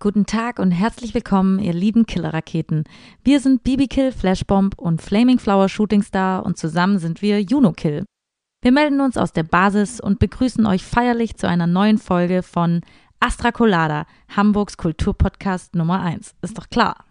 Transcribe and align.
Guten 0.00 0.26
Tag 0.26 0.60
und 0.60 0.70
herzlich 0.70 1.12
willkommen, 1.12 1.58
ihr 1.58 1.72
lieben 1.72 2.06
Killerraketen. 2.06 2.84
Wir 3.24 3.40
sind 3.40 3.64
BB 3.64 3.88
Kill, 3.88 4.12
Flashbomb 4.12 4.78
und 4.78 5.02
Flaming 5.02 5.40
Flower 5.40 5.68
Shooting 5.68 6.04
Star 6.04 6.46
und 6.46 6.56
zusammen 6.56 7.00
sind 7.00 7.20
wir 7.20 7.42
Juno 7.42 7.72
Kill. 7.72 8.04
Wir 8.62 8.70
melden 8.70 9.00
uns 9.00 9.16
aus 9.16 9.32
der 9.32 9.42
Basis 9.42 9.98
und 9.98 10.20
begrüßen 10.20 10.66
euch 10.66 10.84
feierlich 10.84 11.34
zu 11.34 11.48
einer 11.48 11.66
neuen 11.66 11.98
Folge 11.98 12.44
von 12.44 12.82
Astra 13.18 13.50
Colada, 13.50 14.06
Hamburgs 14.28 14.76
Kulturpodcast 14.76 15.74
Nummer 15.74 16.00
1. 16.00 16.36
Ist 16.42 16.56
doch 16.56 16.68
klar. 16.68 17.04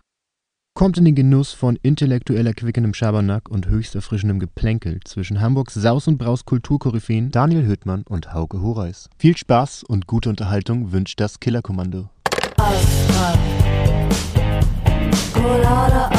Kommt 0.74 0.98
in 0.98 1.04
den 1.04 1.16
Genuss 1.16 1.52
von 1.52 1.78
intellektuell 1.82 2.48
erquickendem 2.48 2.94
Schabernack 2.94 3.50
und 3.50 3.68
höchst 3.68 3.96
erfrischendem 3.96 4.40
Geplänkel 4.40 5.02
zwischen 5.04 5.42
Hamburgs 5.42 5.74
Saus- 5.74 6.08
und 6.08 6.20
Braus-Kulturkoryphäen 6.20 7.32
Daniel 7.32 7.66
Hüttmann 7.66 8.04
und 8.08 8.34
Hauke 8.34 8.62
Horeis. 8.62 9.10
Viel 9.18 9.36
Spaß 9.36 9.84
und 9.84 10.08
gute 10.08 10.30
Unterhaltung 10.30 10.94
wünscht 10.94 11.20
das 11.20 11.42
Killerkommando. 11.42 12.10
Astra. 12.58 13.34
Colada, 15.34 16.17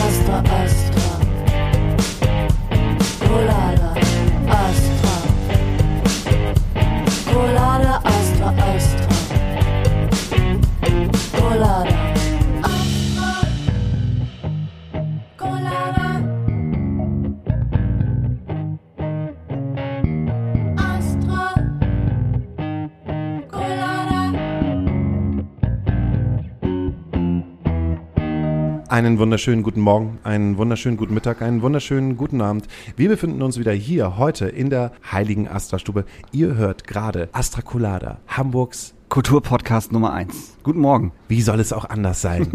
Einen 28.89 29.19
wunderschönen 29.19 29.63
guten 29.63 29.81
Morgen, 29.81 30.19
einen 30.25 30.57
wunderschönen 30.57 30.97
guten 30.97 31.13
Mittag, 31.13 31.43
einen 31.43 31.61
wunderschönen 31.61 32.17
guten 32.17 32.41
Abend. 32.41 32.67
Wir 32.97 33.11
befinden 33.11 33.43
uns 33.43 33.59
wieder 33.59 33.73
hier 33.73 34.17
heute 34.17 34.47
in 34.49 34.71
der 34.71 34.93
heiligen 35.13 35.47
Astra-Stube. 35.47 36.07
Ihr 36.33 36.55
hört 36.55 36.87
gerade 36.87 37.29
Astra 37.33 37.61
Colada, 37.61 38.19
Hamburgs. 38.29 38.95
Kulturpodcast 39.11 39.93
Nummer 39.93 40.13
1. 40.15 40.57
Guten 40.63 40.81
Morgen. 40.81 41.13
Wie 41.29 41.43
soll 41.43 41.61
es 41.61 41.73
auch 41.73 41.85
anders 41.87 42.23
sein? 42.23 42.51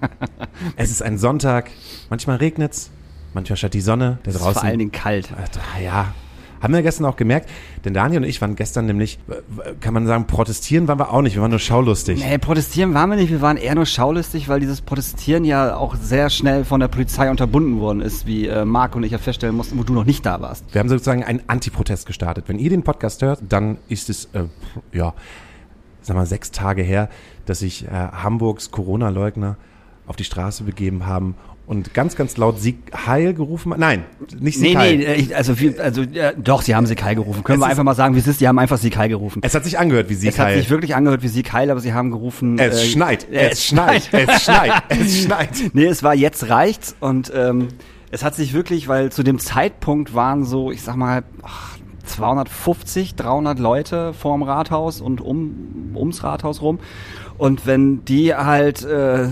es 0.76 0.90
ist 0.90 1.02
ein 1.02 1.18
Sonntag, 1.18 1.70
manchmal 2.10 2.36
regnet's, 2.36 2.90
manchmal 3.34 3.56
scheint 3.58 3.74
die 3.74 3.80
Sonne. 3.82 4.18
Der 4.24 4.30
Es 4.30 4.36
ist 4.36 4.42
draußen. 4.42 4.60
vor 4.60 4.64
allen 4.64 4.78
Dingen 4.78 4.92
kalt. 4.92 5.30
Äh, 5.32 5.84
Ja, 5.84 6.14
haben 6.62 6.72
wir 6.72 6.82
gestern 6.82 7.06
auch 7.06 7.16
gemerkt, 7.16 7.50
denn 7.84 7.92
Daniel 7.92 8.22
und 8.22 8.28
ich 8.28 8.40
waren 8.40 8.54
gestern 8.56 8.86
nämlich, 8.86 9.18
äh, 9.28 9.74
kann 9.80 9.92
man 9.92 10.06
sagen, 10.06 10.26
protestieren 10.26 10.88
waren 10.88 10.98
wir 10.98 11.12
auch 11.12 11.20
nicht, 11.20 11.34
wir 11.34 11.42
waren 11.42 11.50
nur 11.50 11.58
schaulustig. 11.58 12.24
Nee, 12.24 12.38
protestieren 12.38 12.94
waren 12.94 13.10
wir 13.10 13.16
nicht, 13.16 13.30
wir 13.30 13.42
waren 13.42 13.56
eher 13.56 13.74
nur 13.74 13.86
schaulustig, 13.86 14.48
weil 14.48 14.60
dieses 14.60 14.80
Protestieren 14.80 15.44
ja 15.44 15.76
auch 15.76 15.96
sehr 15.96 16.30
schnell 16.30 16.64
von 16.64 16.80
der 16.80 16.88
Polizei 16.88 17.30
unterbunden 17.30 17.80
worden 17.80 18.00
ist, 18.00 18.26
wie 18.26 18.46
äh, 18.46 18.64
Marc 18.64 18.94
und 18.94 19.02
ich 19.02 19.12
ja 19.12 19.18
feststellen 19.18 19.56
mussten, 19.56 19.78
wo 19.78 19.82
du 19.82 19.92
noch 19.92 20.04
nicht 20.04 20.24
da 20.24 20.40
warst. 20.40 20.64
Wir 20.72 20.78
haben 20.78 20.88
sozusagen 20.88 21.24
einen 21.24 21.42
Antiprotest 21.48 22.06
gestartet. 22.06 22.44
Wenn 22.46 22.58
ihr 22.58 22.70
den 22.70 22.84
Podcast 22.84 23.22
hört, 23.22 23.40
dann 23.48 23.78
ist 23.88 24.08
es, 24.08 24.26
äh, 24.32 24.44
ja, 24.92 25.14
sag 26.00 26.16
mal, 26.16 26.26
sechs 26.26 26.52
Tage 26.52 26.82
her, 26.82 27.08
dass 27.46 27.58
sich 27.58 27.86
äh, 27.86 27.90
Hamburgs 27.90 28.70
Corona-Leugner 28.70 29.56
auf 30.06 30.16
die 30.16 30.24
Straße 30.24 30.64
begeben 30.64 31.06
haben 31.06 31.34
und 31.66 31.94
ganz, 31.94 32.16
ganz 32.16 32.36
laut 32.36 32.60
Sieg 32.60 32.76
Heil 33.06 33.34
gerufen. 33.34 33.72
Nein, 33.76 34.04
nicht 34.38 34.58
Sieg 34.58 34.70
Nee, 34.74 34.76
Heil. 34.76 34.96
nee, 34.98 35.14
ich, 35.14 35.36
also, 35.36 35.54
viel, 35.54 35.80
also 35.80 36.02
ja, 36.02 36.32
doch, 36.32 36.62
sie 36.62 36.74
haben 36.74 36.86
Sieg 36.86 37.02
Heil 37.02 37.14
gerufen. 37.14 37.44
Können 37.44 37.60
Es 37.60 37.66
wir 37.66 37.70
einfach 37.70 37.84
mal 37.84 37.94
sagen, 37.94 38.14
wie 38.14 38.18
es 38.18 38.26
ist, 38.26 38.40
sie 38.40 38.48
haben 38.48 38.58
einfach 38.58 38.78
Sieg 38.78 38.96
Heil 38.96 39.08
gerufen. 39.08 39.40
Es 39.44 39.54
hat 39.54 39.64
sich 39.64 39.78
angehört 39.78 40.08
wie 40.10 40.14
Sieg 40.14 40.30
Es 40.30 40.38
hat 40.38 40.48
Heil. 40.48 40.58
sich 40.58 40.70
wirklich 40.70 40.94
angehört 40.94 41.22
wie 41.22 41.28
Sieg 41.28 41.52
Heil, 41.52 41.70
aber 41.70 41.80
sie 41.80 41.92
haben 41.94 42.10
gerufen... 42.10 42.58
es 42.58 42.82
äh, 42.82 42.86
schneit, 42.86 43.30
äh, 43.30 43.50
es 43.50 43.64
schneit, 43.64 44.08
es 44.12 44.42
schneit, 44.44 44.72
es 44.88 45.22
schneit. 45.24 45.50
Nee, 45.72 45.86
es 45.86 46.02
war 46.02 46.14
jetzt 46.14 46.48
reicht's 46.48 46.96
und 47.00 47.32
ähm, 47.34 47.68
es 48.10 48.22
hat 48.24 48.34
sich 48.34 48.52
wirklich, 48.52 48.88
weil 48.88 49.10
zu 49.10 49.22
dem 49.22 49.38
Zeitpunkt 49.38 50.14
waren 50.14 50.44
so, 50.44 50.70
ich 50.70 50.82
sag 50.82 50.96
mal, 50.96 51.22
ach, 51.42 51.78
250, 52.12 53.14
300 53.14 53.58
Leute 53.58 54.12
vorm 54.12 54.42
Rathaus 54.42 55.00
und 55.00 55.20
um, 55.20 55.92
ums 55.94 56.22
Rathaus 56.22 56.62
rum. 56.62 56.78
Und 57.38 57.66
wenn 57.66 58.04
die 58.04 58.34
halt 58.34 58.84
äh, 58.84 59.26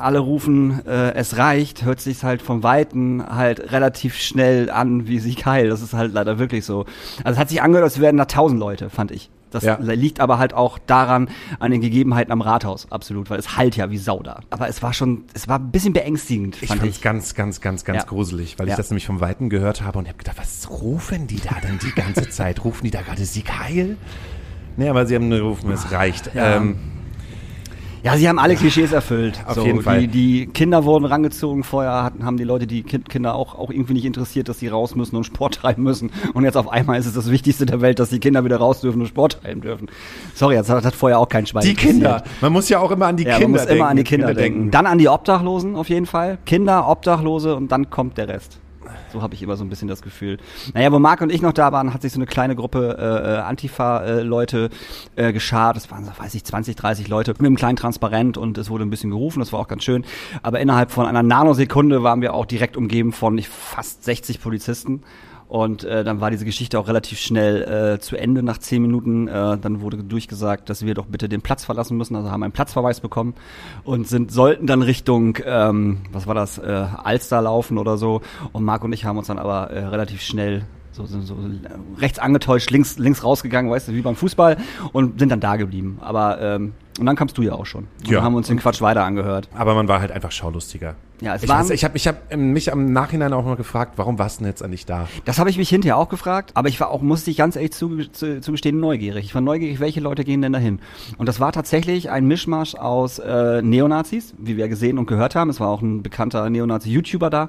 alle 0.00 0.18
rufen, 0.18 0.84
äh, 0.86 1.12
es 1.14 1.36
reicht, 1.36 1.84
hört 1.84 2.00
sich's 2.00 2.24
halt 2.24 2.42
vom 2.42 2.62
Weiten 2.62 3.22
halt 3.24 3.72
relativ 3.72 4.16
schnell 4.16 4.70
an 4.70 5.06
wie 5.06 5.18
Sieg 5.18 5.46
Heil. 5.46 5.68
Das 5.68 5.82
ist 5.82 5.92
halt 5.92 6.12
leider 6.12 6.38
wirklich 6.38 6.64
so. 6.64 6.86
Also 7.22 7.34
es 7.34 7.38
hat 7.38 7.50
sich 7.50 7.62
angehört, 7.62 7.84
als 7.84 8.00
wären 8.00 8.16
da 8.16 8.24
1000 8.24 8.58
Leute, 8.58 8.90
fand 8.90 9.10
ich. 9.10 9.30
Das 9.52 9.64
Ja. 9.64 9.78
liegt 9.80 10.18
aber 10.20 10.38
halt 10.38 10.54
auch 10.54 10.78
daran, 10.78 11.28
an 11.60 11.70
den 11.70 11.80
Gegebenheiten 11.80 12.32
am 12.32 12.40
Rathaus, 12.40 12.86
absolut, 12.90 13.30
weil 13.30 13.38
es 13.38 13.56
halt 13.56 13.76
ja 13.76 13.90
wie 13.90 13.98
Sau 13.98 14.22
da. 14.22 14.40
Aber 14.50 14.68
es 14.68 14.82
war 14.82 14.92
schon, 14.92 15.24
es 15.34 15.46
war 15.48 15.58
ein 15.58 15.70
bisschen 15.70 15.92
beängstigend, 15.92 16.56
Ich 16.62 16.68
fand 16.68 16.80
fand 16.80 16.90
ich. 16.90 16.96
es 16.96 17.02
ganz, 17.02 17.34
ganz, 17.34 17.60
ganz, 17.60 17.84
ganz 17.84 17.98
Ja. 18.02 18.08
gruselig, 18.08 18.58
weil 18.58 18.66
ich 18.66 18.70
Ja. 18.72 18.76
das 18.76 18.90
nämlich 18.90 19.06
vom 19.06 19.20
Weiten 19.20 19.48
gehört 19.50 19.82
habe 19.82 19.98
und 19.98 20.08
habe 20.08 20.18
gedacht, 20.18 20.38
was 20.38 20.68
rufen 20.70 21.26
die 21.26 21.36
da 21.40 21.56
denn 21.62 21.78
die 21.78 21.92
ganze 21.92 22.28
Zeit? 22.28 22.64
Rufen 22.64 22.84
die 22.84 22.90
da 22.90 23.02
gerade 23.02 23.24
Sieg 23.24 23.50
Heil? 23.58 23.96
Nee, 24.76 24.88
aber 24.88 25.04
sie 25.06 25.14
haben 25.14 25.28
nur 25.28 25.38
gerufen, 25.38 25.70
es 25.70 25.92
reicht. 25.92 26.30
Ähm, 26.34 26.76
Ja, 28.02 28.16
sie 28.16 28.28
haben 28.28 28.38
alle 28.38 28.56
Klischees 28.56 28.90
erfüllt. 28.92 29.40
Auf 29.46 29.54
so, 29.54 29.64
jeden 29.64 29.78
die, 29.78 29.84
Fall. 29.84 30.06
Die 30.08 30.46
Kinder 30.46 30.84
wurden 30.84 31.04
rangezogen. 31.04 31.62
Vorher 31.62 32.02
hatten, 32.02 32.24
haben 32.24 32.36
die 32.36 32.44
Leute 32.44 32.66
die 32.66 32.82
kind, 32.82 33.08
Kinder 33.08 33.34
auch, 33.34 33.56
auch 33.56 33.70
irgendwie 33.70 33.92
nicht 33.92 34.04
interessiert, 34.04 34.48
dass 34.48 34.58
sie 34.58 34.68
raus 34.68 34.96
müssen 34.96 35.14
und 35.16 35.24
Sport 35.24 35.54
treiben 35.62 35.82
müssen. 35.84 36.10
Und 36.34 36.44
jetzt 36.44 36.56
auf 36.56 36.68
einmal 36.68 36.98
ist 36.98 37.06
es 37.06 37.14
das 37.14 37.30
Wichtigste 37.30 37.64
der 37.64 37.80
Welt, 37.80 37.98
dass 38.00 38.10
die 38.10 38.18
Kinder 38.18 38.44
wieder 38.44 38.56
raus 38.56 38.80
dürfen 38.80 39.00
und 39.00 39.06
Sport 39.06 39.40
treiben 39.42 39.60
dürfen. 39.60 39.88
Sorry, 40.34 40.56
das 40.56 40.68
hat, 40.68 40.84
hat 40.84 40.94
vorher 40.94 41.18
auch 41.18 41.28
kein 41.28 41.46
Schwein 41.46 41.62
die 41.62 41.74
Kinder. 41.74 42.24
Man 42.40 42.52
muss 42.52 42.68
ja 42.68 42.80
auch 42.80 42.90
immer 42.90 43.06
an 43.06 43.16
die 43.16 43.24
Ja, 43.24 43.34
Kinder 43.38 43.48
man 43.48 43.50
muss 43.52 43.60
denken. 43.66 43.76
immer 43.76 43.88
an 43.88 43.96
die 43.96 44.04
Kinder, 44.04 44.34
denken. 44.34 44.70
Dann 44.70 44.86
an 44.86 44.98
die 44.98 45.08
Obdachlosen 45.08 45.76
auf 45.76 45.88
jeden 45.88 46.06
Fall. 46.06 46.38
Kinder, 46.44 46.88
Obdachlose 46.88 47.54
und 47.54 47.70
dann 47.70 47.88
kommt 47.90 48.18
der 48.18 48.28
Rest. 48.28 48.58
So 49.12 49.22
habe 49.22 49.34
ich 49.34 49.42
immer 49.42 49.56
so 49.56 49.64
ein 49.64 49.68
bisschen 49.68 49.88
das 49.88 50.00
Gefühl. 50.00 50.38
Naja, 50.72 50.90
wo 50.90 50.98
Marc 50.98 51.20
und 51.20 51.30
ich 51.30 51.42
noch 51.42 51.52
da 51.52 51.70
waren, 51.70 51.92
hat 51.92 52.02
sich 52.02 52.12
so 52.12 52.18
eine 52.18 52.26
kleine 52.26 52.56
Gruppe 52.56 52.96
äh, 52.98 53.34
äh, 53.34 53.38
Antifa-Leute 53.40 54.70
äh, 55.16 55.32
geschart. 55.32 55.76
Das 55.76 55.90
waren, 55.90 56.04
so, 56.04 56.12
weiß 56.16 56.34
ich, 56.34 56.44
20, 56.44 56.76
30 56.76 57.08
Leute 57.08 57.32
mit 57.32 57.40
einem 57.40 57.56
kleinen 57.56 57.76
Transparent 57.76 58.38
und 58.38 58.56
es 58.56 58.70
wurde 58.70 58.84
ein 58.84 58.90
bisschen 58.90 59.10
gerufen. 59.10 59.40
Das 59.40 59.52
war 59.52 59.60
auch 59.60 59.68
ganz 59.68 59.84
schön. 59.84 60.04
Aber 60.42 60.60
innerhalb 60.60 60.90
von 60.90 61.06
einer 61.06 61.22
Nanosekunde 61.22 62.02
waren 62.02 62.22
wir 62.22 62.32
auch 62.32 62.46
direkt 62.46 62.76
umgeben 62.76 63.12
von 63.12 63.36
ich, 63.36 63.48
fast 63.48 64.04
60 64.04 64.40
Polizisten. 64.40 65.02
Und 65.48 65.84
äh, 65.84 66.02
dann 66.02 66.20
war 66.20 66.30
diese 66.30 66.44
Geschichte 66.44 66.78
auch 66.78 66.88
relativ 66.88 67.18
schnell 67.18 67.94
äh, 67.96 68.00
zu 68.00 68.16
Ende 68.16 68.42
nach 68.42 68.58
zehn 68.58 68.80
Minuten. 68.80 69.28
Äh, 69.28 69.58
dann 69.58 69.80
wurde 69.82 69.98
durchgesagt, 70.02 70.70
dass 70.70 70.84
wir 70.84 70.94
doch 70.94 71.06
bitte 71.06 71.28
den 71.28 71.42
Platz 71.42 71.64
verlassen 71.64 71.96
müssen. 71.98 72.16
Also 72.16 72.30
haben 72.30 72.42
einen 72.42 72.52
Platzverweis 72.52 73.00
bekommen 73.00 73.34
und 73.84 74.08
sind 74.08 74.32
sollten 74.32 74.66
dann 74.66 74.82
Richtung, 74.82 75.38
ähm, 75.44 75.98
was 76.10 76.26
war 76.26 76.34
das, 76.34 76.58
äh, 76.58 76.62
Alster 77.04 77.42
laufen 77.42 77.76
oder 77.78 77.98
so. 77.98 78.22
Und 78.52 78.64
Marc 78.64 78.82
und 78.84 78.92
ich 78.92 79.04
haben 79.04 79.18
uns 79.18 79.26
dann 79.26 79.38
aber 79.38 79.70
äh, 79.70 79.84
relativ 79.84 80.22
schnell 80.22 80.64
so, 80.92 81.06
so, 81.06 81.20
so 81.22 81.36
rechts 81.98 82.18
angetäuscht, 82.18 82.70
links, 82.70 82.98
links 82.98 83.24
rausgegangen, 83.24 83.70
weißt 83.70 83.88
du, 83.88 83.92
wie 83.92 84.02
beim 84.02 84.14
Fußball 84.16 84.58
und 84.92 85.18
sind 85.18 85.30
dann 85.30 85.40
da 85.40 85.56
geblieben. 85.56 85.98
Aber 86.02 86.40
ähm, 86.40 86.72
und 86.98 87.06
dann 87.06 87.16
kamst 87.16 87.38
du 87.38 87.42
ja 87.42 87.52
auch 87.54 87.64
schon. 87.64 87.88
Und 88.04 88.10
Ja. 88.10 88.22
haben 88.22 88.34
uns 88.34 88.48
den 88.48 88.58
Quatsch 88.58 88.82
weiter 88.82 89.02
angehört. 89.04 89.48
Aber 89.54 89.74
man 89.74 89.88
war 89.88 90.00
halt 90.00 90.12
einfach 90.12 90.30
schaulustiger. 90.30 90.94
Ja, 91.22 91.36
es 91.36 91.44
ich 91.44 91.48
waren- 91.48 91.60
weiß, 91.60 91.70
ich 91.70 91.84
habe 91.84 91.96
ich 91.96 92.08
hab 92.08 92.32
ähm, 92.32 92.52
mich 92.52 92.72
am 92.72 92.92
Nachhinein 92.92 93.32
auch 93.32 93.44
mal 93.44 93.56
gefragt, 93.56 93.92
warum 93.96 94.18
warst 94.18 94.40
du 94.40 94.44
denn 94.44 94.50
jetzt 94.50 94.62
eigentlich 94.62 94.86
da? 94.86 95.08
Das 95.24 95.38
habe 95.38 95.50
ich 95.50 95.56
mich 95.56 95.68
hinterher 95.68 95.96
auch 95.96 96.08
gefragt, 96.08 96.50
aber 96.54 96.68
ich 96.68 96.80
war 96.80 96.90
auch, 96.90 97.00
musste 97.00 97.30
ich 97.30 97.36
ganz 97.36 97.54
ehrlich 97.56 97.70
zuge- 97.72 98.10
zu, 98.12 98.40
zugestehen, 98.40 98.80
neugierig. 98.80 99.24
Ich 99.24 99.34
war 99.34 99.40
neugierig, 99.40 99.78
welche 99.80 100.00
Leute 100.00 100.24
gehen 100.24 100.42
denn 100.42 100.52
dahin? 100.52 100.80
Und 101.18 101.26
das 101.28 101.38
war 101.40 101.52
tatsächlich 101.52 102.10
ein 102.10 102.26
Mischmasch 102.26 102.74
aus 102.74 103.18
äh, 103.20 103.62
Neonazis, 103.62 104.34
wie 104.36 104.56
wir 104.56 104.68
gesehen 104.68 104.98
und 104.98 105.06
gehört 105.06 105.34
haben. 105.34 105.48
Es 105.50 105.60
war 105.60 105.68
auch 105.68 105.80
ein 105.80 106.02
bekannter 106.02 106.50
Neonazi-YouTuber 106.50 107.30
da. 107.30 107.48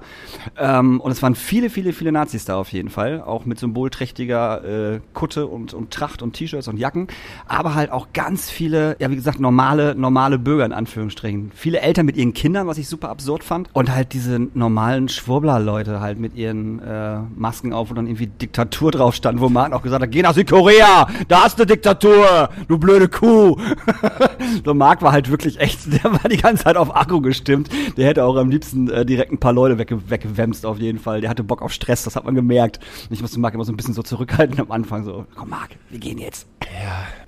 Ähm, 0.58 1.02
und 1.02 1.12
es 1.12 1.22
waren 1.24 1.36
viele, 1.36 1.70
viele, 1.70 1.94
viele 1.94 2.12
Nazis 2.12 2.46
da 2.46 2.58
auf 2.58 2.72
jeden 2.72 2.90
Fall. 2.90 3.22
Auch 3.22 3.46
mit 3.46 3.58
symbolträchtiger 3.60 4.94
äh, 4.96 5.00
Kutte 5.14 5.48
und, 5.48 5.74
und 5.74 5.92
Tracht 5.92 6.22
und 6.22 6.34
T-Shirts 6.34 6.68
und 6.68 6.78
Jacken. 6.78 7.08
Aber 7.48 7.76
halt 7.76 7.92
auch 7.92 8.08
ganz 8.14 8.50
viele, 8.50 8.96
ja 9.00 9.10
wie 9.10 9.16
gesagt, 9.16 9.40
normale, 9.40 9.96
normale 9.96 10.38
Bürger 10.40 10.66
in 10.66 10.74
Anführungsstrichen. 10.74 11.52
Viele 11.56 11.80
Eltern 11.82 12.06
mit 12.06 12.18
ihren 12.18 12.34
Kindern, 12.34 12.68
was 12.68 12.78
ich 12.78 12.88
super 12.88 13.10
absurd 13.10 13.44
fand. 13.44 13.63
Und 13.74 13.94
halt 13.94 14.14
diese 14.14 14.40
normalen 14.54 15.10
Schwurbler-Leute 15.10 16.02
halt 16.02 16.20
mit 16.20 16.36
ihren 16.36 16.80
äh, 16.80 17.20
Masken 17.36 17.74
auf, 17.74 17.90
wo 17.90 17.94
dann 17.94 18.08
irgendwie 18.08 18.28
Diktatur 18.28 18.92
drauf 18.92 19.16
stand, 19.16 19.40
wo 19.40 19.50
Martin 19.50 19.74
auch 19.74 19.82
gesagt 19.82 20.04
hat, 20.04 20.12
geh 20.12 20.22
nach 20.22 20.34
Südkorea, 20.34 21.08
da 21.28 21.44
hast 21.44 21.60
du 21.60 21.66
Diktatur, 21.66 22.50
du 22.68 22.78
blöde 22.78 23.08
Kuh. 23.08 23.58
so 24.66 24.74
Marc 24.74 25.02
war 25.02 25.12
halt 25.12 25.30
wirklich 25.30 25.60
echt, 25.60 25.92
der 26.04 26.12
war 26.12 26.30
die 26.30 26.38
ganze 26.38 26.66
Zeit 26.66 26.78
auf 26.78 26.96
Akku 26.96 27.22
gestimmt. 27.22 27.70
Der 27.98 28.08
hätte 28.08 28.26
auch 28.26 28.36
am 28.36 28.50
liebsten 28.50 28.90
äh, 28.90 29.06
direkt 29.06 29.32
ein 29.32 29.40
paar 29.40 29.54
Leute 29.54 29.78
wegge 29.78 30.10
weggewämst 30.10 30.66
auf 30.66 30.80
jeden 30.80 31.00
Fall. 31.00 31.22
Der 31.22 31.30
hatte 31.30 31.44
Bock 31.44 31.62
auf 31.62 31.72
Stress, 31.72 32.04
das 32.04 32.16
hat 32.16 32.26
man 32.26 32.36
gemerkt. 32.36 32.80
Und 33.10 33.14
ich 33.14 33.22
musste 33.22 33.40
Marc 33.40 33.54
immer 33.54 33.66
so 33.66 33.72
ein 33.72 33.78
bisschen 33.78 33.94
so 33.94 34.04
zurückhalten 34.04 34.60
am 34.60 34.72
Anfang, 34.72 35.04
so, 35.04 35.26
komm 35.36 35.50
Marc, 35.50 35.72
wir 35.90 36.00
gehen 36.00 36.18
jetzt. 36.18 36.48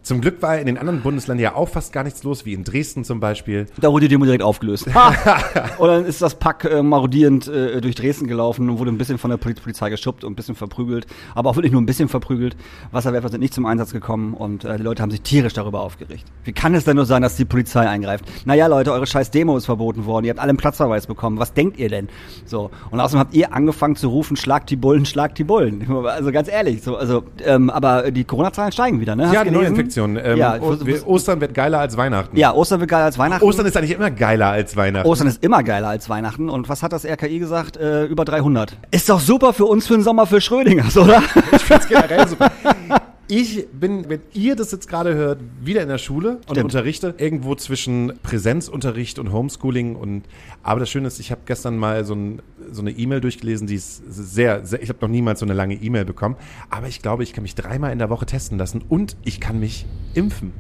Zum 0.06 0.22
Glück 0.22 0.40
war 0.44 0.60
in 0.60 0.68
den 0.68 0.78
anderen 0.78 1.02
Bundesländern 1.02 1.42
ja 1.42 1.56
auch 1.56 1.68
fast 1.68 1.92
gar 1.92 2.04
nichts 2.04 2.22
los, 2.22 2.46
wie 2.46 2.54
in 2.54 2.64
Dresden 2.64 3.04
zum 3.04 3.20
Beispiel. 3.20 3.66
Da 3.82 3.92
wurde 3.92 4.06
die 4.06 4.10
Demo 4.10 4.26
direkt 4.26 4.44
aufgelöst. 4.44 4.86
und 5.80 5.88
dann 5.88 6.06
ist 6.06 6.22
das 6.22 6.36
Pack 6.36 6.64
äh, 6.66 6.84
marodierend 6.84 7.48
äh, 7.48 7.82
durch 7.82 7.96
Dresden 7.96 8.28
gelaufen 8.28 8.70
und 8.70 8.78
wurde 8.78 8.92
ein 8.92 9.00
bisschen 9.00 9.18
von 9.18 9.32
der 9.32 9.38
Poli- 9.38 9.56
Polizei 9.60 9.90
geschubbt 9.90 10.24
und 10.24 10.34
ein 10.34 10.36
bisschen 10.36 10.54
verprügelt. 10.54 11.08
Aber 11.34 11.50
auch 11.50 11.56
wirklich 11.56 11.72
nur 11.72 11.82
ein 11.82 11.88
bisschen 11.88 12.08
verprügelt. 12.08 12.56
Wasserwerfer 12.92 13.30
sind 13.30 13.40
nicht 13.40 13.56
zum 13.56 13.66
Einsatz 13.66 13.94
gekommen 13.94 14.36
und 14.36 14.64
äh, 14.64 14.78
die 14.78 14.84
Leute 14.84 15.02
haben 15.02 15.10
sich 15.10 15.22
tierisch 15.22 15.54
darüber 15.54 15.82
aufgeregt. 15.82 16.24
Wie 16.44 16.54
kann 16.54 16.76
es 16.76 16.84
denn 16.84 16.98
nur 16.98 17.08
sein, 17.08 17.24
dass 17.24 17.36
die 17.36 17.46
Polizei 17.46 17.90
eingreift? 17.90 18.26
Naja, 18.46 18.68
Leute, 18.68 18.92
eure 18.92 19.08
scheiß 19.08 19.32
Demo 19.32 19.58
ist 19.58 19.66
verboten 19.66 20.06
worden. 20.06 20.26
Ihr 20.26 20.30
habt 20.30 20.40
alle 20.40 20.50
einen 20.50 20.58
Platzverweis 20.60 21.08
bekommen. 21.08 21.40
Was 21.40 21.54
denkt 21.54 21.80
ihr 21.80 21.90
denn? 21.90 22.10
So. 22.46 22.70
Und 22.92 23.00
außerdem 23.00 23.22
habt 23.22 23.34
ihr 23.34 23.52
angefangen 23.54 23.96
zu 23.96 24.10
rufen, 24.10 24.38
schlagt 24.38 24.70
die 24.70 24.76
Bullen, 24.76 25.08
schlagt 25.08 25.40
die 25.40 25.44
Bullen. 25.46 25.88
Also 26.16 26.32
ganz 26.32 26.48
ehrlich. 26.48 26.84
So, 26.84 26.96
also, 26.98 27.24
ähm, 27.44 27.70
aber 27.72 28.12
die 28.12 28.24
Corona-Zahlen 28.26 28.72
steigen 28.72 29.00
wieder, 29.00 29.16
ne? 29.16 29.25
Hast 29.28 29.34
ja? 29.34 29.44
Neuinfektion. 29.52 30.18
Ähm, 30.18 30.38
ja, 30.38 30.58
wir- 30.62 31.08
Ostern 31.08 31.42
wird 31.42 31.54
geiler 31.54 31.80
als 31.80 31.98
Weihnachten. 31.98 32.38
ja, 32.38 32.54
Ostern 32.54 32.80
wird 32.80 32.90
geiler 32.90 33.06
als 33.06 33.18
Weihnachten. 33.18 33.44
Ostern 33.46 33.66
ist 33.66 33.78
eigentlich 33.78 33.92
immer 33.96 34.12
geiler 34.12 34.48
als 34.48 34.76
Weihnachten. 34.76 35.08
Ostern 35.08 35.28
ist 35.28 35.44
immer 35.44 35.64
geiler 35.64 35.88
als 35.90 36.10
Weihnachten. 36.10 36.50
Und 36.50 36.70
was 36.70 36.84
hat 36.84 36.94
das 36.94 37.06
RKI 37.06 37.40
gesagt? 37.40 37.78
Äh, 37.78 38.06
über 38.06 38.26
300. 38.26 38.78
Ist 38.92 39.10
doch 39.10 39.20
super 39.20 39.54
für 39.54 39.66
uns 39.66 39.88
für 39.88 39.94
den 39.96 40.04
Sommer 40.04 40.26
für 40.26 40.42
Schrödingers, 40.42 40.98
oder? 40.98 41.22
Ich 41.52 41.64
find's 41.64 41.88
generell 41.88 42.28
super. 42.28 42.52
Ich 43.28 43.68
bin, 43.70 44.08
wenn 44.08 44.22
ihr 44.34 44.56
das 44.56 44.72
jetzt 44.72 44.88
gerade 44.88 45.16
hört, 45.16 45.40
wieder 45.60 45.82
in 45.82 45.90
der 45.90 45.98
Schule 45.98 46.34
und 46.36 46.44
Stimmt. 46.52 46.66
unterrichte 46.66 47.16
irgendwo 47.18 47.56
zwischen 47.56 48.14
Präsenzunterricht 48.22 49.18
und 49.18 49.32
Homeschooling 49.32 49.96
und 49.96 50.24
aber 50.62 50.80
das 50.82 50.92
Schöne 50.92 51.08
ist, 51.08 51.20
ich 51.20 51.32
habe 51.32 51.42
gestern 51.46 51.76
mal 51.78 52.06
so, 52.06 52.14
ein, 52.14 52.42
so 52.72 52.82
eine 52.82 52.92
E-Mail 52.92 53.22
durchgelesen, 53.22 53.66
die 53.66 53.76
ist 53.76 54.04
sehr, 54.08 54.64
sehr 54.66 54.82
ich 54.84 54.90
habe 54.90 55.00
noch 55.02 55.10
niemals 55.10 55.40
so 55.40 55.46
eine 55.48 55.56
lange 55.56 55.74
E-Mail 55.74 56.06
bekommen, 56.06 56.36
aber 56.70 56.88
ich 56.88 57.02
glaube, 57.02 57.24
ich 57.24 57.34
kann 57.34 57.42
mich 57.42 57.56
dreimal 57.56 57.92
in 57.92 57.98
der 57.98 58.12
Woche 58.12 58.28
testen 58.28 58.60
lassen 58.60 58.84
und 58.90 59.18
ich 59.24 59.40
kann 59.40 59.60
mich 59.60 59.88
impfen. 60.14 60.54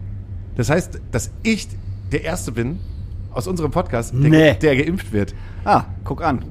Das 0.55 0.69
heißt, 0.71 0.99
dass 1.11 1.29
ich 1.43 1.67
der 2.11 2.23
Erste 2.23 2.51
bin 2.51 2.79
aus 3.31 3.47
unserem 3.47 3.69
Podcast, 3.69 4.11
der, 4.13 4.29
Nee. 4.31 4.53
der 4.55 4.75
geimpft 4.75 5.11
wird. 5.11 5.35
ah, 5.65 5.85
guck 6.03 6.23
an. 6.23 6.43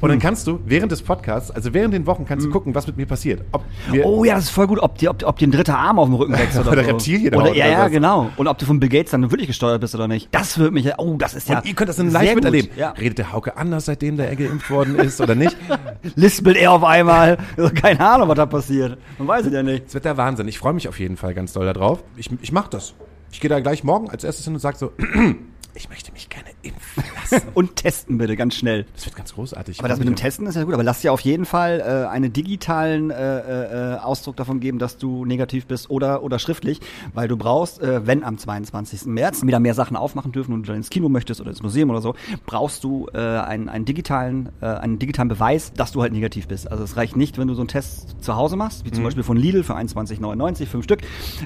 Und 0.00 0.08
dann 0.10 0.18
kannst 0.18 0.46
du 0.46 0.60
während 0.66 0.92
des 0.92 1.02
Podcasts, 1.02 1.50
also 1.50 1.72
während 1.72 1.94
den 1.94 2.06
Wochen, 2.06 2.24
kannst 2.26 2.46
du 2.46 2.50
gucken, 2.50 2.74
was 2.74 2.86
mit 2.86 2.96
mir 2.96 3.06
passiert. 3.06 3.42
Ob 3.52 3.64
wir, 3.90 4.04
Oh 4.04 4.24
ja, 4.24 4.34
das 4.34 4.44
ist 4.44 4.50
voll 4.50 4.66
gut, 4.66 4.78
ob 4.78 4.98
dir 4.98 5.10
ob, 5.10 5.22
ob 5.24 5.38
dir 5.38 5.48
ein 5.48 5.52
dritter 5.52 5.78
Arm 5.78 5.98
auf 5.98 6.06
dem 6.06 6.14
Rücken 6.14 6.32
wächst 6.34 6.58
oder, 6.60 6.72
Oder 6.72 6.84
so. 6.84 6.90
Reptilien 6.90 7.34
oder, 7.34 7.54
Ja, 7.54 7.66
ja, 7.68 7.84
was. 7.84 7.90
genau. 7.90 8.30
Und 8.36 8.46
ob 8.46 8.58
du 8.58 8.66
von 8.66 8.78
Bill 8.80 8.88
Gates 8.88 9.10
dann 9.12 9.30
wirklich 9.30 9.46
gesteuert 9.48 9.80
bist 9.80 9.94
oder 9.94 10.08
nicht. 10.08 10.28
Das 10.32 10.58
wird 10.58 10.72
mich, 10.72 10.90
oh, 10.98 11.16
das 11.18 11.34
ist 11.34 11.48
ja. 11.48 11.58
Und 11.58 11.66
ihr 11.66 11.74
könnt 11.74 11.88
das 11.88 11.96
dann 11.96 12.10
live 12.10 12.34
miterleben. 12.34 12.70
Ja. 12.76 12.90
Redet 12.90 13.18
der 13.18 13.32
Hauke 13.32 13.56
anders, 13.56 13.86
seitdem 13.86 14.16
der 14.16 14.34
geimpft 14.36 14.70
worden 14.70 14.96
ist 14.96 15.20
oder 15.20 15.34
nicht? 15.34 15.56
Lispelt 16.14 16.56
er 16.56 16.72
auf 16.72 16.84
einmal. 16.84 17.38
Also, 17.56 17.70
keine 17.74 18.00
Ahnung, 18.00 18.28
was 18.28 18.36
da 18.36 18.46
passiert. 18.46 18.98
Man 19.18 19.28
weiß 19.28 19.46
es 19.46 19.52
ja 19.52 19.62
nicht. 19.62 19.86
Es 19.88 19.94
wird 19.94 20.04
der 20.04 20.16
Wahnsinn. 20.16 20.46
Ich 20.48 20.58
freue 20.58 20.72
mich 20.72 20.88
auf 20.88 20.98
jeden 20.98 21.16
Fall 21.16 21.34
ganz 21.34 21.52
doll 21.52 21.66
darauf. 21.66 22.02
Ich, 22.16 22.30
ich 22.42 22.52
mache 22.52 22.70
das. 22.70 22.94
Ich 23.32 23.40
gehe 23.40 23.48
da 23.48 23.60
gleich 23.60 23.82
morgen 23.84 24.08
als 24.10 24.24
erstes 24.24 24.44
hin 24.44 24.54
und 24.54 24.60
sage 24.60 24.76
so, 24.78 24.92
ich 25.74 25.88
möchte 25.88 26.12
mich 26.12 26.28
gerne 26.28 26.45
impfen 26.68 27.04
lassen. 27.30 27.48
Und 27.54 27.76
testen 27.76 28.18
bitte, 28.18 28.36
ganz 28.36 28.54
schnell. 28.54 28.86
Das 28.94 29.06
wird 29.06 29.16
ganz 29.16 29.34
großartig. 29.34 29.78
Aber 29.78 29.88
das 29.88 29.98
mit 29.98 30.08
dem 30.08 30.16
Testen 30.16 30.46
ist 30.46 30.54
ja 30.54 30.64
gut, 30.64 30.74
aber 30.74 30.82
lass 30.82 31.00
dir 31.00 31.12
auf 31.12 31.20
jeden 31.20 31.44
Fall 31.44 31.80
äh, 31.80 32.08
einen 32.08 32.32
digitalen 32.32 33.10
äh, 33.10 33.94
äh, 33.94 33.98
Ausdruck 33.98 34.36
davon 34.36 34.60
geben, 34.60 34.78
dass 34.78 34.98
du 34.98 35.24
negativ 35.24 35.66
bist 35.66 35.90
oder, 35.90 36.22
oder 36.22 36.38
schriftlich, 36.38 36.80
weil 37.14 37.28
du 37.28 37.36
brauchst, 37.36 37.80
äh, 37.80 38.06
wenn 38.06 38.24
am 38.24 38.38
22. 38.38 39.06
März 39.06 39.44
wieder 39.44 39.60
mehr 39.60 39.74
Sachen 39.74 39.96
aufmachen 39.96 40.32
dürfen 40.32 40.52
und 40.52 40.62
du 40.62 40.68
dann 40.68 40.76
ins 40.76 40.90
Kino 40.90 41.08
möchtest 41.08 41.40
oder 41.40 41.50
ins 41.50 41.62
Museum 41.62 41.90
oder 41.90 42.00
so, 42.00 42.14
brauchst 42.46 42.84
du 42.84 43.08
äh, 43.12 43.18
einen, 43.18 43.68
einen, 43.68 43.84
digitalen, 43.84 44.50
äh, 44.60 44.66
einen 44.66 44.98
digitalen 44.98 45.28
Beweis, 45.28 45.72
dass 45.72 45.92
du 45.92 46.02
halt 46.02 46.12
negativ 46.12 46.48
bist. 46.48 46.70
Also 46.70 46.84
es 46.84 46.96
reicht 46.96 47.16
nicht, 47.16 47.38
wenn 47.38 47.48
du 47.48 47.54
so 47.54 47.60
einen 47.60 47.68
Test 47.68 48.16
zu 48.22 48.36
Hause 48.36 48.56
machst, 48.56 48.84
wie 48.84 48.90
zum 48.90 49.04
Beispiel 49.04 49.22
von 49.22 49.36
Lidl 49.36 49.62
für 49.62 49.76
21,99, 49.76 50.66
fünf 50.66 50.84
Stück. 50.84 51.02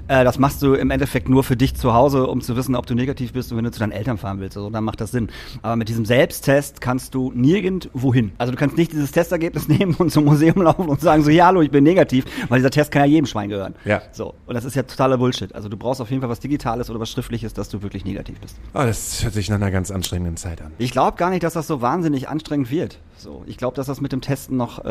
Äh, 0.09 0.25
das 0.25 0.39
machst 0.39 0.63
du 0.63 0.75
im 0.75 0.91
Endeffekt 0.91 1.29
nur 1.29 1.45
für 1.45 1.57
dich 1.57 1.75
zu 1.75 1.95
Hause, 1.95 2.27
um 2.27 2.41
zu 2.41 2.57
wissen, 2.57 2.75
ob 2.77 2.87
du 2.87 2.95
negativ 2.95 3.33
bist 3.33 3.51
und 3.51 3.59
wenn 3.59 3.65
du 3.65 3.71
zu 3.71 3.81
deinen 3.81 3.93
Eltern 3.93 4.19
fahren 4.19 4.41
willst, 4.41 4.57
also, 4.57 4.71
dann 4.71 4.85
macht 4.85 5.01
das 5.01 5.10
Sinn. 5.11 5.29
Aber 5.63 5.77
mit 5.77 5.89
diesem 5.89 6.05
Selbsttest 6.05 6.81
kannst 6.81 7.15
du 7.15 7.33
nirgendwo 7.35 8.13
hin. 8.15 8.33
Also 8.39 8.53
du 8.53 8.59
kannst 8.59 8.77
nicht 8.77 8.93
dieses 8.93 9.13
Testergebnis 9.13 9.69
nehmen 9.69 9.95
und 9.95 10.11
zum 10.11 10.25
Museum 10.25 10.63
laufen 10.63 10.89
und 10.89 11.01
sagen 11.01 11.23
so, 11.23 11.31
ja, 11.31 11.47
hallo, 11.47 11.63
ich 11.63 11.71
bin 11.71 11.85
negativ, 11.85 12.25
weil 12.49 12.59
dieser 12.59 12.71
Test 12.71 12.91
kann 12.91 13.03
ja 13.03 13.09
jedem 13.09 13.27
Schwein 13.27 13.49
gehören. 13.49 13.75
Ja. 13.85 14.03
So. 14.13 14.35
Und 14.47 14.55
das 14.55 14.65
ist 14.65 14.77
ja 14.77 14.83
totaler 14.83 15.19
Bullshit. 15.19 15.55
Also 15.55 15.69
du 15.69 15.77
brauchst 15.77 16.01
auf 16.01 16.11
jeden 16.11 16.21
Fall 16.21 16.31
was 16.31 16.41
Digitales 16.41 16.91
oder 16.91 17.01
was 17.01 17.11
Schriftliches, 17.11 17.55
dass 17.55 17.69
du 17.69 17.83
wirklich 17.83 18.05
negativ 18.05 18.41
bist. 18.41 18.57
Oh, 18.75 18.79
das 18.79 19.23
hört 19.25 19.35
sich 19.35 19.49
nach 19.49 19.57
einer 19.57 19.71
ganz 19.71 19.91
anstrengenden 19.91 20.37
Zeit 20.37 20.61
an. 20.63 20.73
Ich 20.79 20.93
glaube 20.93 21.17
gar 21.17 21.31
nicht, 21.31 21.43
dass 21.43 21.55
das 21.55 21.67
so 21.67 21.81
wahnsinnig 21.81 22.29
anstrengend 22.29 22.71
wird. 22.71 22.99
So, 23.23 23.43
ich 23.47 23.57
glaube, 23.59 23.77
dass 23.77 23.87
das 23.87 24.01
mit 24.01 24.13
dem 24.13 24.21
Testen 24.23 24.57
noch, 24.57 24.85
äh, 24.85 24.89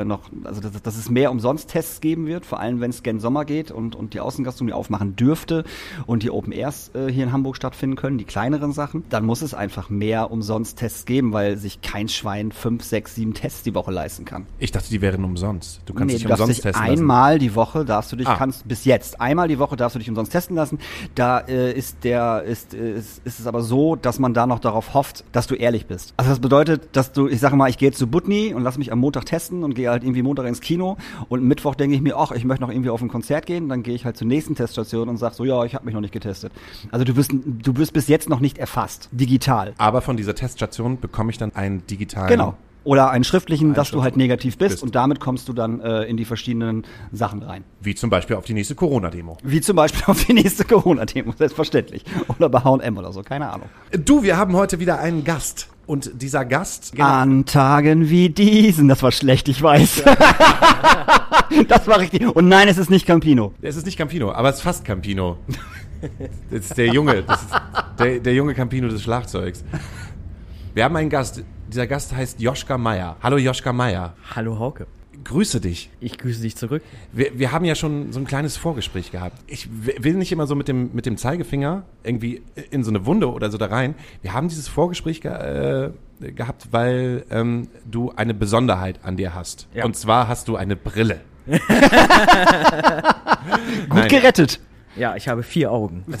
äh, 0.00 0.04
noch 0.04 0.22
also 0.44 0.60
dass, 0.60 0.82
dass 0.82 0.96
es 0.96 1.08
mehr 1.10 1.30
Umsonst-Tests 1.30 2.00
geben 2.00 2.26
wird, 2.26 2.44
vor 2.44 2.58
allem 2.58 2.80
wenn 2.80 2.90
es 2.90 3.02
gen 3.04 3.20
Sommer 3.20 3.44
geht 3.44 3.70
und, 3.70 3.94
und 3.94 4.14
die 4.14 4.20
Außengastronomie 4.20 4.72
aufmachen 4.72 5.14
dürfte 5.16 5.64
und 6.06 6.22
die 6.24 6.30
Open 6.30 6.52
Airs 6.52 6.90
äh, 6.94 7.06
hier 7.10 7.24
in 7.24 7.32
Hamburg 7.32 7.56
stattfinden 7.56 7.94
können, 7.96 8.18
die 8.18 8.24
kleineren 8.24 8.72
Sachen, 8.72 9.04
dann 9.10 9.24
muss 9.24 9.42
es 9.42 9.54
einfach 9.54 9.90
mehr 9.90 10.30
Umsonst-Tests 10.30 11.04
geben, 11.04 11.32
weil 11.32 11.56
sich 11.56 11.80
kein 11.80 12.08
Schwein 12.08 12.50
fünf, 12.52 12.82
sechs, 12.84 13.14
sieben 13.14 13.34
Tests 13.34 13.62
die 13.62 13.74
Woche 13.74 13.92
leisten 13.92 14.24
kann. 14.24 14.46
Ich 14.58 14.72
dachte, 14.72 14.88
die 14.90 15.00
wären 15.00 15.22
umsonst. 15.24 15.80
Du 15.86 15.94
kannst 15.94 16.08
Nee, 16.08 16.14
dich 16.18 16.24
du 16.24 16.30
umsonst 16.30 16.56
dich 16.56 16.60
testen 16.62 16.82
lassen. 16.84 16.98
einmal 17.00 17.38
die 17.38 17.54
Woche 17.54 17.84
darfst 17.84 18.10
du 18.12 18.16
dich 18.16 18.26
Ah. 18.26 18.34
kannst 18.36 18.66
bis 18.66 18.84
jetzt 18.84 19.20
einmal 19.20 19.46
die 19.48 19.58
Woche 19.58 19.76
darfst 19.76 19.94
du 19.94 19.98
dich 20.00 20.08
umsonst 20.08 20.32
testen 20.32 20.56
lassen. 20.56 20.78
Da 21.14 21.38
äh, 21.40 21.72
ist 21.72 22.02
der 22.02 22.42
ist, 22.42 22.74
ist 22.74 23.20
ist 23.24 23.40
es 23.40 23.46
aber 23.46 23.62
so, 23.62 23.94
dass 23.96 24.18
man 24.18 24.34
da 24.34 24.46
noch 24.46 24.58
darauf 24.58 24.94
hofft, 24.94 25.24
dass 25.32 25.46
du 25.46 25.54
ehrlich 25.54 25.86
bist. 25.86 26.12
Also 26.16 26.30
das 26.30 26.40
bedeutet, 26.40 26.88
dass 26.96 27.12
du 27.12 27.28
ich 27.28 27.38
sage 27.40 27.54
mal, 27.56 27.67
ich 27.68 27.78
gehe 27.78 27.88
jetzt 27.88 27.98
zu 27.98 28.06
Butni 28.06 28.54
und 28.54 28.62
lass 28.62 28.78
mich 28.78 28.92
am 28.92 28.98
Montag 28.98 29.26
testen 29.26 29.64
und 29.64 29.74
gehe 29.74 29.90
halt 29.90 30.02
irgendwie 30.02 30.22
Montag 30.22 30.46
ins 30.46 30.60
Kino 30.60 30.96
und 31.28 31.42
Mittwoch 31.42 31.74
denke 31.74 31.94
ich 31.96 32.02
mir, 32.02 32.16
ach, 32.16 32.32
ich 32.32 32.44
möchte 32.44 32.62
noch 32.62 32.70
irgendwie 32.70 32.90
auf 32.90 33.02
ein 33.02 33.08
Konzert 33.08 33.46
gehen, 33.46 33.68
dann 33.68 33.82
gehe 33.82 33.94
ich 33.94 34.04
halt 34.04 34.16
zur 34.16 34.26
nächsten 34.26 34.54
Teststation 34.54 35.08
und 35.08 35.16
sag 35.16 35.34
so, 35.34 35.44
ja, 35.44 35.64
ich 35.64 35.74
habe 35.74 35.84
mich 35.84 35.94
noch 35.94 36.00
nicht 36.00 36.12
getestet. 36.12 36.52
Also 36.90 37.04
du 37.04 37.16
wirst 37.16 37.32
du 37.32 37.76
wirst 37.76 37.92
bis 37.92 38.08
jetzt 38.08 38.28
noch 38.28 38.40
nicht 38.40 38.58
erfasst 38.58 39.08
digital. 39.12 39.74
Aber 39.78 40.00
von 40.00 40.16
dieser 40.16 40.34
Teststation 40.34 41.00
bekomme 41.00 41.30
ich 41.30 41.38
dann 41.38 41.54
einen 41.54 41.86
digitalen. 41.86 42.28
Genau. 42.28 42.56
Oder 42.88 43.10
einen 43.10 43.22
schriftlichen, 43.22 43.74
dass 43.74 43.90
du 43.90 44.02
halt 44.02 44.16
negativ 44.16 44.56
bist, 44.56 44.76
bist. 44.76 44.82
und 44.82 44.94
damit 44.94 45.20
kommst 45.20 45.46
du 45.46 45.52
dann 45.52 45.78
äh, 45.82 46.04
in 46.04 46.16
die 46.16 46.24
verschiedenen 46.24 46.86
Sachen 47.12 47.42
rein. 47.42 47.62
Wie 47.82 47.94
zum 47.94 48.08
Beispiel 48.08 48.34
auf 48.36 48.46
die 48.46 48.54
nächste 48.54 48.74
Corona-Demo. 48.74 49.36
Wie 49.42 49.60
zum 49.60 49.76
Beispiel 49.76 50.04
auf 50.06 50.24
die 50.24 50.32
nächste 50.32 50.64
Corona-Demo, 50.64 51.34
selbstverständlich. 51.36 52.02
Oder 52.28 52.48
bei 52.48 52.60
H&M 52.60 52.96
oder 52.96 53.12
so, 53.12 53.22
keine 53.22 53.50
Ahnung. 53.50 53.68
Du, 53.90 54.22
wir 54.22 54.38
haben 54.38 54.56
heute 54.56 54.80
wieder 54.80 55.00
einen 55.00 55.22
Gast. 55.22 55.68
Und 55.84 56.22
dieser 56.22 56.46
Gast. 56.46 56.98
An 56.98 57.44
Tagen 57.44 58.08
wie 58.08 58.30
diesen, 58.30 58.88
das 58.88 59.02
war 59.02 59.12
schlecht, 59.12 59.50
ich 59.50 59.62
weiß. 59.62 60.04
das 61.68 61.88
war 61.88 62.00
richtig. 62.00 62.26
Und 62.34 62.48
nein, 62.48 62.68
es 62.68 62.78
ist 62.78 62.88
nicht 62.88 63.04
Campino. 63.04 63.52
Es 63.60 63.76
ist 63.76 63.84
nicht 63.84 63.98
Campino, 63.98 64.32
aber 64.32 64.48
es 64.48 64.56
ist 64.56 64.62
fast 64.62 64.86
Campino. 64.86 65.36
Das 66.50 66.60
ist 66.60 66.78
der 66.78 66.86
Junge, 66.86 67.22
das 67.22 67.42
ist 67.42 67.50
der, 67.98 68.20
der 68.20 68.32
junge 68.32 68.54
Campino 68.54 68.88
des 68.88 69.02
Schlagzeugs. 69.02 69.62
Wir 70.72 70.84
haben 70.84 70.96
einen 70.96 71.10
Gast. 71.10 71.42
Dieser 71.68 71.86
Gast 71.86 72.16
heißt 72.16 72.40
Joschka 72.40 72.78
Meier. 72.78 73.16
Hallo 73.22 73.36
Joschka 73.36 73.74
Meier. 73.74 74.14
Hallo 74.34 74.58
Hauke. 74.58 74.86
Grüße 75.22 75.60
dich. 75.60 75.90
Ich 76.00 76.16
grüße 76.16 76.40
dich 76.40 76.56
zurück. 76.56 76.82
Wir, 77.12 77.38
wir 77.38 77.52
haben 77.52 77.66
ja 77.66 77.74
schon 77.74 78.10
so 78.10 78.20
ein 78.20 78.26
kleines 78.26 78.56
Vorgespräch 78.56 79.12
gehabt. 79.12 79.36
Ich 79.46 79.68
will 79.70 80.14
nicht 80.14 80.32
immer 80.32 80.46
so 80.46 80.54
mit 80.54 80.66
dem, 80.66 80.90
mit 80.94 81.04
dem 81.04 81.18
Zeigefinger 81.18 81.82
irgendwie 82.02 82.40
in 82.70 82.84
so 82.84 82.90
eine 82.90 83.04
Wunde 83.04 83.30
oder 83.30 83.50
so 83.50 83.58
da 83.58 83.66
rein. 83.66 83.94
Wir 84.22 84.32
haben 84.32 84.48
dieses 84.48 84.66
Vorgespräch 84.66 85.20
ge 85.20 85.30
äh, 85.30 85.90
gehabt, 86.32 86.68
weil 86.70 87.26
ähm, 87.30 87.68
du 87.84 88.12
eine 88.16 88.32
Besonderheit 88.32 89.00
an 89.02 89.18
dir 89.18 89.34
hast. 89.34 89.68
Ja. 89.74 89.84
Und 89.84 89.94
zwar 89.94 90.26
hast 90.26 90.48
du 90.48 90.56
eine 90.56 90.74
Brille. 90.74 91.20
Gut 91.46 91.60
Nein. 93.90 94.08
gerettet. 94.08 94.60
Ja, 94.98 95.16
ich 95.16 95.28
habe 95.28 95.42
vier 95.42 95.70
Augen. 95.72 96.04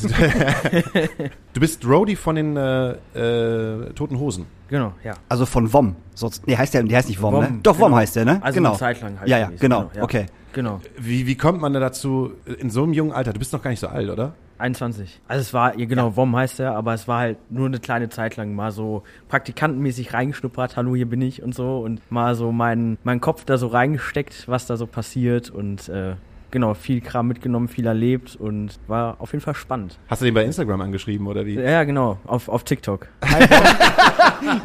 Du 1.54 1.60
bist 1.60 1.84
Roadie 1.84 2.14
von 2.14 2.36
den 2.36 2.56
äh, 2.56 2.90
äh, 3.14 3.92
Toten 3.94 4.20
Hosen. 4.20 4.46
Genau, 4.68 4.92
ja. 5.02 5.14
Also 5.28 5.44
von 5.44 5.72
WOM. 5.72 5.96
Sonst, 6.14 6.46
nee, 6.46 6.56
heißt 6.56 6.72
der, 6.72 6.84
der 6.84 6.98
heißt 6.98 7.08
nicht 7.08 7.20
WOM, 7.20 7.34
WOM, 7.34 7.42
ne? 7.42 7.58
Doch, 7.64 7.78
WOM 7.80 7.86
genau. 7.86 7.96
heißt 7.96 8.14
der, 8.14 8.24
ne? 8.24 8.38
Also 8.42 8.58
genau. 8.58 8.70
eine 8.70 8.78
Zeit 8.78 9.00
lang 9.00 9.18
halt 9.18 9.28
Ja, 9.28 9.38
ja, 9.38 9.46
genau. 9.58 9.80
genau, 9.80 9.90
ja. 9.96 10.02
Okay. 10.04 10.26
Genau. 10.52 10.80
Wie, 10.96 11.26
wie 11.26 11.36
kommt 11.36 11.60
man 11.60 11.72
da 11.72 11.80
dazu, 11.80 12.32
in 12.58 12.70
so 12.70 12.84
einem 12.84 12.92
jungen 12.92 13.12
Alter, 13.12 13.32
du 13.32 13.38
bist 13.38 13.52
noch 13.52 13.62
gar 13.62 13.70
nicht 13.70 13.80
so 13.80 13.88
alt, 13.88 14.08
oder? 14.08 14.34
21. 14.58 15.20
Also 15.28 15.40
es 15.40 15.54
war, 15.54 15.78
ja, 15.78 15.86
genau, 15.86 16.16
WOM 16.16 16.34
heißt 16.36 16.60
er, 16.60 16.74
aber 16.74 16.94
es 16.94 17.08
war 17.08 17.20
halt 17.20 17.38
nur 17.50 17.66
eine 17.66 17.78
kleine 17.78 18.08
Zeit 18.08 18.36
lang 18.36 18.54
mal 18.54 18.72
so 18.72 19.02
praktikantenmäßig 19.28 20.12
reingeschnuppert, 20.12 20.76
hallo, 20.76 20.94
hier 20.96 21.06
bin 21.06 21.22
ich 21.22 21.42
und 21.42 21.54
so 21.54 21.80
und 21.80 22.00
mal 22.10 22.34
so 22.34 22.52
meinen 22.52 22.98
meinen 23.04 23.20
Kopf 23.20 23.44
da 23.44 23.56
so 23.56 23.68
reingesteckt, 23.68 24.48
was 24.48 24.66
da 24.66 24.76
so 24.76 24.86
passiert 24.86 25.50
und 25.50 25.88
äh, 25.88 26.14
genau, 26.50 26.74
viel 26.74 27.00
Kram 27.00 27.28
mitgenommen, 27.28 27.68
viel 27.68 27.86
erlebt 27.86 28.36
und 28.36 28.78
war 28.86 29.16
auf 29.18 29.32
jeden 29.32 29.42
Fall 29.42 29.54
spannend. 29.54 29.98
Hast 30.08 30.20
du 30.22 30.24
den 30.26 30.34
bei 30.34 30.44
Instagram 30.44 30.80
angeschrieben, 30.80 31.26
oder 31.26 31.44
wie? 31.46 31.54
Ja, 31.54 31.84
genau, 31.84 32.18
auf, 32.26 32.48
auf 32.48 32.64
TikTok. 32.64 33.08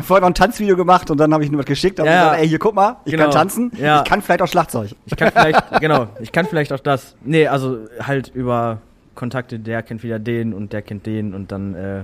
Vorher 0.04 0.22
noch 0.22 0.28
ein 0.28 0.34
Tanzvideo 0.34 0.75
gemacht 0.75 1.10
und 1.12 1.18
dann 1.20 1.34
habe 1.34 1.44
ich 1.44 1.52
ihm 1.52 1.58
was 1.58 1.66
geschickt 1.66 2.00
und 2.00 2.06
Ja, 2.06 2.24
gesagt, 2.25 2.42
ey, 2.42 2.48
hier 2.50 2.60
guck 2.60 2.75
mal, 2.75 2.98
ich 3.06 3.12
Genau. 3.12 3.24
kann 3.25 3.32
tanzen, 3.34 3.72
Ja. 3.78 4.00
ich 4.04 4.10
kann 4.10 4.22
vielleicht 4.22 4.42
auch 4.42 4.48
Schlagzeug. 4.48 4.92
Ich 5.06 5.16
kann 5.16 5.32
vielleicht, 5.32 5.62
genau, 5.82 6.08
ich 6.20 6.32
kann 6.32 6.46
vielleicht 6.46 6.72
auch 6.74 6.80
das. 6.80 7.16
Nee, 7.24 7.48
also 7.48 7.80
halt 8.00 8.30
über 8.34 8.80
Kontakte, 9.16 9.60
der 9.60 9.84
kennt 9.84 10.04
wieder 10.04 10.20
den 10.20 10.54
und 10.54 10.74
der 10.74 10.82
kennt 10.82 11.06
den 11.06 11.34
und 11.34 11.52
dann, 11.52 11.75
äh, 11.75 12.04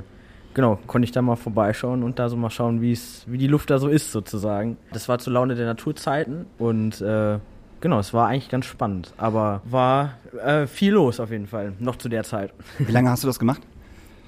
genau, 0.53 0.79
konnte 0.87 1.05
ich 1.05 1.11
da 1.11 1.21
mal 1.21 1.35
vorbeischauen 1.35 2.03
und 2.03 2.19
da 2.19 2.29
so 2.29 2.37
mal 2.37 2.49
schauen, 2.49 2.81
wie 2.81 2.91
es, 2.91 3.23
wie 3.27 3.37
die 3.37 3.47
Luft 3.47 3.69
da 3.69 3.77
so 3.79 3.87
ist 3.87 4.11
sozusagen. 4.11 4.77
Das 4.93 5.07
war 5.09 5.19
zur 5.19 5.33
Laune 5.33 5.55
der 5.55 5.65
Naturzeiten 5.65 6.45
und 6.57 7.01
äh, 7.01 7.37
genau, 7.81 7.99
es 7.99 8.13
war 8.13 8.27
eigentlich 8.27 8.49
ganz 8.49 8.65
spannend, 8.65 9.13
aber 9.17 9.61
war 9.65 10.13
äh, 10.43 10.67
viel 10.67 10.93
los 10.93 11.19
auf 11.19 11.31
jeden 11.31 11.47
Fall, 11.47 11.73
noch 11.79 11.95
zu 11.97 12.09
der 12.09 12.23
Zeit. 12.23 12.51
Wie 12.79 12.91
lange 12.91 13.09
hast 13.09 13.23
du 13.23 13.27
das 13.27 13.39
gemacht? 13.39 13.61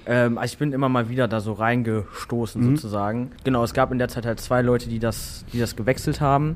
Ähm, 0.05 0.37
also 0.39 0.53
ich 0.53 0.57
bin 0.57 0.73
immer 0.73 0.89
mal 0.89 1.09
wieder 1.09 1.27
da 1.27 1.39
so 1.39 1.53
reingestoßen 1.53 2.61
Mhm. 2.61 2.75
sozusagen. 2.75 3.31
Genau, 3.43 3.63
es 3.63 3.73
gab 3.73 3.91
in 3.91 3.99
der 3.99 4.07
Zeit 4.07 4.25
halt 4.25 4.39
zwei 4.39 4.61
Leute, 4.61 4.89
die 4.89 4.97
das, 4.99 5.45
die 5.53 5.59
das 5.59 5.75
gewechselt 5.75 6.21
haben. 6.21 6.55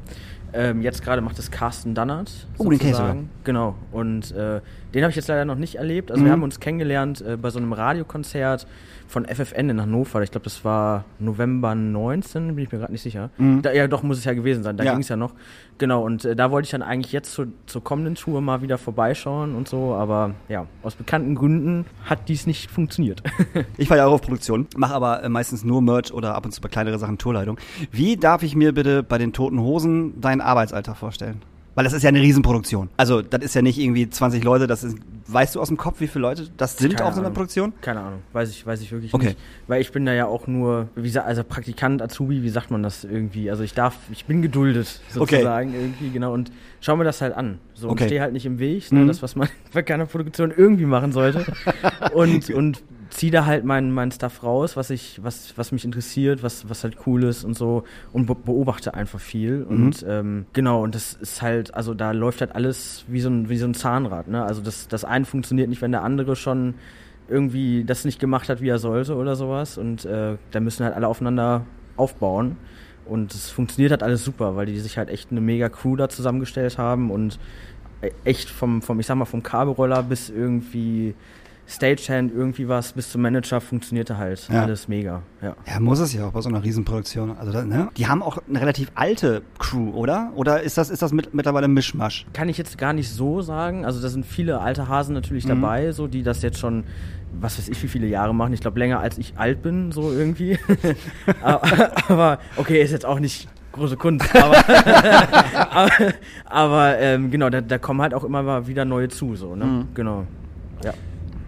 Ähm, 0.53 0.81
jetzt 0.81 1.03
gerade 1.03 1.21
macht 1.21 1.37
es 1.37 1.51
Carsten 1.51 1.93
Dannert. 1.95 2.47
Oh, 2.57 2.69
den 2.69 2.79
sozusagen. 2.79 3.29
Genau. 3.43 3.75
Und 3.91 4.31
äh, 4.31 4.61
den 4.93 5.03
habe 5.03 5.09
ich 5.09 5.15
jetzt 5.15 5.27
leider 5.27 5.43
noch 5.45 5.57
nicht 5.57 5.75
erlebt. 5.75 6.09
Also 6.11 6.21
Mhm. 6.21 6.25
wir 6.25 6.31
haben 6.31 6.43
uns 6.43 6.59
kennengelernt 6.59 7.21
äh, 7.21 7.35
bei 7.37 7.49
so 7.49 7.59
einem 7.59 7.73
Radiokonzert 7.73 8.65
von 9.07 9.25
FFN 9.25 9.69
in 9.69 9.81
Hannover. 9.81 10.21
Ich 10.23 10.31
glaube, 10.31 10.43
das 10.45 10.65
war 10.65 11.05
November 11.19 11.75
19, 11.75 12.55
bin 12.55 12.63
ich 12.65 12.71
mir 12.71 12.79
gerade 12.79 12.91
nicht 12.91 13.01
sicher. 13.01 13.29
Mhm. 13.37 13.61
Da, 13.61 13.71
ja, 13.71 13.87
doch, 13.87 14.03
muss 14.03 14.17
es 14.17 14.25
ja 14.25 14.33
gewesen 14.33 14.63
sein. 14.63 14.77
Da 14.77 14.83
Ja. 14.83 14.91
ging 14.93 15.01
es 15.01 15.09
ja 15.09 15.15
noch. 15.15 15.33
Genau, 15.77 16.03
und 16.03 16.23
äh, 16.25 16.35
da 16.35 16.51
wollte 16.51 16.65
ich 16.65 16.71
dann 16.71 16.81
eigentlich 16.81 17.11
jetzt 17.11 17.33
zur, 17.33 17.47
zur 17.65 17.83
kommenden 17.83 18.15
Tour 18.15 18.41
mal 18.41 18.61
wieder 18.61 18.77
vorbeischauen 18.77 19.55
und 19.55 19.67
so. 19.67 19.93
Aber 19.93 20.31
ja, 20.49 20.65
aus 20.83 20.95
bekannten 20.95 21.35
Gründen 21.35 21.85
hat 22.05 22.27
dies 22.29 22.47
nicht 22.47 22.69
funktioniert. 22.71 23.21
Ich 23.77 23.89
war 23.89 23.97
ja 23.97 24.05
auch 24.07 24.13
auf 24.13 24.21
Produktion, 24.21 24.67
mache 24.77 24.93
aber 24.93 25.23
äh, 25.23 25.29
meistens 25.29 25.63
nur 25.63 25.81
Merch 25.81 26.11
oder 26.13 26.35
ab 26.35 26.45
und 26.45 26.51
zu 26.51 26.61
bei 26.61 26.69
kleinere 26.69 26.97
Sachen 26.97 27.17
Tourleitung. 27.17 27.57
Wie 27.91 28.15
darf 28.17 28.41
ich 28.43 28.55
mir 28.55 28.73
bitte 28.73 29.03
bei 29.03 29.17
den 29.17 29.33
Toten 29.33 29.59
Hosen 29.59 30.19
deinen 30.21 30.41
Arbeitsalltag 30.41 30.95
vorstellen? 30.97 31.41
Weil 31.75 31.83
das 31.83 31.93
ist 31.93 32.03
ja 32.03 32.09
eine 32.09 32.21
Riesenproduktion. 32.21 32.89
Also 32.95 33.21
das 33.21 33.43
ist 33.43 33.53
ja 33.53 33.61
nicht 33.61 33.77
irgendwie 33.77 34.09
20 34.09 34.43
Leute, 34.45 34.65
das 34.65 34.83
ist, 34.85 34.97
weißt 35.27 35.55
du 35.55 35.59
aus 35.61 35.67
dem 35.67 35.75
Kopf, 35.77 35.99
wie 35.99 36.07
viele 36.07 36.21
Leute 36.21 36.47
das 36.55 36.77
sind 36.77 36.93
Keine 36.95 37.05
auf 37.05 37.13
so 37.13 37.19
einer 37.19 37.27
Ahnung. 37.27 37.35
Produktion? 37.35 37.73
Keine 37.81 37.99
Ahnung, 37.99 38.19
weiß 38.31 38.49
ich, 38.49 38.65
weiß 38.65 38.81
ich 38.81 38.91
wirklich 38.93 39.13
Okay. 39.13 39.25
nicht. 39.27 39.37
Weil 39.67 39.81
ich 39.81 39.91
bin 39.91 40.05
da 40.05 40.13
ja 40.13 40.25
auch 40.25 40.47
nur, 40.47 40.87
wie 40.95 41.03
gesagt, 41.03 41.27
also 41.27 41.43
Praktikant, 41.43 42.01
Azubi, 42.01 42.43
wie 42.43 42.49
sagt 42.49 42.71
man 42.71 42.81
das 42.81 43.03
irgendwie? 43.03 43.49
Also 43.51 43.63
ich 43.63 43.73
darf, 43.73 43.97
ich 44.09 44.23
bin 44.25 44.41
geduldet 44.41 45.01
Okay. 45.17 45.35
sozusagen 45.35 45.73
irgendwie, 45.73 46.11
genau. 46.11 46.33
Und 46.33 46.51
schau 46.79 46.95
mir 46.95 47.03
das 47.03 47.21
halt 47.21 47.35
an. 47.35 47.59
So, 47.73 47.89
Okay. 47.89 48.03
und 48.03 48.07
stehe 48.07 48.21
halt 48.21 48.31
nicht 48.33 48.45
im 48.45 48.57
Weg, 48.59 48.89
ne, 48.93 49.01
Mhm. 49.01 49.07
das, 49.07 49.21
was 49.21 49.35
man 49.35 49.49
bei 49.73 49.83
keiner 49.83 50.05
Produktion 50.05 50.53
irgendwie 50.55 50.85
machen 50.85 51.11
sollte. 51.11 51.45
und, 52.13 52.49
und 52.51 52.83
ziehe 53.15 53.31
da 53.31 53.45
halt 53.45 53.63
meinen 53.63 53.91
mein 53.91 54.11
Stuff 54.11 54.43
raus, 54.43 54.75
was 54.75 54.89
ich, 54.89 55.23
was, 55.23 55.57
was 55.57 55.71
mich 55.71 55.85
interessiert, 55.85 56.43
was, 56.43 56.69
was 56.69 56.83
halt 56.83 56.97
cool 57.05 57.23
ist 57.23 57.45
und 57.45 57.53
so 57.55 57.83
und 58.11 58.25
be 58.25 58.35
beobachte 58.35 58.93
einfach 58.93 59.19
viel. 59.19 59.63
Und 59.63 60.05
ähm, 60.07 60.45
genau, 60.53 60.83
und 60.83 60.95
das 60.95 61.13
ist 61.13 61.41
halt, 61.41 61.73
also 61.73 61.93
da 61.93 62.11
läuft 62.11 62.41
halt 62.41 62.53
alles 62.53 63.05
wie 63.07 63.21
so 63.21 63.29
ein, 63.29 63.47
wie 63.47 63.57
so 63.57 63.65
ein 63.65 63.73
Zahnrad, 63.73 64.27
ne? 64.27 64.43
Also 64.43 64.61
das, 64.61 64.89
das 64.89 65.05
eine 65.05 65.23
funktioniert 65.25 65.69
nicht, 65.69 65.81
wenn 65.81 65.91
der 65.93 66.03
andere 66.03 66.35
schon 66.35 66.75
irgendwie 67.29 67.85
das 67.85 68.03
nicht 68.05 68.19
gemacht 68.19 68.49
hat, 68.49 68.61
wie 68.61 68.69
er 68.69 68.79
sollte 68.79 69.15
oder 69.15 69.35
sowas. 69.35 69.77
Und 69.77 70.03
äh, 70.05 70.35
da 70.51 70.59
müssen 70.59 70.83
halt 70.83 70.93
alle 70.95 71.07
aufeinander 71.07 71.65
aufbauen. 71.95 72.57
Und 73.05 73.33
es 73.33 73.49
funktioniert 73.49 73.91
halt 73.91 74.03
alles 74.03 74.25
super, 74.25 74.55
weil 74.55 74.65
die 74.65 74.79
sich 74.79 74.97
halt 74.97 75.09
echt 75.09 75.31
eine 75.31 75.41
mega 75.41 75.69
Crew 75.69 75.95
da 75.95 76.09
zusammengestellt 76.09 76.77
haben 76.77 77.11
und 77.11 77.39
e- 78.01 78.11
echt 78.25 78.49
vom, 78.49 78.81
vom 78.81 78.99
ich 78.99 79.05
sag 79.05 79.15
mal, 79.15 79.25
vom 79.25 79.43
Kabelroller 79.43 80.03
bis 80.03 80.29
irgendwie 80.29 81.15
Stagehand, 81.67 82.31
irgendwie 82.33 82.67
was, 82.67 82.93
bis 82.93 83.09
zum 83.11 83.21
Manager 83.21 83.59
funktionierte 83.59 84.17
halt 84.17 84.47
Ja. 84.51 84.63
alles 84.63 84.87
mega. 84.87 85.21
Ja. 85.41 85.55
Ja, 85.65 85.79
muss 85.79 85.99
es 85.99 86.13
ja 86.13 86.27
auch 86.27 86.31
bei 86.31 86.41
so 86.41 86.49
einer 86.49 86.63
Riesenproduktion. 86.63 87.35
Also, 87.37 87.61
ne? 87.63 87.89
Die 87.97 88.07
haben 88.07 88.21
auch 88.21 88.37
eine 88.47 88.61
relativ 88.61 88.91
alte 88.93 89.41
Crew, 89.57 89.89
oder? 89.91 90.31
Oder 90.35 90.61
ist 90.61 90.77
das, 90.77 90.89
ist 90.89 91.01
das 91.01 91.11
mit, 91.11 91.33
mittlerweile 91.33 91.67
Mischmasch? 91.67 92.25
Kann 92.33 92.49
ich 92.49 92.57
jetzt 92.57 92.77
gar 92.77 92.93
nicht 92.93 93.09
so 93.09 93.41
sagen. 93.41 93.83
Also 93.85 94.01
da 94.01 94.09
sind 94.09 94.25
viele 94.25 94.61
alte 94.61 94.87
Hasen 94.87 95.13
natürlich 95.13 95.45
dabei, 95.45 95.91
so 95.91 96.07
die 96.07 96.21
das 96.21 96.41
jetzt 96.43 96.59
schon, 96.59 96.83
was 97.39 97.57
weiß 97.57 97.67
ich, 97.69 97.81
wie 97.81 97.87
viele 97.87 98.07
Jahre 98.07 98.35
machen. 98.35 98.53
Ich 98.53 98.61
glaube 98.61 98.77
länger 98.79 98.99
als 98.99 99.17
ich 99.17 99.33
alt 99.37 99.61
bin, 99.63 99.91
so 99.91 100.11
irgendwie. 100.11 100.59
aber, 101.41 102.39
okay, 102.57 102.81
ist 102.81 102.91
jetzt 102.91 103.05
auch 103.05 103.19
nicht 103.19 103.47
große 103.71 103.97
Kunst. 103.97 104.25
Aber, 104.35 104.55
aber, 105.71 105.91
aber 106.45 106.99
ähm, 106.99 107.31
genau, 107.31 107.49
da, 107.49 107.61
da 107.61 107.77
kommen 107.77 108.01
halt 108.01 108.13
auch 108.13 108.23
immer 108.23 108.67
wieder 108.67 108.85
neue 108.85 109.09
zu, 109.09 109.35
so 109.35 109.55
ne? 109.55 109.85
Genau. 109.93 110.25
Ja. 110.83 110.93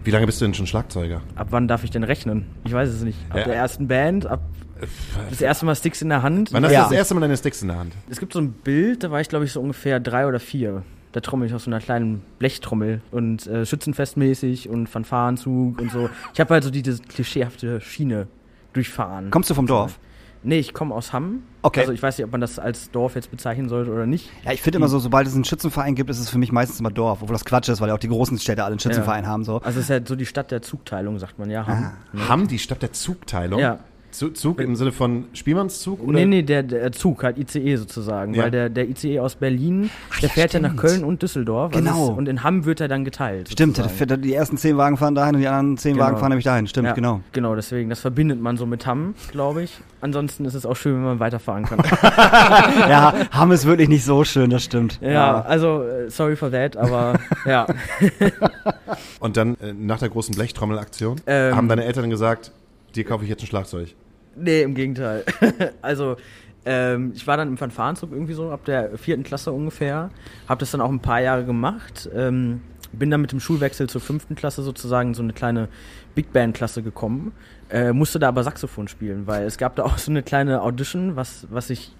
Wie 0.08 0.12
lange 0.12 0.24
bist 0.24 0.40
du 0.40 0.46
denn 0.46 0.54
schon 0.54 0.66
Schlagzeuger? 0.66 1.20
Ab 1.36 1.48
wann 1.50 1.68
darf 1.68 1.84
ich 1.84 1.90
denn 1.90 2.02
rechnen? 2.02 2.46
Ich 2.64 2.72
weiß 2.72 2.88
es 2.88 3.02
nicht. 3.02 3.18
Ab 3.28 3.40
Ja. 3.40 3.44
der 3.44 3.56
ersten 3.56 3.88
Band, 3.88 4.24
ab 4.24 4.40
das 5.28 5.42
erste 5.42 5.66
Mal 5.66 5.74
Sticks 5.76 6.00
in 6.00 6.08
der 6.08 6.22
Hand. 6.22 6.50
Wann 6.50 6.64
hast 6.64 6.72
Ja. 6.72 6.84
du 6.84 6.88
das 6.88 6.96
erste 6.96 7.12
Mal 7.14 7.20
deine 7.20 7.36
Sticks 7.36 7.60
in 7.60 7.68
der 7.68 7.76
Hand? 7.78 7.92
Es 8.08 8.18
gibt 8.18 8.32
so 8.32 8.38
ein 8.38 8.52
Bild, 8.52 9.04
da 9.04 9.10
war 9.10 9.20
ich 9.20 9.28
glaube 9.28 9.44
ich 9.44 9.52
so 9.52 9.60
ungefähr 9.60 10.00
drei 10.00 10.26
oder 10.26 10.40
vier. 10.40 10.82
Da 11.12 11.20
trommel 11.20 11.46
ich 11.46 11.52
auf 11.52 11.60
so 11.60 11.70
einer 11.70 11.80
kleinen 11.80 12.22
Blechtrommel 12.38 13.02
und 13.10 13.46
äh, 13.48 13.66
Schützenfestmäßig 13.66 14.70
und 14.70 14.86
Fanfarenzug 14.88 15.78
und 15.78 15.92
so. 15.92 16.08
Ich 16.32 16.40
habe 16.40 16.54
halt 16.54 16.64
so 16.64 16.70
diese 16.70 16.96
klischeehafte 17.02 17.82
Schiene 17.82 18.28
durchfahren. 18.72 19.30
Kommst 19.30 19.50
du 19.50 19.54
vom 19.54 19.66
Dorf? 19.66 19.98
Nee, 20.42 20.58
ich 20.58 20.72
komme 20.72 20.94
aus 20.94 21.12
Hamm. 21.12 21.42
Okay. 21.62 21.80
Also 21.80 21.92
ich 21.92 22.02
weiß 22.02 22.16
nicht, 22.18 22.24
ob 22.24 22.32
man 22.32 22.40
das 22.40 22.58
als 22.58 22.90
Dorf 22.90 23.14
jetzt 23.16 23.30
bezeichnen 23.30 23.68
sollte 23.68 23.90
oder 23.90 24.06
nicht. 24.06 24.30
Ja, 24.44 24.52
ich 24.52 24.62
finde 24.62 24.76
immer 24.76 24.88
so, 24.88 24.98
sobald 24.98 25.26
es 25.26 25.34
einen 25.34 25.44
Schützenverein 25.44 25.94
gibt, 25.94 26.08
ist 26.10 26.20
es 26.20 26.30
für 26.30 26.38
mich 26.38 26.52
meistens 26.52 26.80
immer 26.80 26.90
Dorf. 26.90 27.22
Obwohl 27.22 27.34
das 27.34 27.44
Quatsch 27.44 27.68
ist, 27.68 27.80
weil 27.80 27.88
ja 27.88 27.94
auch 27.94 27.98
die 27.98 28.08
großen 28.08 28.38
Städte 28.38 28.62
alle 28.64 28.72
einen 28.72 28.80
Schützenverein 28.80 29.26
haben. 29.26 29.44
So. 29.44 29.58
Also 29.58 29.80
es 29.80 29.86
ist 29.86 29.90
halt 29.90 30.08
so 30.08 30.14
die 30.16 30.26
Stadt 30.26 30.50
der 30.50 30.62
Zugteilung, 30.62 31.18
sagt 31.18 31.38
man 31.38 31.50
ja. 31.50 31.66
Hamm. 31.66 31.92
Hamm, 32.28 32.48
die 32.48 32.58
Stadt 32.58 32.82
der 32.82 32.92
Zugteilung? 32.92 33.60
Ja. 33.60 33.80
Zu- 34.10 34.30
Zug 34.30 34.60
im 34.60 34.74
Sinne 34.74 34.90
von 34.92 35.24
Spielmannszug? 35.34 36.02
Oder? 36.02 36.12
Nee, 36.18 36.24
nee, 36.26 36.42
der, 36.42 36.62
der 36.62 36.92
Zug, 36.92 37.22
halt 37.22 37.36
ICE 37.38 37.76
sozusagen. 37.76 38.34
Ja. 38.34 38.44
Weil 38.44 38.50
der, 38.50 38.68
der 38.70 38.88
ICE 38.88 39.20
aus 39.20 39.34
Berlin, 39.36 39.90
der 40.22 40.28
ja, 40.28 40.34
fährt 40.34 40.52
ja 40.54 40.60
nach 40.60 40.70
stimmt. 40.70 40.80
Köln 40.80 41.04
und 41.04 41.22
Düsseldorf. 41.22 41.74
Also 41.74 41.84
Genau. 41.84 42.12
es- 42.12 42.18
und 42.18 42.28
in 42.28 42.42
Hamm 42.42 42.64
wird 42.64 42.80
er 42.80 42.88
dann 42.88 43.04
geteilt. 43.04 43.50
Stimmt, 43.50 43.76
sozusagen. 43.76 44.22
die 44.22 44.32
ersten 44.34 44.56
zehn 44.56 44.76
Wagen 44.76 44.96
fahren 44.96 45.14
dahin 45.14 45.34
und 45.36 45.40
die 45.42 45.46
anderen 45.48 45.76
zehn 45.76 45.94
Genau. 45.94 46.06
Wagen 46.06 46.16
fahren 46.16 46.30
nämlich 46.30 46.44
dahin. 46.44 46.66
Stimmt, 46.66 46.88
Ja, 46.88 46.94
genau. 46.94 47.20
Genau, 47.32 47.54
deswegen, 47.54 47.90
das 47.90 48.00
verbindet 48.00 48.40
man 48.40 48.56
so 48.56 48.64
mit 48.66 48.86
Hamm, 48.86 49.14
glaube 49.30 49.62
ich. 49.62 49.78
Ansonsten 50.00 50.44
ist 50.44 50.54
es 50.54 50.64
auch 50.64 50.76
schön, 50.76 50.94
wenn 50.94 51.02
man 51.02 51.20
weiterfahren 51.20 51.64
kann. 51.64 51.78
ja, 52.88 53.12
Hamm 53.32 53.52
ist 53.52 53.66
wirklich 53.66 53.88
nicht 53.88 54.04
so 54.04 54.24
schön, 54.24 54.48
das 54.50 54.62
stimmt. 54.64 54.98
ja, 55.02 55.40
also, 55.42 55.82
äh, 55.82 56.08
sorry 56.08 56.36
for 56.36 56.50
that, 56.50 56.76
aber 56.76 57.18
ja. 57.44 57.66
Und 59.20 59.36
dann 59.36 59.56
äh, 59.60 59.72
nach 59.72 59.98
der 59.98 60.08
großen 60.08 60.34
Blechtrommelaktion 60.34 61.16
Ähm. 61.26 61.56
haben 61.56 61.68
deine 61.68 61.84
Eltern 61.84 62.10
gesagt, 62.10 62.52
dir 62.94 63.04
kaufe 63.04 63.24
ich 63.24 63.30
jetzt 63.30 63.42
ein 63.42 63.46
Schlagzeug. 63.46 63.94
Nee, 64.36 64.62
im 64.62 64.74
Gegenteil. 64.74 65.24
also, 65.82 66.16
ähm, 66.64 67.12
ich 67.14 67.26
war 67.26 67.36
dann 67.36 67.48
im 67.48 67.56
Fanfarenzug 67.56 68.12
irgendwie 68.12 68.34
so 68.34 68.50
ab 68.50 68.64
der 68.64 68.98
vierten 68.98 69.22
Klasse 69.22 69.52
ungefähr. 69.52 70.10
Hab 70.48 70.58
das 70.58 70.70
dann 70.70 70.80
auch 70.80 70.90
ein 70.90 71.00
paar 71.00 71.20
Jahre 71.20 71.44
gemacht. 71.44 72.08
Ähm, 72.14 72.60
bin 72.92 73.10
dann 73.10 73.20
mit 73.20 73.32
dem 73.32 73.40
Schulwechsel 73.40 73.88
zur 73.88 74.00
fünften 74.00 74.34
Klasse 74.34 74.62
sozusagen 74.62 75.14
so 75.14 75.22
eine 75.22 75.32
kleine 75.32 75.68
Big 76.14 76.32
Band 76.32 76.56
Klasse 76.56 76.82
gekommen. 76.82 77.32
Äh, 77.70 77.92
musste 77.92 78.18
da 78.18 78.28
aber 78.28 78.42
Saxophon 78.44 78.88
spielen, 78.88 79.26
weil 79.26 79.44
es 79.44 79.58
gab 79.58 79.76
da 79.76 79.84
auch 79.84 79.98
so 79.98 80.10
eine 80.10 80.22
kleine 80.22 80.62
Audition, 80.62 81.16
was, 81.16 81.46
was 81.50 81.70
ich 81.70 81.92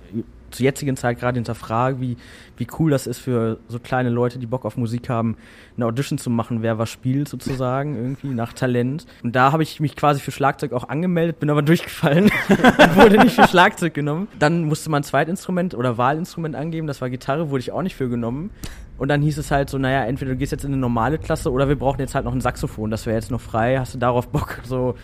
zur 0.51 0.65
jetzigen 0.65 0.97
Zeit 0.97 1.19
gerade 1.19 1.37
hinterfrage, 1.37 2.01
wie, 2.01 2.17
wie 2.57 2.67
cool 2.79 2.91
das 2.91 3.07
ist 3.07 3.19
für 3.19 3.59
so 3.69 3.79
kleine 3.79 4.09
Leute, 4.09 4.39
die 4.39 4.47
Bock 4.47 4.65
auf 4.65 4.77
Musik 4.77 5.09
haben, 5.09 5.37
eine 5.77 5.87
Audition 5.87 6.19
zu 6.19 6.31
machen, 6.31 6.63
wer 6.63 6.79
was 6.79 6.89
spielt 6.89 7.29
sozusagen, 7.29 7.97
irgendwie 7.97 8.29
nach 8.29 8.53
Talent. 8.53 9.07
Und 9.23 9.37
da 9.37 9.53
habe 9.53 9.63
ich 9.63 9.81
mich 9.81 9.97
quasi 9.97 10.21
für 10.21 10.31
Schlagzeug 10.31 10.73
auch 10.73 10.89
angemeldet, 10.89 11.41
bin 11.41 11.51
aber 11.51 11.63
durchgefallen 11.63 12.31
und 12.49 12.97
wurde 12.97 13.19
nicht 13.19 13.35
für 13.35 13.47
Schlagzeug 13.47 13.95
genommen. 13.95 14.29
Dann 14.39 14.65
musste 14.65 14.91
man 14.91 15.03
Zweitinstrument 15.03 15.75
oder 15.75 15.99
Wahlinstrument 15.99 16.57
angeben, 16.57 16.87
das 16.87 17.01
war 17.01 17.11
Gitarre, 17.11 17.51
wurde 17.51 17.61
ich 17.61 17.73
auch 17.73 17.83
nicht 17.83 17.97
für 17.97 18.09
genommen. 18.09 18.51
Und 18.99 19.09
dann 19.09 19.23
hieß 19.23 19.39
es 19.39 19.51
halt 19.51 19.71
so, 19.71 19.79
naja, 19.79 20.05
entweder 20.05 20.33
du 20.33 20.37
gehst 20.37 20.53
jetzt 20.53 20.65
in 20.65 20.73
eine 20.73 20.81
normale 20.81 21.19
Klasse 21.19 21.51
oder 21.53 21.69
wir 21.69 21.77
brauchen 21.79 22.01
jetzt 22.01 22.15
halt 22.15 22.25
noch 22.25 22.33
ein 22.35 22.41
Saxophon, 22.41 22.91
das 22.91 23.07
wäre 23.07 23.17
jetzt 23.17 23.31
noch 23.31 23.41
frei, 23.41 23.79
hast 23.79 23.95
du 23.95 23.99
darauf 23.99 24.29
Bock? 24.29 24.61
So. 24.65 24.97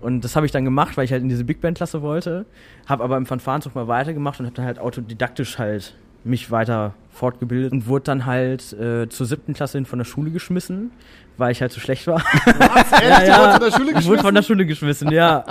Und 0.00 0.24
das 0.24 0.36
habe 0.36 0.44
ich 0.44 0.52
dann 0.52 0.64
gemacht, 0.64 0.96
weil 0.98 1.04
ich 1.06 1.12
halt 1.12 1.22
in 1.22 1.28
diese 1.30 1.44
Big 1.44 1.60
Band 1.62 1.78
Klasse 1.78 2.02
wollte, 2.02 2.44
habe 2.86 3.02
aber 3.02 3.16
im 3.16 3.24
Fanfarenzug 3.24 3.74
mal 3.74 3.88
weitergemacht 3.88 4.38
und 4.40 4.46
habe 4.46 4.54
dann 4.54 4.66
halt 4.66 4.78
autodidaktisch 4.78 5.58
halt 5.58 5.94
mich 6.22 6.50
weiter 6.50 6.92
fortgebildet 7.10 7.72
und 7.72 7.86
wurde 7.86 8.04
dann 8.04 8.26
halt 8.26 8.72
äh, 8.74 9.08
zur 9.08 9.26
siebten 9.26 9.54
Klasse 9.54 9.78
hin 9.78 9.86
von 9.86 9.98
der 9.98 10.04
Schule 10.04 10.30
geschmissen, 10.32 10.90
weil 11.38 11.52
ich 11.52 11.62
halt 11.62 11.72
zu 11.72 11.80
schlecht 11.80 12.06
war. 12.08 12.16
Was? 12.20 12.92
Ehrlich? 13.02 13.28
Ja, 13.28 13.46
Du 13.46 13.52
von 13.52 13.60
der 13.60 13.70
Schule 13.70 13.90
Ich 13.90 13.94
wurde 13.94 13.94
geschmissen? 13.94 14.22
von 14.22 14.34
der 14.34 14.42
Schule 14.42 14.66
geschmissen, 14.66 15.10
ja. 15.12 15.44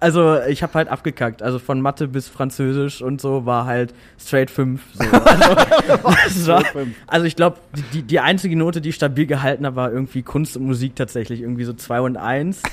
Also 0.00 0.40
ich 0.42 0.62
habe 0.62 0.74
halt 0.74 0.88
abgekackt. 0.88 1.42
Also 1.42 1.58
von 1.58 1.80
Mathe 1.80 2.08
bis 2.08 2.28
Französisch 2.28 3.02
und 3.02 3.20
so 3.20 3.46
war 3.46 3.66
halt 3.66 3.94
straight 4.18 4.50
5. 4.50 4.80
So. 4.94 5.04
Also, 5.98 6.52
war, 6.52 6.64
also 7.06 7.26
ich 7.26 7.36
glaube, 7.36 7.58
die, 7.92 8.02
die, 8.02 8.20
einzige 8.20 8.56
Note, 8.56 8.80
die 8.80 8.90
ich 8.90 8.94
stabil 8.94 9.26
gehalten 9.26 9.66
habe, 9.66 9.76
war 9.76 9.92
irgendwie 9.92 10.22
Kunst 10.22 10.56
und 10.56 10.64
Musik 10.64 10.94
tatsächlich. 10.96 11.40
Irgendwie 11.40 11.64
so 11.64 11.72
2 11.72 12.00
und 12.00 12.16
1. 12.16 12.62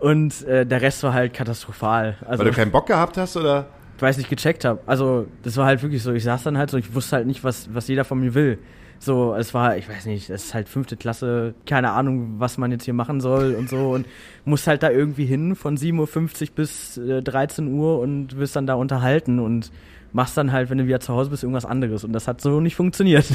Und 0.00 0.42
äh, 0.42 0.66
der 0.66 0.82
Rest 0.82 1.02
war 1.02 1.14
halt 1.14 1.32
katastrophal. 1.32 2.18
Also 2.26 2.44
Weil 2.44 2.50
du 2.50 2.56
keinen 2.56 2.70
Bock 2.70 2.84
gehabt 2.86 3.16
hast, 3.16 3.38
oder? 3.38 3.68
weil 3.98 4.10
ich 4.10 4.18
nicht 4.18 4.30
gecheckt 4.30 4.64
habe. 4.64 4.80
Also 4.86 5.26
das 5.42 5.56
war 5.56 5.66
halt 5.66 5.82
wirklich 5.82 6.02
so. 6.02 6.12
Ich 6.12 6.24
saß 6.24 6.42
dann 6.42 6.58
halt 6.58 6.70
so, 6.70 6.76
ich 6.76 6.94
wusste 6.94 7.16
halt 7.16 7.26
nicht, 7.26 7.44
was, 7.44 7.72
was 7.72 7.88
jeder 7.88 8.04
von 8.04 8.20
mir 8.20 8.34
will. 8.34 8.58
So, 8.98 9.34
es 9.34 9.52
war, 9.54 9.76
ich 9.76 9.88
weiß 9.88 10.06
nicht, 10.06 10.30
es 10.30 10.46
ist 10.46 10.54
halt 10.54 10.68
fünfte 10.68 10.96
Klasse, 10.96 11.54
keine 11.66 11.90
Ahnung, 11.90 12.36
was 12.38 12.58
man 12.58 12.70
jetzt 12.70 12.84
hier 12.84 12.94
machen 12.94 13.20
soll 13.20 13.54
und 13.54 13.68
so 13.68 13.90
und 13.90 14.06
muss 14.44 14.66
halt 14.66 14.82
da 14.82 14.90
irgendwie 14.90 15.26
hin 15.26 15.56
von 15.56 15.76
7.50 15.76 16.42
Uhr 16.42 16.54
bis 16.54 16.96
äh, 16.96 17.22
13 17.22 17.72
Uhr 17.72 17.98
und 17.98 18.36
wirst 18.36 18.56
dann 18.56 18.66
da 18.66 18.74
unterhalten 18.74 19.38
und 19.38 19.70
machst 20.12 20.36
dann 20.36 20.52
halt, 20.52 20.70
wenn 20.70 20.78
du 20.78 20.86
wieder 20.86 21.00
zu 21.00 21.12
Hause 21.12 21.30
bist, 21.30 21.42
irgendwas 21.42 21.64
anderes 21.64 22.04
und 22.04 22.12
das 22.12 22.28
hat 22.28 22.40
so 22.40 22.60
nicht 22.60 22.76
funktioniert. 22.76 23.26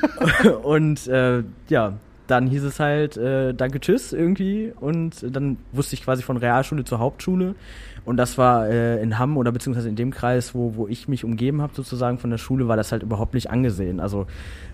und 0.62 1.06
äh, 1.08 1.42
ja, 1.68 1.94
dann 2.26 2.46
hieß 2.46 2.62
es 2.64 2.80
halt, 2.80 3.16
äh, 3.16 3.52
danke, 3.52 3.80
tschüss 3.80 4.12
irgendwie. 4.12 4.72
Und 4.80 5.24
dann 5.34 5.58
wusste 5.72 5.94
ich 5.94 6.02
quasi 6.02 6.22
von 6.22 6.36
Realschule 6.36 6.84
zur 6.84 6.98
Hauptschule. 6.98 7.54
Und 8.04 8.16
das 8.16 8.36
war 8.36 8.68
äh, 8.68 9.00
in 9.00 9.18
Hamm 9.18 9.36
oder 9.36 9.52
beziehungsweise 9.52 9.88
in 9.88 9.94
dem 9.96 10.10
Kreis, 10.10 10.54
wo, 10.54 10.74
wo 10.74 10.88
ich 10.88 11.06
mich 11.06 11.24
umgeben 11.24 11.62
habe, 11.62 11.72
sozusagen 11.74 12.18
von 12.18 12.30
der 12.30 12.38
Schule, 12.38 12.66
war 12.66 12.76
das 12.76 12.90
halt 12.90 13.02
überhaupt 13.04 13.34
nicht 13.34 13.50
angesehen. 13.50 14.00
Also 14.00 14.26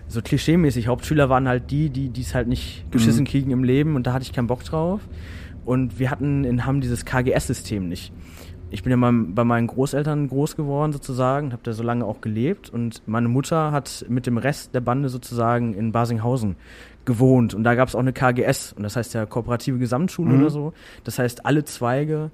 so 0.07 0.21
klischeemäßig, 0.21 0.87
Hauptschüler 0.87 1.29
waren 1.29 1.47
halt 1.47 1.69
die, 1.69 1.89
die 1.89 2.21
es 2.21 2.33
halt 2.33 2.47
nicht 2.47 2.85
geschissen 2.91 3.25
kriegen 3.25 3.51
im 3.51 3.63
Leben 3.63 3.95
und 3.95 4.07
da 4.07 4.13
hatte 4.13 4.23
ich 4.23 4.33
keinen 4.33 4.47
Bock 4.47 4.63
drauf. 4.63 5.01
Und 5.65 5.99
wir 5.99 6.09
hatten 6.09 6.43
in 6.43 6.65
Hamm 6.65 6.81
dieses 6.81 7.05
KGS-System 7.05 7.87
nicht. 7.87 8.11
Ich 8.71 8.81
bin 8.83 8.91
ja 8.91 8.97
mal 8.97 9.11
bei 9.13 9.43
meinen 9.43 9.67
Großeltern 9.67 10.27
groß 10.27 10.55
geworden 10.55 10.91
sozusagen, 10.91 11.51
habe 11.51 11.61
da 11.63 11.73
so 11.73 11.83
lange 11.83 12.05
auch 12.05 12.21
gelebt 12.21 12.69
und 12.69 13.01
meine 13.07 13.27
Mutter 13.27 13.71
hat 13.71 14.05
mit 14.09 14.25
dem 14.27 14.37
Rest 14.37 14.73
der 14.75 14.81
Bande 14.81 15.09
sozusagen 15.09 15.73
in 15.73 15.91
Basinghausen 15.91 16.55
gewohnt 17.05 17.53
und 17.55 17.63
da 17.63 17.73
gab 17.75 17.87
es 17.87 17.95
auch 17.95 17.99
eine 17.99 18.13
KGS 18.13 18.73
und 18.73 18.83
das 18.83 18.95
heißt 18.95 19.13
ja 19.15 19.25
kooperative 19.25 19.77
Gesamtschule 19.79 20.33
Mhm. 20.33 20.39
oder 20.41 20.49
so. 20.51 20.73
Das 21.03 21.17
heißt, 21.19 21.45
alle 21.47 21.63
Zweige 21.65 22.29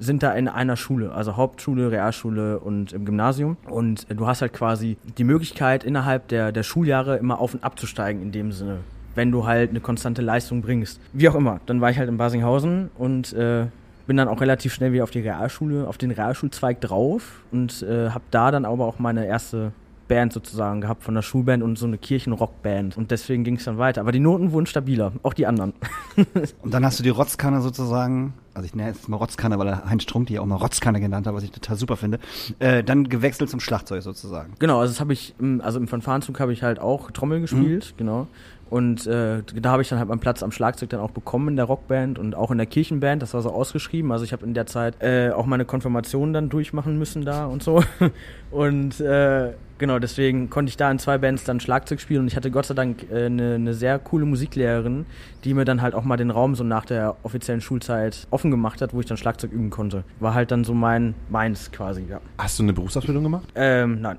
sind 0.00 0.22
da 0.22 0.32
in 0.32 0.48
einer 0.48 0.76
Schule, 0.76 1.12
also 1.12 1.36
Hauptschule, 1.36 1.92
Realschule 1.92 2.58
und 2.58 2.92
im 2.92 3.04
Gymnasium. 3.04 3.56
Und 3.68 4.10
äh, 4.10 4.14
du 4.14 4.26
hast 4.26 4.40
halt 4.40 4.52
quasi 4.52 4.96
die 5.18 5.24
Möglichkeit, 5.24 5.84
innerhalb 5.84 6.26
der, 6.28 6.50
der 6.50 6.62
Schuljahre 6.62 7.18
immer 7.18 7.38
auf 7.38 7.54
und 7.54 7.62
abzusteigen 7.62 8.22
in 8.22 8.32
dem 8.32 8.50
Sinne, 8.50 8.78
wenn 9.14 9.30
du 9.30 9.46
halt 9.46 9.70
eine 9.70 9.80
konstante 9.80 10.22
Leistung 10.22 10.62
bringst. 10.62 11.00
Wie 11.12 11.28
auch 11.28 11.34
immer, 11.34 11.60
dann 11.66 11.80
war 11.80 11.90
ich 11.90 11.98
halt 11.98 12.08
in 12.08 12.16
Basinghausen 12.16 12.90
und 12.96 13.32
äh, 13.34 13.66
bin 14.06 14.16
dann 14.16 14.26
auch 14.26 14.40
relativ 14.40 14.72
schnell 14.72 14.92
wieder 14.92 15.04
auf 15.04 15.10
die 15.10 15.20
Realschule, 15.20 15.86
auf 15.86 15.98
den 15.98 16.10
Realschulzweig 16.10 16.80
drauf 16.80 17.42
und 17.52 17.82
äh, 17.82 18.10
habe 18.10 18.24
da 18.30 18.50
dann 18.50 18.64
aber 18.64 18.86
auch 18.86 18.98
meine 18.98 19.26
erste 19.26 19.72
Band 20.10 20.32
sozusagen 20.32 20.80
gehabt 20.80 21.04
von 21.04 21.14
der 21.14 21.22
Schulband 21.22 21.62
und 21.62 21.78
so 21.78 21.86
eine 21.86 21.96
Kirchenrockband. 21.96 22.96
Und 22.96 23.10
deswegen 23.12 23.44
ging 23.44 23.54
es 23.56 23.64
dann 23.64 23.78
weiter. 23.78 24.00
Aber 24.00 24.10
die 24.12 24.18
Noten 24.20 24.50
wurden 24.52 24.66
stabiler, 24.66 25.12
auch 25.22 25.32
die 25.34 25.46
anderen. 25.46 25.72
Und 26.62 26.74
dann 26.74 26.84
hast 26.84 26.98
du 26.98 27.02
die 27.02 27.08
Rotzkanne 27.10 27.60
sozusagen, 27.60 28.34
also 28.54 28.66
ich 28.66 28.74
nenne 28.74 28.90
es 28.90 29.06
mal 29.08 29.16
Rotzkanne, 29.18 29.58
weil 29.58 29.68
er 29.68 29.88
Heinz 29.88 30.02
Strunk 30.02 30.26
die 30.26 30.38
auch 30.38 30.46
mal 30.46 30.56
Rotzkanne 30.56 31.00
genannt 31.00 31.26
hat, 31.28 31.34
was 31.34 31.44
ich 31.44 31.52
total 31.52 31.76
super 31.76 31.96
finde, 31.96 32.18
äh, 32.58 32.82
dann 32.82 33.08
gewechselt 33.08 33.48
zum 33.48 33.60
Schlagzeug 33.60 34.02
sozusagen. 34.02 34.52
Genau, 34.58 34.80
also 34.80 34.92
das 34.92 35.00
habe 35.00 35.12
ich, 35.12 35.34
im- 35.38 35.60
also 35.60 35.78
im 35.78 35.86
Fanfarenzug 35.88 36.38
habe 36.40 36.52
ich 36.52 36.62
halt 36.64 36.80
auch 36.80 37.10
Trommel 37.12 37.40
gespielt, 37.40 37.94
genau. 37.96 38.26
Und 38.68 39.04
äh, 39.08 39.42
da 39.60 39.70
habe 39.72 39.82
ich 39.82 39.88
dann 39.88 39.98
halt 39.98 40.08
meinen 40.08 40.20
Platz 40.20 40.44
am 40.44 40.52
Schlagzeug 40.52 40.90
dann 40.90 41.00
auch 41.00 41.10
bekommen 41.10 41.48
in 41.48 41.56
der 41.56 41.64
Rockband 41.64 42.20
und 42.20 42.36
auch 42.36 42.52
in 42.52 42.58
der 42.58 42.66
Kirchenband, 42.68 43.20
das 43.20 43.34
war 43.34 43.42
so 43.42 43.50
ausgeschrieben. 43.50 44.12
Also 44.12 44.24
ich 44.24 44.32
habe 44.32 44.46
in 44.46 44.54
der 44.54 44.66
Zeit 44.66 45.02
äh, 45.02 45.30
auch 45.32 45.46
meine 45.46 45.64
Konfirmation 45.64 46.32
dann 46.32 46.48
durchmachen 46.50 46.96
müssen 46.98 47.24
da 47.24 47.46
und 47.46 47.62
so. 47.64 47.82
Und 48.52 49.00
äh, 49.00 49.52
genau, 49.80 49.98
deswegen 49.98 50.48
konnte 50.48 50.70
ich 50.70 50.76
da 50.76 50.88
in 50.90 51.00
zwei 51.00 51.18
Bands 51.18 51.42
dann 51.42 51.58
Schlagzeug 51.58 52.00
spielen 52.00 52.20
und 52.20 52.26
ich 52.28 52.36
hatte 52.36 52.52
Gott 52.52 52.66
sei 52.66 52.74
Dank 52.74 53.04
äh, 53.10 53.26
eine 53.26 53.54
eine 53.56 53.74
sehr 53.74 53.98
coole 53.98 54.24
Musiklehrerin, 54.26 55.06
die 55.42 55.54
mir 55.54 55.64
dann 55.64 55.82
halt 55.82 55.94
auch 55.94 56.04
mal 56.04 56.16
den 56.16 56.30
Raum 56.30 56.54
so 56.54 56.62
nach 56.62 56.84
der 56.84 57.16
offiziellen 57.24 57.60
Schulzeit 57.60 58.28
offen 58.30 58.52
gemacht 58.52 58.80
hat, 58.80 58.94
wo 58.94 59.00
ich 59.00 59.06
dann 59.06 59.16
Schlagzeug 59.16 59.50
üben 59.50 59.70
konnte. 59.70 60.04
War 60.20 60.34
halt 60.34 60.52
dann 60.52 60.62
so 60.62 60.72
mein 60.74 61.14
meins 61.28 61.72
quasi, 61.72 62.04
ja. 62.08 62.20
Hast 62.38 62.60
du 62.60 62.62
eine 62.62 62.72
Berufsausbildung 62.72 63.24
gemacht? 63.24 63.48
Ähm, 63.56 64.00
nein. 64.00 64.18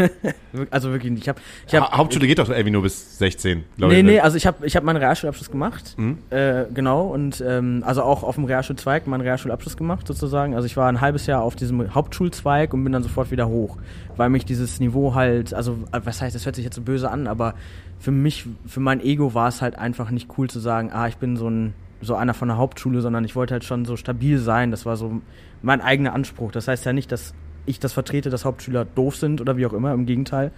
Also 0.71 0.91
wirklich 0.91 1.13
nicht. 1.13 1.23
Ich 1.23 1.29
habe 1.29 1.41
ich 1.67 1.75
hab, 1.75 1.93
Ha 1.93 1.99
Hauptschule 1.99 2.27
geht 2.27 2.39
doch 2.39 2.49
irgendwie 2.49 2.71
nur 2.71 2.83
bis 2.83 3.19
16, 3.19 3.65
glaube 3.77 3.93
Nee, 3.93 4.01
ich. 4.01 4.05
ne? 4.07 4.13
nee, 4.13 4.21
also 4.21 4.37
ich 4.37 4.47
habe 4.47 4.67
ich 4.67 4.75
hab 4.77 4.83
meinen 4.85 4.97
Realschulabschluss 4.97 5.51
gemacht. 5.51 5.95
Mhm. 5.99 6.19
Äh, 6.31 6.65
genau, 6.73 7.07
und 7.09 7.43
ähm, 7.47 7.83
also 7.87 8.03
auch 8.03 8.23
auf 8.23 8.35
dem 8.37 8.45
Realschulzweig 8.45 9.07
meinen 9.07 9.21
Realschulabschluss 9.21 9.77
gemacht 9.77 10.07
sozusagen. 10.07 10.55
Also 10.55 10.67
ich 10.67 10.77
war 10.77 10.89
ein 10.89 11.01
halbes 11.01 11.27
Jahr 11.27 11.43
auf 11.43 11.55
diesem 11.55 11.95
Hauptschulzweig 11.95 12.73
und 12.73 12.83
bin 12.83 12.93
dann 12.93 13.03
sofort 13.03 13.31
wieder 13.31 13.49
hoch, 13.49 13.77
weil 14.19 14.29
mich 14.29 14.45
dieses 14.45 14.81
Niveau 14.81 15.15
halt, 15.15 15.55
also 15.55 15.79
äh, 15.93 16.01
was 16.05 16.21
heißt, 16.21 16.35
das 16.35 16.45
hört 16.45 16.57
sich 16.57 16.65
jetzt 16.65 16.75
so 16.75 16.83
böse 16.83 17.11
an, 17.11 17.27
aber 17.27 17.55
für 17.99 18.11
mich, 18.11 18.47
für 18.67 18.81
mein 18.81 19.01
Ego 19.01 19.33
war 19.33 19.49
es 19.49 19.63
halt 19.63 19.79
einfach 19.79 20.11
nicht 20.11 20.29
cool 20.37 20.51
zu 20.51 20.61
sagen, 20.61 20.91
ah, 20.93 21.09
ich 21.09 21.17
bin 21.17 21.37
so 21.37 21.49
ein 21.49 21.73
so 22.01 22.15
einer 22.15 22.35
von 22.35 22.47
der 22.47 22.59
Hauptschule, 22.59 23.01
sondern 23.01 23.25
ich 23.25 23.35
wollte 23.35 23.55
halt 23.55 23.65
schon 23.65 23.85
so 23.85 23.97
stabil 23.97 24.39
sein. 24.39 24.71
Das 24.71 24.87
war 24.87 24.97
so 24.97 25.21
mein 25.63 25.81
eigener 25.81 26.13
Anspruch. 26.13 26.53
Das 26.53 26.69
heißt 26.69 26.85
ja 26.87 26.93
nicht, 26.93 27.11
dass 27.11 27.35
ich 27.67 27.81
das 27.81 27.93
vertrete, 27.93 28.31
dass 28.31 28.45
Hauptschüler 28.45 28.85
doof 28.85 29.17
sind 29.17 29.41
oder 29.41 29.57
wie 29.57 29.67
auch 29.67 29.73
immer, 29.73 29.93
im 29.93 30.07
Gegenteil. 30.07 30.53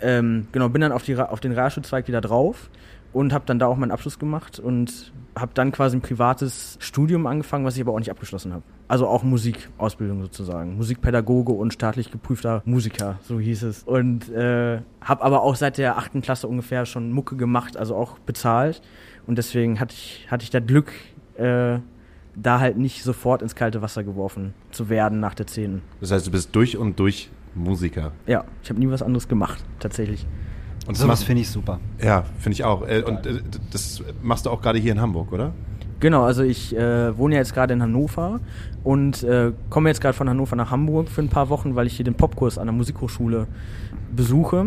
Ähm, 0.00 0.46
genau, 0.52 0.68
bin 0.68 0.82
dann 0.82 0.92
auf, 0.92 1.02
die, 1.02 1.16
auf 1.16 1.40
den 1.40 1.52
Realschulzweig 1.52 2.06
wieder 2.06 2.20
drauf 2.20 2.70
und 3.16 3.32
habe 3.32 3.46
dann 3.46 3.58
da 3.58 3.66
auch 3.66 3.78
meinen 3.78 3.92
Abschluss 3.92 4.18
gemacht 4.18 4.58
und 4.58 5.10
habe 5.34 5.52
dann 5.54 5.72
quasi 5.72 5.96
ein 5.96 6.02
privates 6.02 6.76
Studium 6.80 7.26
angefangen, 7.26 7.64
was 7.64 7.74
ich 7.74 7.80
aber 7.80 7.92
auch 7.92 7.98
nicht 7.98 8.10
abgeschlossen 8.10 8.52
habe. 8.52 8.62
Also 8.88 9.06
auch 9.06 9.22
Musikausbildung 9.22 10.20
sozusagen. 10.20 10.76
Musikpädagoge 10.76 11.52
und 11.52 11.72
staatlich 11.72 12.10
geprüfter 12.10 12.60
Musiker, 12.66 13.18
so 13.22 13.40
hieß 13.40 13.62
es. 13.62 13.84
Und 13.84 14.28
äh, 14.28 14.82
habe 15.00 15.24
aber 15.24 15.42
auch 15.42 15.56
seit 15.56 15.78
der 15.78 15.96
achten 15.96 16.20
Klasse 16.20 16.46
ungefähr 16.46 16.84
schon 16.84 17.10
Mucke 17.10 17.36
gemacht, 17.36 17.78
also 17.78 17.96
auch 17.96 18.18
bezahlt. 18.18 18.82
Und 19.26 19.38
deswegen 19.38 19.80
hatte 19.80 19.94
ich, 19.94 20.26
hatte 20.30 20.44
ich 20.44 20.50
das 20.50 20.66
Glück, 20.66 20.92
äh, 21.38 21.78
da 22.34 22.60
halt 22.60 22.76
nicht 22.76 23.02
sofort 23.02 23.40
ins 23.40 23.54
kalte 23.54 23.80
Wasser 23.80 24.04
geworfen 24.04 24.52
zu 24.72 24.90
werden 24.90 25.20
nach 25.20 25.32
der 25.32 25.46
10. 25.46 25.80
Das 26.02 26.10
heißt, 26.12 26.26
du 26.26 26.30
bist 26.30 26.54
durch 26.54 26.76
und 26.76 26.98
durch 26.98 27.30
Musiker. 27.54 28.12
Ja, 28.26 28.44
ich 28.62 28.68
habe 28.68 28.78
nie 28.78 28.90
was 28.90 29.02
anderes 29.02 29.26
gemacht, 29.26 29.64
tatsächlich. 29.80 30.26
Und 30.86 30.94
das 30.96 30.98
Sowas 30.98 31.08
machst- 31.18 31.24
finde 31.24 31.42
ich 31.42 31.50
super. 31.50 31.80
Ja, 32.02 32.24
finde 32.38 32.54
ich 32.54 32.64
auch. 32.64 32.86
Äh, 32.86 33.02
Und 33.02 33.26
äh, 33.26 33.40
das 33.72 34.02
machst 34.22 34.46
du 34.46 34.50
auch 34.50 34.60
gerade 34.62 34.78
hier 34.78 34.92
in 34.92 35.00
Hamburg, 35.00 35.32
oder? 35.32 35.52
Genau, 35.98 36.24
also 36.24 36.42
ich 36.42 36.76
äh, 36.76 37.16
wohne 37.16 37.36
ja 37.36 37.40
jetzt 37.40 37.54
gerade 37.54 37.72
in 37.72 37.82
Hannover 37.82 38.38
und 38.84 39.22
äh, 39.22 39.52
komme 39.70 39.88
jetzt 39.88 40.00
gerade 40.02 40.12
von 40.14 40.28
Hannover 40.28 40.54
nach 40.54 40.70
Hamburg 40.70 41.08
für 41.08 41.22
ein 41.22 41.28
paar 41.30 41.48
Wochen, 41.48 41.74
weil 41.74 41.86
ich 41.86 41.96
hier 41.96 42.04
den 42.04 42.14
Popkurs 42.14 42.58
an 42.58 42.66
der 42.66 42.74
Musikhochschule 42.74 43.46
besuche. 44.14 44.66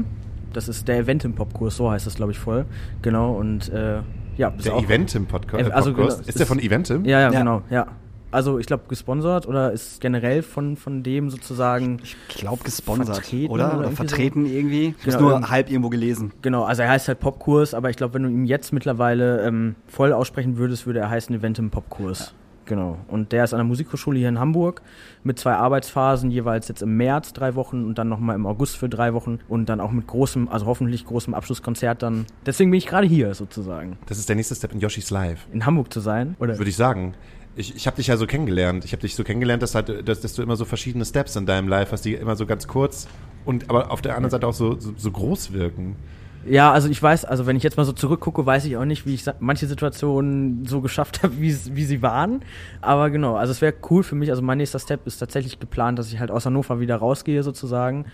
Das 0.53 0.67
ist 0.67 0.88
der 0.88 0.97
Eventim-Popkurs, 0.99 1.77
so 1.77 1.91
heißt 1.91 2.08
das, 2.08 2.15
glaube 2.15 2.32
ich, 2.32 2.39
voll. 2.39 2.65
Genau, 3.03 3.34
und 3.34 3.69
äh, 3.69 3.99
ja. 4.38 4.47
ist 4.49 4.65
Der 4.65 4.73
auch- 4.73 4.84
Eventim-Podcast. 4.84 5.69
Äh, 5.69 5.71
also 5.71 5.93
Podcast. 5.93 6.17
genau, 6.19 6.29
ist 6.29 6.39
der 6.39 6.47
von 6.47 6.58
ist- 6.60 6.65
Eventim? 6.65 7.05
Ja, 7.05 7.19
ja, 7.21 7.32
Ja. 7.32 7.39
genau, 7.39 7.62
ja. 7.69 7.86
Also 8.32 8.60
ich 8.60 8.68
glaube 8.68 8.84
gesponsert 8.88 9.48
oder 9.48 9.72
ist 9.72 10.02
generell 10.02 10.44
von, 10.44 10.76
von 10.78 11.02
dem 11.04 11.30
sozusagen 11.30 12.00
Ich 12.04 12.15
glaube 12.28 12.63
gesponsert, 12.63 13.08
Vertreten 13.15 13.52
oder? 13.52 13.65
oder 13.68 13.74
Oder 13.74 13.84
irgendwie 13.88 13.96
vertreten 13.96 14.46
irgendwie. 14.46 14.96
Ich 15.00 15.04
Genau, 15.04 15.13
habe 15.15 15.24
nur 15.24 15.32
irgend- 15.34 15.50
halb 15.52 15.70
irgendwo 15.72 15.89
gelesen. 15.89 16.32
Genau, 16.42 16.63
also 16.63 16.84
er 16.84 16.89
heißt 16.89 17.08
halt 17.08 17.20
Popkurs, 17.20 17.74
aber 17.74 17.89
ich 17.89 17.98
glaube, 17.98 18.13
wenn 18.13 18.24
du 18.24 18.30
ihn 18.30 18.46
jetzt 18.46 18.72
mittlerweile 18.72 19.42
ähm, 19.48 19.76
voll 19.88 20.13
aussprechen 20.13 20.58
würdest, 20.58 20.86
würde 20.86 21.00
er 21.00 21.10
heißen 21.10 21.36
Eventim 21.36 21.72
Popkurs. 21.72 22.34
Genau. 22.65 23.00
Und 23.08 23.32
der 23.32 23.46
ist 23.46 23.54
an 23.56 23.58
der 23.58 23.63
Musikhochschule 23.65 24.20
hier 24.20 24.30
in 24.30 24.39
Hamburg 24.39 24.84
mit 25.24 25.39
zwei 25.39 25.54
Arbeitsphasen, 25.54 26.30
jeweils 26.30 26.68
jetzt 26.68 26.84
im 26.84 26.98
März 26.98 27.34
drei 27.34 27.56
Wochen 27.56 27.84
und 27.84 27.98
dann 27.98 28.10
nochmal 28.10 28.36
im 28.36 28.46
August 28.46 28.78
für 28.78 28.88
drei 28.88 29.15
Wochen 29.15 29.39
und 29.48 29.70
dann 29.70 29.80
auch 29.82 29.89
mit 29.92 30.06
großem, 30.06 30.48
also 30.50 30.68
hoffentlich 30.68 31.04
großem 31.04 31.34
Abschlusskonzert 31.34 32.04
dann. 32.04 32.28
Deswegen 32.46 32.70
bin 32.70 32.78
ich 32.78 32.86
gerade 32.86 33.08
hier 33.08 33.34
sozusagen. 33.34 33.98
Das 34.06 34.20
ist 34.20 34.30
der 34.30 34.36
nächste 34.36 34.54
Step 34.54 34.72
in 34.72 34.80
Yoshis 34.82 35.10
Live. 35.10 35.48
In 35.52 35.65
Hamburg 35.65 35.92
zu 35.92 36.00
sein. 36.00 36.36
Oder? 36.39 36.60
Würde 36.60 36.70
ich 36.70 36.76
sagen. 36.78 37.15
Ich, 37.60 37.76
ich 37.76 37.88
habe 37.88 37.98
dich 37.98 38.08
ja 38.08 38.15
so 38.15 38.26
kennengelernt. 38.26 38.86
Ich 38.86 38.93
habe 38.93 39.02
dich 39.02 39.15
so 39.15 39.26
kennengelernt, 39.26 39.62
dass, 39.62 39.76
halt, 39.76 40.08
dass, 40.08 40.22
dass 40.22 40.34
du 40.34 40.41
immer 40.41 40.56
so 40.56 40.63
verschiedene 40.63 41.04
Steps 41.04 41.36
in 41.36 41.45
deinem 41.45 41.67
Live 41.67 41.91
hast, 41.91 42.06
die 42.06 42.13
immer 42.13 42.38
so 42.38 42.45
ganz 42.45 42.67
kurz 42.67 43.06
und 43.43 43.69
aber 43.69 43.91
auf 43.91 44.02
der 44.02 44.15
anderen 44.15 44.32
Seite 44.32 44.48
auch 44.48 44.54
so, 44.54 44.80
so, 44.80 44.93
so 44.95 45.12
groß 45.12 45.52
wirken. 45.52 45.98
Ja, 46.45 46.72
also 46.72 46.88
ich 46.88 47.04
weiß, 47.04 47.26
also 47.26 47.45
wenn 47.48 47.58
ich 47.58 47.63
jetzt 47.63 47.76
mal 47.76 47.84
so 47.84 47.91
zurückgucke, 47.91 48.45
weiß 48.45 48.63
ich 48.63 48.78
auch 48.78 48.86
nicht, 48.86 49.06
wie 49.06 49.13
ich 49.13 49.26
manche 49.41 49.67
Situationen 49.67 50.65
so 50.65 50.80
geschafft 50.80 51.22
habe, 51.22 51.34
wie 51.41 51.52
sie 51.52 52.02
waren. 52.02 52.45
Aber 52.80 53.10
genau, 53.10 53.36
also 53.36 53.52
es 53.52 53.60
wäre 53.60 53.74
cool 53.89 54.04
für 54.04 54.15
mich. 54.15 54.30
Also 54.30 54.41
mein 54.41 54.58
nächster 54.58 54.80
Step 54.80 55.06
ist 55.06 55.17
tatsächlich 55.17 55.60
geplant, 55.60 56.00
dass 56.00 56.13
ich 56.13 56.19
halt 56.22 56.32
aus 56.32 56.45
Hannover 56.45 56.80
wieder 56.80 56.95
rausgehe 56.95 57.43
sozusagen, 57.43 58.06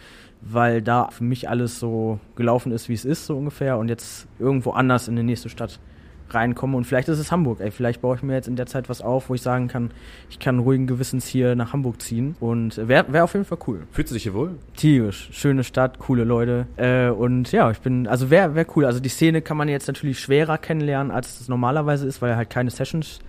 weil 0.41 0.81
da 0.81 1.09
für 1.11 1.23
mich 1.23 1.49
alles 1.49 1.79
so 1.79 2.19
gelaufen 2.35 2.71
ist, 2.71 2.89
wie 2.89 2.93
es 2.93 3.05
ist 3.05 3.27
so 3.27 3.37
ungefähr 3.37 3.77
und 3.77 3.89
jetzt 3.89 4.25
irgendwo 4.39 4.71
anders 4.71 5.07
in 5.07 5.15
die 5.15 5.21
nächste 5.21 5.49
Stadt 5.49 5.79
reinkomme 6.29 6.75
und 6.77 6.85
vielleicht 6.85 7.07
ist 7.07 7.19
es 7.19 7.31
Hamburg, 7.31 7.59
ey, 7.59 7.71
vielleicht 7.71 8.01
baue 8.01 8.15
ich 8.15 8.23
mir 8.23 8.33
jetzt 8.33 8.47
in 8.47 8.55
der 8.55 8.65
Zeit 8.65 8.89
was 8.89 9.01
auf, 9.01 9.29
wo 9.29 9.35
ich 9.35 9.41
sagen 9.41 9.67
kann, 9.67 9.91
ich 10.29 10.39
kann 10.39 10.59
ruhigen 10.59 10.87
Gewissens 10.87 11.27
hier 11.27 11.55
nach 11.55 11.73
Hamburg 11.73 12.01
ziehen 12.01 12.35
und 12.39 12.77
wäre 12.87 13.11
wär 13.11 13.23
auf 13.23 13.33
jeden 13.33 13.45
Fall 13.45 13.59
cool. 13.67 13.83
Fühlst 13.91 14.11
du 14.11 14.15
dich 14.15 14.23
hier 14.23 14.33
wohl? 14.33 14.55
Tierisch. 14.75 15.29
Schöne 15.31 15.63
Stadt, 15.63 15.99
coole 15.99 16.23
Leute. 16.23 16.67
Äh, 16.77 17.09
und 17.09 17.51
ja, 17.51 17.71
ich 17.71 17.79
bin, 17.79 18.07
also 18.07 18.29
wäre 18.29 18.55
wär 18.55 18.65
cool. 18.75 18.85
Also 18.85 18.99
die 18.99 19.09
Szene 19.09 19.41
kann 19.41 19.57
man 19.57 19.69
jetzt 19.69 19.87
natürlich 19.87 20.19
schwerer 20.19 20.57
kennenlernen, 20.57 21.11
als 21.11 21.41
es 21.41 21.47
normalerweise 21.47 22.07
ist, 22.07 22.21
weil 22.21 22.35
halt 22.35 22.49
keine 22.49 22.69
Sessions, 22.71 23.19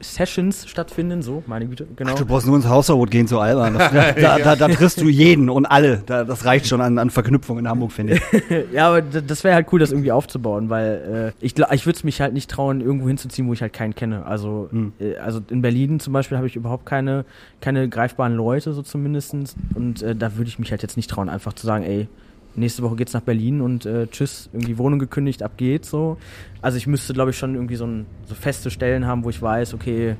Sessions 0.00 0.68
stattfinden. 0.68 1.22
So, 1.22 1.42
meine 1.46 1.66
Güte, 1.66 1.86
genau. 1.96 2.12
Ach, 2.14 2.18
du 2.18 2.26
brauchst 2.26 2.46
nur 2.46 2.56
ins 2.56 2.68
Hausverbot 2.68 3.10
gehen 3.10 3.26
zu 3.26 3.38
albern. 3.38 3.74
Das, 3.74 3.92
da, 3.92 4.12
da, 4.12 4.38
da, 4.38 4.56
da 4.56 4.68
triffst 4.68 5.00
du 5.00 5.08
jeden 5.08 5.48
und 5.50 5.66
alle. 5.66 6.02
Da, 6.06 6.24
das 6.24 6.44
reicht 6.44 6.66
schon 6.66 6.80
an, 6.80 6.98
an 6.98 7.10
Verknüpfung 7.10 7.58
in 7.58 7.68
Hamburg, 7.68 7.92
finde 7.92 8.14
ich. 8.14 8.22
ja, 8.72 8.88
aber 8.88 9.02
das 9.02 9.44
wäre 9.44 9.54
halt 9.54 9.66
cool, 9.72 9.80
das 9.80 9.90
irgendwie 9.90 10.12
aufzubauen, 10.12 10.70
weil 10.70 11.32
äh, 11.40 11.44
ich, 11.44 11.54
ich 11.58 11.86
würde 11.86 11.96
es 11.96 12.04
mich 12.04 12.20
halt 12.20 12.32
nicht 12.32 12.50
trauen, 12.50 12.80
irgendwo 12.80 13.08
hinzuziehen, 13.08 13.48
wo 13.48 13.52
ich 13.52 13.62
halt 13.62 13.72
keinen 13.72 13.94
kenne. 13.94 14.26
Also, 14.26 14.68
Hm. 14.70 14.92
äh, 15.00 15.16
also 15.16 15.40
in 15.50 15.62
Berlin 15.62 16.00
zum 16.00 16.12
Beispiel 16.12 16.36
habe 16.36 16.46
ich 16.46 16.56
überhaupt 16.56 16.86
keine, 16.86 17.24
keine 17.60 17.88
greifbaren 17.88 18.34
Leute, 18.34 18.72
so 18.72 18.82
zumindestens 18.82 19.56
Und 19.74 20.02
äh, 20.02 20.14
da 20.14 20.36
würde 20.36 20.48
ich 20.48 20.58
mich 20.58 20.70
halt 20.70 20.82
jetzt 20.82 20.96
nicht 20.96 21.10
trauen, 21.10 21.28
einfach 21.28 21.52
zu 21.52 21.66
sagen, 21.66 21.84
ey, 21.84 22.08
nächste 22.54 22.82
Woche 22.82 22.96
geht's 22.96 23.12
nach 23.12 23.22
Berlin 23.22 23.60
und 23.60 23.86
äh, 23.86 24.06
tschüss, 24.06 24.50
irgendwie 24.52 24.78
Wohnung 24.78 24.98
gekündigt, 24.98 25.42
ab 25.42 25.52
geht's 25.56 25.90
so. 25.90 26.16
Also 26.60 26.76
ich 26.78 26.86
müsste, 26.86 27.12
glaube 27.12 27.30
ich, 27.30 27.38
schon 27.38 27.54
irgendwie 27.54 27.76
so, 27.76 27.86
ein, 27.86 28.06
so 28.26 28.34
feste 28.34 28.70
Stellen 28.70 29.06
haben, 29.06 29.24
wo 29.24 29.30
ich 29.30 29.40
weiß, 29.40 29.74
okay, 29.74 30.16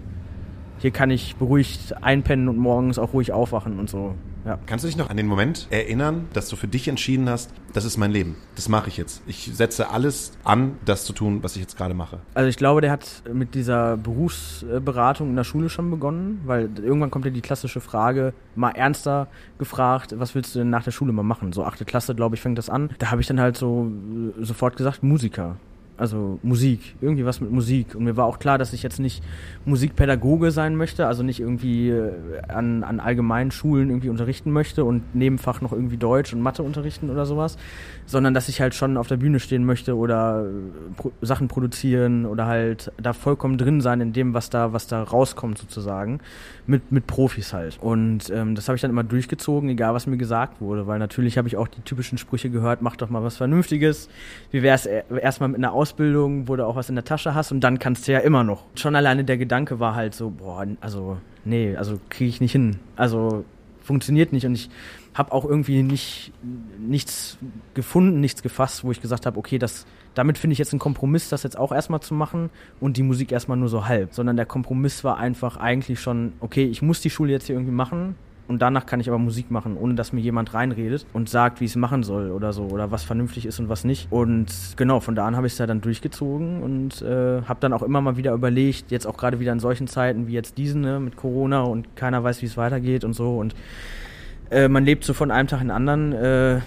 hier 0.79 0.91
kann 0.91 1.11
ich 1.11 1.37
beruhigt 1.37 2.03
einpennen 2.03 2.49
und 2.49 2.57
morgens 2.57 2.99
auch 2.99 3.13
ruhig 3.13 3.33
aufwachen 3.33 3.79
und 3.79 3.91
so. 3.91 4.15
Ja. 4.45 4.59
Kannst 4.67 4.85
du 4.85 4.89
dich 4.89 4.97
noch 4.97 5.11
an 5.11 5.17
den 5.17 5.27
Moment 5.27 5.67
erinnern, 5.71 6.29
dass 6.33 6.49
du 6.49 6.57
für 6.57 6.69
dich 6.69 6.89
entschieden 6.89 7.29
hast, 7.29 7.53
das 7.73 7.85
ist 7.85 7.97
mein 7.97 8.11
Leben, 8.11 8.37
das 8.55 8.69
mache 8.69 8.89
ich 8.89 8.97
jetzt. 8.97 9.23
Ich 9.27 9.51
setze 9.53 9.91
alles 9.91 10.33
an, 10.45 10.77
das 10.85 11.05
zu 11.05 11.13
tun, 11.13 11.43
was 11.43 11.57
ich 11.57 11.63
jetzt 11.63 11.77
gerade 11.77 11.95
mache. 11.95 12.19
Also 12.35 12.49
ich 12.49 12.57
glaube, 12.57 12.81
der 12.81 12.91
hat 12.91 13.23
mit 13.33 13.55
dieser 13.55 13.97
Berufsberatung 13.97 15.31
in 15.31 15.37
der 15.37 15.45
Schule 15.45 15.69
schon 15.69 15.91
begonnen, 15.91 16.41
weil 16.45 16.71
irgendwann 16.79 17.11
kommt 17.11 17.25
ja 17.25 17.31
die 17.31 17.41
klassische 17.41 17.81
Frage, 17.81 18.33
mal 18.55 18.71
ernster 18.71 19.29
gefragt, 19.59 20.15
was 20.19 20.35
willst 20.35 20.55
du 20.55 20.61
denn 20.61 20.71
nach 20.71 20.85
der 20.85 20.93
Schule 20.93 21.13
mal 21.13 21.23
machen? 21.23 21.53
So 21.53 21.65
achte 21.65 21.85
Klasse, 21.85 22.15
glaube 22.15 22.35
ich, 22.35 22.41
fängt 22.41 22.59
das 22.59 22.71
an. 22.71 22.91
Da 22.99 23.11
habe 23.11 23.21
ich 23.21 23.27
dann 23.27 23.41
halt 23.41 23.57
so 23.57 23.91
äh, 24.39 24.45
sofort 24.45 24.77
gesagt, 24.77 25.03
Musiker. 25.03 25.57
Also 25.99 26.39
Musik, 26.45 26.95
irgendwie 27.01 27.25
was 27.25 27.41
mit 27.41 27.51
Musik. 27.51 27.97
Und 27.97 28.05
mir 28.05 28.17
war 28.17 28.27
auch 28.27 28.39
klar, 28.39 28.57
dass 28.57 28.73
ich 28.73 28.85
jetzt 28.85 29.01
nicht 29.01 29.23
Musikpädagoge 29.65 30.53
sein 30.53 30.77
möchte, 30.77 31.09
also 31.09 31.25
nicht 31.25 31.41
irgendwie 31.41 31.91
äh, 31.91 32.13
an, 32.47 32.85
an 32.85 33.01
allgemeinen 33.01 33.51
Schulen 33.51 33.91
irgendwie 33.91 34.09
unterrichten 34.09 34.53
möchte 34.53 34.85
und 34.85 35.17
Nebenfach 35.17 35.61
noch 35.61 35.73
irgendwie 35.73 35.97
Deutsch 35.97 36.33
und 36.33 36.41
Mathe 36.41 36.63
unterrichten 36.63 37.11
oder 37.11 37.27
sowas, 37.27 37.59
sondern 38.07 38.33
dass 38.33 38.49
ich 38.49 38.61
halt 38.61 38.77
schon 38.77 38.97
auf 38.97 39.09
der 39.09 39.17
Bühne 39.17 39.41
stehen 39.41 39.65
möchte 39.65 39.97
oder 39.97 40.47
äh, 40.47 40.93
pro 40.97 41.11
Sachen 41.21 41.49
produzieren 41.49 42.27
oder 42.27 42.47
halt 42.47 42.93
da 43.03 43.13
vollkommen 43.13 43.59
drin 43.59 43.81
sein 43.81 44.01
in 44.01 44.13
dem, 44.13 44.35
was 44.35 44.51
da, 44.51 44.73
was 44.73 44.87
da 44.87 45.03
rauskommt 45.03 45.59
sozusagen, 45.59 46.21
mit, 46.69 46.93
mit 46.93 47.07
Profis 47.07 47.55
halt. 47.55 47.79
Und 47.81 48.31
ähm, 48.31 48.55
das 48.55 48.69
habe 48.69 48.77
ich 48.77 48.83
dann 48.83 48.91
immer 48.91 49.03
durchgezogen, 49.03 49.71
egal 49.71 49.95
was 49.95 50.07
mir 50.07 50.19
gesagt 50.19 50.61
wurde, 50.61 50.87
weil 50.87 50.99
natürlich 50.99 51.39
habe 51.39 51.49
ich 51.49 51.57
auch 51.57 51.67
die 51.67 51.81
typischen 51.81 52.19
Sprüche 52.19 52.51
gehört, 52.51 52.83
mach 52.83 52.97
doch 52.97 53.09
mal 53.09 53.25
was 53.25 53.39
Vernünftiges, 53.39 54.11
wie 54.51 54.63
wäre 54.63 54.75
es 54.75 54.85
erstmal 54.87 55.49
mit 55.49 55.59
einer 55.59 55.73
Ausbildung, 55.73 56.47
wo 56.47 56.57
du 56.57 56.67
auch 56.67 56.77
was 56.77 56.91
in 56.91 56.95
der 56.95 57.05
Tasche 57.05 57.35
hast 57.35 57.53
und 57.53 57.61
dann 57.61 57.79
kannst 57.79 58.07
du 58.07 58.13
ja 58.13 58.19
immer 58.19 58.45
noch. 58.45 58.65
Schon 58.75 58.95
alleine 58.97 59.25
der 59.25 59.39
Gedanke 59.39 59.81
war 59.81 59.95
halt 59.95 60.15
so, 60.15 60.29
boah, 60.31 60.67
also 60.83 61.17
nee, 61.47 61.75
also 61.75 61.99
kriege 62.11 62.29
ich 62.29 62.41
nicht 62.43 62.53
hin. 62.53 62.77
Also 62.97 63.47
funktioniert 63.83 64.35
nicht 64.35 64.45
und 64.45 64.55
ich 64.55 64.69
habe 65.15 65.33
auch 65.33 65.47
irgendwie 65.47 65.83
nicht 65.83 66.33
nichts 66.79 67.39
gefunden, 67.73 68.21
nichts 68.21 68.43
gefasst, 68.43 68.85
wo 68.85 68.91
ich 68.91 69.01
gesagt 69.01 69.25
habe, 69.25 69.39
okay, 69.39 69.59
das 69.59 69.87
damit 70.19 70.37
finde 70.37 70.53
ich 70.53 70.59
jetzt 70.59 70.73
einen 70.73 70.81
Kompromiss, 70.81 71.29
das 71.29 71.43
jetzt 71.45 71.59
auch 71.59 71.73
erstmal 71.73 72.01
zu 72.01 72.15
machen 72.15 72.51
und 72.81 72.97
die 72.97 73.03
Musik 73.03 73.33
erstmal 73.33 73.57
nur 73.57 73.69
so 73.69 73.87
halb, 73.87 74.13
sondern 74.13 74.37
der 74.37 74.47
Kompromiss 74.47 75.05
war 75.05 75.19
einfach 75.19 75.57
eigentlich 75.57 76.01
schon, 76.01 76.33
okay, 76.41 76.65
ich 76.65 76.83
muss 76.83 77.01
die 77.01 77.11
Schule 77.11 77.33
jetzt 77.33 77.47
hier 77.47 77.57
irgendwie 77.57 77.73
machen, 77.73 78.17
und 78.49 78.63
danach 78.63 78.87
kann 78.87 78.99
ich 78.99 79.09
aber 79.09 79.19
Musik 79.19 79.51
machen, 79.51 79.77
ohne 79.77 79.95
dass 79.95 80.15
mir 80.15 80.21
jemand 80.21 80.55
reinredet 80.55 81.05
und 81.13 81.29
sagt, 81.29 81.61
wie 81.61 81.67
ich 81.67 81.73
es 81.73 81.77
machen 81.77 82.03
soll 82.03 82.31
oder 82.31 82.55
so 82.55 82.63
oder 82.63 82.91
was 82.91 83.05
vernünftig 83.05 83.45
ist 83.45 83.61
und 83.61 83.69
was 83.69 83.85
nicht. 83.85 84.11
Und 84.11 84.47
genau, 84.77 85.01
von 85.01 85.15
da 85.15 85.27
an 85.27 85.37
habe 85.37 85.47
ich 85.47 85.53
es 85.53 85.59
ja 85.59 85.67
dann 85.67 85.83
durchgezogen 85.83 86.63
und 86.63 87.03
äh, 87.03 87.43
habe 87.43 87.61
dann 87.61 87.75
auch 87.75 87.83
immer 87.83 88.01
mal 88.01 88.17
wieder 88.17 88.33
überlegt, 88.33 88.91
jetzt 88.91 89.07
auch 89.07 89.19
gerade 89.19 89.39
wieder 89.39 89.53
in 89.53 89.61
solchen 89.61 89.87
Zeiten 89.87 90.29
wie 90.29 90.33
jetzt 90.33 90.57
diesen 90.57 90.81
ne, 90.81 90.99
mit 90.99 91.17
Corona 91.17 91.61
und 91.61 91.95
keiner 91.95 92.25
weiß, 92.25 92.41
wie 92.41 92.47
es 92.47 92.57
weitergeht 92.57 93.05
und 93.05 93.13
so 93.13 93.39
und 93.39 93.55
äh, 94.51 94.69
man 94.69 94.83
lebt 94.87 95.05
so 95.05 95.13
von 95.13 95.31
einem 95.31 95.47
Tag 95.47 95.61
in 95.61 95.67
den 95.67 95.77
anderen. 95.77 96.13
Äh, 96.13 96.61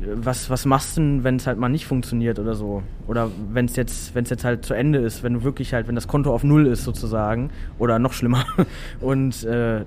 was, 0.00 0.50
was 0.50 0.66
machst 0.66 0.96
du 0.96 1.00
denn, 1.00 1.24
wenn 1.24 1.36
es 1.36 1.46
halt 1.46 1.58
mal 1.58 1.68
nicht 1.68 1.86
funktioniert 1.86 2.38
oder 2.38 2.54
so? 2.54 2.82
Oder 3.06 3.30
wenn 3.52 3.66
es 3.66 3.76
jetzt, 3.76 4.14
wenn 4.14 4.24
es 4.24 4.30
jetzt 4.30 4.44
halt 4.44 4.64
zu 4.64 4.74
Ende 4.74 4.98
ist, 4.98 5.22
wenn 5.22 5.34
du 5.34 5.42
wirklich 5.42 5.72
halt, 5.72 5.88
wenn 5.88 5.94
das 5.94 6.08
Konto 6.08 6.34
auf 6.34 6.44
Null 6.44 6.66
ist 6.66 6.84
sozusagen 6.84 7.50
oder 7.78 7.98
noch 7.98 8.12
schlimmer. 8.12 8.44
Und 9.00 9.42
äh, 9.44 9.84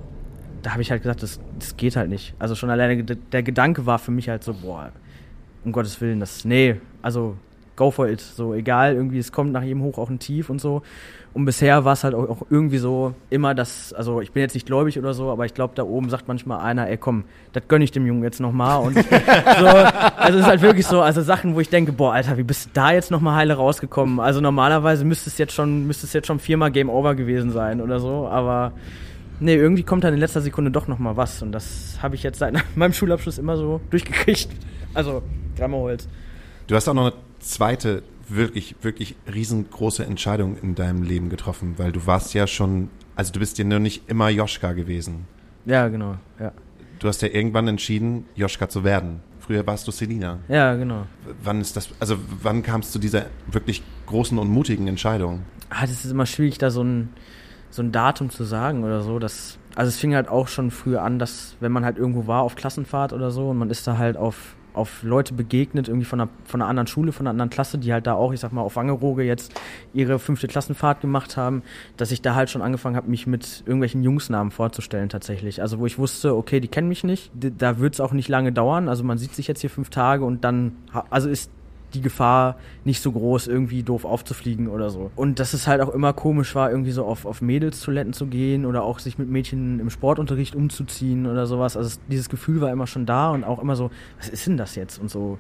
da 0.62 0.72
habe 0.72 0.82
ich 0.82 0.92
halt 0.92 1.04
gesagt, 1.04 1.24
das, 1.24 1.40
das 1.58 1.78
geht 1.78 1.96
halt 1.96 2.10
nicht. 2.10 2.34
Also 2.40 2.56
schon 2.56 2.70
alleine 2.70 3.04
der, 3.04 3.18
der 3.32 3.44
Gedanke 3.44 3.86
war 3.86 4.00
für 4.00 4.12
mich 4.12 4.30
halt 4.30 4.44
so, 4.44 4.54
boah, 4.54 4.92
um 5.64 5.72
Gottes 5.72 6.00
Willen, 6.02 6.20
das, 6.20 6.46
nee, 6.46 6.76
also 7.02 7.38
go 7.80 7.92
for 7.92 8.08
it. 8.08 8.20
So 8.20 8.54
egal, 8.54 8.94
irgendwie, 8.94 9.18
es 9.18 9.32
kommt 9.32 9.54
nach 9.54 9.64
jedem 9.64 9.82
Hoch 9.82 9.98
auch 9.98 10.10
ein 10.10 10.20
Tief 10.20 10.50
und 10.50 10.60
so. 10.60 10.84
Und 11.34 11.46
bisher 11.46 11.86
war 11.86 11.94
es 11.94 12.04
halt 12.04 12.14
auch, 12.14 12.28
auch 12.28 12.42
irgendwie 12.50 12.80
so 12.80 13.14
immer 13.30 13.56
das, 13.56 13.94
also 13.94 14.20
ich 14.20 14.32
bin 14.32 14.42
jetzt 14.42 14.56
nicht 14.56 14.66
gläubig 14.66 15.00
oder 15.00 15.14
so, 15.14 15.30
aber 15.30 15.46
ich 15.46 15.54
glaube, 15.54 15.74
da 15.76 15.84
oben 15.84 16.10
sagt 16.10 16.28
manchmal 16.28 16.60
einer, 16.60 16.90
ey 16.90 16.98
komm, 16.98 17.24
das 17.54 17.64
gönn 17.68 17.82
ich 17.82 17.92
dem 17.92 18.06
Jungen 18.06 18.24
jetzt 18.24 18.40
nochmal. 18.40 18.82
Und 18.82 18.96
so, 19.60 19.68
also 19.68 20.40
es 20.40 20.44
ist 20.44 20.48
halt 20.48 20.62
wirklich 20.62 20.88
so, 20.88 21.02
also 21.02 21.22
Sachen, 21.22 21.56
wo 21.56 21.62
ich 21.62 21.70
denke, 21.70 21.94
boah, 21.94 22.14
Alter, 22.14 22.38
wie 22.38 22.44
bist 22.44 22.66
du 22.66 22.70
da 22.74 22.92
jetzt 22.92 23.12
nochmal 23.12 23.36
heile 23.36 23.54
rausgekommen? 23.54 24.20
Also 24.20 24.42
normalerweise 24.42 25.06
müsste 25.06 25.30
es 25.30 25.38
jetzt 25.38 25.54
schon, 25.54 25.88
müsste 25.88 26.06
es 26.06 26.14
jetzt 26.14 26.28
schon 26.28 26.40
viermal 26.40 26.72
Game 26.72 26.90
Over 26.90 27.16
gewesen 27.16 27.52
sein 27.52 27.80
oder 27.80 28.00
so, 28.00 28.28
aber 28.28 28.74
nee, 29.40 29.56
irgendwie 29.56 29.84
kommt 29.84 30.04
dann 30.04 30.14
in 30.14 30.20
letzter 30.20 30.42
Sekunde 30.42 30.72
doch 30.72 30.88
nochmal 30.88 31.16
was. 31.16 31.42
Und 31.42 31.54
das 31.54 32.00
habe 32.02 32.16
ich 32.16 32.24
jetzt 32.24 32.40
seit 32.40 32.54
meinem 32.76 32.94
Schulabschluss 32.94 33.38
immer 33.38 33.56
so 33.56 33.80
durchgekriegt. 33.92 34.50
Also 34.94 35.22
dreimal 35.56 35.82
Holz. 35.82 36.10
Du 36.68 36.76
hast 36.76 36.88
auch 36.88 36.94
noch 36.94 37.06
eine 37.06 37.14
zweite 37.40 38.04
wirklich, 38.28 38.76
wirklich 38.82 39.16
riesengroße 39.32 40.06
Entscheidung 40.06 40.58
in 40.62 40.76
deinem 40.76 41.04
Leben 41.04 41.30
getroffen, 41.30 41.76
weil 41.78 41.92
du 41.92 42.06
warst 42.06 42.34
ja 42.34 42.48
schon, 42.48 42.90
also 43.16 43.34
du 43.34 43.40
bist 43.40 43.58
ja 43.58 43.66
nur 43.66 43.80
nicht 43.80 44.04
immer 44.08 44.30
Joschka 44.30 44.74
gewesen. 44.74 45.26
Ja, 45.66 45.88
genau, 45.88 46.16
ja. 46.40 46.52
Du 47.00 47.08
hast 47.08 47.22
ja 47.22 47.30
irgendwann 47.30 47.68
entschieden, 47.68 48.26
Joschka 48.36 48.70
zu 48.70 48.84
werden. 48.84 49.22
Früher 49.40 49.66
warst 49.66 49.88
du 49.88 49.92
Selina. 49.92 50.40
Ja, 50.48 50.76
genau. 50.76 51.06
Wann 51.44 51.62
ist 51.62 51.76
das, 51.76 51.90
also 52.00 52.18
wann 52.44 52.62
kamst 52.62 52.90
du 52.90 52.94
zu 52.94 53.00
dieser 53.00 53.26
wirklich 53.48 53.82
großen 54.06 54.38
und 54.38 54.50
mutigen 54.50 54.88
Entscheidung? 54.88 55.42
Ah, 55.70 55.82
das 55.82 56.06
ist 56.06 56.12
immer 56.12 56.26
schwierig, 56.26 56.58
da 56.58 56.70
so 56.70 56.84
ein, 56.84 57.10
so 57.72 57.82
ein 57.82 57.92
Datum 57.92 58.30
zu 58.30 58.44
sagen 58.44 58.84
oder 58.84 59.02
so. 59.02 59.18
Das, 59.18 59.58
also 59.76 59.90
es 59.90 59.98
fing 59.98 60.14
halt 60.14 60.28
auch 60.28 60.50
schon 60.50 60.72
früh 60.72 60.98
an, 60.98 61.20
dass 61.20 61.56
wenn 61.62 61.72
man 61.72 61.86
halt 61.86 61.98
irgendwo 61.98 62.28
war 62.28 62.44
auf 62.44 62.56
Klassenfahrt 62.56 63.14
oder 63.14 63.32
so 63.32 63.50
und 63.50 63.58
man 63.58 63.70
ist 63.70 63.88
da 63.88 63.98
halt 63.98 64.18
auf 64.18 64.56
auf 64.74 65.04
Leute 65.04 65.34
begegnet, 65.34 65.88
irgendwie 65.88 66.06
von 66.06 66.22
einer, 66.22 66.30
von 66.46 66.62
einer 66.62 66.70
anderen 66.70 66.88
Schule, 66.88 67.12
von 67.12 67.26
einer 67.26 67.32
anderen 67.32 67.50
Klasse, 67.50 67.78
die 67.78 67.92
halt 67.94 68.08
da 68.08 68.14
auch, 68.14 68.34
ich 68.34 68.40
sag 68.40 68.52
mal, 68.52 68.62
auf 68.62 68.76
Wangerooge 68.76 69.24
jetzt 69.24 69.54
ihre 69.94 70.20
fünfte 70.20 70.48
Klassenfahrt 70.48 71.02
gemacht 71.02 71.38
haben, 71.38 71.64
dass 71.98 72.12
ich 72.12 72.22
da 72.22 72.36
halt 72.36 72.50
schon 72.50 72.62
angefangen 72.62 72.96
habe, 72.96 73.10
mich 73.10 73.28
mit 73.28 73.64
irgendwelchen 73.66 74.04
Jungsnamen 74.04 74.52
vorzustellen 74.52 75.10
tatsächlich. 75.10 75.62
Also 75.62 75.80
wo 75.80 75.86
ich 75.86 75.98
wusste, 75.98 76.36
okay, 76.36 76.60
die 76.60 76.68
kennen 76.68 76.88
mich 76.88 77.04
nicht, 77.04 77.32
da 77.34 77.80
wird 77.80 77.94
es 77.96 78.00
auch 78.00 78.12
nicht 78.12 78.30
lange 78.30 78.52
dauern. 78.52 78.90
Also 78.90 79.04
man 79.04 79.18
sieht 79.18 79.34
sich 79.34 79.48
jetzt 79.48 79.62
hier 79.62 79.70
fünf 79.70 79.90
Tage 79.90 80.26
und 80.26 80.44
dann, 80.44 80.74
also 81.10 81.30
ist 81.30 81.52
die 81.94 82.02
Gefahr 82.02 82.58
nicht 82.86 83.02
so 83.02 83.12
groß, 83.12 83.48
irgendwie 83.48 83.84
doof 83.84 84.06
aufzufliegen 84.06 84.68
oder 84.68 84.90
so. 84.90 85.12
Und 85.16 85.40
dass 85.40 85.54
es 85.54 85.68
halt 85.68 85.82
auch 85.82 85.90
immer 85.90 86.14
komisch 86.14 86.56
war, 86.56 86.70
irgendwie 86.72 86.92
so 86.92 87.06
auf, 87.06 87.26
auf 87.26 87.42
Mädelstoiletten 87.42 88.14
zu 88.14 88.28
gehen 88.28 88.66
oder 88.66 88.84
auch 88.84 89.00
sich 89.00 89.18
mit 89.18 89.30
Mädchen 89.30 89.80
im 89.80 89.90
Sportunterricht 89.90 90.56
umzuziehen 90.56 91.26
oder 91.26 91.46
sowas. 91.48 91.78
Also 91.78 91.88
es, 91.88 92.00
dieses 92.10 92.30
Gefühl 92.30 92.62
war 92.62 92.72
immer 92.72 92.88
schon 92.88 93.06
da 93.06 93.32
und 93.32 93.44
auch 93.44 93.60
immer 93.60 93.76
so, 93.76 93.92
was 94.18 94.30
ist 94.30 94.48
denn 94.48 94.58
das 94.58 94.76
jetzt 94.76 95.00
und 95.00 95.10
so. 95.10 95.38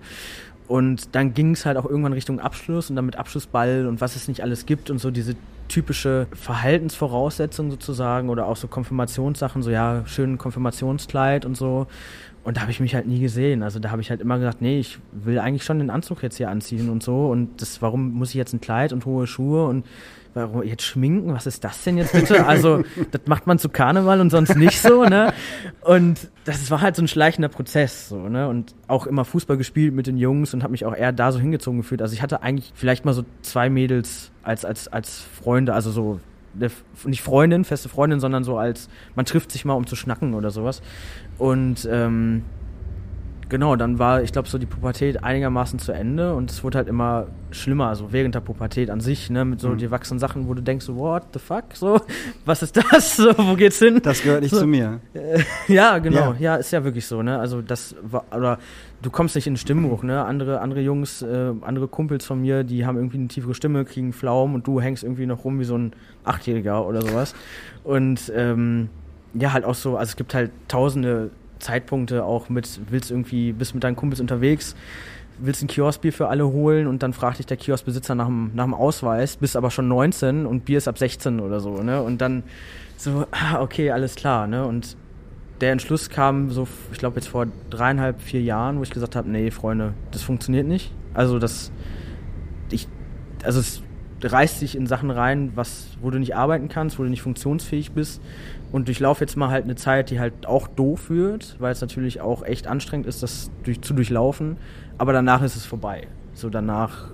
Und 0.67 1.15
dann 1.15 1.33
ging 1.33 1.53
es 1.53 1.65
halt 1.65 1.77
auch 1.77 1.85
irgendwann 1.85 2.13
Richtung 2.13 2.39
Abschluss 2.39 2.91
und 2.91 2.95
dann 2.95 3.05
mit 3.05 3.15
Abschlussball 3.15 3.87
und 3.87 4.01
was 4.01 4.15
es 4.15 4.27
nicht 4.27 4.43
alles 4.43 4.67
gibt 4.67 4.91
und 4.91 4.99
so 4.99 5.09
diese 5.09 5.35
typische 5.67 6.27
Verhaltensvoraussetzung 6.31 7.71
sozusagen 7.71 8.29
oder 8.29 8.47
auch 8.47 8.55
so 8.55 8.67
Konfirmationssachen, 8.67 9.63
so 9.63 9.71
ja, 9.71 10.03
schönen 10.05 10.37
Konfirmationskleid 10.37 11.45
und 11.45 11.55
so. 11.55 11.87
Und 12.43 12.57
da 12.57 12.61
habe 12.61 12.71
ich 12.71 12.79
mich 12.79 12.95
halt 12.95 13.05
nie 13.05 13.19
gesehen. 13.19 13.63
Also 13.63 13.79
da 13.79 13.91
habe 13.91 14.01
ich 14.01 14.09
halt 14.09 14.21
immer 14.21 14.37
gesagt, 14.37 14.61
nee, 14.61 14.79
ich 14.79 14.99
will 15.11 15.39
eigentlich 15.39 15.63
schon 15.63 15.79
den 15.79 15.89
Anzug 15.89 16.23
jetzt 16.23 16.37
hier 16.37 16.49
anziehen 16.49 16.89
und 16.89 17.03
so. 17.03 17.27
Und 17.27 17.61
das, 17.61 17.81
warum 17.81 18.11
muss 18.13 18.29
ich 18.29 18.35
jetzt 18.35 18.53
ein 18.53 18.61
Kleid 18.61 18.93
und 18.93 19.05
hohe 19.05 19.27
Schuhe 19.27 19.65
und 19.67 19.85
warum 20.33 20.63
jetzt 20.63 20.83
schminken? 20.83 21.33
Was 21.33 21.47
ist 21.47 21.63
das 21.63 21.83
denn 21.83 21.97
jetzt 21.97 22.13
bitte? 22.13 22.45
Also, 22.49 22.83
das 23.11 23.21
macht 23.25 23.45
man 23.45 23.59
zu 23.59 23.69
Karneval 23.69 24.21
und 24.21 24.29
sonst 24.29 24.55
nicht 24.55 24.81
so, 24.81 25.03
ne? 25.03 25.33
Und 25.81 26.29
das 26.45 26.71
war 26.71 26.81
halt 26.81 26.95
so 26.95 27.03
ein 27.03 27.07
schleichender 27.07 27.49
Prozess, 27.49 28.09
so, 28.09 28.29
ne? 28.29 28.47
Und 28.47 28.73
auch 28.87 29.05
immer 29.05 29.25
Fußball 29.25 29.57
gespielt 29.57 29.93
mit 29.93 30.07
den 30.07 30.17
Jungs 30.17 30.53
und 30.53 30.63
habe 30.63 30.71
mich 30.71 30.85
auch 30.85 30.95
eher 30.95 31.11
da 31.11 31.31
so 31.31 31.39
hingezogen 31.39 31.79
gefühlt. 31.79 32.01
Also 32.01 32.13
ich 32.13 32.21
hatte 32.21 32.41
eigentlich 32.41 32.71
vielleicht 32.73 33.05
mal 33.05 33.13
so 33.13 33.25
zwei 33.41 33.69
Mädels 33.69 34.31
als, 34.43 34.65
als, 34.65 34.87
als 34.87 35.19
Freunde, 35.19 35.73
also 35.73 35.91
so 35.91 36.19
nicht 37.05 37.21
Freundin, 37.21 37.63
feste 37.63 37.89
Freundin, 37.89 38.19
sondern 38.19 38.43
so 38.43 38.57
als 38.57 38.89
man 39.15 39.25
trifft 39.25 39.51
sich 39.51 39.65
mal, 39.65 39.73
um 39.73 39.85
zu 39.85 39.95
schnacken 39.95 40.33
oder 40.33 40.49
sowas. 40.51 40.81
Und 41.39 41.87
ähm, 41.89 42.43
genau, 43.49 43.75
dann 43.75 43.99
war, 43.99 44.21
ich 44.21 44.31
glaube, 44.31 44.47
so 44.47 44.57
die 44.57 44.65
Pubertät 44.65 45.23
einigermaßen 45.23 45.79
zu 45.79 45.91
Ende 45.91 46.35
und 46.35 46.51
es 46.51 46.63
wurde 46.63 46.77
halt 46.77 46.87
immer 46.87 47.27
schlimmer, 47.51 47.87
also 47.87 48.11
während 48.11 48.35
der 48.35 48.41
Pubertät 48.41 48.89
an 48.91 49.01
sich, 49.01 49.29
ne, 49.29 49.43
mit 49.43 49.59
so 49.59 49.69
mhm. 49.69 49.77
die 49.77 49.89
wachsenden 49.89 50.19
Sachen, 50.19 50.47
wo 50.47 50.53
du 50.53 50.61
denkst, 50.61 50.85
so, 50.85 50.95
what 50.97 51.23
the 51.33 51.39
fuck, 51.39 51.63
so, 51.73 51.99
was 52.45 52.61
ist 52.61 52.77
das, 52.77 53.15
so, 53.17 53.33
wo 53.37 53.55
geht's 53.55 53.79
hin? 53.79 53.99
Das 54.03 54.21
gehört 54.21 54.43
nicht 54.43 54.51
so, 54.51 54.59
zu 54.59 54.67
mir. 54.67 55.01
Äh, 55.13 55.41
ja, 55.73 55.97
genau, 55.97 56.33
ja. 56.33 56.39
ja. 56.39 56.55
ist 56.55 56.71
ja 56.71 56.83
wirklich 56.83 57.07
so, 57.07 57.23
ne, 57.23 57.39
also 57.39 57.61
das 57.61 57.95
war, 58.03 58.25
oder 58.35 58.59
du 59.01 59.09
kommst 59.09 59.35
nicht 59.35 59.47
in 59.47 59.53
den 59.53 59.57
Stimmbruch, 59.57 60.03
ne, 60.03 60.23
andere, 60.23 60.61
andere 60.61 60.81
Jungs, 60.81 61.21
äh, 61.21 61.53
andere 61.61 61.87
Kumpels 61.87 62.25
von 62.25 62.39
mir, 62.41 62.63
die 62.63 62.85
haben 62.85 62.97
irgendwie 62.97 63.17
eine 63.17 63.27
tiefere 63.29 63.55
Stimme, 63.55 63.83
kriegen 63.85 64.13
Pflaumen 64.13 64.55
und 64.55 64.67
du 64.67 64.79
hängst 64.79 65.03
irgendwie 65.03 65.25
noch 65.25 65.43
rum 65.43 65.59
wie 65.59 65.65
so 65.65 65.77
ein 65.77 65.93
Achtjähriger 66.23 66.85
oder 66.85 67.01
sowas 67.01 67.33
und, 67.83 68.31
ähm, 68.35 68.89
ja, 69.33 69.53
halt 69.53 69.65
auch 69.65 69.75
so, 69.75 69.97
also 69.97 70.09
es 70.09 70.15
gibt 70.15 70.33
halt 70.33 70.51
tausende 70.67 71.31
Zeitpunkte 71.59 72.23
auch 72.23 72.49
mit, 72.49 72.79
willst 72.89 73.11
irgendwie, 73.11 73.51
bist 73.51 73.73
mit 73.73 73.83
deinen 73.83 73.95
Kumpels 73.95 74.19
unterwegs, 74.19 74.75
willst 75.37 75.61
ein 75.61 75.67
Kioskbier 75.67 76.11
für 76.11 76.27
alle 76.27 76.47
holen 76.47 76.87
und 76.87 77.03
dann 77.03 77.13
fragt 77.13 77.39
dich 77.39 77.45
der 77.45 77.57
Kioskbesitzer 77.57 78.15
nach 78.15 78.25
dem, 78.25 78.51
nach 78.55 78.65
dem 78.65 78.73
Ausweis, 78.73 79.37
bist 79.37 79.55
aber 79.55 79.71
schon 79.71 79.87
19 79.87 80.45
und 80.45 80.65
Bier 80.65 80.77
ist 80.77 80.87
ab 80.87 80.97
16 80.97 81.39
oder 81.39 81.59
so, 81.59 81.81
ne? 81.81 82.01
Und 82.01 82.19
dann 82.19 82.43
so, 82.97 83.25
ah, 83.31 83.61
okay, 83.61 83.91
alles 83.91 84.15
klar, 84.15 84.47
ne? 84.47 84.65
Und 84.65 84.97
der 85.61 85.71
Entschluss 85.73 86.09
kam 86.09 86.51
so, 86.51 86.67
ich 86.91 86.99
glaube 86.99 87.17
jetzt 87.17 87.27
vor 87.27 87.47
dreieinhalb, 87.69 88.21
vier 88.21 88.41
Jahren, 88.41 88.79
wo 88.79 88.83
ich 88.83 88.89
gesagt 88.89 89.15
habe, 89.15 89.29
nee, 89.29 89.51
Freunde, 89.51 89.93
das 90.11 90.23
funktioniert 90.23 90.67
nicht. 90.67 90.91
Also 91.13 91.39
das, 91.39 91.71
ich, 92.71 92.87
also 93.43 93.59
es, 93.59 93.81
reißt 94.21 94.61
dich 94.61 94.75
in 94.75 94.85
Sachen 94.85 95.11
rein, 95.11 95.53
was, 95.55 95.87
wo 96.01 96.09
du 96.09 96.19
nicht 96.19 96.35
arbeiten 96.35 96.67
kannst, 96.67 96.99
wo 96.99 97.03
du 97.03 97.09
nicht 97.09 97.21
funktionsfähig 97.21 97.91
bist 97.91 98.21
und 98.71 98.87
durchlauf 98.87 99.19
jetzt 99.21 99.35
mal 99.35 99.49
halt 99.49 99.65
eine 99.65 99.75
Zeit, 99.75 100.09
die 100.09 100.19
halt 100.19 100.45
auch 100.45 100.67
doof 100.67 101.09
wird, 101.09 101.55
weil 101.59 101.71
es 101.71 101.81
natürlich 101.81 102.21
auch 102.21 102.43
echt 102.43 102.67
anstrengend 102.67 103.07
ist, 103.07 103.23
das 103.23 103.49
durch, 103.63 103.81
zu 103.81 103.93
durchlaufen, 103.93 104.57
aber 104.97 105.13
danach 105.13 105.41
ist 105.41 105.55
es 105.55 105.65
vorbei. 105.65 106.07
So 106.33 106.49
danach 106.49 107.09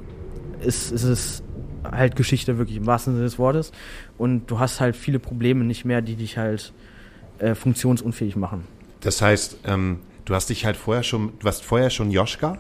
ist, 0.59 0.91
ist 0.91 1.03
es 1.03 1.43
halt 1.89 2.15
Geschichte 2.15 2.57
wirklich 2.57 2.77
im 2.77 2.85
wahrsten 2.85 3.13
Sinne 3.13 3.25
des 3.25 3.39
Wortes 3.39 3.71
und 4.17 4.49
du 4.49 4.59
hast 4.59 4.79
halt 4.79 4.95
viele 4.95 5.19
Probleme 5.19 5.63
nicht 5.63 5.85
mehr, 5.85 6.01
die 6.01 6.15
dich 6.15 6.37
halt 6.37 6.73
äh, 7.39 7.55
funktionsunfähig 7.55 8.35
machen. 8.35 8.65
Das 9.01 9.21
heißt, 9.21 9.59
ähm, 9.65 9.99
du 10.25 10.35
hast 10.35 10.49
dich 10.49 10.65
halt 10.65 10.77
vorher 10.77 11.03
schon, 11.03 11.33
du 11.39 11.45
warst 11.45 11.63
vorher 11.63 11.89
schon 11.89 12.11
Joschka? 12.11 12.57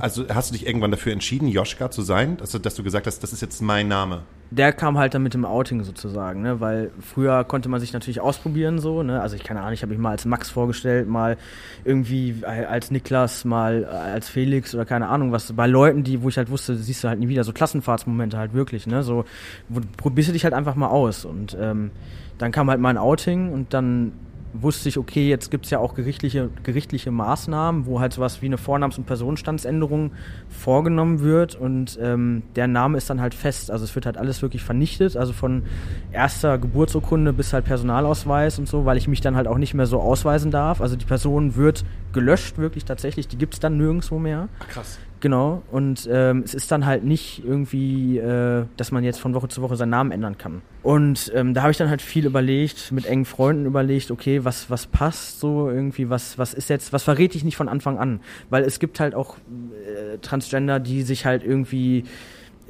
Also 0.00 0.28
hast 0.28 0.50
du 0.50 0.52
dich 0.54 0.66
irgendwann 0.66 0.92
dafür 0.92 1.12
entschieden, 1.12 1.48
Joschka 1.48 1.90
zu 1.90 2.02
sein? 2.02 2.38
Also, 2.40 2.58
dass 2.58 2.76
du 2.76 2.84
gesagt 2.84 3.06
hast, 3.06 3.20
das 3.24 3.32
ist 3.32 3.42
jetzt 3.42 3.60
mein 3.60 3.88
Name. 3.88 4.22
Der 4.50 4.72
kam 4.72 4.98
halt 4.98 5.14
dann 5.14 5.22
mit 5.22 5.34
dem 5.34 5.44
Outing 5.44 5.82
sozusagen, 5.82 6.42
ne? 6.42 6.60
weil 6.60 6.90
früher 7.00 7.44
konnte 7.44 7.68
man 7.68 7.80
sich 7.80 7.92
natürlich 7.92 8.20
ausprobieren 8.20 8.78
so, 8.78 9.02
ne? 9.02 9.20
also 9.20 9.36
ich 9.36 9.42
keine 9.42 9.60
Ahnung, 9.60 9.72
ich 9.72 9.82
habe 9.82 9.90
mich 9.90 9.98
mal 9.98 10.10
als 10.10 10.24
Max 10.24 10.50
vorgestellt, 10.50 11.08
mal 11.08 11.36
irgendwie 11.84 12.44
als 12.44 12.90
Niklas, 12.90 13.44
mal 13.44 13.84
als 13.84 14.28
Felix 14.28 14.74
oder 14.74 14.84
keine 14.84 15.08
Ahnung 15.08 15.32
was, 15.32 15.52
bei 15.52 15.66
Leuten, 15.66 16.04
die, 16.04 16.22
wo 16.22 16.28
ich 16.28 16.36
halt 16.36 16.50
wusste, 16.50 16.76
siehst 16.76 17.02
du 17.02 17.08
halt 17.08 17.18
nie 17.18 17.28
wieder, 17.28 17.44
so 17.44 17.52
Klassenfahrtsmomente 17.52 18.38
halt 18.38 18.54
wirklich, 18.54 18.86
ne, 18.86 19.02
so, 19.02 19.24
wo, 19.68 19.80
probierst 19.96 20.28
du 20.28 20.32
dich 20.32 20.44
halt 20.44 20.54
einfach 20.54 20.76
mal 20.76 20.88
aus 20.88 21.24
und 21.24 21.56
ähm, 21.60 21.90
dann 22.38 22.52
kam 22.52 22.70
halt 22.70 22.80
mein 22.80 22.98
Outing 22.98 23.52
und 23.52 23.74
dann 23.74 24.12
wusste 24.54 24.88
ich, 24.88 24.98
okay, 24.98 25.28
jetzt 25.28 25.50
gibt's 25.50 25.70
ja 25.70 25.78
auch 25.78 25.94
gerichtliche, 25.94 26.48
gerichtliche 26.62 27.10
Maßnahmen, 27.10 27.86
wo 27.86 28.00
halt 28.00 28.12
sowas 28.12 28.40
wie 28.40 28.46
eine 28.46 28.56
Vornamens- 28.56 28.96
und 28.96 29.04
Personenstandsänderung 29.04 30.12
vorgenommen 30.48 31.20
wird 31.20 31.56
und 31.56 31.98
ähm, 32.00 32.42
der 32.54 32.68
Name 32.68 32.96
ist 32.98 33.10
dann 33.10 33.20
halt 33.20 33.34
fest. 33.34 33.70
Also 33.70 33.84
es 33.84 33.94
wird 33.94 34.06
halt 34.06 34.16
alles 34.16 34.42
wirklich 34.42 34.62
vernichtet, 34.62 35.16
also 35.16 35.32
von 35.32 35.64
erster 36.12 36.58
Geburtsurkunde 36.58 37.32
bis 37.32 37.52
halt 37.52 37.64
Personalausweis 37.64 38.58
und 38.58 38.68
so, 38.68 38.84
weil 38.84 38.96
ich 38.96 39.08
mich 39.08 39.20
dann 39.20 39.36
halt 39.36 39.48
auch 39.48 39.58
nicht 39.58 39.74
mehr 39.74 39.86
so 39.86 40.00
ausweisen 40.00 40.50
darf. 40.50 40.80
Also 40.80 40.96
die 40.96 41.04
Person 41.04 41.56
wird 41.56 41.84
gelöscht, 42.12 42.56
wirklich 42.58 42.84
tatsächlich, 42.84 43.28
die 43.28 43.36
gibt's 43.36 43.58
dann 43.60 43.76
nirgendwo 43.76 44.18
mehr. 44.18 44.48
Krass. 44.68 44.98
Genau, 45.24 45.62
und 45.72 46.06
ähm, 46.12 46.42
es 46.44 46.52
ist 46.52 46.70
dann 46.70 46.84
halt 46.84 47.02
nicht 47.02 47.42
irgendwie, 47.46 48.18
äh, 48.18 48.66
dass 48.76 48.92
man 48.92 49.04
jetzt 49.04 49.18
von 49.18 49.32
Woche 49.32 49.48
zu 49.48 49.62
Woche 49.62 49.74
seinen 49.74 49.88
Namen 49.88 50.12
ändern 50.12 50.36
kann. 50.36 50.60
Und 50.82 51.32
ähm, 51.34 51.54
da 51.54 51.62
habe 51.62 51.70
ich 51.70 51.78
dann 51.78 51.88
halt 51.88 52.02
viel 52.02 52.26
überlegt, 52.26 52.92
mit 52.92 53.06
engen 53.06 53.24
Freunden 53.24 53.64
überlegt, 53.64 54.10
okay, 54.10 54.44
was, 54.44 54.68
was 54.68 54.86
passt 54.86 55.40
so 55.40 55.70
irgendwie, 55.70 56.10
was, 56.10 56.36
was 56.36 56.52
ist 56.52 56.68
jetzt, 56.68 56.92
was 56.92 57.04
verrät 57.04 57.34
ich 57.34 57.42
nicht 57.42 57.56
von 57.56 57.70
Anfang 57.70 57.98
an? 57.98 58.20
Weil 58.50 58.64
es 58.64 58.78
gibt 58.78 59.00
halt 59.00 59.14
auch 59.14 59.38
äh, 59.38 60.18
Transgender, 60.18 60.78
die 60.78 61.00
sich 61.00 61.24
halt 61.24 61.42
irgendwie, 61.42 62.04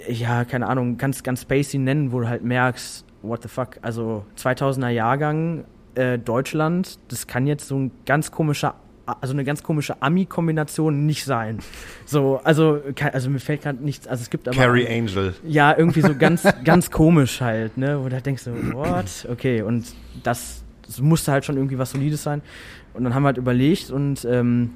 ja, 0.08 0.44
keine 0.44 0.68
Ahnung, 0.68 0.96
ganz, 0.96 1.24
ganz 1.24 1.42
spacey 1.42 1.78
nennen, 1.78 2.12
wo 2.12 2.20
du 2.20 2.28
halt 2.28 2.44
merkst, 2.44 3.04
what 3.22 3.42
the 3.42 3.48
fuck, 3.48 3.80
also 3.82 4.24
2000er 4.38 4.90
Jahrgang, 4.90 5.64
äh, 5.96 6.20
Deutschland, 6.20 7.00
das 7.08 7.26
kann 7.26 7.48
jetzt 7.48 7.66
so 7.66 7.76
ein 7.76 7.90
ganz 8.06 8.30
komischer 8.30 8.76
also 9.06 9.34
eine 9.34 9.44
ganz 9.44 9.62
komische 9.62 10.00
Ami-Kombination 10.02 11.06
nicht 11.06 11.24
sein. 11.24 11.58
So, 12.06 12.40
also, 12.44 12.80
also 13.12 13.30
mir 13.30 13.40
fällt 13.40 13.62
gerade 13.62 13.82
nichts, 13.82 14.06
also 14.06 14.22
es 14.22 14.30
gibt 14.30 14.48
aber. 14.48 14.56
Carrie 14.56 14.86
Angel. 14.88 15.34
Ja, 15.44 15.76
irgendwie 15.76 16.00
so 16.00 16.14
ganz, 16.14 16.46
ganz 16.64 16.90
komisch 16.90 17.40
halt, 17.40 17.76
ne? 17.76 17.98
Wo 18.02 18.08
du 18.08 18.14
halt 18.14 18.26
denkst 18.26 18.42
so, 18.42 18.52
what? 18.72 19.28
Okay, 19.30 19.62
und 19.62 19.86
das, 20.22 20.62
das 20.86 21.00
musste 21.00 21.32
halt 21.32 21.44
schon 21.44 21.56
irgendwie 21.56 21.78
was 21.78 21.90
Solides 21.90 22.22
sein. 22.22 22.42
Und 22.94 23.04
dann 23.04 23.14
haben 23.14 23.22
wir 23.24 23.28
halt 23.28 23.38
überlegt 23.38 23.90
und 23.90 24.24
ähm, 24.24 24.70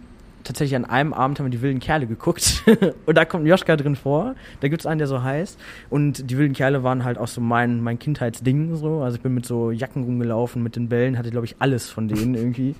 tatsächlich 0.48 0.76
an 0.76 0.84
einem 0.84 1.12
Abend 1.12 1.38
haben 1.38 1.46
wir 1.46 1.50
die 1.50 1.62
wilden 1.62 1.78
Kerle 1.78 2.06
geguckt. 2.06 2.64
und 3.06 3.16
da 3.16 3.24
kommt 3.24 3.44
ein 3.44 3.46
Joschka 3.46 3.76
drin 3.76 3.96
vor. 3.96 4.34
Da 4.60 4.68
gibt's 4.68 4.86
einen, 4.86 4.98
der 4.98 5.06
so 5.06 5.22
heißt. 5.22 5.58
Und 5.90 6.30
die 6.30 6.38
wilden 6.38 6.54
Kerle 6.54 6.82
waren 6.82 7.04
halt 7.04 7.18
auch 7.18 7.28
so 7.28 7.40
mein, 7.40 7.80
mein 7.82 7.98
Kindheitsding 7.98 8.74
so. 8.76 9.02
Also 9.02 9.16
ich 9.16 9.22
bin 9.22 9.34
mit 9.34 9.46
so 9.46 9.70
Jacken 9.70 10.04
rumgelaufen, 10.04 10.62
mit 10.62 10.74
den 10.76 10.88
Bällen, 10.88 11.18
hatte 11.18 11.30
glaube 11.30 11.46
ich 11.46 11.56
alles 11.60 11.90
von 11.90 12.08
denen 12.08 12.34
irgendwie 12.34 12.74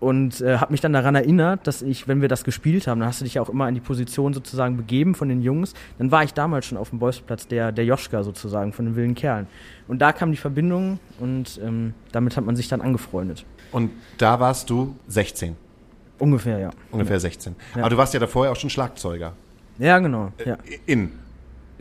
und 0.00 0.40
äh, 0.40 0.58
habe 0.58 0.72
mich 0.72 0.80
dann 0.80 0.92
daran 0.92 1.14
erinnert, 1.14 1.66
dass 1.66 1.82
ich, 1.82 2.06
wenn 2.06 2.20
wir 2.20 2.28
das 2.28 2.44
gespielt 2.44 2.86
haben, 2.86 3.00
dann 3.00 3.08
hast 3.08 3.20
du 3.20 3.24
dich 3.24 3.34
ja 3.34 3.42
auch 3.42 3.48
immer 3.48 3.68
in 3.68 3.74
die 3.74 3.80
Position 3.80 4.32
sozusagen 4.32 4.76
begeben 4.76 5.14
von 5.14 5.28
den 5.28 5.42
Jungs. 5.42 5.74
Dann 5.98 6.10
war 6.10 6.22
ich 6.22 6.34
damals 6.34 6.66
schon 6.66 6.78
auf 6.78 6.90
dem 6.90 6.98
Bolzplatz 7.00 7.48
der, 7.48 7.72
der 7.72 7.84
Joschka 7.84 8.22
sozusagen 8.22 8.72
von 8.72 8.84
den 8.84 8.96
wilden 8.96 9.14
Kerlen. 9.14 9.46
Und 9.88 10.00
da 10.00 10.12
kam 10.12 10.30
die 10.30 10.36
Verbindung 10.36 11.00
und 11.18 11.60
ähm, 11.64 11.94
damit 12.12 12.36
hat 12.36 12.44
man 12.44 12.54
sich 12.54 12.68
dann 12.68 12.80
angefreundet. 12.80 13.44
Und 13.72 13.90
da 14.18 14.38
warst 14.38 14.70
du 14.70 14.94
16. 15.08 15.56
Ungefähr, 16.18 16.58
ja. 16.58 16.70
Ungefähr 16.90 17.20
16. 17.20 17.54
Ja. 17.74 17.82
Aber 17.82 17.90
du 17.90 17.96
warst 17.96 18.14
ja 18.14 18.20
davor 18.20 18.46
ja 18.46 18.52
auch 18.52 18.56
schon 18.56 18.70
Schlagzeuger. 18.70 19.32
Ja, 19.78 19.98
genau. 19.98 20.32
Ja. 20.44 20.58
In, 20.86 21.12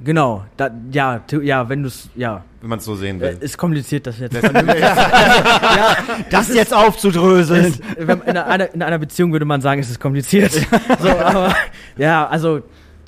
Genau. 0.03 0.45
Da, 0.57 0.69
ja, 0.91 1.21
ja, 1.41 1.69
wenn 1.69 1.81
du 1.81 1.87
es, 1.87 2.09
ja. 2.15 2.43
wenn 2.61 2.69
man 2.69 2.79
es 2.79 2.85
so 2.85 2.95
sehen 2.95 3.17
Äh, 3.17 3.21
will. 3.21 3.37
Ist 3.39 3.57
kompliziert, 3.57 4.07
das 4.07 4.19
jetzt. 4.19 4.35
Das 6.29 6.53
jetzt 6.53 6.73
aufzudröseln. 6.73 7.73
Wenn, 7.97 8.21
in, 8.21 8.37
einer, 8.37 8.73
in 8.73 8.81
einer 8.83 8.99
Beziehung 8.99 9.31
würde 9.31 9.45
man 9.45 9.61
sagen, 9.61 9.81
es 9.81 9.89
ist 9.89 9.99
kompliziert. 9.99 10.51
so, 10.99 11.09
aber 11.09 11.55
ja, 11.97 12.27
also 12.27 12.61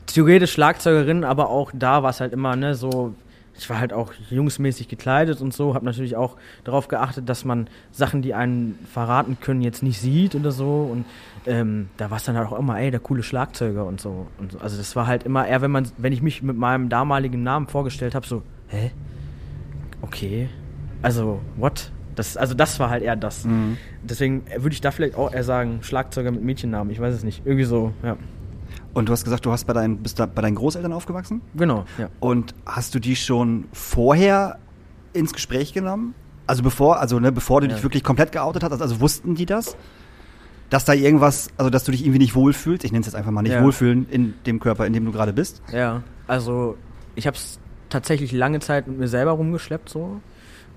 theoretisch 0.07 0.51
Schlagzeugerin, 0.53 1.23
aber 1.23 1.49
auch 1.49 1.71
da 1.73 2.03
war 2.03 2.09
es 2.09 2.19
halt 2.19 2.33
immer, 2.33 2.55
ne, 2.55 2.73
so, 2.75 3.13
ich 3.57 3.69
war 3.69 3.79
halt 3.79 3.93
auch 3.93 4.13
jungsmäßig 4.29 4.87
gekleidet 4.87 5.41
und 5.41 5.53
so, 5.53 5.75
habe 5.75 5.85
natürlich 5.85 6.15
auch 6.15 6.37
darauf 6.63 6.87
geachtet, 6.87 7.29
dass 7.29 7.45
man 7.45 7.67
Sachen, 7.91 8.21
die 8.21 8.33
einen 8.33 8.79
verraten 8.91 9.37
können, 9.39 9.61
jetzt 9.61 9.83
nicht 9.83 9.99
sieht 9.99 10.33
oder 10.33 10.51
so. 10.51 10.89
Und 10.91 11.05
ähm, 11.45 11.89
da 11.97 12.09
war 12.09 12.17
es 12.17 12.23
dann 12.23 12.37
halt 12.37 12.47
auch 12.51 12.57
immer, 12.59 12.79
ey, 12.79 12.91
der 12.91 12.99
coole 12.99 13.23
Schlagzeuger 13.23 13.85
und 13.85 13.99
so. 14.01 14.27
Und 14.37 14.51
so. 14.53 14.59
Also 14.59 14.77
das 14.77 14.95
war 14.95 15.07
halt 15.07 15.23
immer 15.23 15.47
eher, 15.47 15.61
wenn 15.61 15.71
man, 15.71 15.87
wenn 15.97 16.13
ich 16.13 16.21
mich 16.21 16.41
mit 16.43 16.57
meinem 16.57 16.89
damaligen 16.89 17.43
Namen 17.43 17.67
vorgestellt 17.67 18.15
habe, 18.15 18.25
so, 18.27 18.43
hä? 18.67 18.91
Okay. 20.01 20.49
Also, 21.01 21.39
what? 21.55 21.91
Das, 22.15 22.35
also 22.35 22.53
das 22.53 22.79
war 22.79 22.89
halt 22.89 23.03
eher 23.03 23.15
das. 23.15 23.47
Deswegen 24.03 24.43
würde 24.57 24.73
ich 24.73 24.81
da 24.81 24.91
vielleicht 24.91 25.15
auch 25.15 25.31
eher 25.31 25.43
sagen, 25.43 25.79
Schlagzeuger 25.83 26.31
mit 26.31 26.43
Mädchennamen. 26.43 26.91
Ich 26.91 26.99
weiß 26.99 27.15
es 27.15 27.23
nicht. 27.23 27.45
Irgendwie 27.45 27.63
so, 27.63 27.93
ja. 28.03 28.17
Und 28.93 29.07
du 29.07 29.13
hast 29.13 29.23
gesagt, 29.23 29.45
du 29.45 29.51
hast 29.51 29.65
bei 29.65 29.73
deinen, 29.73 29.97
bist 29.97 30.19
da 30.19 30.25
bei 30.25 30.41
deinen 30.41 30.55
Großeltern 30.55 30.91
aufgewachsen? 30.91 31.41
Genau, 31.55 31.85
ja. 31.97 32.09
Und 32.19 32.53
hast 32.65 32.93
du 32.95 32.99
die 32.99 33.15
schon 33.15 33.65
vorher 33.71 34.57
ins 35.13 35.31
Gespräch 35.31 35.73
genommen? 35.73 36.13
Also 36.47 36.63
bevor, 36.63 36.99
also 36.99 37.19
ne, 37.19 37.31
bevor 37.31 37.61
du 37.61 37.67
Ja. 37.67 37.73
dich 37.75 37.83
wirklich 37.83 38.03
komplett 38.03 38.31
geoutet 38.31 38.63
hast, 38.63 38.81
also 38.81 38.99
wussten 38.99 39.35
die 39.35 39.45
das? 39.45 39.77
Dass 40.69 40.85
da 40.85 40.93
irgendwas, 40.93 41.49
also 41.57 41.69
dass 41.69 41.83
du 41.83 41.91
dich 41.91 42.01
irgendwie 42.03 42.19
nicht 42.19 42.35
wohlfühlst, 42.35 42.83
ich 42.83 42.91
nenne 42.91 43.01
es 43.01 43.07
jetzt 43.07 43.15
einfach 43.15 43.31
mal 43.31 43.41
nicht 43.41 43.53
Ja. 43.53 43.63
wohlfühlen 43.63 44.07
in 44.09 44.33
dem 44.45 44.59
Körper, 44.59 44.85
in 44.85 44.93
dem 44.93 45.05
du 45.05 45.11
gerade 45.11 45.33
bist. 45.33 45.61
Ja, 45.73 46.03
also 46.27 46.77
ich 47.15 47.25
habe 47.27 47.35
es 47.35 47.59
tatsächlich 47.89 48.31
lange 48.31 48.59
Zeit 48.59 48.87
mit 48.87 48.99
mir 48.99 49.07
selber 49.07 49.31
rumgeschleppt 49.31 49.89
so 49.89 50.21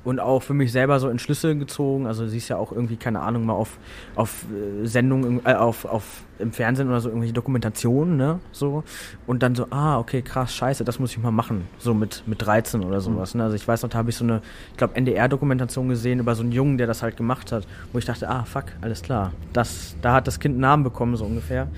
und 0.04 0.20
auch 0.20 0.42
für 0.42 0.54
mich 0.54 0.72
selber 0.72 0.98
so 0.98 1.08
Entschlüsse 1.08 1.56
gezogen. 1.56 2.06
Also 2.06 2.26
siehst 2.26 2.48
ja 2.48 2.56
auch 2.56 2.72
irgendwie 2.72 2.96
keine 2.96 3.20
Ahnung 3.20 3.46
mal 3.46 3.54
auf 3.54 3.78
auf 4.16 4.44
äh, 4.52 4.86
Sendungen 4.86 5.40
äh, 5.44 5.54
auf 5.54 5.84
auf 5.84 6.24
im 6.38 6.52
Fernsehen 6.52 6.88
oder 6.88 7.00
so 7.00 7.08
irgendwelche 7.08 7.34
Dokumentationen, 7.34 8.16
ne, 8.16 8.40
so 8.50 8.82
und 9.26 9.42
dann 9.42 9.54
so 9.54 9.66
ah, 9.70 9.98
okay, 9.98 10.22
krass, 10.22 10.54
scheiße, 10.54 10.84
das 10.84 10.98
muss 10.98 11.12
ich 11.12 11.18
mal 11.18 11.30
machen, 11.30 11.68
so 11.78 11.94
mit 11.94 12.24
mit 12.26 12.44
13 12.44 12.82
oder 12.82 13.00
sowas, 13.00 13.34
ne? 13.34 13.44
Also 13.44 13.54
ich 13.54 13.66
weiß 13.66 13.82
noch, 13.82 13.90
da 13.90 13.98
habe 13.98 14.10
ich 14.10 14.16
so 14.16 14.24
eine 14.24 14.42
ich 14.72 14.76
glaube 14.76 14.96
NDR 14.96 15.28
Dokumentation 15.28 15.88
gesehen 15.88 16.18
über 16.18 16.34
so 16.34 16.42
einen 16.42 16.52
Jungen, 16.52 16.78
der 16.78 16.86
das 16.86 17.02
halt 17.02 17.16
gemacht 17.16 17.52
hat, 17.52 17.66
wo 17.92 17.98
ich 17.98 18.04
dachte, 18.04 18.28
ah, 18.28 18.44
fuck, 18.44 18.64
alles 18.80 19.02
klar. 19.02 19.32
Das 19.52 19.96
da 20.02 20.14
hat 20.14 20.26
das 20.26 20.40
Kind 20.40 20.54
einen 20.54 20.62
Namen 20.62 20.82
bekommen 20.82 21.16
so 21.16 21.24
ungefähr. 21.24 21.68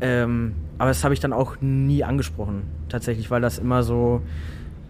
Ähm, 0.00 0.54
aber 0.76 0.90
das 0.90 1.04
habe 1.04 1.14
ich 1.14 1.20
dann 1.20 1.32
auch 1.32 1.56
nie 1.60 2.04
angesprochen, 2.04 2.64
tatsächlich, 2.88 3.30
weil 3.30 3.40
das 3.40 3.58
immer 3.58 3.82
so, 3.82 4.22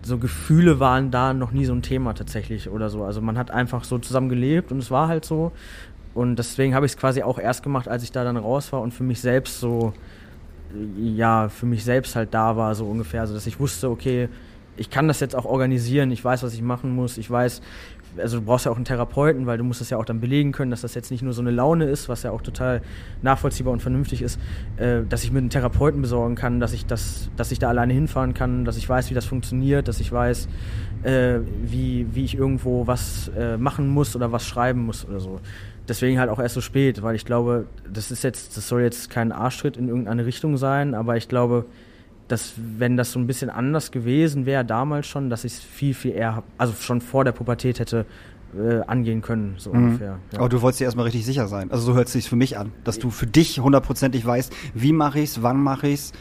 so 0.05 0.19
Gefühle 0.19 0.81
waren 0.81 1.11
da 1.11 1.33
noch 1.33 1.53
nie 1.53 1.65
so 1.65 1.73
ein 1.73 1.83
Thema 1.83 2.15
tatsächlich 2.15 2.69
oder 2.69 2.91
so. 2.91 3.05
Also 3.05 3.21
man 3.21 3.39
hat 3.39 3.51
einfach 3.51 3.85
so 3.85 3.99
zusammen 3.99 4.29
gelebt 4.29 4.73
und 4.73 4.79
es 4.79 4.91
war 4.91 5.09
halt 5.09 5.25
so. 5.25 5.53
Und 6.15 6.37
deswegen 6.37 6.75
habe 6.75 6.87
ich 6.87 6.93
es 6.93 6.99
quasi 6.99 7.23
auch 7.23 7.39
erst 7.39 7.63
gemacht, 7.63 7.89
als 7.89 8.05
ich 8.05 8.13
da 8.13 8.23
dann 8.23 8.37
raus 8.37 8.73
war 8.73 8.81
und 8.81 8.93
für 8.95 9.03
mich 9.03 9.21
selbst 9.21 9.61
so, 9.61 9.93
ja, 10.97 11.49
für 11.49 11.67
mich 11.67 11.85
selbst 11.85 12.15
halt 12.17 12.35
da 12.35 12.57
war, 12.57 12.75
so 12.75 12.87
ungefähr. 12.87 13.23
Also 13.23 13.35
dass 13.35 13.47
ich 13.47 13.59
wusste, 13.59 13.91
okay, 13.91 14.29
ich 14.77 14.91
kann 14.91 15.09
das 15.09 15.21
jetzt 15.21 15.37
auch 15.37 15.45
organisieren, 15.45 16.11
ich 16.11 16.25
weiß, 16.25 16.43
was 16.43 16.55
ich 16.55 16.63
machen 16.63 16.95
muss, 16.95 17.19
ich 17.19 17.31
weiß, 17.31 17.63
also 18.19 18.39
du 18.39 18.45
brauchst 18.45 18.67
ja 18.67 18.73
auch 18.73 18.77
einen 18.77 18.85
Therapeuten, 18.85 19.47
weil 19.47 19.59
du 19.59 19.65
musst 19.65 19.81
es 19.81 19.91
ja 19.91 19.99
auch 19.99 20.05
dann 20.05 20.21
belegen 20.21 20.53
können, 20.53 20.71
dass 20.71 20.83
das 20.83 20.95
jetzt 20.95 21.11
nicht 21.11 21.23
nur 21.23 21.33
so 21.33 21.41
eine 21.41 21.51
Laune 21.51 21.87
ist, 21.87 22.09
was 22.09 22.23
ja 22.23 22.31
auch 22.31 22.43
total 22.43 22.83
nachvollziehbar 23.23 23.73
und 23.73 23.81
vernünftig 23.81 24.23
ist, 24.23 24.39
äh, 24.77 25.03
dass 25.09 25.25
ich 25.25 25.33
mir 25.33 25.39
einen 25.39 25.51
Therapeuten 25.51 26.01
besorgen 26.03 26.35
kann, 26.35 26.61
dass 26.61 26.73
ich 26.73 26.87
das, 26.87 27.31
dass 27.37 27.53
ich 27.53 27.59
da 27.59 27.69
alleine 27.69 27.93
hinfahren 27.93 28.35
kann, 28.35 28.65
dass 28.65 28.77
ich 28.77 28.89
weiß, 28.89 29.11
wie 29.11 29.15
das 29.15 29.25
funktioniert, 29.25 29.89
dass 29.89 30.01
ich 30.01 30.11
weiß, 30.13 30.49
äh, 31.03 31.39
wie, 31.63 32.07
wie 32.15 32.25
ich 32.25 32.37
irgendwo 32.37 32.87
was 32.87 33.31
äh, 33.37 33.57
machen 33.57 33.89
muss 33.89 34.15
oder 34.17 34.33
was 34.33 34.47
schreiben 34.47 34.85
muss 34.85 35.07
oder 35.07 35.21
so. 35.21 35.41
Deswegen 35.87 36.19
halt 36.19 36.31
auch 36.31 36.39
erst 36.39 36.55
so 36.55 36.63
spät, 36.63 37.03
weil 37.03 37.15
ich 37.15 37.27
glaube, 37.27 37.67
das 37.93 38.11
ist 38.11 38.25
jetzt, 38.25 38.57
das 38.57 38.69
soll 38.69 38.83
jetzt 38.83 39.11
kein 39.11 39.33
Arschtritt 39.33 39.77
in 39.77 39.89
irgendeine 39.89 40.25
Richtung 40.25 40.57
sein, 40.57 40.95
aber 40.95 41.17
ich 41.17 41.29
glaube, 41.29 41.67
dass 42.29 42.55
wenn 42.79 42.97
das 42.97 43.13
so 43.13 43.19
ein 43.19 43.27
bisschen 43.27 43.51
anders 43.51 43.91
gewesen 43.91 44.47
wäre 44.47 44.65
damals 44.65 45.07
schon, 45.07 45.31
dass 45.31 45.45
ich 45.45 45.55
es 45.55 45.59
viel, 45.61 45.95
viel 45.95 46.13
eher, 46.13 46.43
also 46.59 46.73
schon 46.79 47.01
vor 47.01 47.25
der 47.25 47.33
Pubertät 47.33 47.79
hätte 47.81 48.07
äh, 48.57 48.81
angehen 48.87 49.21
können, 49.21 49.55
so 49.59 49.71
ungefähr. 49.71 50.19
Ja. 50.33 50.39
Aber 50.39 50.49
du 50.49 50.63
wolltest 50.63 50.81
dir 50.81 50.85
erstmal 50.85 51.05
richtig 51.07 51.25
sicher 51.27 51.49
sein. 51.49 51.71
Also 51.73 51.87
so 51.87 51.95
hört 51.95 52.07
es 52.07 52.13
sich 52.13 52.29
für 52.29 52.37
mich 52.37 52.57
an, 52.57 52.73
dass 52.85 52.99
du 52.99 53.11
für 53.11 53.27
dich 53.27 53.59
hundertprozentig 53.59 54.25
weißt, 54.25 54.53
wie 54.75 54.93
mache 54.93 55.21
ich's, 55.21 55.43
wann 55.43 55.61
mache 55.63 55.89
ich's 55.89 56.13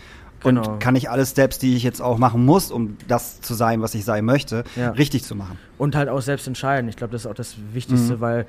Genau. 0.42 0.74
Und 0.74 0.80
kann 0.82 0.98
ich 0.98 1.10
alle 1.10 1.26
Steps, 1.26 1.58
die 1.58 1.74
ich 1.78 1.84
jetzt 1.84 2.02
auch 2.02 2.18
machen 2.18 2.44
muss, 2.44 2.70
um 2.70 2.98
das 3.08 3.40
zu 3.40 3.54
sein, 3.54 3.82
was 3.82 3.96
ich 3.96 4.04
sein 4.04 4.26
möchte, 4.26 4.66
Ja. 4.76 4.90
richtig 4.90 5.24
zu 5.24 5.36
machen. 5.36 5.58
Und 5.78 5.96
halt 5.96 6.10
auch 6.10 6.20
selbst 6.22 6.48
entscheiden. 6.48 6.90
Ich 6.90 6.98
glaube, 6.98 7.14
das 7.14 7.22
ist 7.22 7.28
auch 7.28 7.34
das 7.34 7.56
Mhm. 7.58 7.74
Wichtigste, 7.74 8.20
weil 8.20 8.46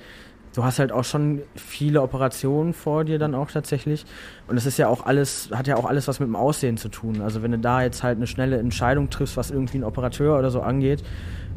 du 0.55 0.65
hast 0.65 0.79
halt 0.79 0.93
auch 0.93 1.05
schon 1.05 1.43
viele 1.57 2.01
Operationen 2.01 2.73
vor 2.73 3.05
dir 3.05 3.19
dann 3.19 3.35
auch 3.35 3.51
tatsächlich. 3.51 4.07
Und 4.47 4.57
das 4.57 4.67
ist 4.67 4.79
ja 4.79 4.89
auch 4.89 5.05
alles, 5.05 5.51
hat 5.53 5.67
ja 5.67 5.77
auch 5.77 5.85
alles 5.85 6.09
was 6.09 6.21
mit 6.21 6.29
dem 6.29 6.37
Aussehen 6.37 6.77
zu 6.77 6.89
tun. 6.89 7.21
Also 7.21 7.43
wenn 7.43 7.51
du 7.51 7.59
da 7.59 7.83
jetzt 7.83 8.03
halt 8.03 8.17
eine 8.17 8.27
schnelle 8.27 8.59
Entscheidung 8.59 9.11
triffst, 9.11 9.37
was 9.37 9.51
irgendwie 9.51 9.79
ein 9.79 9.85
Operateur 9.85 10.39
oder 10.39 10.51
so 10.51 10.63
angeht 10.63 11.03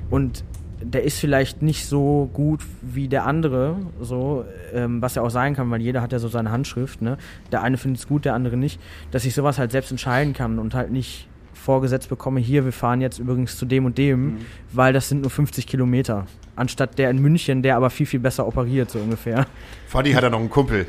und 0.09 0.43
der 0.81 1.03
ist 1.03 1.19
vielleicht 1.19 1.61
nicht 1.61 1.87
so 1.87 2.29
gut 2.33 2.61
wie 2.81 3.07
der 3.07 3.25
andere, 3.25 3.77
so, 3.99 4.45
ähm, 4.73 5.01
was 5.01 5.15
ja 5.15 5.23
auch 5.23 5.29
sein 5.29 5.55
kann, 5.55 5.71
weil 5.71 5.81
jeder 5.81 6.01
hat 6.01 6.11
ja 6.11 6.19
so 6.19 6.27
seine 6.27 6.51
Handschrift, 6.51 7.01
ne? 7.01 7.17
Der 7.51 7.63
eine 7.63 7.77
findet 7.77 8.01
es 8.01 8.07
gut, 8.07 8.25
der 8.25 8.35
andere 8.35 8.57
nicht, 8.57 8.79
dass 9.09 9.25
ich 9.25 9.33
sowas 9.33 9.57
halt 9.57 9.71
selbst 9.71 9.89
entscheiden 9.89 10.33
kann 10.33 10.59
und 10.59 10.75
halt 10.75 10.91
nicht 10.91 11.27
vorgesetzt 11.53 12.09
bekomme, 12.09 12.39
hier, 12.39 12.63
wir 12.63 12.71
fahren 12.71 13.01
jetzt 13.01 13.17
übrigens 13.17 13.57
zu 13.57 13.65
dem 13.65 13.85
und 13.85 13.97
dem, 13.97 14.37
weil 14.71 14.93
das 14.93 15.09
sind 15.09 15.21
nur 15.21 15.31
50 15.31 15.65
Kilometer. 15.65 16.27
Anstatt 16.57 16.97
der 16.97 17.09
in 17.09 17.19
München, 17.19 17.61
der 17.61 17.77
aber 17.77 17.89
viel, 17.89 18.05
viel 18.05 18.19
besser 18.19 18.45
operiert, 18.47 18.91
so 18.91 18.99
ungefähr. 18.99 19.45
Fadi 19.87 20.11
hat 20.11 20.23
er 20.23 20.29
noch 20.31 20.39
einen 20.39 20.49
Kumpel. 20.49 20.87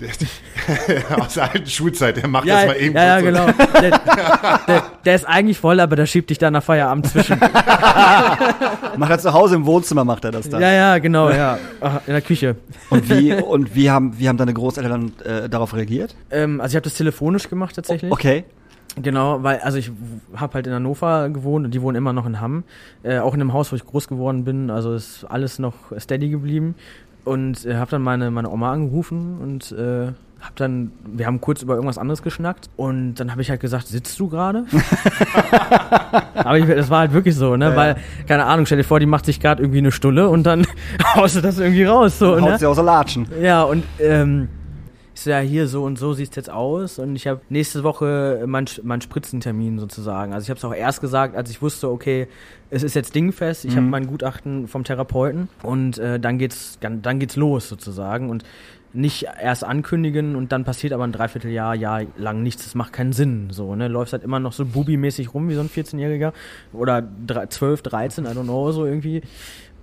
Der, 0.00 0.10
aus 1.20 1.34
der 1.34 1.50
alten 1.50 1.66
Schulzeit, 1.66 2.16
der 2.18 2.28
macht 2.28 2.46
Ja, 2.46 2.58
das 2.58 2.66
mal 2.66 2.76
eben 2.76 2.94
ja, 2.94 3.18
ja, 3.18 3.20
genau. 3.20 3.46
Der, 3.80 4.00
der, 4.68 4.82
der 5.04 5.14
ist 5.16 5.24
eigentlich 5.26 5.58
voll, 5.58 5.80
aber 5.80 5.96
der 5.96 6.06
schiebt 6.06 6.30
dich 6.30 6.38
dann 6.38 6.52
nach 6.52 6.62
Feierabend 6.62 7.08
zwischen. 7.08 7.36
Macht 8.96 9.10
er 9.10 9.18
zu 9.18 9.32
Hause 9.32 9.56
im 9.56 9.66
Wohnzimmer, 9.66 10.04
macht 10.04 10.24
er 10.24 10.30
das 10.30 10.48
dann. 10.48 10.60
Ja, 10.60 10.70
ja, 10.72 10.98
genau, 10.98 11.30
ja. 11.30 11.58
Ach, 11.80 12.00
In 12.06 12.12
der 12.12 12.22
Küche. 12.22 12.56
Und 12.90 13.10
wie, 13.10 13.32
und 13.32 13.74
wie 13.74 13.90
haben, 13.90 14.16
wie 14.18 14.28
haben 14.28 14.36
deine 14.36 14.54
Großeltern 14.54 15.12
äh, 15.24 15.48
darauf 15.48 15.74
reagiert? 15.74 16.14
Ähm, 16.30 16.60
also 16.60 16.72
ich 16.72 16.76
habe 16.76 16.84
das 16.84 16.94
telefonisch 16.94 17.48
gemacht 17.48 17.74
tatsächlich. 17.74 18.12
Okay. 18.12 18.44
Genau, 19.02 19.42
weil, 19.42 19.58
also 19.60 19.78
ich 19.78 19.90
habe 20.34 20.54
halt 20.54 20.66
in 20.66 20.72
Hannover 20.72 21.28
gewohnt 21.30 21.64
und 21.64 21.74
die 21.74 21.82
wohnen 21.82 21.96
immer 21.96 22.12
noch 22.12 22.26
in 22.26 22.40
Hamm. 22.40 22.64
Äh, 23.02 23.18
auch 23.18 23.34
in 23.34 23.40
einem 23.40 23.52
Haus, 23.52 23.72
wo 23.72 23.76
ich 23.76 23.84
groß 23.84 24.08
geworden 24.08 24.44
bin. 24.44 24.70
Also 24.70 24.94
ist 24.94 25.24
alles 25.24 25.58
noch 25.58 25.74
steady 25.98 26.28
geblieben. 26.28 26.74
Und 27.24 27.66
äh, 27.66 27.76
habe 27.76 27.90
dann 27.90 28.02
meine, 28.02 28.30
meine 28.30 28.50
Oma 28.50 28.72
angerufen 28.72 29.38
und 29.42 29.72
äh, 29.72 30.12
hab 30.40 30.54
dann, 30.56 30.92
wir 31.04 31.26
haben 31.26 31.40
kurz 31.40 31.62
über 31.62 31.74
irgendwas 31.74 31.98
anderes 31.98 32.22
geschnackt 32.22 32.70
und 32.76 33.16
dann 33.16 33.32
habe 33.32 33.42
ich 33.42 33.50
halt 33.50 33.60
gesagt, 33.60 33.88
sitzt 33.88 34.18
du 34.20 34.28
gerade? 34.28 34.64
Aber 36.34 36.58
ich, 36.58 36.66
das 36.66 36.90
war 36.90 37.00
halt 37.00 37.12
wirklich 37.12 37.34
so, 37.34 37.56
ne? 37.56 37.70
Ja, 37.70 37.76
Weil, 37.76 37.96
keine 38.28 38.44
Ahnung, 38.44 38.66
stell 38.66 38.78
dir 38.78 38.84
vor, 38.84 39.00
die 39.00 39.06
macht 39.06 39.26
sich 39.26 39.40
gerade 39.40 39.62
irgendwie 39.62 39.78
eine 39.78 39.90
Stulle 39.90 40.28
und 40.28 40.44
dann 40.44 40.64
haust 41.16 41.36
du 41.36 41.40
das 41.40 41.58
irgendwie 41.58 41.84
raus. 41.84 42.18
So, 42.18 42.40
Haut 42.40 42.50
ne? 42.50 42.58
sie 42.58 42.66
aus 42.66 42.76
der 42.76 42.84
Latschen. 42.84 43.26
Ja, 43.42 43.64
und 43.64 43.84
ähm, 43.98 44.48
ich 45.18 45.24
so, 45.24 45.30
ja, 45.30 45.38
hier 45.40 45.68
so 45.68 45.84
und 45.84 45.98
so 45.98 46.12
sieht's 46.12 46.36
jetzt 46.36 46.50
aus. 46.50 46.98
Und 46.98 47.16
ich 47.16 47.26
habe 47.26 47.40
nächste 47.48 47.82
Woche 47.84 48.42
meinen 48.46 48.66
mein 48.82 49.00
Spritzentermin 49.00 49.78
sozusagen. 49.78 50.32
Also 50.32 50.44
ich 50.44 50.50
habe 50.50 50.58
es 50.58 50.64
auch 50.64 50.74
erst 50.74 51.00
gesagt, 51.00 51.36
als 51.36 51.50
ich 51.50 51.60
wusste, 51.60 51.90
okay, 51.90 52.28
es 52.70 52.82
ist 52.82 52.94
jetzt 52.94 53.14
dingfest. 53.14 53.64
Ich 53.64 53.76
habe 53.76 53.86
mein 53.86 54.06
Gutachten 54.06 54.68
vom 54.68 54.84
Therapeuten 54.84 55.48
und 55.62 55.98
äh, 55.98 56.18
dann 56.20 56.38
geht's 56.38 56.78
dann, 56.80 57.02
dann 57.02 57.18
geht's 57.18 57.36
los 57.36 57.68
sozusagen 57.68 58.30
und 58.30 58.44
nicht 58.94 59.26
erst 59.40 59.64
ankündigen 59.64 60.34
und 60.34 60.50
dann 60.50 60.64
passiert 60.64 60.94
aber 60.94 61.04
ein 61.04 61.12
Dreivierteljahr, 61.12 61.74
Jahr 61.74 62.02
lang 62.16 62.42
nichts. 62.42 62.64
Das 62.64 62.74
macht 62.74 62.94
keinen 62.94 63.12
Sinn. 63.12 63.48
So, 63.50 63.74
ne? 63.74 63.86
Läufst 63.86 64.14
halt 64.14 64.22
immer 64.24 64.40
noch 64.40 64.52
so 64.54 64.64
bubi-mäßig 64.64 65.34
rum 65.34 65.48
wie 65.50 65.54
so 65.54 65.60
ein 65.60 65.68
14-Jähriger 65.68 66.32
oder 66.72 67.02
drei- 67.26 67.46
12, 67.46 67.82
13, 67.82 68.24
I 68.24 68.28
don't 68.28 68.44
know, 68.44 68.72
so 68.72 68.86
irgendwie. 68.86 69.20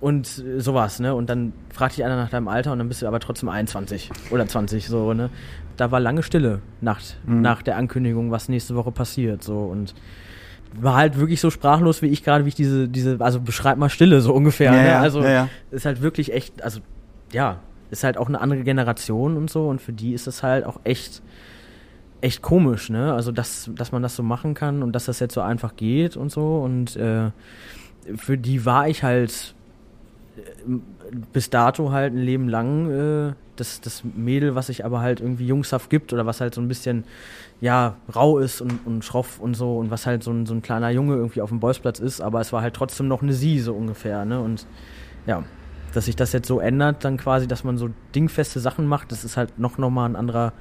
Und 0.00 0.42
äh, 0.44 0.60
sowas, 0.60 1.00
ne? 1.00 1.14
Und 1.14 1.30
dann 1.30 1.52
fragt 1.72 1.96
dich 1.96 2.04
einer 2.04 2.16
nach 2.16 2.28
deinem 2.30 2.48
Alter 2.48 2.72
und 2.72 2.78
dann 2.78 2.88
bist 2.88 3.02
du 3.02 3.06
aber 3.06 3.20
trotzdem 3.20 3.48
21 3.48 4.10
oder 4.30 4.46
20, 4.46 4.86
so, 4.88 5.14
ne? 5.14 5.30
Da 5.76 5.90
war 5.90 6.00
lange 6.00 6.22
Stille 6.22 6.60
nach, 6.80 7.00
nach 7.26 7.60
der 7.62 7.76
Ankündigung, 7.76 8.30
was 8.30 8.48
nächste 8.48 8.74
Woche 8.76 8.92
passiert, 8.92 9.42
so. 9.42 9.58
Und 9.58 9.94
war 10.78 10.94
halt 10.96 11.18
wirklich 11.18 11.40
so 11.40 11.50
sprachlos 11.50 12.02
wie 12.02 12.06
ich 12.08 12.22
gerade, 12.24 12.44
wie 12.44 12.48
ich 12.50 12.54
diese, 12.54 12.88
diese, 12.88 13.16
also 13.20 13.40
beschreib 13.40 13.78
mal 13.78 13.88
Stille, 13.88 14.20
so 14.20 14.34
ungefähr, 14.34 14.72
Ja, 14.74 14.82
ne? 14.82 14.88
ja, 14.88 15.00
Also, 15.00 15.22
ja, 15.22 15.30
ja. 15.30 15.48
ist 15.70 15.86
halt 15.86 16.02
wirklich 16.02 16.32
echt, 16.34 16.62
also, 16.62 16.80
ja, 17.32 17.60
ist 17.90 18.04
halt 18.04 18.18
auch 18.18 18.26
eine 18.28 18.40
andere 18.40 18.62
Generation 18.64 19.36
und 19.36 19.48
so 19.50 19.68
und 19.68 19.80
für 19.80 19.92
die 19.92 20.12
ist 20.12 20.26
es 20.26 20.42
halt 20.42 20.64
auch 20.66 20.80
echt, 20.84 21.22
echt 22.20 22.42
komisch, 22.42 22.90
ne? 22.90 23.12
Also, 23.14 23.32
dass, 23.32 23.70
dass 23.74 23.92
man 23.92 24.02
das 24.02 24.16
so 24.16 24.22
machen 24.22 24.54
kann 24.54 24.82
und 24.82 24.92
dass 24.92 25.06
das 25.06 25.20
jetzt 25.20 25.34
so 25.34 25.40
einfach 25.40 25.76
geht 25.76 26.16
und 26.16 26.30
so 26.30 26.58
und, 26.60 26.96
äh, 26.96 27.30
für 28.16 28.38
die 28.38 28.64
war 28.64 28.88
ich 28.88 29.02
halt 29.02 29.54
bis 31.32 31.50
dato 31.50 31.92
halt 31.92 32.12
ein 32.14 32.18
Leben 32.18 32.48
lang 32.48 32.90
äh, 33.30 33.32
das, 33.56 33.80
das 33.80 34.02
Mädel, 34.04 34.54
was 34.54 34.66
sich 34.66 34.84
aber 34.84 35.00
halt 35.00 35.20
irgendwie 35.20 35.46
jungshaft 35.46 35.88
gibt 35.90 36.12
oder 36.12 36.26
was 36.26 36.40
halt 36.40 36.54
so 36.54 36.60
ein 36.60 36.68
bisschen, 36.68 37.04
ja, 37.60 37.96
rau 38.14 38.38
ist 38.38 38.60
und, 38.60 38.80
und 38.84 39.04
schroff 39.04 39.38
und 39.40 39.54
so 39.54 39.78
und 39.78 39.90
was 39.90 40.06
halt 40.06 40.22
so 40.22 40.30
ein, 40.30 40.44
so 40.46 40.54
ein 40.54 40.62
kleiner 40.62 40.90
Junge 40.90 41.14
irgendwie 41.14 41.40
auf 41.40 41.48
dem 41.48 41.60
Bolzplatz 41.60 41.98
ist, 41.98 42.20
aber 42.20 42.40
es 42.40 42.52
war 42.52 42.60
halt 42.62 42.74
trotzdem 42.74 43.08
noch 43.08 43.22
eine 43.22 43.32
Sie 43.32 43.60
so 43.60 43.74
ungefähr, 43.74 44.24
ne? 44.24 44.40
Und 44.40 44.66
ja, 45.26 45.42
dass 45.94 46.04
sich 46.04 46.16
das 46.16 46.32
jetzt 46.32 46.48
so 46.48 46.60
ändert, 46.60 47.04
dann 47.04 47.16
quasi, 47.16 47.46
dass 47.48 47.64
man 47.64 47.78
so 47.78 47.88
dingfeste 48.14 48.60
Sachen 48.60 48.86
macht, 48.86 49.10
das 49.12 49.24
ist 49.24 49.36
halt 49.38 49.58
noch, 49.58 49.78
noch 49.78 49.90
mal 49.90 50.04
ein 50.06 50.16
anderer 50.16 50.52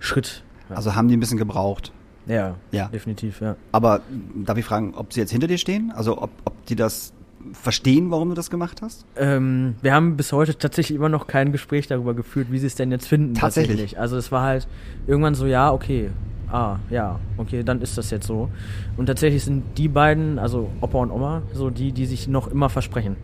Schritt. 0.00 0.42
Ja, 0.68 0.76
Also 0.76 0.96
haben 0.96 1.06
die 1.06 1.16
ein 1.16 1.20
bisschen 1.20 1.38
gebraucht. 1.38 1.92
ja, 2.26 2.56
Ja. 2.72 2.88
definitiv, 2.88 3.40
ja. 3.40 3.54
Aber 3.70 4.00
darf 4.34 4.58
ich 4.58 4.64
fragen, 4.64 4.94
ob 4.96 5.12
sie 5.12 5.20
jetzt 5.20 5.30
hinter 5.30 5.46
dir 5.46 5.58
stehen? 5.58 5.92
Also 5.94 6.20
ob, 6.20 6.30
ob 6.44 6.66
die 6.66 6.74
das 6.74 7.12
verstehen, 7.52 8.10
warum 8.10 8.28
du 8.30 8.34
das 8.34 8.50
gemacht 8.50 8.82
hast? 8.82 9.04
Ähm, 9.16 9.74
wir 9.82 9.94
haben 9.94 10.16
bis 10.16 10.32
heute 10.32 10.56
tatsächlich 10.56 10.96
immer 10.96 11.08
noch 11.08 11.26
kein 11.26 11.52
Gespräch 11.52 11.86
darüber 11.86 12.14
geführt, 12.14 12.48
wie 12.50 12.58
sie 12.58 12.66
es 12.66 12.74
denn 12.74 12.90
jetzt 12.90 13.06
finden. 13.06 13.34
Tatsächlich? 13.34 13.98
Also 13.98 14.16
es 14.16 14.30
war 14.30 14.42
halt 14.42 14.68
irgendwann 15.06 15.34
so, 15.34 15.46
ja, 15.46 15.72
okay, 15.72 16.10
ah, 16.50 16.76
ja, 16.90 17.18
okay, 17.36 17.62
dann 17.62 17.80
ist 17.80 17.98
das 17.98 18.10
jetzt 18.10 18.26
so. 18.26 18.50
Und 18.96 19.06
tatsächlich 19.06 19.44
sind 19.44 19.64
die 19.78 19.88
beiden, 19.88 20.38
also 20.38 20.70
Opa 20.80 20.98
und 20.98 21.10
Oma, 21.10 21.42
so 21.52 21.70
die, 21.70 21.92
die 21.92 22.06
sich 22.06 22.28
noch 22.28 22.48
immer 22.48 22.68
versprechen 22.68 23.16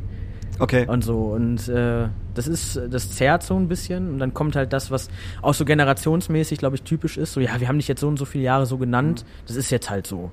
Okay. 0.58 0.86
und 0.88 1.04
so. 1.04 1.18
Und 1.18 1.68
äh, 1.68 2.08
das 2.34 2.48
ist, 2.48 2.80
das 2.90 3.12
zerrt 3.12 3.42
so 3.42 3.56
ein 3.56 3.68
bisschen. 3.68 4.10
Und 4.10 4.18
dann 4.18 4.34
kommt 4.34 4.56
halt 4.56 4.72
das, 4.72 4.90
was 4.90 5.08
auch 5.42 5.54
so 5.54 5.64
generationsmäßig, 5.64 6.58
glaube 6.58 6.76
ich, 6.76 6.82
typisch 6.82 7.16
ist. 7.16 7.32
So, 7.32 7.40
ja, 7.40 7.60
wir 7.60 7.68
haben 7.68 7.78
dich 7.78 7.88
jetzt 7.88 8.00
so 8.00 8.08
und 8.08 8.18
so 8.18 8.24
viele 8.24 8.44
Jahre 8.44 8.66
so 8.66 8.78
genannt. 8.78 9.24
Das 9.46 9.56
ist 9.56 9.70
jetzt 9.70 9.90
halt 9.90 10.06
so. 10.06 10.30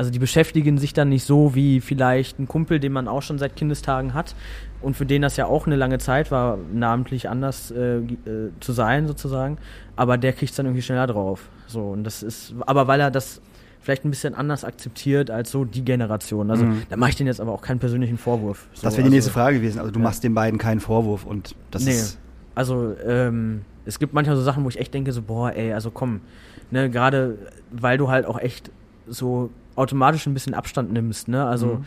Also 0.00 0.10
die 0.10 0.18
beschäftigen 0.18 0.78
sich 0.78 0.94
dann 0.94 1.10
nicht 1.10 1.24
so 1.24 1.54
wie 1.54 1.82
vielleicht 1.82 2.38
ein 2.38 2.48
Kumpel, 2.48 2.80
den 2.80 2.90
man 2.90 3.06
auch 3.06 3.20
schon 3.20 3.38
seit 3.38 3.54
Kindestagen 3.54 4.14
hat 4.14 4.34
und 4.80 4.96
für 4.96 5.04
den 5.04 5.20
das 5.20 5.36
ja 5.36 5.44
auch 5.44 5.66
eine 5.66 5.76
lange 5.76 5.98
Zeit 5.98 6.30
war, 6.30 6.56
namentlich 6.72 7.28
anders 7.28 7.70
äh, 7.70 7.98
äh, 7.98 8.50
zu 8.60 8.72
sein 8.72 9.06
sozusagen. 9.06 9.58
Aber 9.96 10.16
der 10.16 10.32
kriegt 10.32 10.58
dann 10.58 10.64
irgendwie 10.64 10.80
schneller 10.80 11.06
drauf. 11.06 11.50
So 11.66 11.82
und 11.90 12.04
das 12.04 12.22
ist, 12.22 12.54
aber 12.60 12.88
weil 12.88 12.98
er 12.98 13.10
das 13.10 13.42
vielleicht 13.78 14.06
ein 14.06 14.10
bisschen 14.10 14.34
anders 14.34 14.64
akzeptiert 14.64 15.30
als 15.30 15.50
so 15.50 15.66
die 15.66 15.84
Generation. 15.84 16.50
Also 16.50 16.64
da 16.88 16.96
mache 16.96 17.10
ich 17.10 17.16
denen 17.16 17.26
jetzt 17.26 17.42
aber 17.42 17.52
auch 17.52 17.60
keinen 17.60 17.78
persönlichen 17.78 18.16
Vorwurf. 18.16 18.68
So, 18.72 18.84
das 18.84 18.94
wäre 18.94 19.02
die 19.02 19.08
also- 19.08 19.14
nächste 19.16 19.32
Frage 19.32 19.58
gewesen. 19.58 19.80
Also 19.80 19.90
du 19.90 19.98
ja. 19.98 20.04
machst 20.04 20.24
den 20.24 20.32
beiden 20.32 20.58
keinen 20.58 20.80
Vorwurf 20.80 21.26
und 21.26 21.54
das 21.72 21.84
nee. 21.84 21.90
ist. 21.90 22.18
Also, 22.54 22.94
ähm, 23.06 23.66
es 23.84 23.98
gibt 23.98 24.14
manchmal 24.14 24.36
so 24.36 24.42
Sachen, 24.42 24.64
wo 24.64 24.70
ich 24.70 24.78
echt 24.78 24.94
denke, 24.94 25.12
so, 25.12 25.20
boah, 25.20 25.52
ey, 25.52 25.74
also 25.74 25.90
komm, 25.90 26.22
ne, 26.70 26.88
gerade 26.88 27.36
weil 27.70 27.98
du 27.98 28.08
halt 28.08 28.24
auch 28.24 28.38
echt 28.38 28.70
so 29.06 29.50
automatisch 29.76 30.26
ein 30.26 30.34
bisschen 30.34 30.54
Abstand 30.54 30.92
nimmst, 30.92 31.28
ne? 31.28 31.44
Also 31.46 31.66
Mhm. 31.66 31.84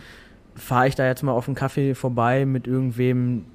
fahre 0.56 0.88
ich 0.88 0.96
da 0.96 1.06
jetzt 1.06 1.24
mal 1.24 1.32
auf 1.32 1.48
einen 1.48 1.56
Kaffee 1.56 1.96
vorbei 1.96 2.46
mit 2.46 2.68
irgendwem, 2.68 3.46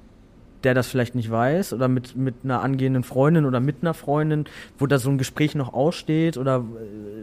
der 0.63 0.73
das 0.73 0.87
vielleicht 0.87 1.15
nicht 1.15 1.31
weiß, 1.31 1.71
oder 1.71 1.87
mit, 1.87 2.15
mit 2.17 2.35
einer 2.43 2.61
angehenden 2.61 3.03
Freundin 3.03 3.45
oder 3.45 3.61
mit 3.61 3.77
einer 3.81 3.93
Freundin, 3.93 4.43
wo 4.77 4.87
da 4.87 4.97
so 4.97 5.09
ein 5.09 5.17
Gespräch 5.17 5.55
noch 5.55 5.73
aussteht 5.73 6.37
oder 6.37 6.57
äh, 6.57 6.61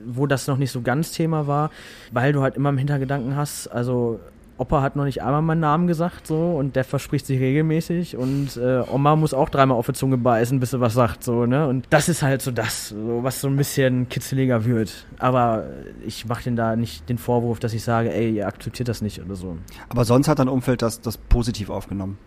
wo 0.07 0.27
das 0.27 0.47
noch 0.47 0.57
nicht 0.57 0.71
so 0.71 0.81
ganz 0.81 1.13
Thema 1.13 1.47
war, 1.47 1.71
weil 2.13 2.33
du 2.33 2.41
halt 2.43 2.57
immer 2.57 2.71
im 2.71 2.79
Hintergedanken 2.79 3.37
hast, 3.37 3.69
also 3.69 4.21
Opa 4.59 4.83
hat 4.83 4.97
noch 4.97 5.05
nicht 5.05 5.23
einmal 5.23 5.43
meinen 5.43 5.61
Namen 5.61 5.87
gesagt 5.87 6.27
so 6.27 6.57
und 6.57 6.77
der 6.77 6.85
verspricht 6.85 7.27
sich 7.27 7.39
regelmäßig 7.41 8.17
und 8.17 8.57
äh, 8.57 8.83
Oma 8.91 9.17
muss 9.17 9.35
auch 9.35 9.49
dreimal 9.49 9.77
auf 9.77 9.87
die 9.87 9.93
Zunge 9.93 10.17
beißen, 10.17 10.61
bis 10.61 10.71
sie 10.71 10.81
was 10.81 10.95
sagt 10.95 11.23
so 11.23 11.47
ne 11.47 11.67
und 11.67 11.87
das 11.91 12.09
ist 12.09 12.23
halt 12.23 12.43
so 12.43 12.51
das, 12.51 12.89
so, 12.89 13.23
was 13.23 13.41
so 13.41 13.49
ein 13.49 13.57
bisschen 13.57 14.09
kitzeliger 14.09 14.65
wird. 14.65 15.07
Aber 15.19 15.65
ich 16.07 16.27
mache 16.27 16.45
den 16.45 16.57
da 16.57 16.77
nicht 16.77 17.09
den 17.09 17.19
Vorwurf, 17.19 17.59
dass 17.59 17.75
ich 17.75 17.83
sage, 17.83 18.13
ey, 18.13 18.31
ihr 18.31 18.47
akzeptiert 18.47 18.89
das 18.89 19.03
nicht 19.03 19.21
oder 19.23 19.35
so. 19.35 19.59
Aber 19.89 20.05
sonst 20.05 20.29
hat 20.29 20.39
dein 20.39 20.49
Umfeld 20.49 20.83
das, 20.83 21.01
das 21.01 21.19
positiv 21.19 21.71
aufgenommen. 21.71 22.19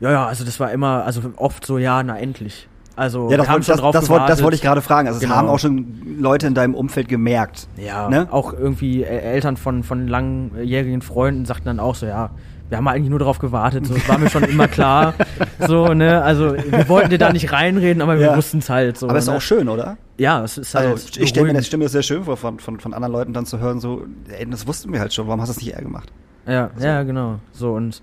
Ja, 0.00 0.12
ja, 0.12 0.26
also 0.26 0.44
das 0.44 0.60
war 0.60 0.70
immer, 0.70 1.04
also 1.04 1.32
oft 1.36 1.66
so, 1.66 1.78
ja, 1.78 2.02
na 2.02 2.18
endlich. 2.18 2.68
Also 2.98 3.30
Ja, 3.30 3.36
das, 3.36 3.46
wir 3.46 3.52
haben 3.52 3.66
wollte, 3.66 3.82
das, 3.82 3.92
das, 3.92 4.08
wollte, 4.10 4.26
das 4.26 4.42
wollte 4.42 4.56
ich 4.56 4.62
gerade 4.62 4.82
fragen. 4.82 5.06
Also 5.06 5.18
es 5.18 5.22
Genau. 5.22 5.36
haben 5.36 5.48
auch 5.48 5.58
schon 5.58 6.18
Leute 6.20 6.46
in 6.48 6.54
deinem 6.54 6.74
Umfeld 6.74 7.08
gemerkt. 7.08 7.68
Ja, 7.76 8.08
Ne? 8.08 8.26
auch 8.30 8.52
irgendwie 8.52 9.02
äh, 9.04 9.06
Eltern 9.20 9.56
von, 9.56 9.84
von 9.84 10.08
langjährigen 10.08 11.00
Freunden 11.00 11.44
sagten 11.44 11.66
dann 11.66 11.78
auch 11.80 11.94
so, 11.94 12.06
ja, 12.06 12.30
wir 12.68 12.76
haben 12.76 12.88
eigentlich 12.88 13.08
nur 13.08 13.18
darauf 13.20 13.38
gewartet, 13.38 13.86
so, 13.86 13.94
das 13.94 14.06
war 14.08 14.18
mir 14.18 14.28
schon 14.28 14.42
immer 14.44 14.68
klar. 14.68 15.14
So, 15.66 15.92
ne, 15.94 16.22
also 16.22 16.54
wir 16.54 16.88
wollten 16.88 17.10
dir 17.10 17.18
da 17.18 17.32
nicht 17.32 17.50
reinreden, 17.52 18.00
aber 18.02 18.18
wir 18.18 18.26
Ja. 18.26 18.36
wussten 18.36 18.58
es 18.58 18.68
halt 18.70 18.96
so. 18.98 19.08
Aber 19.08 19.18
es 19.18 19.24
ist 19.24 19.30
ne? 19.30 19.36
auch 19.36 19.40
schön, 19.40 19.68
oder? 19.68 19.96
Ja, 20.18 20.42
es 20.44 20.56
ist 20.58 20.74
halt. 20.74 20.86
Also 20.88 21.20
ich 21.20 21.28
stelle 21.30 21.46
mir, 21.46 21.54
das- 21.54 21.68
das 21.70 21.92
sehr 21.92 22.02
schön 22.02 22.24
vor, 22.24 22.36
von, 22.36 22.58
von, 22.60 22.78
von 22.78 22.94
anderen 22.94 23.12
Leuten 23.12 23.32
dann 23.32 23.46
zu 23.46 23.58
hören, 23.58 23.80
so, 23.80 24.02
ey, 24.28 24.48
das 24.50 24.66
wussten 24.66 24.92
wir 24.92 25.00
halt 25.00 25.12
schon, 25.14 25.26
warum 25.26 25.40
hast 25.40 25.48
du 25.48 25.54
das 25.54 25.62
nicht 25.64 25.74
eher 25.74 25.82
gemacht? 25.82 26.12
Ja, 26.46 26.70
ja, 26.80 27.02
genau. 27.04 27.38
So 27.52 27.72
und 27.72 28.02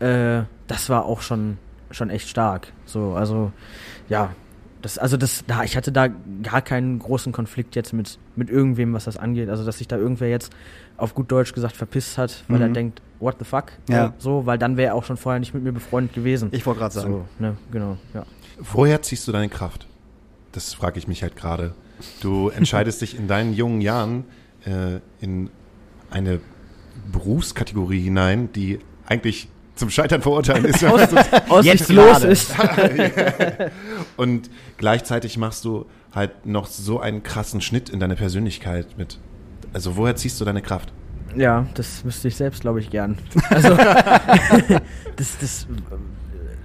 äh, 0.00 0.42
das 0.68 0.88
war 0.90 1.04
auch 1.06 1.20
schon 1.22 1.58
schon 1.90 2.08
echt 2.08 2.28
stark. 2.28 2.68
So, 2.86 3.12
also 3.12 3.52
ja, 4.12 4.34
Das, 4.82 4.98
also 4.98 5.16
das, 5.16 5.44
da, 5.46 5.62
ich 5.62 5.76
hatte 5.76 5.92
da 5.92 6.08
gar 6.42 6.60
keinen 6.60 6.98
großen 6.98 7.32
Konflikt 7.32 7.76
jetzt 7.76 7.92
mit, 7.92 8.18
mit 8.34 8.50
irgendwem, 8.50 8.92
was 8.94 9.04
das 9.04 9.16
angeht. 9.16 9.48
Also, 9.48 9.64
dass 9.64 9.78
sich 9.78 9.86
da 9.86 9.96
irgendwer 9.96 10.28
jetzt 10.28 10.52
auf 10.96 11.14
gut 11.14 11.30
Deutsch 11.30 11.52
gesagt 11.52 11.76
verpisst 11.76 12.18
hat, 12.18 12.44
weil 12.48 12.56
Mhm. 12.58 12.62
er 12.62 12.68
denkt, 12.70 13.02
what 13.20 13.36
the 13.38 13.44
fuck? 13.44 13.66
Ja. 13.88 14.12
So, 14.18 14.44
weil 14.44 14.58
dann 14.58 14.76
wäre 14.76 14.88
er 14.88 14.94
auch 14.96 15.04
schon 15.04 15.16
vorher 15.16 15.38
nicht 15.38 15.54
mit 15.54 15.62
mir 15.62 15.70
befreundet 15.72 16.14
gewesen. 16.14 16.48
Ich 16.52 16.66
wollte 16.66 16.80
gerade 16.80 16.94
sagen. 16.94 17.12
so, 17.12 17.24
ne, 17.38 17.56
genau, 17.70 17.96
ja. 18.12 18.24
Woher 18.58 19.00
ziehst 19.02 19.26
du 19.28 19.32
deine 19.32 19.48
Kraft? 19.48 19.86
Das 20.50 20.74
frage 20.74 20.98
ich 20.98 21.06
mich 21.06 21.22
halt 21.22 21.36
gerade. 21.36 21.74
Du 22.20 22.48
entscheidest 22.56 23.02
dich 23.02 23.16
in 23.16 23.28
deinen 23.28 23.54
jungen 23.54 23.80
Jahren 23.80 24.24
äh, 24.66 24.98
in 25.20 25.48
eine 26.10 26.40
Berufskategorie 27.12 28.00
hinein, 28.00 28.52
die 28.52 28.80
eigentlich 29.06 29.48
zum 29.82 29.90
Scheitern 29.90 30.22
verurteilen 30.22 30.64
ist. 30.64 30.84
Aussichtslos 31.48 32.20
gerade. 32.20 32.26
ist. 32.28 32.54
Und 34.16 34.48
gleichzeitig 34.76 35.36
machst 35.38 35.64
du 35.64 35.86
halt 36.14 36.46
noch 36.46 36.68
so 36.68 37.00
einen 37.00 37.24
krassen 37.24 37.60
Schnitt 37.60 37.90
in 37.90 37.98
deine 37.98 38.14
Persönlichkeit 38.14 38.96
mit. 38.96 39.18
Also 39.72 39.96
woher 39.96 40.14
ziehst 40.14 40.40
du 40.40 40.44
deine 40.44 40.62
Kraft? 40.62 40.92
Ja, 41.34 41.66
das 41.74 42.04
wüsste 42.04 42.28
ich 42.28 42.36
selbst, 42.36 42.60
glaube 42.60 42.78
ich, 42.78 42.90
gern. 42.90 43.18
Also, 43.50 43.74
das, 45.16 45.38
das 45.40 45.66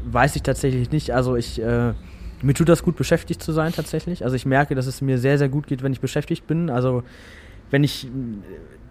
weiß 0.05 0.35
ich 0.35 0.43
tatsächlich 0.43 0.91
nicht. 0.91 1.09
Also, 1.11 1.35
ich, 1.37 1.59
äh, 1.59 1.93
mir 2.43 2.53
tut 2.53 2.69
das 2.69 2.83
gut, 2.83 2.97
beschäftigt 2.97 3.41
zu 3.41 3.51
sein, 3.51 3.73
tatsächlich. 3.73 4.25
Also, 4.25 4.35
ich 4.35 4.45
merke, 4.45 4.75
dass 4.75 4.85
es 4.85 5.01
mir 5.01 5.17
sehr, 5.17 5.39
sehr 5.39 5.49
gut 5.49 5.65
geht, 5.65 5.81
wenn 5.81 5.93
ich 5.93 6.01
beschäftigt 6.01 6.45
bin. 6.45 6.69
Also, 6.69 7.03
wenn 7.71 7.83
ich 7.83 8.05
äh, 8.05 8.09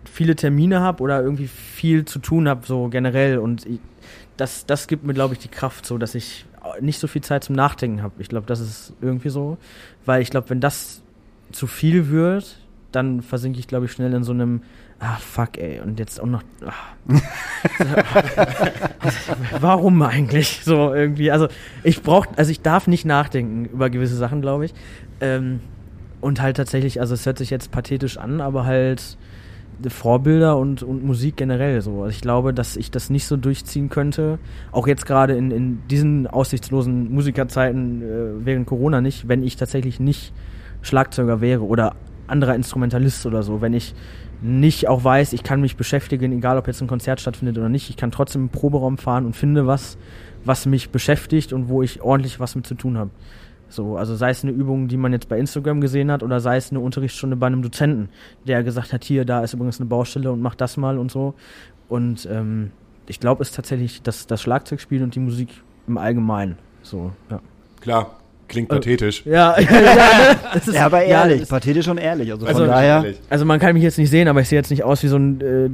viele 0.05 0.35
Termine 0.35 0.81
habe 0.81 1.03
oder 1.03 1.21
irgendwie 1.23 1.47
viel 1.47 2.07
zu 2.07 2.19
tun 2.19 2.49
habe, 2.49 2.67
so 2.67 2.89
generell. 2.89 3.39
Und 3.39 3.67
ich, 3.67 3.79
das, 4.37 4.67
das 4.67 4.87
gibt 4.87 5.05
mir, 5.05 5.15
glaube 5.15 5.35
ich, 5.35 5.41
die 5.41 5.49
Kraft, 5.49 5.87
so 5.87 5.99
dass 5.99 6.15
ich 6.15 6.47
nicht 6.81 6.99
so 6.99 7.07
viel 7.07 7.23
Zeit 7.23 7.45
zum 7.45 7.55
Nachdenken 7.55 8.03
habe. 8.03 8.15
Ich 8.19 8.29
glaube, 8.29 8.47
das 8.47 8.61
ist 8.61 8.93
irgendwie 9.01 9.29
so. 9.29 9.59
Weil 10.05 10.23
ich 10.23 10.31
glaube, 10.31 10.51
wenn 10.51 10.61
das 10.61 11.03
zu 11.53 11.67
viel 11.67 12.09
wird, 12.09 12.59
dann 12.93 13.23
versinke 13.23 13.59
ich, 13.59 13.69
glaube 13.69 13.87
ich, 13.87 13.93
schnell 13.93 14.13
in 14.15 14.25
so 14.25 14.33
einem, 14.33 14.63
ah, 15.01 15.17
fuck, 15.17 15.59
ey, 15.59 15.81
und 15.81 15.99
jetzt 15.99 16.21
auch 16.21 16.27
noch, 16.27 16.43
ah. 16.65 16.73
warum 19.61 20.01
eigentlich? 20.03 20.61
So 20.65 20.95
irgendwie, 20.95 21.31
also 21.31 21.49
ich 21.83 22.03
brauche, 22.03 22.29
also 22.37 22.51
ich 22.51 22.63
darf 22.63 22.87
nicht 22.87 23.05
nachdenken 23.05 23.67
über 23.67 23.91
gewisse 23.91 24.17
Sachen, 24.17 24.41
glaube 24.41 24.67
ich. 24.67 24.75
Ähm, 25.21 25.61
und 26.21 26.41
halt 26.41 26.57
tatsächlich, 26.57 27.01
also 27.01 27.15
es 27.15 27.27
hört 27.27 27.39
sich 27.39 27.51
jetzt 27.51 27.71
pathetisch 27.71 28.17
an, 28.17 28.41
aber 28.41 28.65
halt 28.65 29.17
Vorbilder 29.89 30.57
und, 30.57 30.83
und 30.83 31.05
Musik 31.05 31.37
generell 31.37 31.81
so. 31.81 32.03
Also 32.03 32.11
ich 32.11 32.21
glaube, 32.21 32.55
dass 32.55 32.77
ich 32.77 32.91
das 32.91 33.11
nicht 33.11 33.27
so 33.27 33.37
durchziehen 33.37 33.89
könnte, 33.89 34.39
auch 34.73 34.87
jetzt 34.87 35.07
gerade 35.07 35.37
in, 35.37 35.51
in 35.51 35.87
diesen 35.89 36.27
aussichtslosen 36.27 37.13
Musikerzeiten 37.13 38.03
äh, 38.03 38.47
während 38.47 38.67
Corona 38.67 39.01
nicht, 39.01 39.29
wenn 39.29 39.43
ich 39.43 39.57
tatsächlich 39.57 40.01
nicht 40.01 40.33
Schlagzeuger 40.83 41.41
wäre 41.41 41.63
oder 41.63 41.95
anderer 42.27 42.55
Instrumentalist 42.55 43.27
oder 43.27 43.43
so, 43.43 43.61
wenn 43.61 43.75
ich 43.75 43.95
nicht 44.43 44.89
auch 44.89 45.03
weiß, 45.03 45.33
ich 45.33 45.43
kann 45.43 45.61
mich 45.61 45.77
beschäftigen, 45.77 46.33
egal 46.33 46.59
ob 46.59 46.67
jetzt 46.67 46.81
ein 46.81 46.89
Konzert 46.89 47.21
stattfindet 47.21 47.57
oder 47.59 47.69
nicht, 47.69 47.89
ich 47.89 47.97
kann 47.97 48.11
trotzdem 48.11 48.43
im 48.43 48.49
Proberaum 48.49 48.99
fahren 48.99 49.25
und 49.25 49.35
finde 49.35 49.67
was, 49.67 49.97
was 50.45 50.67
mich 50.67 50.91
beschäftigt 50.91 51.53
und 51.53 51.69
wo 51.69 51.83
ich 51.83 52.03
ordentlich 52.03 52.39
was 52.41 52.55
mit 52.55 52.67
zu 52.67 52.75
tun 52.75 52.99
habe. 52.99 53.11
So, 53.69 53.97
also 53.97 54.15
sei 54.15 54.31
es 54.31 54.43
eine 54.45 54.53
Übung, 54.53 54.87
die 54.89 54.97
man 54.97 55.13
jetzt 55.13 55.29
bei 55.29 55.39
Instagram 55.39 55.81
gesehen 55.81 56.11
hat, 56.13 56.23
oder 56.23 56.41
sei 56.41 56.57
es 56.57 56.71
eine 56.71 56.81
Unterrichtsstunde 56.81 57.37
bei 57.37 57.47
einem 57.49 57.63
Dozenten, 57.63 58.09
der 58.47 58.63
gesagt 58.63 58.93
hat, 58.93 59.03
hier, 59.05 59.25
da 59.25 59.43
ist 59.43 59.55
übrigens 59.55 59.81
eine 59.81 59.89
Baustelle 59.89 60.31
und 60.31 60.41
mach 60.41 60.55
das 60.55 60.77
mal 60.77 60.99
und 60.99 61.11
so. 61.11 61.35
Und 61.89 62.29
ähm, 62.31 62.71
ich 63.09 63.19
glaube, 63.21 63.43
es 63.43 63.51
ist 63.51 63.57
tatsächlich 63.57 64.03
das, 64.03 64.27
das 64.27 64.41
Schlagzeugspiel 64.43 65.03
und 65.03 65.15
die 65.15 65.21
Musik 65.21 65.49
im 65.89 65.99
Allgemeinen. 65.99 66.57
So, 66.83 67.13
ja. 67.31 67.41
Klar, 67.81 68.17
klingt 68.49 68.69
pathetisch. 68.69 69.25
Ja, 69.27 69.57
ja, 69.61 69.81
ja, 69.81 70.35
das 70.55 70.69
ist, 70.69 70.75
Ja, 70.75 70.87
aber 70.87 71.03
ehrlich, 71.03 71.41
das- 71.41 71.49
pathetisch 71.49 71.89
und 71.89 71.99
ehrlich. 71.99 72.31
Also, 72.33 72.47
Also, 72.47 72.61
von 72.61 72.69
daher. 72.69 72.97
ehrlich. 73.03 73.21
also 73.29 73.45
man 73.45 73.59
kann 73.59 73.75
mich 73.75 73.83
jetzt 73.83 73.99
nicht 73.99 74.11
sehen, 74.11 74.29
aber 74.29 74.41
ich 74.43 74.49
sehe 74.49 74.59
jetzt 74.59 74.71
nicht 74.71 74.85
aus 74.85 75.03
wie 75.03 75.09
so 75.09 75.17
ein 75.17 75.41
äh, 75.41 75.71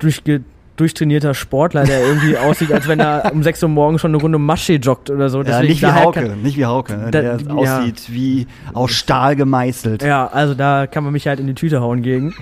durchge 0.00 0.42
durchtrainierter 0.76 1.34
Sportler, 1.34 1.84
der 1.84 2.00
irgendwie 2.06 2.36
aussieht, 2.38 2.70
als 2.72 2.86
wenn 2.88 3.00
er 3.00 3.30
um 3.32 3.42
6 3.42 3.62
Uhr 3.62 3.68
morgens 3.68 4.00
schon 4.00 4.10
eine 4.12 4.20
Runde 4.22 4.38
Masche 4.38 4.74
joggt 4.74 5.10
oder 5.10 5.28
so. 5.28 5.38
Ja, 5.38 5.44
Deswegen 5.44 5.68
nicht 5.68 5.82
wie 5.82 5.86
daher 5.86 6.04
Hauke, 6.04 6.20
Kann, 6.28 6.42
nicht 6.42 6.56
wie 6.56 6.64
Hauke, 6.66 6.96
ne, 6.96 7.10
Da- 7.10 7.20
der 7.22 7.38
ja. 7.40 7.54
aussieht 7.54 8.02
wie 8.08 8.46
aus 8.74 8.92
Stahl 8.92 9.36
gemeißelt. 9.36 10.02
ja, 10.02 10.26
also 10.26 10.54
da 10.54 10.86
kann 10.86 11.04
man 11.04 11.12
mich 11.12 11.26
halt 11.26 11.40
in 11.40 11.46
die 11.46 11.54
Tüte 11.54 11.80
hauen 11.80 12.02
gegen. 12.02 12.34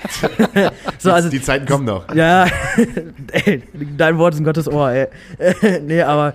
so, 0.98 1.12
also 1.12 1.28
Die 1.28 1.40
Zeiten 1.42 1.66
kommen 1.66 1.84
noch. 1.84 2.14
Ja, 2.14 2.46
ey, 3.32 3.62
dein 3.96 4.18
Wort 4.18 4.34
ist 4.34 4.40
ein 4.40 4.44
Gottes 4.44 4.68
Ohr, 4.68 4.90
ey. 4.90 5.06
nee, 5.86 6.02
aber 6.02 6.34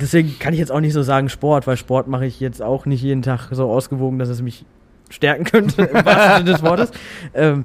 deswegen 0.00 0.38
kann 0.38 0.52
ich 0.52 0.58
jetzt 0.60 0.72
auch 0.72 0.80
nicht 0.80 0.92
so 0.92 1.02
sagen 1.02 1.28
Sport, 1.28 1.66
weil 1.66 1.76
Sport 1.76 2.08
mache 2.08 2.26
ich 2.26 2.40
jetzt 2.40 2.62
auch 2.62 2.86
nicht 2.86 3.02
jeden 3.02 3.22
Tag 3.22 3.48
so 3.50 3.70
ausgewogen, 3.70 4.18
dass 4.18 4.28
es 4.28 4.40
mich 4.42 4.64
stärken 5.10 5.44
könnte, 5.44 5.82
im 5.82 6.04
wahrsten 6.04 6.36
Sinne 6.46 6.52
des 6.52 6.62
Wortes. 6.62 6.92
Ähm, 7.34 7.64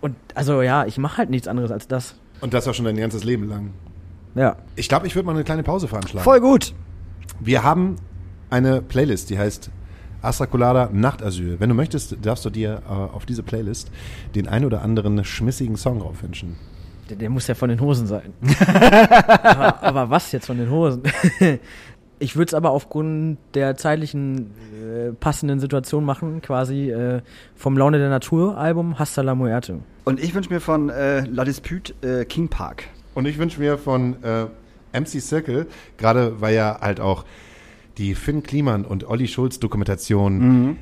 und 0.00 0.16
also 0.34 0.60
ja, 0.62 0.84
ich 0.86 0.98
mache 0.98 1.18
halt 1.18 1.30
nichts 1.30 1.46
anderes 1.48 1.70
als 1.70 1.86
das. 1.86 2.16
Und 2.40 2.54
das 2.54 2.66
auch 2.68 2.74
schon 2.74 2.84
dein 2.84 2.96
ganzes 2.96 3.24
Leben 3.24 3.48
lang. 3.48 3.70
Ja. 4.34 4.56
Ich 4.76 4.88
glaube, 4.88 5.06
ich 5.06 5.14
würde 5.14 5.26
mal 5.26 5.34
eine 5.34 5.44
kleine 5.44 5.62
Pause 5.62 5.88
veranschlagen. 5.88 6.24
Voll 6.24 6.40
gut. 6.40 6.74
Wir 7.40 7.62
haben 7.62 7.96
eine 8.48 8.82
Playlist, 8.82 9.30
die 9.30 9.38
heißt 9.38 9.70
Astra 10.22 10.46
Colada 10.46 10.90
Nachtasyl. 10.92 11.58
Wenn 11.58 11.68
du 11.68 11.74
möchtest, 11.74 12.16
darfst 12.22 12.44
du 12.44 12.50
dir 12.50 12.82
äh, 12.88 12.92
auf 12.92 13.26
diese 13.26 13.42
Playlist 13.42 13.90
den 14.34 14.48
ein 14.48 14.64
oder 14.64 14.82
anderen 14.82 15.24
schmissigen 15.24 15.76
Song 15.76 16.00
drauf 16.00 16.22
wünschen. 16.22 16.56
Der, 17.08 17.16
der 17.16 17.30
muss 17.30 17.46
ja 17.46 17.54
von 17.54 17.68
den 17.68 17.80
Hosen 17.80 18.06
sein. 18.06 18.32
aber, 19.42 19.82
aber 19.82 20.10
was 20.10 20.32
jetzt 20.32 20.46
von 20.46 20.58
den 20.58 20.70
Hosen? 20.70 21.02
ich 22.18 22.36
würde 22.36 22.50
es 22.50 22.54
aber 22.54 22.70
aufgrund 22.70 23.38
der 23.54 23.76
zeitlichen 23.76 24.50
äh, 24.74 25.12
passenden 25.12 25.58
Situation 25.58 26.04
machen, 26.04 26.42
quasi 26.42 26.90
äh, 26.90 27.22
vom 27.56 27.76
Laune 27.76 27.98
der 27.98 28.10
Natur 28.10 28.58
Album 28.58 28.98
Hasta 28.98 29.22
la 29.22 29.34
Muerte. 29.34 29.80
Und 30.04 30.20
ich 30.22 30.34
wünsche 30.34 30.50
mir 30.52 30.60
von 30.60 30.88
äh, 30.90 31.20
La 31.26 31.44
Dispute 31.44 31.94
äh, 32.02 32.24
King 32.24 32.48
Park. 32.48 32.84
Und 33.14 33.26
ich 33.26 33.38
wünsche 33.38 33.60
mir 33.60 33.76
von 33.78 34.16
äh, 34.22 34.46
MC 34.98 35.20
Circle, 35.20 35.66
gerade 35.98 36.40
weil 36.40 36.54
ja 36.54 36.78
halt 36.80 37.00
auch 37.00 37.24
die 37.98 38.14
Finn 38.14 38.42
Kliman 38.42 38.84
und 38.84 39.04
Olli 39.08 39.28
Schulz 39.28 39.58
Dokumentation 39.60 40.78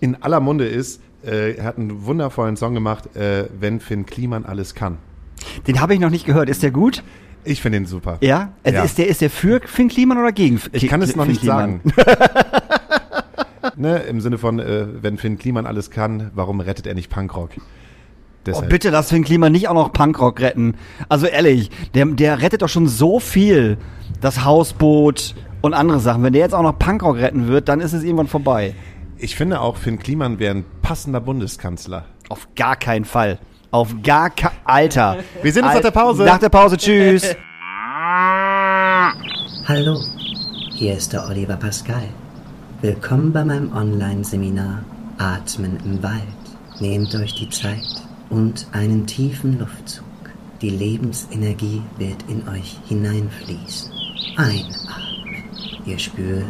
in 0.00 0.22
aller 0.22 0.40
Munde 0.40 0.66
ist, 0.66 1.00
äh, 1.24 1.52
er 1.54 1.64
hat 1.64 1.78
einen 1.78 2.04
wundervollen 2.06 2.56
Song 2.56 2.74
gemacht, 2.74 3.14
äh, 3.14 3.46
wenn 3.60 3.78
Finn 3.80 4.06
Kliman 4.06 4.44
alles 4.44 4.74
kann. 4.74 4.98
Den 5.66 5.80
habe 5.80 5.94
ich 5.94 6.00
noch 6.00 6.10
nicht 6.10 6.24
gehört. 6.26 6.48
Ist 6.48 6.62
der 6.62 6.70
gut? 6.70 7.02
Ich 7.44 7.60
finde 7.60 7.78
ihn 7.78 7.86
super. 7.86 8.18
Ja? 8.20 8.52
Also 8.64 8.78
Ja. 8.78 8.84
Ist, 8.84 8.98
der, 8.98 9.08
ist 9.08 9.20
der 9.20 9.30
für 9.30 9.60
Finn 9.64 9.88
Kliman 9.88 10.18
oder 10.18 10.32
gegen 10.32 10.56
F- 10.56 10.70
Ich 10.72 10.86
kann 10.88 11.02
es 11.02 11.14
noch 11.14 11.24
Finn 11.24 11.32
nicht 11.32 11.40
Kliman? 11.42 11.80
sagen. 11.84 11.92
ne, 13.76 13.98
Im 13.98 14.20
Sinne 14.20 14.38
von, 14.38 14.58
äh, 14.58 14.86
wenn 15.02 15.18
Finn 15.18 15.38
Kliman 15.38 15.66
alles 15.66 15.90
kann, 15.90 16.30
warum 16.34 16.60
rettet 16.60 16.86
er 16.86 16.94
nicht 16.94 17.10
Punkrock? 17.10 17.50
Oh, 18.42 18.46
Deshalb. 18.46 18.70
bitte 18.70 18.90
lass 18.90 19.10
Finn 19.10 19.22
Kliman 19.22 19.52
nicht 19.52 19.68
auch 19.68 19.74
noch 19.74 19.92
Punkrock 19.92 20.40
retten. 20.40 20.74
Also 21.08 21.26
ehrlich, 21.26 21.70
der, 21.94 22.06
der 22.06 22.42
rettet 22.42 22.62
doch 22.62 22.68
schon 22.68 22.88
so 22.88 23.20
viel. 23.20 23.78
Das 24.20 24.44
Hausboot 24.44 25.36
und 25.60 25.74
andere 25.74 26.00
Sachen. 26.00 26.24
Wenn 26.24 26.32
der 26.32 26.42
jetzt 26.42 26.54
auch 26.54 26.62
noch 26.62 26.76
Punkrock 26.76 27.18
retten 27.18 27.46
wird, 27.46 27.68
dann 27.68 27.80
ist 27.80 27.92
es 27.92 28.02
irgendwann 28.02 28.26
vorbei. 28.26 28.74
Ich 29.16 29.36
finde 29.36 29.60
auch, 29.60 29.76
Finn 29.76 30.00
Kliman 30.00 30.40
wäre 30.40 30.56
ein 30.56 30.64
passender 30.82 31.20
Bundeskanzler. 31.20 32.06
Auf 32.28 32.48
gar 32.56 32.74
keinen 32.74 33.04
Fall. 33.04 33.38
Auf 33.70 33.94
gar 34.02 34.30
kein 34.30 34.50
Alter. 34.64 35.18
Wir 35.42 35.52
sehen 35.52 35.64
uns 35.64 35.74
nach 35.74 35.80
der 35.80 35.92
Pause. 35.92 36.24
Nach 36.24 36.38
der 36.38 36.48
Pause, 36.48 36.76
tschüss. 36.76 37.36
Hallo, 39.68 40.00
hier 40.74 40.94
ist 40.94 41.12
der 41.12 41.28
Oliver 41.28 41.56
Pascal. 41.56 42.02
Willkommen 42.80 43.32
bei 43.32 43.44
meinem 43.44 43.72
Online-Seminar 43.72 44.82
Atmen 45.18 45.78
im 45.84 46.02
Wald. 46.02 46.22
Nehmt 46.80 47.14
euch 47.14 47.36
die 47.36 47.48
Zeit 47.48 48.01
und 48.32 48.66
einen 48.72 49.06
tiefen 49.06 49.58
Luftzug. 49.58 50.04
Die 50.62 50.70
Lebensenergie 50.70 51.82
wird 51.98 52.24
in 52.28 52.48
euch 52.48 52.78
hineinfließen. 52.88 53.92
Einatmen. 54.36 55.44
Ihr 55.84 55.98
spürt, 55.98 56.46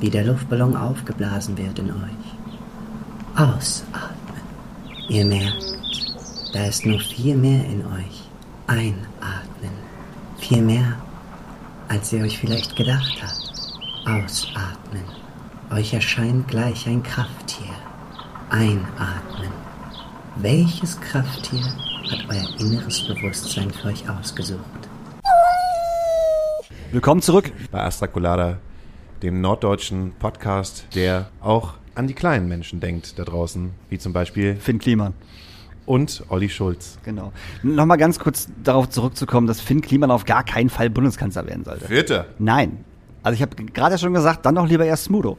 wie 0.00 0.08
der 0.08 0.24
Luftballon 0.24 0.74
aufgeblasen 0.74 1.58
wird 1.58 1.78
in 1.78 1.90
euch. 1.90 3.36
Ausatmen. 3.36 4.40
Ihr 5.10 5.26
merkt, 5.26 5.76
da 6.54 6.64
ist 6.64 6.86
noch 6.86 7.02
viel 7.02 7.36
mehr 7.36 7.64
in 7.66 7.84
euch. 7.84 8.22
Einatmen. 8.66 9.76
Viel 10.38 10.62
mehr, 10.62 10.96
als 11.88 12.10
ihr 12.12 12.22
euch 12.22 12.38
vielleicht 12.38 12.74
gedacht 12.74 13.22
habt. 13.22 14.24
Ausatmen. 14.24 15.04
Euch 15.70 15.92
erscheint 15.92 16.48
gleich 16.48 16.86
ein 16.88 17.02
Krafttier. 17.02 17.74
Einatmen. 18.48 19.65
Welches 20.42 21.00
Krafttier 21.00 21.64
hat 21.64 22.26
euer 22.28 22.60
inneres 22.60 23.06
Bewusstsein 23.06 23.70
für 23.70 23.88
euch 23.88 24.08
ausgesucht? 24.08 24.60
Willkommen 26.92 27.22
zurück. 27.22 27.50
Bei 27.70 27.82
Astra 27.82 28.06
Colada, 28.06 28.58
dem 29.22 29.40
norddeutschen 29.40 30.12
Podcast, 30.18 30.86
der 30.94 31.30
auch 31.40 31.74
an 31.94 32.06
die 32.06 32.14
kleinen 32.14 32.48
Menschen 32.48 32.80
denkt 32.80 33.18
da 33.18 33.24
draußen, 33.24 33.70
wie 33.88 33.98
zum 33.98 34.12
Beispiel 34.12 34.56
Finn 34.56 34.78
Kliman. 34.78 35.14
und 35.86 36.22
Olli 36.28 36.48
Schulz. 36.48 36.98
Genau. 37.04 37.32
Nochmal 37.62 37.96
ganz 37.96 38.18
kurz 38.18 38.48
darauf 38.62 38.90
zurückzukommen, 38.90 39.46
dass 39.46 39.60
Finn 39.60 39.80
Kliman 39.80 40.10
auf 40.10 40.24
gar 40.26 40.44
keinen 40.44 40.68
Fall 40.68 40.90
Bundeskanzler 40.90 41.46
werden 41.46 41.64
sollte. 41.64 41.86
Vierte. 41.86 42.26
Nein. 42.38 42.84
Also 43.22 43.34
ich 43.36 43.42
habe 43.42 43.56
gerade 43.64 43.98
schon 43.98 44.12
gesagt, 44.14 44.44
dann 44.46 44.54
doch 44.54 44.68
lieber 44.68 44.84
erst 44.84 45.04
Smudo. 45.04 45.38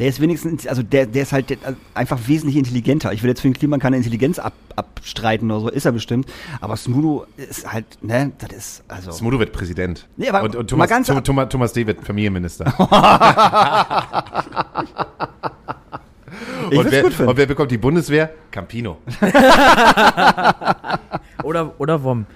Der 0.00 0.08
ist 0.08 0.18
wenigstens, 0.20 0.66
also 0.66 0.82
der, 0.82 1.04
der 1.04 1.22
ist 1.22 1.32
halt 1.32 1.50
der- 1.50 1.58
also 1.62 1.78
einfach 1.92 2.18
wesentlich 2.26 2.56
intelligenter. 2.56 3.12
Ich 3.12 3.22
will 3.22 3.28
jetzt 3.28 3.42
für 3.42 3.48
den 3.48 3.52
Kliman 3.54 3.78
keine 3.80 3.98
Intelligenz 3.98 4.38
ab, 4.38 4.54
abstreiten 4.74 5.50
oder 5.50 5.60
so, 5.60 5.68
ist 5.68 5.84
er 5.84 5.92
bestimmt. 5.92 6.26
Aber 6.62 6.76
Smudo 6.78 7.26
ist 7.36 7.70
halt, 7.70 7.84
ne, 8.02 8.32
das 8.38 8.50
ist, 8.56 8.82
also. 8.88 9.12
Smudo 9.12 9.38
wird 9.38 9.52
Präsident. 9.52 10.08
Nee, 10.16 10.30
aber 10.30 10.42
und, 10.42 10.56
und 10.56 10.72
mal 10.72 10.86
Thomas, 10.86 10.88
ganz 10.88 11.06
Thomas, 11.06 11.22
Thomas, 11.24 11.48
Thomas 11.50 11.72
D. 11.74 11.86
wird 11.86 12.02
Familienminister. 12.04 12.64
ich 16.70 16.78
und, 16.78 16.90
wer, 16.90 17.02
gut 17.02 17.12
finden. 17.12 17.30
und 17.30 17.36
wer 17.36 17.46
bekommt 17.46 17.70
die 17.70 17.78
Bundeswehr? 17.78 18.30
Campino. 18.50 18.96
Oder, 21.42 21.72
oder 21.78 22.02
Wom. 22.04 22.26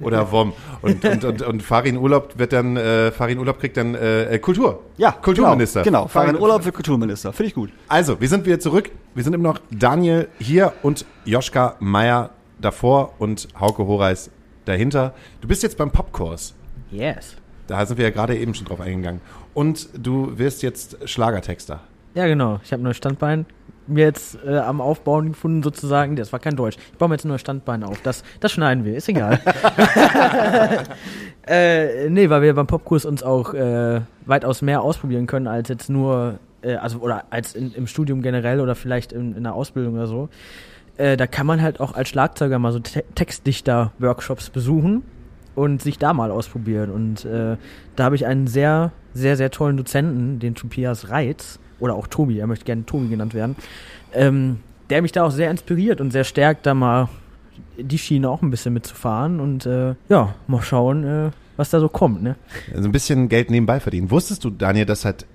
Oder 0.00 0.30
WOM. 0.32 0.52
Und, 0.82 1.04
und, 1.04 1.24
und, 1.24 1.42
und 1.42 1.62
Farin 1.62 1.96
Urlaub 1.96 2.38
wird 2.38 2.52
dann, 2.52 2.76
äh, 2.76 3.10
Farin 3.10 3.38
Urlaub 3.38 3.58
kriegt 3.58 3.76
dann 3.76 3.94
äh, 3.94 4.38
Kultur. 4.40 4.80
ja, 4.96 5.12
Kulturminister. 5.12 5.82
Genau, 5.82 6.00
genau. 6.00 6.08
fahren 6.08 6.36
in 6.36 6.40
Urlaub 6.40 6.62
für 6.62 6.72
Kulturminister. 6.72 7.32
Finde 7.32 7.48
ich 7.48 7.54
gut. 7.54 7.70
Also, 7.88 8.20
wir 8.20 8.28
sind 8.28 8.46
wieder 8.46 8.60
zurück. 8.60 8.90
Wir 9.14 9.24
sind 9.24 9.34
immer 9.34 9.48
noch 9.48 9.58
Daniel 9.70 10.28
hier 10.38 10.72
und 10.82 11.04
Joschka 11.24 11.76
Meier 11.80 12.30
davor 12.60 13.14
und 13.18 13.48
Hauke 13.58 13.86
Horeis 13.86 14.30
dahinter. 14.64 15.14
Du 15.40 15.48
bist 15.48 15.62
jetzt 15.62 15.76
beim 15.76 15.90
Popkurs. 15.90 16.54
Yes. 16.90 17.36
Da 17.66 17.84
sind 17.86 17.98
wir 17.98 18.04
ja 18.04 18.10
gerade 18.10 18.36
eben 18.36 18.54
schon 18.54 18.66
drauf 18.66 18.80
eingegangen. 18.80 19.20
Und 19.54 19.88
du 19.94 20.38
wirst 20.38 20.62
jetzt 20.62 20.96
Schlagertexter. 21.08 21.80
Ja, 22.14 22.26
genau. 22.26 22.60
Ich 22.64 22.72
habe 22.72 22.82
neues 22.82 22.96
Standbein 22.96 23.46
mir 23.90 24.04
jetzt 24.04 24.38
äh, 24.46 24.58
am 24.58 24.80
Aufbauen 24.80 25.30
gefunden, 25.30 25.62
sozusagen. 25.62 26.16
Das 26.16 26.32
war 26.32 26.40
kein 26.40 26.56
Deutsch. 26.56 26.76
Ich 26.92 26.98
baue 26.98 27.08
mir 27.08 27.14
jetzt 27.14 27.24
neues 27.24 27.40
Standbein 27.40 27.82
auf. 27.82 28.00
Das, 28.02 28.22
das 28.40 28.52
schneiden 28.52 28.84
wir, 28.84 28.96
ist 28.96 29.08
egal. 29.08 29.40
äh, 31.46 32.08
nee, 32.08 32.30
weil 32.30 32.42
wir 32.42 32.54
beim 32.54 32.66
Popkurs 32.66 33.04
uns 33.04 33.22
auch 33.22 33.54
äh, 33.54 34.00
weitaus 34.26 34.62
mehr 34.62 34.82
ausprobieren 34.82 35.26
können, 35.26 35.46
als 35.46 35.68
jetzt 35.68 35.90
nur, 35.90 36.38
äh, 36.62 36.74
also 36.74 36.98
oder 36.98 37.24
als 37.30 37.54
in, 37.54 37.72
im 37.72 37.86
Studium 37.86 38.22
generell 38.22 38.60
oder 38.60 38.74
vielleicht 38.74 39.12
in, 39.12 39.36
in 39.36 39.42
der 39.42 39.54
Ausbildung 39.54 39.94
oder 39.94 40.06
so. 40.06 40.28
Äh, 40.96 41.16
da 41.16 41.26
kann 41.26 41.46
man 41.46 41.62
halt 41.62 41.80
auch 41.80 41.94
als 41.94 42.08
Schlagzeuger 42.08 42.58
mal 42.58 42.72
so 42.72 42.80
Te 42.80 43.04
Textdichter-Workshops 43.14 44.50
besuchen 44.50 45.02
und 45.54 45.82
sich 45.82 45.98
da 45.98 46.12
mal 46.12 46.30
ausprobieren. 46.30 46.90
Und 46.90 47.24
äh, 47.24 47.56
da 47.96 48.04
habe 48.04 48.16
ich 48.16 48.26
einen 48.26 48.46
sehr, 48.46 48.92
sehr, 49.14 49.36
sehr 49.36 49.50
tollen 49.50 49.76
Dozenten, 49.76 50.38
den 50.38 50.54
Tobias 50.54 51.08
Reitz, 51.10 51.58
oder 51.80 51.94
auch 51.94 52.06
Tobi, 52.06 52.38
er 52.38 52.46
möchte 52.46 52.64
gerne 52.64 52.86
Tobi 52.86 53.08
genannt 53.08 53.34
werden, 53.34 53.56
ähm, 54.12 54.60
der 54.90 55.02
mich 55.02 55.12
da 55.12 55.24
auch 55.24 55.30
sehr 55.30 55.50
inspiriert 55.50 56.00
und 56.00 56.10
sehr 56.10 56.24
stärkt, 56.24 56.66
da 56.66 56.74
mal 56.74 57.08
die 57.78 57.98
Schiene 57.98 58.28
auch 58.28 58.42
ein 58.42 58.50
bisschen 58.50 58.74
mitzufahren 58.74 59.40
und 59.40 59.66
äh, 59.66 59.94
ja, 60.08 60.34
mal 60.46 60.62
schauen, 60.62 61.04
äh, 61.04 61.30
was 61.56 61.70
da 61.70 61.80
so 61.80 61.88
kommt, 61.88 62.22
ne? 62.22 62.36
Also 62.74 62.88
ein 62.88 62.92
bisschen 62.92 63.28
Geld 63.28 63.50
nebenbei 63.50 63.80
verdienen. 63.80 64.10
Wusstest 64.10 64.44
du, 64.44 64.50
Daniel, 64.50 64.86
dass 64.86 65.04
halt 65.04 65.26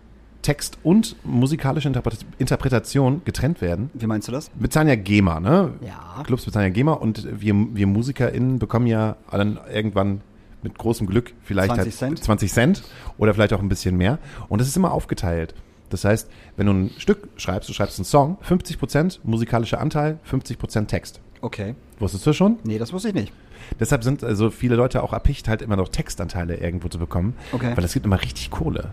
Text 0.42 0.78
und 0.84 1.16
musikalische 1.24 1.88
Interpret 1.88 2.26
Interpretation 2.38 3.22
getrennt 3.26 3.62
werden? 3.62 3.90
Wie 3.94 4.06
meinst 4.06 4.28
du 4.28 4.32
das? 4.32 4.50
bezahlen 4.50 4.88
ja 4.88 4.96
GEMA, 4.96 5.40
ne? 5.40 5.72
Ja. 5.82 6.24
Clubs 6.24 6.46
bezahlen 6.46 6.68
ja 6.68 6.74
GEMA 6.74 6.94
und 6.94 7.28
wir, 7.42 7.56
wir 7.74 7.88
MusikerInnen 7.88 8.60
bekommen 8.60 8.88
ja 8.88 9.18
dann 9.32 9.60
irgendwann 9.74 10.22
mit 10.62 10.78
großem 10.78 11.08
Glück 11.08 11.34
vielleicht 11.44 11.74
20 11.74 11.84
halt 11.86 11.94
Cent. 11.94 12.24
20 12.24 12.52
Cent 12.54 12.84
oder 13.18 13.34
vielleicht 13.34 13.54
auch 13.54 13.62
ein 13.62 13.70
bisschen 13.70 13.98
mehr. 13.98 14.20
Und 14.50 14.60
das 14.60 14.68
ist 14.68 14.78
immer 14.78 14.92
aufgeteilt. 14.92 15.56
Das 15.90 16.04
heißt, 16.06 16.30
wenn 16.58 16.68
du 16.68 16.74
ein 16.74 16.92
Stück 16.98 17.30
schreibst, 17.38 17.70
du 17.70 17.74
schreibst 17.74 18.00
einen 18.00 18.06
Song, 18.06 18.38
50% 18.48 19.20
musikalischer 19.24 19.80
Anteil, 19.80 20.20
50% 20.30 20.88
Text. 20.88 21.20
Okay. 21.42 21.76
Wusstest 22.00 22.26
du 22.26 22.34
schon? 22.34 22.58
Nee, 22.64 22.78
das 22.78 22.92
wusste 22.92 23.10
ich 23.10 23.14
nicht. 23.14 23.34
Deshalb 23.80 24.04
sind 24.04 24.24
also 24.24 24.50
viele 24.50 24.76
Leute 24.76 25.04
auch 25.04 25.14
erpicht, 25.14 25.48
halt 25.48 25.62
immer 25.62 25.76
noch 25.76 25.90
Textanteile 25.90 26.58
irgendwo 26.58 26.88
zu 26.88 27.00
bekommen. 27.00 27.36
Okay. 27.52 27.72
Weil 27.76 27.84
es 27.84 27.94
gibt 27.94 28.06
immer 28.06 28.22
richtig 28.22 28.52
Kohle. 28.52 28.92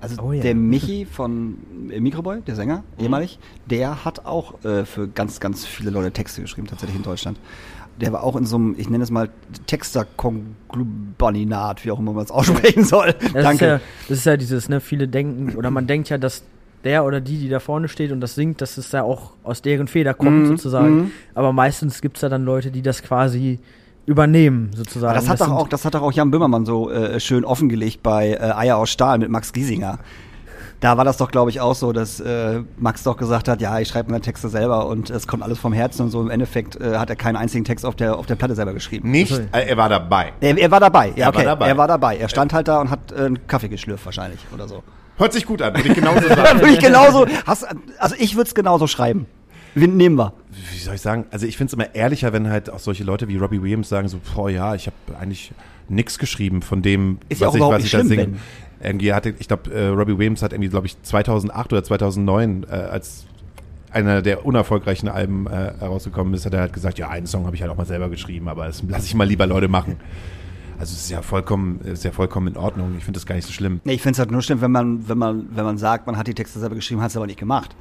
Also 0.00 0.20
Oh 0.22 0.32
ja. 0.32 0.42
der 0.42 0.54
Michi 0.54 1.06
von 1.06 1.56
äh, 1.90 1.98
Microboy, 1.98 2.42
der 2.42 2.54
Sänger, 2.56 2.84
ehemalig, 2.98 3.38
der 3.66 4.04
hat 4.04 4.26
auch 4.26 4.62
äh, 4.62 4.84
für 4.84 5.08
ganz, 5.08 5.40
ganz 5.40 5.64
viele 5.64 5.90
Leute 5.90 6.12
Texte 6.12 6.42
geschrieben, 6.42 6.66
tatsächlich 6.66 6.96
in 6.96 7.02
Deutschland. 7.02 7.38
Der 8.00 8.12
war 8.12 8.24
auch 8.24 8.36
in 8.36 8.44
so 8.46 8.56
einem, 8.56 8.74
ich 8.78 8.88
nenne 8.90 9.04
es 9.04 9.10
mal 9.10 9.28
Texter-Konglobalinat, 9.66 11.84
wie 11.84 11.90
auch 11.90 11.98
immer 11.98 12.12
man 12.12 12.24
es 12.24 12.30
aussprechen 12.30 12.84
soll. 12.84 13.12
Das 13.14 13.24
Ist 13.24 13.34
Danke. 13.34 13.66
ja, 13.66 13.80
das 14.08 14.18
ist 14.18 14.26
ja 14.26 14.36
dieses, 14.36 14.68
ne, 14.68 14.80
viele 14.80 15.08
denken, 15.08 15.54
oder 15.56 15.70
man 15.70 15.86
denkt 15.86 16.08
ja, 16.08 16.18
dass 16.18 16.42
der 16.84 17.04
oder 17.04 17.20
die, 17.20 17.38
die 17.38 17.48
da 17.48 17.60
vorne 17.60 17.88
steht 17.88 18.12
und 18.12 18.20
das 18.20 18.34
singt, 18.34 18.60
dass 18.60 18.76
es 18.76 18.92
ja 18.92 19.02
auch 19.02 19.32
aus 19.42 19.62
deren 19.62 19.88
Feder 19.88 20.12
kommt, 20.14 20.42
Mhm, 20.42 20.46
sozusagen. 20.48 20.96
mhm. 20.96 21.10
Aber 21.34 21.52
meistens 21.52 22.00
gibt's 22.02 22.20
da 22.20 22.28
dann 22.28 22.44
Leute, 22.44 22.70
die 22.70 22.82
das 22.82 23.02
quasi 23.02 23.58
übernehmen, 24.06 24.70
sozusagen. 24.76 25.12
Aber 25.12 25.20
das 25.20 25.28
hat, 25.30 25.40
doch 25.40 25.46
sind- 25.46 25.54
auch, 25.54 25.68
das 25.68 25.84
hat 25.86 25.94
doch 25.94 26.02
auch 26.02 26.12
Jan 26.12 26.30
Böhmermann 26.30 26.66
so 26.66 26.90
äh, 26.90 27.18
schön 27.20 27.44
offengelegt 27.44 28.02
bei 28.02 28.32
äh, 28.32 28.52
Eier 28.54 28.76
aus 28.76 28.90
Stahl 28.90 29.18
mit 29.18 29.30
Max 29.30 29.52
Giesinger. 29.54 29.98
Da 30.84 30.98
war 30.98 31.04
das 31.06 31.16
doch, 31.16 31.30
glaube 31.30 31.48
ich, 31.48 31.62
auch 31.62 31.74
so, 31.74 31.94
dass 31.94 32.20
äh, 32.20 32.60
Max 32.76 33.04
doch 33.04 33.16
gesagt 33.16 33.48
hat, 33.48 33.62
ja, 33.62 33.80
ich 33.80 33.88
schreibe 33.88 34.10
meine 34.10 34.20
Texte 34.20 34.50
selber 34.50 34.86
und 34.86 35.08
es 35.08 35.26
kommt 35.26 35.42
alles 35.42 35.58
vom 35.58 35.72
Herzen 35.72 36.02
und 36.02 36.10
so. 36.10 36.20
Im 36.20 36.28
Endeffekt 36.28 36.78
äh, 36.78 36.98
hat 36.98 37.08
er 37.08 37.16
keinen 37.16 37.36
einzigen 37.36 37.64
Text 37.64 37.86
auf 37.86 37.96
der, 37.96 38.18
auf 38.18 38.26
der 38.26 38.34
Platte 38.34 38.54
selber 38.54 38.74
geschrieben. 38.74 39.10
Nicht, 39.10 39.30
Sorry. 39.30 39.46
äh, 39.52 39.66
er 39.66 39.78
war 39.78 39.88
dabei. 39.88 40.34
Er, 40.42 40.58
er 40.58 40.70
war 40.70 40.80
dabei, 40.80 41.14
ja, 41.16 41.24
Er 41.24 41.24
war 41.28 41.36
okay. 41.36 41.44
dabei. 41.46 41.68
Er 41.68 41.78
war 41.78 41.88
dabei. 41.88 42.16
Er 42.18 42.28
stand 42.28 42.52
halt 42.52 42.68
da 42.68 42.82
und 42.82 42.90
hat 42.90 43.12
äh, 43.12 43.20
einen 43.20 43.46
Kaffee 43.46 43.70
geschlürft 43.70 44.04
wahrscheinlich 44.04 44.40
oder 44.52 44.68
so. 44.68 44.82
Hört 45.16 45.32
sich 45.32 45.46
gut 45.46 45.62
an, 45.62 45.74
würde 45.74 45.88
ich 45.88 45.94
genauso 45.94 46.20
sagen. 46.28 46.60
Würde 46.60 46.74
ich 46.74 46.80
genauso, 46.80 47.26
hast, 47.46 47.66
also 47.98 48.14
ich 48.18 48.36
würde 48.36 48.48
es 48.48 48.54
genauso 48.54 48.86
schreiben. 48.86 49.24
Nehmen 49.74 50.16
wir? 50.16 50.34
wie 50.70 50.78
soll 50.78 50.96
ich 50.96 51.00
sagen, 51.00 51.24
also 51.30 51.46
ich 51.46 51.56
finde 51.56 51.68
es 51.70 51.72
immer 51.72 51.94
ehrlicher, 51.94 52.34
wenn 52.34 52.50
halt 52.50 52.68
auch 52.68 52.78
solche 52.78 53.04
Leute 53.04 53.26
wie 53.28 53.38
Robbie 53.38 53.62
Williams 53.62 53.88
sagen 53.88 54.08
so, 54.08 54.20
boah 54.34 54.50
ja, 54.50 54.74
ich 54.74 54.86
habe 54.86 55.18
eigentlich 55.18 55.52
nichts 55.88 56.18
geschrieben 56.18 56.62
von 56.62 56.82
dem, 56.82 57.18
Ist 57.28 57.40
ja 57.40 57.48
auch 57.48 57.54
ich, 57.54 57.60
was 57.60 57.76
nicht 57.78 57.86
ich 57.86 57.92
da 57.92 57.98
schlimm, 57.98 58.08
singe. 58.08 58.38
Irgendwie 58.84 59.12
hatte, 59.12 59.34
ich 59.38 59.48
glaube, 59.48 59.72
äh, 59.72 59.88
Robbie 59.88 60.18
Williams 60.18 60.42
hat 60.42 60.52
irgendwie, 60.52 60.68
glaube 60.68 60.86
ich, 60.86 61.00
2008 61.02 61.72
oder 61.72 61.82
2009 61.82 62.64
äh, 62.64 62.74
als 62.74 63.24
einer 63.90 64.22
der 64.22 64.44
unerfolgreichen 64.44 65.08
Alben 65.08 65.46
äh, 65.46 65.72
herausgekommen 65.78 66.34
ist, 66.34 66.44
hat 66.46 66.54
er 66.54 66.60
halt 66.60 66.72
gesagt, 66.72 66.98
ja, 66.98 67.08
einen 67.08 67.26
Song 67.26 67.46
habe 67.46 67.54
ich 67.54 67.62
halt 67.62 67.70
auch 67.70 67.76
mal 67.76 67.86
selber 67.86 68.08
geschrieben, 68.08 68.48
aber 68.48 68.66
das 68.66 68.82
lasse 68.82 69.06
ich 69.06 69.14
mal 69.14 69.26
lieber 69.26 69.46
Leute 69.46 69.68
machen. 69.68 69.96
Also 70.78 70.92
es 70.94 71.04
ist 71.04 71.10
ja 71.10 71.22
vollkommen, 71.22 71.80
ist 71.82 72.02
ja 72.02 72.10
vollkommen 72.10 72.48
in 72.48 72.56
Ordnung. 72.56 72.94
Ich 72.98 73.04
finde 73.04 73.18
das 73.18 73.26
gar 73.26 73.36
nicht 73.36 73.46
so 73.46 73.52
schlimm. 73.52 73.80
Nee, 73.84 73.94
ich 73.94 74.02
finde 74.02 74.14
es 74.14 74.18
halt 74.18 74.32
nur 74.32 74.42
schlimm, 74.42 74.60
wenn 74.60 74.72
man, 74.72 75.08
wenn 75.08 75.18
man, 75.18 75.46
wenn 75.54 75.64
man 75.64 75.78
sagt, 75.78 76.06
man 76.06 76.16
hat 76.16 76.26
die 76.26 76.34
Texte 76.34 76.58
selber 76.58 76.74
geschrieben, 76.74 77.00
hat 77.00 77.10
es 77.10 77.16
aber 77.16 77.26
nicht 77.26 77.38
gemacht. 77.38 77.76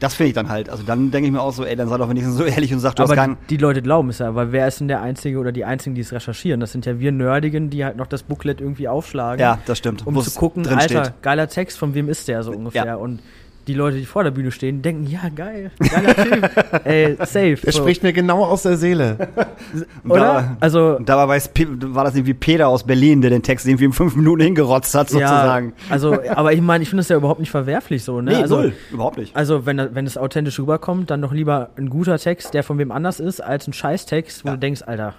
Das 0.00 0.14
finde 0.14 0.28
ich 0.28 0.34
dann 0.34 0.48
halt. 0.48 0.68
Also 0.68 0.82
dann 0.82 1.10
denke 1.10 1.26
ich 1.26 1.32
mir 1.32 1.40
auch 1.40 1.52
so, 1.52 1.64
ey, 1.64 1.76
dann 1.76 1.88
sei 1.88 1.96
doch 1.96 2.08
wenigstens 2.08 2.36
so 2.36 2.44
ehrlich 2.44 2.72
und 2.72 2.80
sag, 2.80 2.94
du 2.96 3.02
aber 3.02 3.12
hast 3.12 3.16
keinen. 3.16 3.36
die 3.48 3.56
Leute 3.56 3.82
glauben 3.82 4.10
es 4.10 4.18
ja, 4.18 4.34
weil 4.34 4.52
wer 4.52 4.68
ist 4.68 4.80
denn 4.80 4.88
der 4.88 5.00
Einzige 5.02 5.38
oder 5.38 5.52
die 5.52 5.64
Einzigen, 5.64 5.94
die 5.94 6.00
es 6.00 6.12
recherchieren? 6.12 6.60
Das 6.60 6.72
sind 6.72 6.86
ja 6.86 6.98
wir 6.98 7.12
Nerdigen, 7.12 7.70
die 7.70 7.84
halt 7.84 7.96
noch 7.96 8.06
das 8.06 8.22
Booklet 8.22 8.60
irgendwie 8.60 8.88
aufschlagen. 8.88 9.40
Ja, 9.40 9.58
das 9.66 9.78
stimmt. 9.78 10.06
Um 10.06 10.20
zu 10.20 10.30
gucken, 10.32 10.66
Alter, 10.66 11.04
steht. 11.04 11.22
geiler 11.22 11.48
Text, 11.48 11.78
von 11.78 11.94
wem 11.94 12.08
ist 12.08 12.28
der 12.28 12.42
so 12.42 12.52
ungefähr? 12.52 12.86
Ja. 12.86 12.94
Und 12.96 13.20
die 13.66 13.74
Leute, 13.74 13.96
die 13.96 14.04
vor 14.04 14.24
der 14.24 14.30
Bühne 14.30 14.50
stehen, 14.50 14.82
denken, 14.82 15.06
ja, 15.06 15.20
geil, 15.34 15.70
geiler 15.78 16.14
Typ. 16.16 16.50
Ey, 16.84 17.16
safe. 17.20 17.58
Er 17.64 17.72
so. 17.72 17.80
spricht 17.80 18.02
mir 18.02 18.12
genau 18.12 18.44
aus 18.44 18.62
der 18.62 18.76
Seele. 18.76 19.28
Oder? 20.08 20.18
Da, 20.20 20.56
Also- 20.60 20.98
dabei 20.98 21.28
weiß, 21.34 21.50
war 21.86 22.04
das 22.04 22.14
irgendwie 22.14 22.34
Peter 22.34 22.68
aus 22.68 22.84
Berlin, 22.84 23.20
der 23.22 23.30
den 23.30 23.42
Text 23.42 23.66
irgendwie 23.66 23.86
in 23.86 23.92
fünf 23.92 24.16
Minuten 24.16 24.42
hingerotzt 24.42 24.94
hat, 24.94 25.08
sozusagen. 25.08 25.68
Ja, 25.88 25.92
also, 25.92 26.18
aber 26.30 26.52
ich 26.52 26.60
meine, 26.60 26.82
ich 26.82 26.88
finde 26.90 27.00
es 27.02 27.08
ja 27.08 27.16
überhaupt 27.16 27.40
nicht 27.40 27.50
verwerflich 27.50 28.04
so, 28.04 28.20
ne? 28.20 28.32
Nee, 28.32 28.36
also, 28.42 28.56
null. 28.56 28.72
Überhaupt 28.92 29.16
nicht. 29.18 29.34
Also, 29.34 29.64
wenn, 29.66 29.94
wenn 29.94 30.06
es 30.06 30.18
authentisch 30.18 30.58
rüberkommt, 30.58 31.10
dann 31.10 31.22
doch 31.22 31.32
lieber 31.32 31.70
ein 31.76 31.88
guter 31.88 32.18
Text, 32.18 32.52
der 32.54 32.62
von 32.64 32.78
wem 32.78 32.90
anders 32.92 33.20
ist, 33.20 33.40
als 33.40 33.66
ein 33.66 33.72
Scheißtext, 33.72 34.44
wo 34.44 34.48
Ja. 34.48 34.54
du 34.54 34.60
denkst, 34.60 34.82
Alter, 34.84 35.14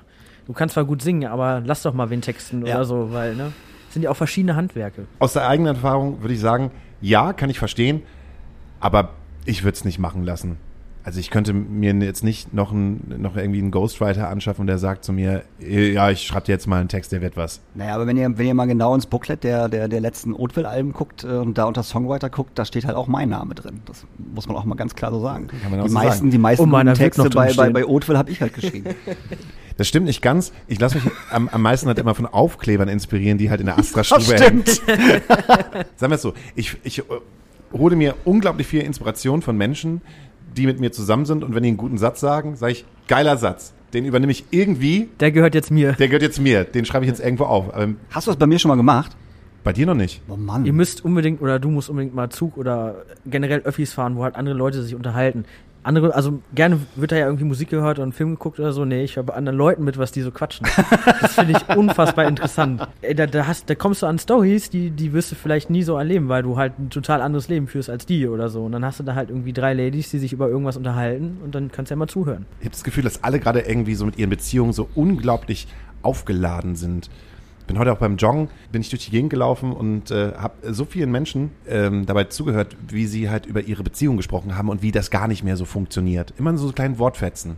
du 0.46 0.54
kannst 0.54 0.74
zwar 0.74 0.86
gut 0.86 1.02
singen, 1.02 1.28
aber 1.30 1.62
lass 1.66 1.82
doch 1.82 1.94
mal 1.94 2.10
wen 2.12 2.22
texten 2.22 2.66
Ja. 2.66 2.76
oder 2.76 2.86
so, 2.86 3.10
weil, 3.12 3.36
ne? 3.36 3.52
Sind 3.90 4.04
ja 4.04 4.12
auch 4.12 4.16
verschiedene 4.18 4.56
Handwerke. 4.56 5.06
Aus 5.20 5.34
der 5.34 5.48
eigenen 5.48 5.76
Erfahrung 5.76 6.22
würde 6.22 6.34
ich 6.34 6.40
sagen, 6.40 6.70
ja, 7.02 7.34
kann 7.34 7.50
ich 7.50 7.60
verstehen, 7.60 8.02
aber 8.80 9.10
ich 9.46 9.64
würde 9.64 9.76
es 9.76 9.86
nicht 9.86 10.00
machen 10.00 10.24
lassen. 10.24 10.58
Also 11.06 11.20
ich 11.20 11.30
könnte 11.30 11.54
mir 11.54 11.94
jetzt 11.94 12.24
nicht 12.24 12.52
noch, 12.52 12.72
ein, 12.72 13.14
noch 13.20 13.38
irgendwie 13.38 13.60
einen 13.60 13.70
Ghostwriter 13.70 14.28
anschaffen, 14.28 14.66
der 14.66 14.80
sagt 14.80 15.06
zu 15.06 15.14
mir, 15.14 15.44
ja, 15.60 16.10
ich 16.10 16.26
schreibe 16.26 16.48
dir 16.48 16.54
jetzt 16.54 16.66
mal 16.66 16.80
einen 16.80 16.90
Text, 16.90 17.12
der 17.12 17.22
wird 17.22 17.38
was. 17.38 17.62
Naja, 17.76 17.94
aber 17.94 18.08
wenn 18.08 18.18
ihr, 18.18 18.40
wenn 18.40 18.48
ihr 18.48 18.56
mal 18.56 18.66
genau 18.66 18.96
ins 18.96 19.06
Booklet 19.06 19.44
der, 19.44 19.70
der, 19.70 19.88
der 19.88 20.02
letzten 20.02 20.34
Oatville-Alben 20.34 20.94
guckt 20.94 21.24
äh, 21.24 21.28
und 21.28 21.60
da 21.60 21.66
unter 21.66 21.84
Songwriter 21.84 22.32
guckt, 22.32 22.58
da 22.58 22.66
steht 22.66 22.86
halt 22.86 22.96
auch 22.96 23.06
mein 23.06 23.30
Name 23.30 23.54
drin. 23.54 23.82
Das 23.86 24.04
muss 24.18 24.48
man 24.48 24.58
auch 24.58 24.66
mal 24.66 24.74
ganz 24.74 24.96
klar 24.96 25.12
so 25.12 25.20
sagen. 25.20 25.46
Kann 25.46 25.70
man 25.70 25.82
auch 25.82 25.84
die, 25.84 25.90
so 25.90 25.94
meisten, 25.94 26.18
sagen. 26.18 26.32
die 26.32 26.38
meisten 26.40 26.72
wird 26.72 26.98
Texte 26.98 27.30
bei, 27.30 27.54
bei, 27.54 27.70
bei 27.70 27.86
Oatville 27.86 28.18
habe 28.18 28.32
ich 28.32 28.42
halt 28.42 28.56
geschrieben. 28.56 28.96
Das 29.78 29.90
stimmt 29.90 30.06
nicht 30.06 30.22
ganz. 30.22 30.54
Ich 30.68 30.80
lasse 30.80 30.96
mich 30.96 31.12
am, 31.30 31.50
am 31.50 31.62
meisten 31.62 31.88
halt 31.88 32.00
immer 32.00 32.16
von 32.16 32.26
Aufklebern 32.26 32.88
inspirieren, 32.88 33.38
die 33.38 33.50
halt 33.50 33.60
in 33.60 33.66
der 33.66 33.76
Das 33.76 33.94
Astra-Stube 33.94 34.40
hängen. 34.40 34.64
stimmt. 34.66 34.82
Sagen 35.98 36.12
wir 36.12 36.16
es 36.16 36.22
so, 36.22 36.34
ich, 36.56 36.78
ich 36.84 37.00
äh, 37.00 37.04
hole 37.78 37.96
mir 37.96 38.16
unglaublich 38.26 38.68
viel 38.68 38.82
Inspiration 38.82 39.42
von 39.42 39.58
Menschen, 39.58 40.02
die 40.58 40.66
mit 40.66 40.80
mir 40.80 40.92
zusammen 40.92 41.26
sind 41.26 41.44
und 41.44 41.54
wenn 41.56 41.64
die 41.64 41.70
einen 41.70 41.78
guten 41.78 41.98
Satz 41.98 42.20
sagen, 42.20 42.56
sage 42.56 42.72
ich, 42.74 42.86
geiler 43.08 43.38
Satz. 43.38 43.74
Den 43.94 44.06
übernehme 44.06 44.32
ich 44.32 44.46
irgendwie, 44.52 45.10
Der 45.20 45.32
gehört 45.32 45.56
jetzt 45.56 45.72
mir. 45.72 45.94
der 45.94 46.08
gehört 46.08 46.24
jetzt 46.24 46.40
mir, 46.40 46.64
den 46.66 46.86
schreibe 46.86 47.06
ich 47.06 47.10
jetzt 47.10 47.20
irgendwo 47.22 47.46
auf. 47.46 47.74
Aber 47.74 47.94
Hast 48.12 48.28
du 48.28 48.32
das 48.32 48.38
bei 48.38 48.48
mir 48.48 48.60
schon 48.60 48.70
mal 48.70 48.76
gemacht? 48.76 49.16
bei 49.64 49.74
dir 49.74 49.88
noch 49.88 49.96
nicht. 49.96 50.22
Oh 50.30 50.36
Mann. 50.38 50.64
Ihr 50.66 50.74
müsst 50.74 51.04
unbedingt 51.04 51.42
oder 51.42 51.58
du 51.58 51.70
musst 51.72 51.90
unbedingt 51.90 52.14
mal 52.14 52.30
Zug 52.30 52.56
oder 52.56 53.04
generell 53.26 53.62
Öffis 53.62 53.94
fahren, 53.94 54.16
wo 54.16 54.24
halt 54.24 54.36
andere 54.36 54.56
Leute 54.56 54.84
sich 54.84 54.94
unterhalten. 54.94 55.46
Andere, 55.86 56.16
also 56.16 56.42
gerne 56.54 56.80
wird 56.96 57.12
da 57.12 57.16
ja 57.16 57.26
irgendwie 57.26 57.46
Musik 57.46 57.70
gehört 57.70 57.98
oder 57.98 58.04
einen 58.04 58.12
Film 58.12 58.32
geguckt 58.32 58.60
oder 58.60 58.74
so. 58.74 58.86
Nee, 58.86 59.04
ich 59.04 59.16
höre 59.16 59.24
bei 59.24 59.34
anderen 59.36 59.58
Leuten 59.58 59.84
mit, 59.84 59.98
was 59.98 60.12
die 60.12 60.22
so 60.22 60.32
quatschen. 60.32 60.68
Das 61.22 61.36
finde 61.36 61.54
ich 61.54 61.76
unfassbar 61.78 62.26
interessant. 62.26 62.88
Da, 63.16 63.28
da, 63.28 63.48
hast, 63.48 63.70
da 63.70 63.76
kommst 63.76 64.02
du 64.02 64.08
an 64.08 64.18
Stories, 64.18 64.70
die, 64.70 64.90
die 64.90 65.14
wirst 65.14 65.32
du 65.32 65.36
vielleicht 65.36 65.70
nie 65.70 65.84
so 65.84 65.96
erleben, 65.96 66.28
weil 66.28 66.44
du 66.44 66.58
halt 66.58 66.80
ein 66.80 66.90
total 66.90 67.22
anderes 67.22 67.50
Leben 67.50 67.68
führst 67.68 67.90
als 67.90 68.06
die 68.06 68.28
oder 68.28 68.50
so. 68.50 68.66
Und 68.66 68.72
dann 68.72 68.84
hast 68.84 69.00
du 69.00 69.04
da 69.04 69.16
halt 69.16 69.30
irgendwie 69.30 69.54
drei 69.54 69.74
Ladies, 69.74 70.10
die 70.10 70.18
sich 70.18 70.34
über 70.34 70.50
irgendwas 70.50 70.76
unterhalten 70.76 71.38
und 71.44 71.54
dann 71.54 71.72
kannst 71.72 71.92
du 71.92 71.94
ja 71.94 71.98
mal 71.98 72.08
zuhören. 72.08 72.46
Ich 72.60 72.66
habe 72.66 72.72
das 72.72 72.84
Gefühl, 72.84 73.04
dass 73.04 73.24
alle 73.24 73.40
gerade 73.40 73.62
irgendwie 73.62 73.96
so 73.96 74.06
mit 74.06 74.18
ihren 74.18 74.32
Beziehungen 74.32 74.74
so 74.74 74.90
unglaublich 74.96 75.68
aufgeladen 76.02 76.76
sind. 76.76 77.10
Bin 77.68 77.80
heute 77.80 77.92
auch 77.92 77.98
beim 77.98 78.18
Joggen, 78.18 78.50
bin 78.72 78.82
ich 78.82 78.90
durch 78.90 79.06
die 79.06 79.12
Gegend 79.12 79.32
gelaufen 79.32 79.74
und 79.74 80.12
äh, 80.12 80.34
habe 80.34 80.74
so 80.74 80.86
vielen 80.86 81.12
Menschen 81.12 81.52
ähm, 81.68 82.06
dabei 82.06 82.26
zugehört, 82.26 82.76
wie 82.88 83.08
sie 83.08 83.30
halt 83.30 83.46
über 83.46 83.62
ihre 83.62 83.84
Beziehung 83.84 84.18
gesprochen 84.18 84.56
haben 84.56 84.70
und 84.70 84.82
wie 84.82 84.92
das 84.92 85.10
gar 85.10 85.28
nicht 85.28 85.44
mehr 85.44 85.58
so 85.58 85.66
funktioniert. 85.66 86.34
Immer 86.38 86.56
so 86.58 86.72
kleinen 86.72 87.00
Wortfetzen. 87.00 87.58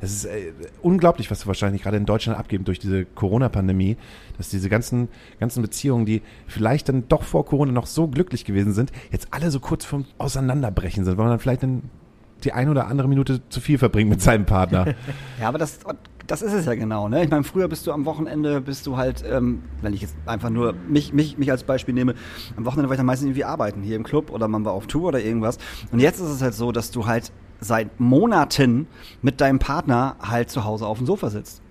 Das 0.00 0.12
ist 0.12 0.24
äh, 0.26 0.52
unglaublich, 0.82 1.30
was 1.30 1.44
wir 1.44 1.48
wahrscheinlich 1.48 1.82
gerade 1.82 1.96
in 1.96 2.06
Deutschland 2.06 2.38
abgeben 2.38 2.64
durch 2.64 2.78
diese 2.78 3.04
Corona-Pandemie, 3.04 3.96
dass 4.36 4.48
diese 4.48 4.68
ganzen, 4.68 5.08
ganzen 5.40 5.62
Beziehungen, 5.62 6.06
die 6.06 6.22
vielleicht 6.46 6.88
dann 6.88 7.08
doch 7.08 7.22
vor 7.22 7.44
Corona 7.44 7.72
noch 7.72 7.86
so 7.86 8.06
glücklich 8.06 8.44
gewesen 8.44 8.72
sind, 8.72 8.92
jetzt 9.10 9.28
alle 9.32 9.50
so 9.50 9.60
kurz 9.60 9.84
vorm 9.84 10.04
Auseinanderbrechen 10.18 11.04
sind, 11.04 11.16
weil 11.16 11.24
man 11.24 11.32
dann 11.32 11.40
vielleicht 11.40 11.62
dann 11.62 11.82
die 12.44 12.52
eine 12.52 12.70
oder 12.70 12.86
andere 12.86 13.08
Minute 13.08 13.40
zu 13.48 13.60
viel 13.60 13.78
verbringt 13.78 14.10
mit 14.10 14.22
seinem 14.22 14.46
Partner. 14.46 14.94
Ja, 15.40 15.48
aber 15.48 15.58
das, 15.58 15.80
das 16.28 16.42
ist 16.42 16.52
es 16.52 16.66
ja 16.66 16.74
genau. 16.74 17.08
Ne? 17.08 17.24
Ich 17.24 17.30
meine, 17.30 17.42
früher 17.42 17.68
bist 17.68 17.86
du 17.86 17.92
am 17.92 18.04
Wochenende, 18.04 18.60
bist 18.60 18.86
du 18.86 18.96
halt, 18.96 19.24
ähm, 19.28 19.62
wenn 19.80 19.94
ich 19.94 20.02
jetzt 20.02 20.14
einfach 20.26 20.50
nur 20.50 20.74
mich, 20.86 21.12
mich, 21.12 21.38
mich 21.38 21.50
als 21.50 21.64
Beispiel 21.64 21.94
nehme, 21.94 22.14
am 22.56 22.66
Wochenende 22.66 22.88
war 22.88 22.94
ich 22.94 22.98
dann 22.98 23.06
meistens 23.06 23.28
irgendwie 23.28 23.44
arbeiten, 23.44 23.82
hier 23.82 23.96
im 23.96 24.04
Club 24.04 24.30
oder 24.30 24.46
man 24.46 24.64
war 24.64 24.72
auf 24.72 24.86
Tour 24.86 25.08
oder 25.08 25.20
irgendwas. 25.20 25.58
Und 25.90 26.00
jetzt 26.00 26.20
ist 26.20 26.28
es 26.28 26.42
halt 26.42 26.54
so, 26.54 26.70
dass 26.70 26.90
du 26.90 27.06
halt 27.06 27.32
seit 27.60 27.98
Monaten 27.98 28.86
mit 29.22 29.40
deinem 29.40 29.58
Partner 29.58 30.16
halt 30.20 30.50
zu 30.50 30.64
Hause 30.64 30.86
auf 30.86 30.98
dem 30.98 31.06
Sofa 31.06 31.30
sitzt. 31.30 31.62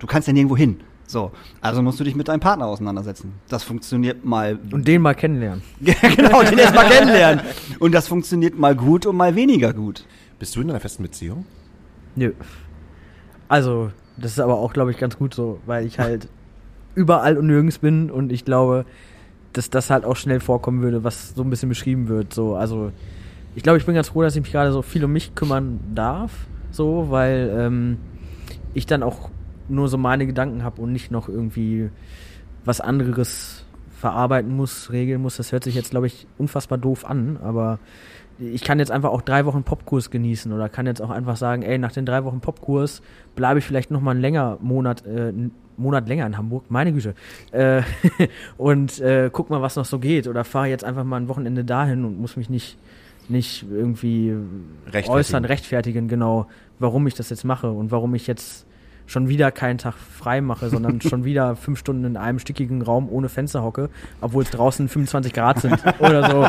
Du 0.00 0.08
kannst 0.08 0.26
ja 0.26 0.34
nirgendwo 0.34 0.56
hin. 0.56 0.80
So, 1.06 1.30
also 1.60 1.80
musst 1.82 2.00
du 2.00 2.04
dich 2.04 2.16
mit 2.16 2.26
deinem 2.26 2.40
Partner 2.40 2.66
auseinandersetzen. 2.66 3.34
Das 3.48 3.62
funktioniert 3.62 4.24
mal 4.24 4.58
Und 4.72 4.88
den 4.88 5.00
mal 5.00 5.14
kennenlernen. 5.14 5.62
genau, 5.80 6.42
den 6.42 6.58
erst 6.58 6.74
mal 6.74 6.88
kennenlernen. 6.88 7.44
Und 7.78 7.92
das 7.92 8.08
funktioniert 8.08 8.58
mal 8.58 8.74
gut 8.74 9.06
und 9.06 9.16
mal 9.16 9.36
weniger 9.36 9.72
gut. 9.72 10.06
Bist 10.38 10.56
du 10.56 10.60
in 10.60 10.70
einer 10.70 10.80
festen 10.80 11.04
Beziehung? 11.04 11.46
Nö. 12.16 12.32
Also, 13.52 13.90
das 14.16 14.32
ist 14.32 14.40
aber 14.40 14.56
auch, 14.56 14.72
glaube 14.72 14.92
ich, 14.92 14.96
ganz 14.96 15.18
gut 15.18 15.34
so, 15.34 15.60
weil 15.66 15.84
ich 15.84 15.98
halt 15.98 16.26
überall 16.94 17.36
und 17.36 17.48
nirgends 17.48 17.80
bin 17.80 18.10
und 18.10 18.32
ich 18.32 18.46
glaube, 18.46 18.86
dass 19.52 19.68
das 19.68 19.90
halt 19.90 20.06
auch 20.06 20.16
schnell 20.16 20.40
vorkommen 20.40 20.80
würde, 20.80 21.04
was 21.04 21.34
so 21.34 21.42
ein 21.42 21.50
bisschen 21.50 21.68
beschrieben 21.68 22.08
wird. 22.08 22.32
So, 22.32 22.54
also 22.56 22.92
ich 23.54 23.62
glaube, 23.62 23.76
ich 23.76 23.84
bin 23.84 23.94
ganz 23.94 24.08
froh, 24.08 24.22
dass 24.22 24.34
ich 24.34 24.40
mich 24.40 24.52
gerade 24.52 24.72
so 24.72 24.80
viel 24.80 25.04
um 25.04 25.12
mich 25.12 25.34
kümmern 25.34 25.80
darf, 25.94 26.32
so, 26.70 27.10
weil 27.10 27.54
ähm, 27.54 27.98
ich 28.72 28.86
dann 28.86 29.02
auch 29.02 29.28
nur 29.68 29.86
so 29.88 29.98
meine 29.98 30.26
Gedanken 30.26 30.64
habe 30.64 30.80
und 30.80 30.90
nicht 30.90 31.10
noch 31.10 31.28
irgendwie 31.28 31.90
was 32.64 32.80
anderes 32.80 33.66
verarbeiten 33.90 34.56
muss, 34.56 34.90
regeln 34.92 35.20
muss. 35.20 35.36
Das 35.36 35.52
hört 35.52 35.64
sich 35.64 35.74
jetzt, 35.74 35.90
glaube 35.90 36.06
ich, 36.06 36.26
unfassbar 36.38 36.78
doof 36.78 37.04
an, 37.04 37.36
aber 37.42 37.80
ich 38.38 38.62
kann 38.62 38.78
jetzt 38.78 38.90
einfach 38.90 39.10
auch 39.10 39.22
drei 39.22 39.44
Wochen 39.44 39.62
Popkurs 39.62 40.10
genießen 40.10 40.52
oder 40.52 40.68
kann 40.68 40.86
jetzt 40.86 41.00
auch 41.00 41.10
einfach 41.10 41.36
sagen, 41.36 41.62
ey, 41.62 41.78
nach 41.78 41.92
den 41.92 42.06
drei 42.06 42.24
Wochen 42.24 42.40
Popkurs 42.40 43.02
bleibe 43.34 43.58
ich 43.58 43.64
vielleicht 43.64 43.90
noch 43.90 44.00
mal 44.00 44.12
einen 44.12 44.20
länger 44.20 44.58
Monat, 44.60 45.04
äh, 45.06 45.28
einen 45.28 45.52
Monat 45.76 46.08
länger 46.08 46.26
in 46.26 46.36
Hamburg, 46.36 46.64
meine 46.68 46.92
Güte, 46.92 47.14
äh, 47.52 47.82
und 48.58 49.00
äh, 49.00 49.30
guck 49.32 49.50
mal, 49.50 49.62
was 49.62 49.76
noch 49.76 49.84
so 49.84 49.98
geht. 49.98 50.26
Oder 50.28 50.44
fahre 50.44 50.68
jetzt 50.68 50.84
einfach 50.84 51.04
mal 51.04 51.18
ein 51.18 51.28
Wochenende 51.28 51.64
dahin 51.64 52.04
und 52.04 52.20
muss 52.20 52.36
mich 52.36 52.50
nicht 52.50 52.78
nicht 53.28 53.64
irgendwie 53.70 54.34
Rechtfertigen. 54.84 55.12
äußern, 55.12 55.44
rechtfertigen, 55.44 56.08
genau, 56.08 56.46
warum 56.78 57.06
ich 57.06 57.14
das 57.14 57.30
jetzt 57.30 57.44
mache 57.44 57.70
und 57.70 57.90
warum 57.90 58.14
ich 58.14 58.26
jetzt 58.26 58.66
schon 59.12 59.28
wieder 59.28 59.52
keinen 59.52 59.78
Tag 59.78 59.94
frei 59.94 60.40
mache, 60.40 60.70
sondern 60.70 61.00
schon 61.02 61.24
wieder 61.24 61.54
fünf 61.54 61.78
Stunden 61.78 62.04
in 62.04 62.16
einem 62.16 62.38
stickigen 62.38 62.82
Raum 62.82 63.08
ohne 63.08 63.28
Fenster 63.28 63.62
hocke, 63.62 63.90
obwohl 64.20 64.42
es 64.42 64.50
draußen 64.50 64.88
25 64.88 65.32
Grad 65.32 65.60
sind 65.60 65.78
oder 66.00 66.30
so. 66.30 66.46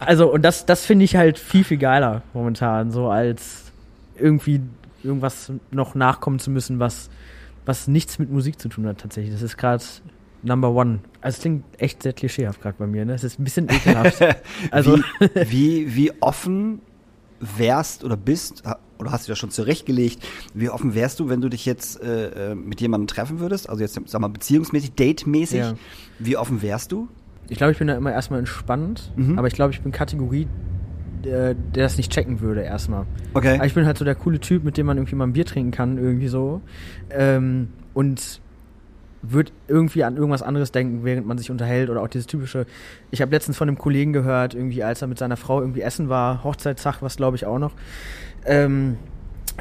Also, 0.00 0.32
und 0.32 0.42
das, 0.42 0.66
das 0.66 0.84
finde 0.84 1.04
ich 1.04 1.16
halt 1.16 1.38
viel, 1.38 1.64
viel 1.64 1.78
geiler 1.78 2.22
momentan, 2.34 2.90
so 2.90 3.08
als 3.08 3.72
irgendwie 4.18 4.60
irgendwas 5.02 5.52
noch 5.70 5.94
nachkommen 5.94 6.38
zu 6.38 6.50
müssen, 6.50 6.78
was, 6.78 7.08
was 7.64 7.88
nichts 7.88 8.18
mit 8.18 8.30
Musik 8.30 8.60
zu 8.60 8.68
tun 8.68 8.86
hat 8.86 8.98
tatsächlich. 8.98 9.32
Das 9.32 9.42
ist 9.42 9.56
gerade 9.56 9.82
Number 10.42 10.70
One. 10.70 10.98
Also 11.20 11.36
es 11.36 11.40
klingt 11.40 11.64
echt 11.78 12.02
sehr 12.02 12.12
klischeehaft 12.12 12.60
gerade 12.60 12.76
bei 12.78 12.86
mir, 12.86 13.04
ne? 13.04 13.14
Es 13.14 13.24
ist 13.24 13.38
ein 13.38 13.44
bisschen 13.44 13.68
ekelhaft. 13.68 14.20
Also, 14.70 14.98
wie, 15.18 15.50
wie, 15.50 15.96
wie 15.96 16.12
offen 16.20 16.80
wärst 17.42 18.04
oder 18.04 18.16
bist, 18.16 18.62
oder 18.98 19.10
hast 19.12 19.26
du 19.26 19.32
das 19.32 19.38
schon 19.38 19.50
zurechtgelegt, 19.50 20.22
wie 20.54 20.70
offen 20.70 20.94
wärst 20.94 21.18
du, 21.20 21.28
wenn 21.28 21.40
du 21.40 21.48
dich 21.48 21.66
jetzt 21.66 22.00
äh, 22.02 22.52
äh, 22.52 22.54
mit 22.54 22.80
jemandem 22.80 23.08
treffen 23.08 23.40
würdest? 23.40 23.68
Also 23.68 23.82
jetzt, 23.82 24.00
sag 24.06 24.20
mal, 24.20 24.28
beziehungsmäßig, 24.28 24.94
datemäßig. 24.94 25.58
Ja. 25.58 25.74
Wie 26.20 26.36
offen 26.36 26.62
wärst 26.62 26.92
du? 26.92 27.08
Ich 27.48 27.58
glaube, 27.58 27.72
ich 27.72 27.78
bin 27.78 27.88
da 27.88 27.94
immer 27.96 28.12
erstmal 28.12 28.38
entspannt, 28.38 29.12
Mhm. 29.16 29.38
aber 29.38 29.48
ich 29.48 29.54
glaube, 29.54 29.72
ich 29.72 29.80
bin 29.82 29.90
Kategorie, 29.90 30.46
der, 31.24 31.54
der 31.54 31.82
das 31.84 31.96
nicht 31.96 32.12
checken 32.12 32.40
würde 32.40 32.62
erstmal. 32.62 33.06
Okay. 33.34 33.56
Aber 33.56 33.66
ich 33.66 33.74
bin 33.74 33.86
halt 33.86 33.98
so 33.98 34.04
der 34.04 34.14
coole 34.14 34.38
Typ, 34.40 34.62
mit 34.64 34.76
dem 34.76 34.86
man 34.86 34.96
irgendwie 34.96 35.16
mal 35.16 35.26
ein 35.26 35.32
Bier 35.32 35.44
trinken 35.46 35.70
kann, 35.72 35.98
irgendwie 35.98 36.28
so. 36.28 36.60
Ähm, 37.10 37.68
und 37.94 38.40
wird 39.22 39.52
irgendwie 39.68 40.04
an 40.04 40.16
irgendwas 40.16 40.42
anderes 40.42 40.72
denken, 40.72 41.04
während 41.04 41.26
man 41.26 41.38
sich 41.38 41.50
unterhält 41.50 41.90
oder 41.90 42.02
auch 42.02 42.08
dieses 42.08 42.26
typische. 42.26 42.66
Ich 43.10 43.22
habe 43.22 43.30
letztens 43.30 43.56
von 43.56 43.68
einem 43.68 43.78
Kollegen 43.78 44.12
gehört, 44.12 44.54
irgendwie 44.54 44.82
als 44.82 45.00
er 45.00 45.08
mit 45.08 45.18
seiner 45.18 45.36
Frau 45.36 45.60
irgendwie 45.60 45.82
essen 45.82 46.08
war, 46.08 46.42
Hochzeitstag, 46.44 47.02
was 47.02 47.16
glaube 47.16 47.36
ich 47.36 47.46
auch 47.46 47.58
noch. 47.58 47.72
Ähm, 48.44 48.96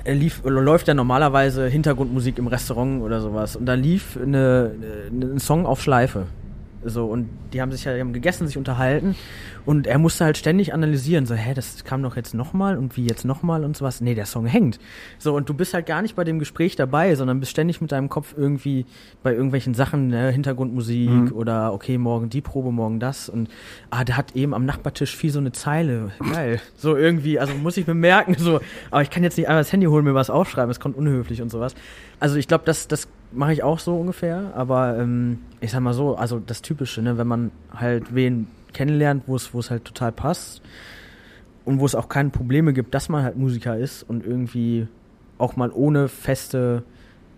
lief 0.05 0.41
läuft 0.43 0.87
ja 0.87 0.93
normalerweise 0.93 1.67
Hintergrundmusik 1.67 2.37
im 2.37 2.47
Restaurant 2.47 3.01
oder 3.03 3.21
sowas 3.21 3.55
und 3.55 3.65
da 3.65 3.75
lief 3.75 4.17
eine, 4.17 4.71
eine, 5.11 5.25
ein 5.33 5.39
Song 5.39 5.65
auf 5.65 5.81
Schleife. 5.81 6.25
So, 6.83 7.05
und 7.05 7.29
die 7.53 7.61
haben 7.61 7.71
sich 7.71 7.83
ja, 7.83 7.93
die 7.93 7.99
haben 7.99 8.13
gegessen, 8.13 8.47
sich 8.47 8.57
unterhalten 8.57 9.15
und 9.65 9.85
er 9.85 9.99
musste 9.99 10.25
halt 10.25 10.37
ständig 10.37 10.73
analysieren, 10.73 11.25
so, 11.25 11.35
hä, 11.35 11.53
das 11.53 11.83
kam 11.83 12.01
doch 12.01 12.15
jetzt 12.15 12.33
nochmal 12.33 12.77
und 12.77 12.97
wie 12.97 13.05
jetzt 13.05 13.23
nochmal 13.23 13.63
und 13.63 13.77
sowas. 13.77 14.01
Nee, 14.01 14.15
der 14.15 14.25
Song 14.25 14.45
hängt. 14.45 14.79
So, 15.19 15.35
und 15.35 15.47
du 15.47 15.53
bist 15.53 15.73
halt 15.73 15.85
gar 15.85 16.01
nicht 16.01 16.15
bei 16.15 16.23
dem 16.23 16.39
Gespräch 16.39 16.75
dabei, 16.75 17.15
sondern 17.15 17.39
bist 17.39 17.51
ständig 17.51 17.81
mit 17.81 17.91
deinem 17.91 18.09
Kopf 18.09 18.33
irgendwie 18.35 18.85
bei 19.21 19.33
irgendwelchen 19.33 19.73
Sachen, 19.73 20.07
ne, 20.07 20.31
Hintergrundmusik 20.31 21.31
oder 21.33 21.73
okay, 21.73 21.97
morgen 21.97 22.29
die 22.29 22.41
Probe, 22.41 22.71
morgen 22.71 22.99
das 22.99 23.29
und 23.29 23.49
ah, 23.91 24.03
der 24.03 24.17
hat 24.17 24.35
eben 24.35 24.53
am 24.53 24.65
Nachbartisch 24.65 25.15
viel 25.15 25.31
so 25.31 25.39
eine 25.39 25.51
Zeile. 25.51 26.11
Geil. 26.33 26.59
So 26.75 26.95
irgendwie, 26.95 27.39
also 27.39 27.53
muss 27.53 27.77
ich 27.77 27.85
bemerken, 27.85 28.35
so, 28.37 28.59
aber 28.89 29.01
ich 29.03 29.09
kann 29.09 29.23
jetzt 29.23 29.37
nicht 29.37 29.47
einfach 29.47 29.61
das 29.61 29.71
Handy 29.71 29.85
holen, 29.85 30.03
mir 30.03 30.15
was 30.15 30.29
aufschreiben, 30.29 30.71
es 30.71 30.79
kommt 30.79 30.97
unhöflich 30.97 31.41
und 31.41 31.49
sowas. 31.49 31.75
Also 32.19 32.37
ich 32.37 32.47
glaube, 32.47 32.63
das, 32.65 32.87
das 32.87 33.07
mache 33.31 33.53
ich 33.53 33.63
auch 33.63 33.79
so 33.79 33.95
ungefähr, 33.95 34.51
aber 34.55 34.97
ähm, 34.97 35.39
ich 35.59 35.71
sag 35.71 35.81
mal 35.81 35.93
so, 35.93 36.15
also 36.15 36.39
das 36.39 36.61
Typische, 36.61 37.01
ne, 37.01 37.17
wenn 37.17 37.27
man 37.27 37.51
halt 37.73 38.13
wen 38.13 38.47
kennenlernt, 38.73 39.23
wo 39.27 39.35
es, 39.35 39.69
halt 39.69 39.85
total 39.85 40.11
passt 40.11 40.61
und 41.65 41.79
wo 41.79 41.85
es 41.85 41.95
auch 41.95 42.09
keine 42.09 42.29
Probleme 42.29 42.73
gibt, 42.73 42.93
dass 42.93 43.09
man 43.09 43.23
halt 43.23 43.37
Musiker 43.37 43.77
ist 43.77 44.03
und 44.03 44.25
irgendwie 44.25 44.87
auch 45.37 45.55
mal 45.55 45.71
ohne 45.71 46.07
feste, 46.07 46.83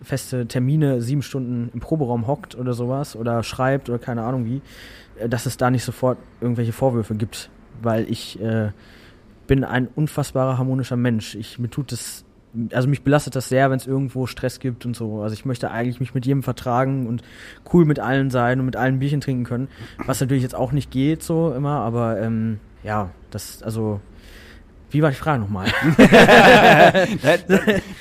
feste 0.02 0.48
Termine 0.48 1.02
sieben 1.02 1.22
Stunden 1.22 1.70
im 1.74 1.80
Proberaum 1.80 2.28
hockt 2.28 2.56
oder 2.56 2.74
sowas 2.74 3.16
oder 3.16 3.44
schreibt 3.44 3.90
oder 3.90 4.00
keine 4.00 4.24
Ahnung 4.24 4.46
wie, 4.46 4.62
äh, 5.20 5.30
dass 5.30 5.46
es 5.46 5.58
da 5.58 5.70
nicht 5.70 5.84
sofort 5.84 6.18
irgendwelche 6.42 6.74
Vorwürfe 6.74 7.16
gibt, 7.16 7.50
weil 7.82 8.10
ich 8.10 8.40
äh, 8.42 8.72
bin 9.48 9.64
ein 9.64 9.88
unfassbarer 9.88 10.58
harmonischer 10.58 10.98
Mensch. 10.98 11.36
Ich 11.36 11.60
mir 11.60 11.70
tut 11.70 11.92
es 11.92 12.26
also 12.72 12.88
mich 12.88 13.04
belastet 13.04 13.36
das 13.36 13.50
sehr, 13.50 13.70
wenn 13.70 13.78
es 13.78 13.88
irgendwo 13.88 14.28
Stress 14.28 14.60
gibt 14.60 14.86
und 14.86 14.96
so. 14.96 15.22
Also 15.22 15.34
ich 15.34 15.46
möchte 15.46 15.72
eigentlich 15.72 16.00
mich 16.00 16.14
mit 16.14 16.26
jedem 16.26 16.44
vertragen 16.44 17.08
und 17.08 17.24
cool 17.74 17.86
mit 17.86 18.00
allen 18.00 18.30
sein 18.30 18.60
und 18.60 18.66
mit 18.66 18.76
allen 18.76 19.00
Bierchen 19.00 19.22
trinken 19.22 19.44
können, 19.44 19.68
was 20.06 20.22
natürlich 20.22 20.44
jetzt 20.44 20.56
auch 20.56 20.72
nicht 20.72 20.92
geht 20.92 21.24
so 21.24 21.54
immer, 21.54 21.80
aber 21.80 22.20
ähm, 22.20 22.60
ja, 22.84 23.10
das 23.32 23.64
also 23.64 24.00
wie 24.94 25.02
war 25.02 25.10
die 25.10 25.16
Frage 25.16 25.42
nochmal? 25.42 25.68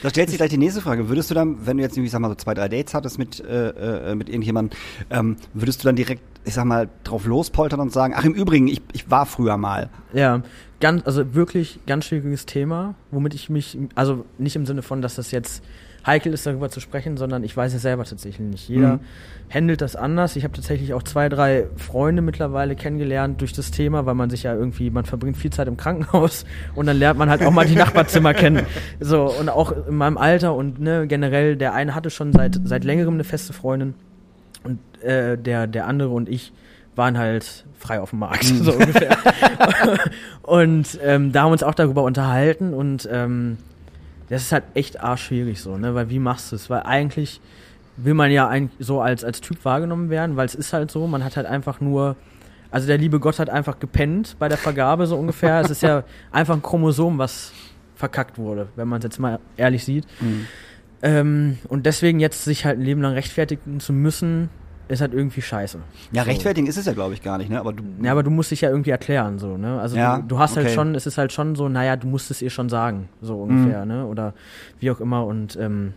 da, 0.03 0.11
stellt 0.11 0.29
sich 0.29 0.37
gleich 0.37 0.51
die 0.51 0.59
nächste 0.59 0.83
Frage. 0.83 1.09
Würdest 1.09 1.31
du 1.31 1.35
dann, 1.35 1.67
wenn 1.67 1.79
du 1.79 1.83
jetzt 1.83 1.97
irgendwie, 1.97 2.11
sag 2.11 2.21
mal, 2.21 2.29
so 2.29 2.35
zwei, 2.35 2.53
drei 2.53 2.69
Dates 2.69 2.93
hattest 2.93 3.19
mit, 3.19 3.41
äh, 3.41 4.11
äh, 4.11 4.15
mit 4.15 4.29
irgendjemandem, 4.29 4.79
ähm, 5.11 5.37
würdest 5.55 5.83
du 5.83 5.89
dann 5.89 5.97
direkt, 5.97 6.23
ich 6.45 6.55
sag 6.55 6.65
mal, 6.65 6.89
drauf 7.05 7.25
lospoltern 7.27 7.81
und 7.81 7.93
sagen, 7.93 8.15
ach 8.17 8.25
im 8.25 8.35
Übrigen, 8.35 8.69
ich, 8.69 8.83
ich 8.93 9.11
war 9.11 9.27
früher 9.27 9.57
mal. 9.57 9.91
Ja, 10.13 10.43
ganz, 10.81 11.07
also 11.07 11.35
wirklich 11.35 11.81
ganz 11.87 12.07
schwieriges 12.07 12.47
Thema, 12.47 12.95
womit 13.11 13.35
ich 13.35 13.49
mich, 13.51 13.79
also 13.95 14.25
nicht 14.39 14.57
im 14.57 14.67
Sinne 14.67 14.83
von, 14.83 15.03
dass 15.03 15.15
das 15.15 15.31
jetzt 15.31 15.63
heikel 16.05 16.33
ist, 16.33 16.45
darüber 16.45 16.69
zu 16.69 16.81
sprechen, 16.81 17.17
sondern 17.17 17.45
ich 17.45 17.57
weiß 17.57 17.73
es 17.75 17.83
selber 17.83 18.03
tatsächlich 18.05 18.41
nicht. 18.49 18.69
Jeder 18.69 18.95
Mhm. 18.95 19.01
handelt 19.55 19.81
das 19.81 19.95
anders. 19.95 20.35
Ich 20.35 20.43
habe 20.43 20.53
tatsächlich 20.53 20.95
auch 20.95 21.05
zwei, 21.05 21.29
drei 21.29 21.69
Freunde 21.77 22.23
mittlerweile 22.23 22.75
kennengelernt 22.75 23.41
durch 23.41 23.53
das 23.53 23.71
Thema, 23.71 24.05
weil 24.05 24.15
man 24.17 24.29
sich 24.29 24.43
ja 24.43 24.53
irgendwie, 24.53 24.91
man 24.91 25.05
verbringt 25.05 25.37
viel 25.37 25.53
Zeit 25.53 25.69
im 25.69 25.77
Krankenhaus 25.77 26.45
und 26.75 26.87
dann 26.87 26.97
lernt 26.99 27.21
man 27.21 27.31
halt 27.31 27.45
auch 27.45 27.53
mal 27.53 27.67
die 27.67 27.77
Nachbarzimmer 27.77 28.35
kennen. 28.35 28.67
So, 28.99 29.33
und 29.33 29.49
auch 29.49 29.87
in 29.87 29.95
meinem 29.95 30.19
Alter 30.19 30.57
und 30.57 30.81
ne, 30.81 31.07
generell, 31.07 31.55
der 31.55 31.73
eine 31.73 31.95
hatte 31.95 32.11
schon 32.11 32.33
seit, 32.33 32.59
seit 32.65 32.83
längerem 32.83 33.15
eine 33.15 33.23
feste 33.25 33.53
Freundin 33.53 33.95
und 33.95 34.12
äh, 35.05 35.37
der, 35.39 35.67
der 35.67 35.87
andere 35.87 36.11
und 36.11 36.29
ich 36.29 36.53
waren 36.95 37.19
halt 37.19 37.65
frei 37.79 38.01
auf 38.01 38.11
dem 38.11 38.21
Markt, 38.21 38.45
so 38.45 38.73
ungefähr. 38.73 39.17
und 40.43 40.99
ähm, 41.03 41.33
da 41.33 41.43
haben 41.43 41.49
wir 41.49 41.53
uns 41.53 41.63
auch 41.63 41.75
darüber 41.75 42.03
unterhalten 42.03 42.75
und 42.75 43.09
ähm, 43.11 43.59
das 44.29 44.43
ist 44.43 44.53
halt 44.53 44.65
echt 44.75 45.01
arschschwierig 45.01 45.61
so, 45.61 45.77
ne? 45.77 45.95
Weil 45.95 46.09
wie 46.11 46.19
machst 46.19 46.53
du 46.53 46.57
es? 46.57 46.71
Weil 46.71 46.83
eigentlich 46.83 47.41
will 47.97 48.15
man 48.15 48.31
ja 48.31 48.49
eigentlich 48.49 48.87
so 48.87 49.01
als, 49.01 49.25
als 49.25 49.41
Typ 49.41 49.65
wahrgenommen 49.65 50.11
werden, 50.11 50.37
weil 50.37 50.47
es 50.47 50.55
ist 50.55 50.73
halt 50.73 50.91
so, 50.91 51.07
man 51.07 51.25
hat 51.25 51.37
halt 51.37 51.47
einfach 51.47 51.81
nur, 51.81 52.17
also 52.71 52.87
der 52.87 52.99
liebe 52.99 53.21
Gott 53.21 53.39
hat 53.39 53.51
einfach 53.51 53.79
gepennt 53.79 54.37
bei 54.39 54.49
der 54.49 54.59
Vergabe 54.59 55.07
so 55.07 55.17
ungefähr. 55.17 55.61
es 55.61 55.71
ist 55.71 55.83
ja 55.83 56.05
einfach 56.33 56.55
ein 56.55 56.63
Chromosom, 56.63 57.19
was 57.19 57.53
verkackt 57.95 58.39
wurde, 58.39 58.69
wenn 58.77 58.89
man 58.89 58.99
es 58.99 59.05
jetzt 59.05 59.19
mal 59.19 59.39
ehrlich 59.57 59.85
sieht. 59.85 60.07
Ähm, 61.03 61.59
und 61.69 61.85
deswegen 61.85 62.19
jetzt 62.19 62.45
sich 62.45 62.65
halt 62.65 62.79
ein 62.79 62.85
Leben 62.85 63.03
lang 63.03 63.13
rechtfertigen 63.13 63.81
zu 63.81 63.93
müssen, 63.93 64.49
ist 64.89 65.01
halt 65.01 65.15
irgendwie 65.15 65.41
scheiße. 65.43 65.79
Ja, 66.13 66.23
So. 66.23 66.29
rechtfertigen 66.31 66.67
ist 66.67 66.77
es 66.77 66.87
ja, 66.87 66.93
glaube 66.93 67.15
ich, 67.15 67.23
gar 67.23 67.39
nicht, 67.39 67.51
ne? 67.51 67.59
Aber 67.61 67.73
du, 67.73 67.83
Ja, 68.03 68.13
aber 68.13 68.23
du 68.23 68.31
musst 68.31 68.51
dich 68.51 68.61
ja 68.61 68.69
irgendwie 68.71 68.91
erklären, 68.91 69.39
so, 69.39 69.57
ne? 69.57 69.81
Also 69.81 69.97
Ja, 69.97 70.19
du, 70.19 70.29
du 70.29 70.39
hast 70.39 70.57
halt 70.57 70.67
okay. 70.67 70.75
schon, 70.75 70.95
es 70.95 71.07
ist 71.07 71.19
halt 71.19 71.33
schon 71.33 71.55
so, 71.55 71.69
naja, 71.69 71.97
du 71.97 72.07
musst 72.07 72.31
es 72.31 72.43
ihr 72.43 72.51
schon 72.51 72.69
sagen, 72.69 73.09
so 73.21 73.37
ungefähr, 73.43 73.85
ne? 73.87 74.07
Oder 74.07 74.35
wie 74.81 74.91
auch 74.91 75.01
immer. 75.01 75.25
Und 75.27 75.57
ähm, 75.57 75.95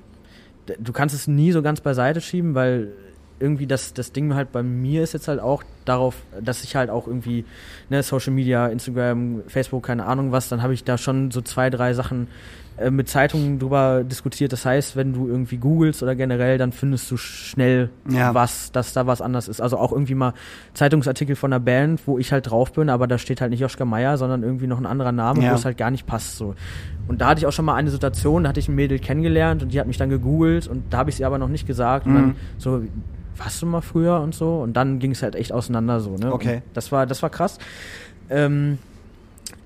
du 0.79 0.93
kannst 0.93 1.13
es 1.15 1.27
nie 1.27 1.51
so 1.51 1.61
ganz 1.61 1.81
beiseite 1.81 2.21
schieben, 2.21 2.55
weil 2.55 2.91
irgendwie 3.39 3.67
das, 3.67 3.93
das 3.93 4.13
Ding 4.13 4.33
halt 4.33 4.51
bei 4.53 4.63
mir 4.63 5.03
ist 5.03 5.13
jetzt 5.13 5.27
halt 5.27 5.41
auch 5.41 5.63
darauf, 5.83 6.15
dass 6.41 6.63
ich 6.63 6.75
halt 6.75 6.89
auch 6.89 7.05
irgendwie, 7.05 7.43
ne, 7.89 8.01
Social 8.01 8.31
Media, 8.31 8.67
Instagram, 8.67 9.43
Facebook, 9.47 9.83
keine 9.83 10.05
Ahnung 10.05 10.31
was, 10.31 10.47
dann 10.47 10.61
habe 10.61 10.73
ich 10.73 10.86
da 10.86 10.97
schon 10.97 11.31
so 11.31 11.41
zwei, 11.41 11.69
drei 11.69 11.93
Sachen 11.93 12.27
äh, 12.78 12.91
mit 12.91 13.07
Zeitungen 13.09 13.57
drüber 13.59 14.03
diskutiert. 14.03 14.51
Das 14.53 14.65
heißt, 14.65 14.95
wenn 14.95 15.13
du 15.13 15.28
irgendwie 15.28 15.57
googelst 15.57 16.03
oder 16.03 16.15
generell, 16.15 16.57
dann 16.57 16.71
findest 16.71 17.09
du 17.09 17.17
schnell 17.17 17.89
Ja. 18.09 18.34
was, 18.34 18.71
dass 18.71 18.91
da 18.93 19.07
was 19.07 19.21
anders 19.21 19.47
ist. 19.47 19.61
Also 19.61 19.78
auch 19.78 19.91
irgendwie 19.91 20.15
mal 20.15 20.34
Zeitungsartikel 20.73 21.36
von 21.36 21.53
einer 21.53 21.59
Band, 21.59 22.01
wo 22.05 22.17
ich 22.19 22.32
halt 22.32 22.49
drauf 22.49 22.73
bin, 22.73 22.89
aber 22.89 23.07
da 23.07 23.17
steht 23.17 23.39
halt 23.41 23.51
nicht 23.51 23.59
Joschka 23.61 23.86
Meier, 23.86 24.17
sondern 24.17 24.43
irgendwie 24.43 24.67
noch 24.67 24.78
ein 24.80 24.86
anderer 24.86 25.11
Name, 25.11 25.41
Ja. 25.43 25.51
wo 25.51 25.55
es 25.55 25.65
halt 25.65 25.78
gar 25.78 25.91
nicht 25.91 26.05
passt 26.05 26.38
so. 26.38 26.53
Und 27.07 27.21
da 27.21 27.28
hatte 27.28 27.39
ich 27.39 27.45
auch 27.47 27.51
schon 27.53 27.65
mal 27.65 27.76
eine 27.76 27.91
Situation, 27.91 28.43
da 28.43 28.49
hatte 28.49 28.59
ich 28.59 28.67
ein 28.67 28.76
Mädel 28.76 28.99
kennengelernt 28.99 29.63
und 29.63 29.71
die 29.73 29.80
hat 29.80 29.88
mich 29.88 29.97
dann 29.97 30.09
gegoogelt 30.09 30.67
und 30.67 30.91
da 30.91 30.97
habe 30.97 31.09
ich 31.09 31.15
sie 31.17 31.26
aber 31.26 31.38
noch 31.38 31.49
nicht 31.49 31.67
gesagt. 31.67 32.05
Und 32.07 32.11
Mhm. 32.13 32.15
dann 32.15 32.36
so, 32.57 32.82
warst 33.38 33.61
du 33.61 33.65
mal 33.67 33.82
früher 33.82 34.19
und 34.21 34.34
so? 34.34 34.59
Und 34.61 34.73
dann 34.73 34.99
ging 34.99 35.11
es 35.11 35.21
halt 35.21 35.36
echt 35.36 35.51
auseinander 35.53 35.99
so, 35.99 36.15
ne? 36.17 36.34
Okay. 36.34 36.55
Und 36.55 36.63
das 36.73 36.91
war, 36.91 37.05
das 37.05 37.21
war 37.21 37.30
krass. 37.30 37.57
Ähm, 38.30 38.80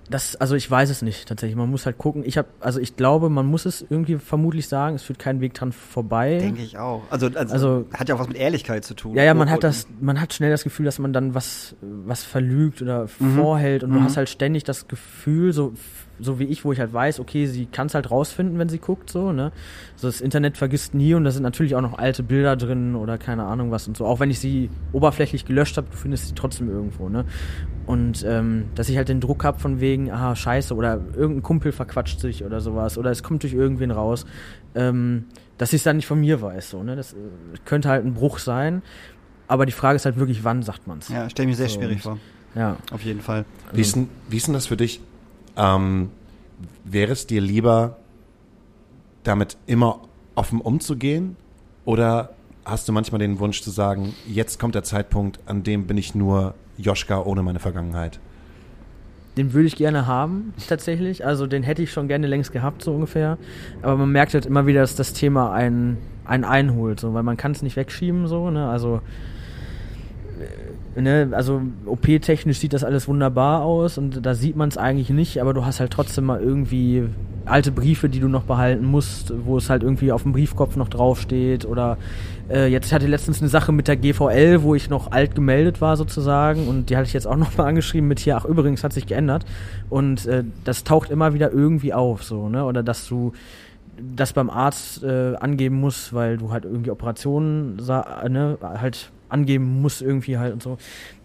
das, 0.09 0.35
also 0.35 0.55
ich 0.55 0.69
weiß 0.69 0.89
es 0.89 1.01
nicht 1.01 1.27
tatsächlich. 1.27 1.55
Man 1.55 1.69
muss 1.69 1.85
halt 1.85 1.97
gucken. 1.97 2.23
Ich 2.25 2.37
habe, 2.37 2.47
also 2.59 2.79
ich 2.79 2.95
glaube, 2.95 3.29
man 3.29 3.45
muss 3.45 3.65
es 3.65 3.85
irgendwie 3.87 4.17
vermutlich 4.17 4.67
sagen. 4.67 4.95
Es 4.95 5.03
führt 5.03 5.19
keinen 5.19 5.39
Weg 5.41 5.53
dran 5.53 5.71
vorbei. 5.71 6.37
denke 6.39 6.61
ich 6.61 6.77
auch. 6.77 7.03
Also, 7.09 7.27
also, 7.27 7.53
Also- 7.53 7.85
hat 7.93 8.09
ja 8.09 8.15
auch 8.15 8.19
was 8.19 8.27
mit 8.27 8.37
Ehrlichkeit 8.37 8.83
zu 8.85 8.95
tun. 8.95 9.15
Ja, 9.15 9.23
ja, 9.23 9.33
man 9.33 9.47
Und- 9.47 9.53
hat 9.53 9.63
das, 9.63 9.87
man 10.01 10.19
hat 10.19 10.33
schnell 10.33 10.49
das 10.51 10.63
Gefühl, 10.63 10.85
dass 10.85 10.97
man 10.99 11.13
dann 11.13 11.35
was, 11.35 11.75
was 11.81 12.23
verlügt 12.23 12.81
oder 12.81 13.07
Mhm. 13.19 13.35
vorhält 13.35 13.83
und 13.83 13.93
du 13.93 14.01
hast 14.01 14.17
halt 14.17 14.29
ständig 14.29 14.63
das 14.63 14.87
Gefühl, 14.87 15.53
so, 15.53 15.73
so 16.19 16.39
wie 16.39 16.45
ich, 16.45 16.65
wo 16.65 16.71
ich 16.71 16.79
halt 16.79 16.93
weiß, 16.93 17.19
okay, 17.19 17.45
sie 17.45 17.65
kann 17.65 17.87
es 17.87 17.95
halt 17.95 18.11
rausfinden, 18.11 18.59
wenn 18.59 18.69
sie 18.69 18.79
guckt, 18.79 19.09
so, 19.09 19.31
ne. 19.31 19.51
So 19.95 20.07
das 20.07 20.21
Internet 20.21 20.57
vergisst 20.57 20.93
nie 20.93 21.13
und 21.13 21.23
da 21.23 21.31
sind 21.31 21.43
natürlich 21.43 21.75
auch 21.75 21.81
noch 21.81 21.97
alte 21.97 22.23
Bilder 22.23 22.55
drin 22.55 22.95
oder 22.95 23.17
keine 23.17 23.43
Ahnung 23.45 23.71
was 23.71 23.87
und 23.87 23.97
so. 23.97 24.05
Auch 24.05 24.19
wenn 24.19 24.29
ich 24.29 24.39
sie 24.39 24.69
oberflächlich 24.91 25.45
gelöscht 25.45 25.77
habe, 25.77 25.87
du 25.89 25.97
findest 25.97 26.27
sie 26.27 26.35
trotzdem 26.35 26.69
irgendwo, 26.69 27.09
ne. 27.09 27.25
Und 27.85 28.23
ähm, 28.27 28.65
dass 28.75 28.89
ich 28.89 28.97
halt 28.97 29.09
den 29.09 29.19
Druck 29.19 29.43
hab 29.43 29.61
von 29.61 29.79
wegen, 29.79 30.11
ah, 30.11 30.35
scheiße, 30.35 30.75
oder 30.75 31.01
irgendein 31.15 31.43
Kumpel 31.43 31.71
verquatscht 31.71 32.19
sich 32.19 32.43
oder 32.45 32.61
sowas, 32.61 32.97
oder 32.97 33.09
es 33.11 33.23
kommt 33.23 33.43
durch 33.43 33.53
irgendwen 33.53 33.91
raus, 33.91 34.25
ähm, 34.75 35.25
dass 35.57 35.73
ich 35.73 35.77
es 35.77 35.83
dann 35.83 35.95
nicht 35.95 36.05
von 36.07 36.19
mir 36.19 36.41
weiß, 36.41 36.69
so, 36.69 36.83
ne. 36.83 36.95
Das 36.95 37.13
äh, 37.13 37.17
könnte 37.65 37.89
halt 37.89 38.05
ein 38.05 38.13
Bruch 38.13 38.39
sein. 38.39 38.81
Aber 39.47 39.65
die 39.65 39.71
Frage 39.71 39.95
ist 39.95 40.05
halt 40.05 40.17
wirklich, 40.17 40.43
wann 40.43 40.61
sagt 40.61 40.85
man's? 40.85 41.09
Ja, 41.09 41.27
stelle 41.27 41.47
mir 41.47 41.55
sehr 41.55 41.69
So, 41.69 41.79
schwierig 41.79 42.03
vor. 42.03 42.19
Ja. 42.53 42.77
Auf 42.91 43.01
jeden 43.01 43.21
Fall. 43.21 43.45
Wie 43.73 43.81
ist, 43.81 43.95
denn, 43.95 44.07
wie 44.29 44.37
ist 44.37 44.45
denn 44.45 44.53
das 44.53 44.67
für 44.67 44.77
dich? 44.77 45.01
Ähm, 45.59 46.09
wäre 46.85 47.11
es 47.11 47.27
dir 47.27 47.41
lieber, 47.41 47.97
damit 49.23 49.57
immer 49.67 49.99
offen 50.35 50.61
umzugehen? 50.61 51.35
Oder 51.85 52.33
hast 52.65 52.87
du 52.87 52.93
manchmal 52.93 53.19
den 53.19 53.39
Wunsch 53.39 53.61
zu 53.61 53.69
sagen, 53.69 54.13
jetzt 54.25 54.59
kommt 54.59 54.73
der 54.73 54.83
Zeitpunkt, 54.83 55.39
an 55.45 55.63
dem 55.63 55.85
bin 55.85 55.97
ich 55.97 56.15
nur 56.15 56.55
Joschka 56.77 57.21
ohne 57.21 57.43
meine 57.43 57.59
Vergangenheit? 57.59 58.19
Den 59.37 59.53
würde 59.53 59.67
ich 59.67 59.75
gerne 59.75 60.07
haben, 60.07 60.53
tatsächlich. 60.67 61.25
Also 61.25 61.45
den 61.45 61.63
hätte 61.63 61.83
ich 61.83 61.91
schon 61.91 62.07
gerne 62.07 62.27
längst 62.27 62.51
gehabt, 62.51 62.81
so 62.81 62.93
ungefähr. 62.93 63.37
Aber 63.81 63.97
man 63.97 64.11
merkt 64.11 64.33
halt 64.33 64.45
immer 64.45 64.65
wieder, 64.65 64.81
dass 64.81 64.95
das 64.95 65.13
Thema 65.13 65.51
einen, 65.51 65.97
einen 66.25 66.45
einholt, 66.45 66.99
so, 66.99 67.13
weil 67.13 67.23
man 67.23 67.37
kann 67.37 67.51
es 67.51 67.61
nicht 67.61 67.75
wegschieben, 67.75 68.27
so, 68.27 68.49
ne? 68.49 68.69
Also, 68.69 69.01
ne, 70.95 71.29
also 71.31 71.61
OP-technisch 71.85 72.59
sieht 72.59 72.73
das 72.73 72.83
alles 72.83 73.07
wunderbar 73.07 73.63
aus 73.63 73.97
und 73.97 74.25
da 74.25 74.33
sieht 74.33 74.55
man 74.55 74.69
es 74.69 74.77
eigentlich 74.77 75.09
nicht, 75.09 75.41
aber 75.41 75.53
du 75.53 75.65
hast 75.65 75.79
halt 75.79 75.91
trotzdem 75.91 76.25
mal 76.25 76.41
irgendwie 76.41 77.07
alte 77.45 77.71
Briefe, 77.71 78.09
die 78.09 78.19
du 78.19 78.27
noch 78.27 78.43
behalten 78.43 78.85
musst, 78.85 79.33
wo 79.45 79.57
es 79.57 79.69
halt 79.69 79.83
irgendwie 79.83 80.11
auf 80.11 80.23
dem 80.23 80.33
Briefkopf 80.33 80.75
noch 80.75 80.89
draufsteht 80.89 81.65
oder 81.65 81.97
äh, 82.49 82.67
jetzt 82.67 82.91
hatte 82.91 83.05
ich 83.05 83.11
letztens 83.11 83.41
eine 83.41 83.49
Sache 83.49 83.71
mit 83.71 83.87
der 83.87 83.97
GVL, 83.97 84.61
wo 84.61 84.75
ich 84.75 84.89
noch 84.89 85.11
alt 85.11 85.35
gemeldet 85.35 85.81
war 85.81 85.97
sozusagen 85.97 86.67
und 86.67 86.89
die 86.89 86.97
hatte 86.97 87.07
ich 87.07 87.13
jetzt 87.13 87.27
auch 87.27 87.35
noch 87.37 87.57
mal 87.57 87.65
angeschrieben 87.65 88.07
mit 88.07 88.19
hier, 88.19 88.37
ach 88.37 88.45
übrigens 88.45 88.83
hat 88.83 88.93
sich 88.93 89.07
geändert 89.07 89.45
und 89.89 90.25
äh, 90.27 90.43
das 90.63 90.83
taucht 90.83 91.09
immer 91.09 91.33
wieder 91.33 91.51
irgendwie 91.51 91.93
auf 91.93 92.23
so, 92.23 92.49
ne, 92.49 92.65
oder 92.65 92.83
dass 92.83 93.07
du 93.07 93.33
das 94.15 94.31
beim 94.31 94.49
Arzt 94.49 95.03
äh, 95.03 95.35
angeben 95.35 95.75
musst, 95.75 96.13
weil 96.13 96.37
du 96.37 96.51
halt 96.51 96.63
irgendwie 96.63 96.91
Operationen 96.91 97.75
ne, 97.75 98.57
halt 98.61 99.11
angeben 99.29 99.81
musst 99.81 100.01
irgendwie 100.01 100.37
halt 100.37 100.53
und 100.53 100.63
so. 100.63 100.77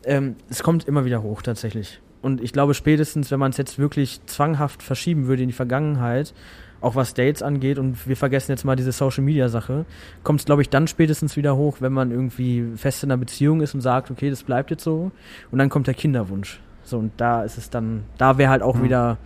Ähm, 0.05 0.37
es 0.49 0.63
kommt 0.63 0.87
immer 0.87 1.05
wieder 1.05 1.23
hoch 1.23 1.43
tatsächlich. 1.43 2.01
Und 2.23 2.41
ich 2.41 2.53
glaube 2.53 2.75
spätestens, 2.75 3.31
wenn 3.31 3.39
man 3.39 3.51
es 3.51 3.59
jetzt 3.59 3.79
wirklich 3.79 4.21
zwanghaft 4.27 4.83
verschieben 4.83 5.27
würde 5.27 5.43
in 5.43 5.49
die 5.49 5.55
Vergangenheit, 5.55 6.33
auch 6.81 6.95
was 6.95 7.15
Dates 7.15 7.43
angeht, 7.43 7.79
und 7.79 8.07
wir 8.07 8.17
vergessen 8.17 8.53
jetzt 8.53 8.65
mal 8.65 8.77
diese 8.77 8.93
Social 8.93 9.25
Media 9.25 9.49
Sache, 9.49 9.87
kommt 10.23 10.41
es, 10.41 10.47
glaube 10.47 10.63
ich, 10.63 10.69
dann 10.69 10.87
spätestens 10.87 11.37
wieder 11.37 11.57
hoch, 11.57 11.79
wenn 11.81 11.93
man 11.93 12.11
irgendwie 12.11 12.73
fest 12.77 13.03
in 13.03 13.11
einer 13.11 13.19
Beziehung 13.19 13.61
ist 13.63 13.75
und 13.75 13.81
sagt, 13.81 14.11
okay, 14.11 14.31
das 14.31 14.43
bleibt 14.43 14.71
jetzt 14.71 14.85
so. 14.85 15.11
Und 15.51 15.59
dann 15.59 15.71
kommt 15.71 15.87
der 15.87 15.95
Kinderwunsch. 15.95 16.61
So, 16.83 16.99
und 16.99 17.13
da 17.17 17.43
ist 17.43 17.59
es 17.59 17.71
dann, 17.71 18.05
da 18.19 18.39
wäre 18.39 18.51
halt 18.51 18.63
auch 18.63 18.83
wieder 18.83 19.19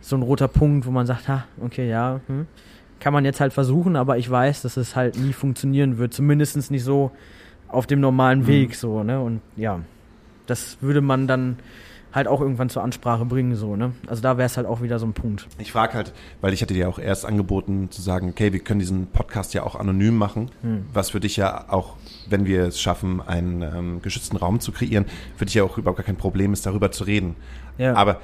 so 0.00 0.16
ein 0.16 0.22
roter 0.22 0.48
Punkt, 0.48 0.86
wo 0.86 0.90
man 0.90 1.06
sagt, 1.06 1.28
ha, 1.28 1.44
okay, 1.60 1.88
ja, 1.88 2.20
hm, 2.26 2.46
kann 3.00 3.12
man 3.12 3.24
jetzt 3.24 3.40
halt 3.40 3.52
versuchen, 3.52 3.96
aber 3.96 4.18
ich 4.18 4.30
weiß, 4.30 4.62
dass 4.62 4.76
es 4.76 4.96
halt 4.96 5.18
nie 5.18 5.32
funktionieren 5.32 5.98
wird. 5.98 6.14
Zumindest 6.14 6.70
nicht 6.70 6.84
so 6.84 7.10
auf 7.74 7.86
dem 7.86 8.00
normalen 8.00 8.46
Weg, 8.46 8.74
so, 8.74 9.02
ne? 9.02 9.20
Und 9.20 9.40
ja, 9.56 9.80
das 10.46 10.78
würde 10.80 11.00
man 11.00 11.26
dann 11.26 11.58
halt 12.12 12.28
auch 12.28 12.40
irgendwann 12.40 12.68
zur 12.68 12.82
Ansprache 12.84 13.24
bringen, 13.24 13.56
so, 13.56 13.74
ne? 13.74 13.92
Also 14.06 14.22
da 14.22 14.38
wäre 14.38 14.46
es 14.46 14.56
halt 14.56 14.66
auch 14.66 14.82
wieder 14.82 14.98
so 14.98 15.06
ein 15.06 15.14
Punkt. 15.14 15.48
Ich 15.58 15.72
frage 15.72 15.94
halt, 15.94 16.12
weil 16.40 16.52
ich 16.52 16.62
hatte 16.62 16.72
dir 16.72 16.88
auch 16.88 17.00
erst 17.00 17.26
angeboten 17.26 17.90
zu 17.90 18.02
sagen, 18.02 18.28
okay, 18.28 18.52
wir 18.52 18.60
können 18.60 18.78
diesen 18.78 19.08
Podcast 19.08 19.52
ja 19.52 19.64
auch 19.64 19.74
anonym 19.74 20.16
machen, 20.16 20.50
was 20.92 21.10
für 21.10 21.20
dich 21.20 21.36
ja 21.36 21.66
auch, 21.68 21.96
wenn 22.28 22.46
wir 22.46 22.64
es 22.64 22.80
schaffen, 22.80 23.20
einen 23.20 23.62
ähm, 23.62 24.02
geschützten 24.02 24.36
Raum 24.36 24.60
zu 24.60 24.70
kreieren, 24.70 25.06
für 25.36 25.44
dich 25.44 25.54
ja 25.54 25.64
auch 25.64 25.76
überhaupt 25.76 25.98
gar 25.98 26.06
kein 26.06 26.16
Problem 26.16 26.52
ist, 26.52 26.66
darüber 26.66 26.92
zu 26.92 27.04
reden. 27.04 27.34
Ja. 27.78 27.94
Aber 27.94 28.20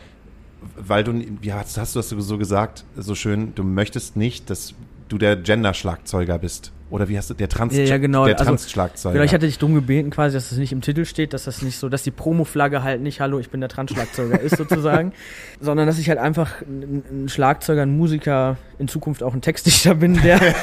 weil 0.76 1.04
du, 1.04 1.12
wie 1.40 1.52
hast, 1.52 1.76
hast 1.78 1.96
du 1.96 1.98
das 1.98 2.10
so 2.10 2.38
gesagt, 2.38 2.84
so 2.96 3.14
schön, 3.14 3.54
du 3.54 3.64
möchtest 3.64 4.16
nicht, 4.16 4.50
dass 4.50 4.74
du 5.08 5.18
der 5.18 5.36
Gender-Schlagzeuger 5.36 6.38
bist. 6.38 6.72
Oder 6.90 7.08
wie 7.08 7.16
hast 7.16 7.30
du, 7.30 7.34
der 7.34 7.48
Trans, 7.48 7.76
Ja, 7.76 7.84
ja, 7.84 7.98
genau. 7.98 8.24
der 8.26 8.38
Also, 8.38 8.50
Trans-Schlagzeuger. 8.50 9.14
Vielleicht 9.14 9.32
hatte 9.32 9.46
ich 9.46 9.58
drum 9.58 9.74
gebeten, 9.74 10.10
quasi, 10.10 10.34
dass 10.34 10.50
es 10.50 10.58
nicht 10.58 10.72
im 10.72 10.80
Titel 10.80 11.04
steht, 11.04 11.32
dass 11.32 11.44
das 11.44 11.62
nicht 11.62 11.78
so, 11.78 11.88
dass 11.88 12.02
die 12.02 12.10
Promo-Flagge 12.10 12.82
halt 12.82 13.00
nicht 13.00 13.20
Hallo, 13.20 13.38
ich 13.38 13.50
bin 13.50 13.60
der 13.60 13.68
Trans-Schlagzeuger 13.68 14.40
ist 14.40 14.56
sozusagen, 14.56 15.12
sondern 15.60 15.86
dass 15.86 15.98
ich 15.98 16.08
halt 16.08 16.18
einfach 16.18 16.62
ein, 16.62 17.02
ein 17.10 17.28
Schlagzeuger, 17.28 17.82
ein 17.82 17.96
Musiker, 17.96 18.56
in 18.80 18.88
Zukunft 18.88 19.22
auch 19.22 19.34
ein 19.34 19.42
Textdichter 19.42 19.94
bin, 19.94 20.20
der, 20.22 20.38
der, 20.40 20.54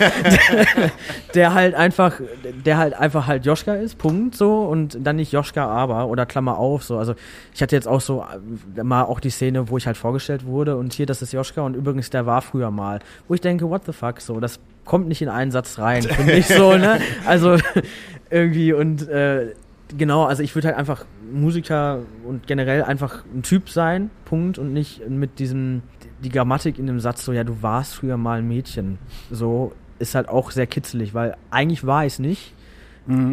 der 1.36 1.54
halt 1.54 1.76
einfach, 1.76 2.20
der 2.66 2.78
halt 2.78 2.94
einfach 2.94 3.28
halt 3.28 3.46
Joschka 3.46 3.76
ist, 3.76 3.98
Punkt 3.98 4.36
so 4.36 4.64
und 4.64 4.98
dann 5.02 5.18
nicht 5.18 5.32
Joschka 5.32 5.66
aber 5.66 6.08
oder 6.08 6.26
Klammer 6.26 6.58
auf 6.58 6.84
so. 6.84 6.98
Also 6.98 7.14
ich 7.54 7.62
hatte 7.62 7.76
jetzt 7.76 7.88
auch 7.88 8.02
so 8.02 8.26
äh, 8.76 8.84
mal 8.84 9.04
auch 9.04 9.20
die 9.20 9.30
Szene, 9.30 9.70
wo 9.70 9.78
ich 9.78 9.86
halt 9.86 9.98
vorgestellt 9.98 10.46
wurde 10.46 10.78
und 10.78 10.94
hier, 10.94 11.06
das 11.06 11.22
ist 11.22 11.32
Joschka 11.32 11.62
und 11.62 11.76
übrigens 11.76 12.10
der 12.10 12.26
war 12.26 12.42
früher 12.42 12.72
mal, 12.72 13.00
wo 13.28 13.36
ich 13.36 13.42
denke, 13.42 13.70
what 13.70 13.84
the 13.86 13.94
fuck 13.94 14.20
so, 14.20 14.40
das 14.40 14.60
kommt 14.88 15.08
nicht 15.08 15.22
in 15.22 15.30
einen 15.30 15.52
Satz 15.52 15.78
rein, 15.78 16.02
finde 16.04 16.34
ich 16.34 16.48
so, 16.48 16.76
ne? 16.78 17.00
Also 17.26 17.58
irgendwie 18.32 18.74
und 18.74 19.08
äh, 19.08 19.54
genau, 19.98 20.26
also 20.26 20.42
ich 20.44 20.56
würde 20.56 20.70
halt 20.70 20.78
einfach 20.78 21.06
Musiker 21.32 22.00
und 22.26 22.48
generell 22.48 22.84
einfach 22.84 23.24
ein 23.36 23.44
Typ 23.44 23.70
sein, 23.70 24.10
Punkt, 24.26 24.58
und 24.58 24.74
nicht 24.74 25.08
mit 25.10 25.40
diesem, 25.40 25.82
die 26.24 26.30
Grammatik 26.30 26.80
in 26.80 26.88
dem 26.88 27.00
Satz 27.00 27.24
so, 27.26 27.32
ja, 27.34 27.44
du 27.44 27.62
warst 27.62 27.96
früher 27.96 28.18
mal 28.18 28.40
ein 28.40 28.48
Mädchen, 28.48 28.98
so, 29.30 29.74
ist 30.00 30.16
halt 30.16 30.30
auch 30.30 30.52
sehr 30.52 30.68
kitzelig, 30.68 31.14
weil 31.14 31.36
eigentlich 31.52 31.86
war 31.86 32.06
ich 32.06 32.14
es 32.14 32.20
nicht. 32.20 32.54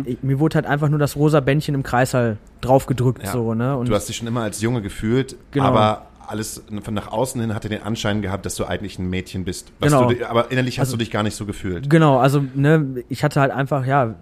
Ich, 0.04 0.22
mir 0.22 0.38
wurde 0.38 0.54
halt 0.54 0.66
einfach 0.66 0.88
nur 0.88 1.00
das 1.00 1.16
rosa 1.16 1.40
Bändchen 1.40 1.74
im 1.74 1.82
Kreis 1.82 2.14
halt 2.14 2.38
draufgedrückt, 2.60 3.24
Ja. 3.24 3.32
so, 3.32 3.54
ne? 3.54 3.76
Und 3.76 3.88
du 3.88 3.94
hast 3.94 4.08
dich 4.08 4.14
schon 4.16 4.28
immer 4.28 4.42
als 4.42 4.60
Junge 4.60 4.82
gefühlt, 4.82 5.36
Genau. 5.50 5.66
aber 5.66 6.06
alles 6.28 6.62
von 6.82 6.94
nach 6.94 7.08
außen 7.08 7.40
hin 7.40 7.54
hatte 7.54 7.68
den 7.68 7.82
Anschein 7.82 8.22
gehabt, 8.22 8.46
dass 8.46 8.56
du 8.56 8.64
eigentlich 8.64 8.98
ein 8.98 9.08
Mädchen 9.08 9.44
bist. 9.44 9.72
Genau. 9.80 10.10
du, 10.10 10.28
aber 10.28 10.50
innerlich 10.50 10.78
hast 10.78 10.88
Also- 10.88 10.96
du 10.96 10.98
dich 10.98 11.10
gar 11.10 11.22
nicht 11.22 11.36
so 11.36 11.46
gefühlt. 11.46 11.88
Genau, 11.90 12.18
also 12.18 12.44
ne, 12.54 13.02
ich 13.08 13.22
hatte 13.24 13.40
halt 13.40 13.50
einfach, 13.52 13.86
ja, 13.86 14.14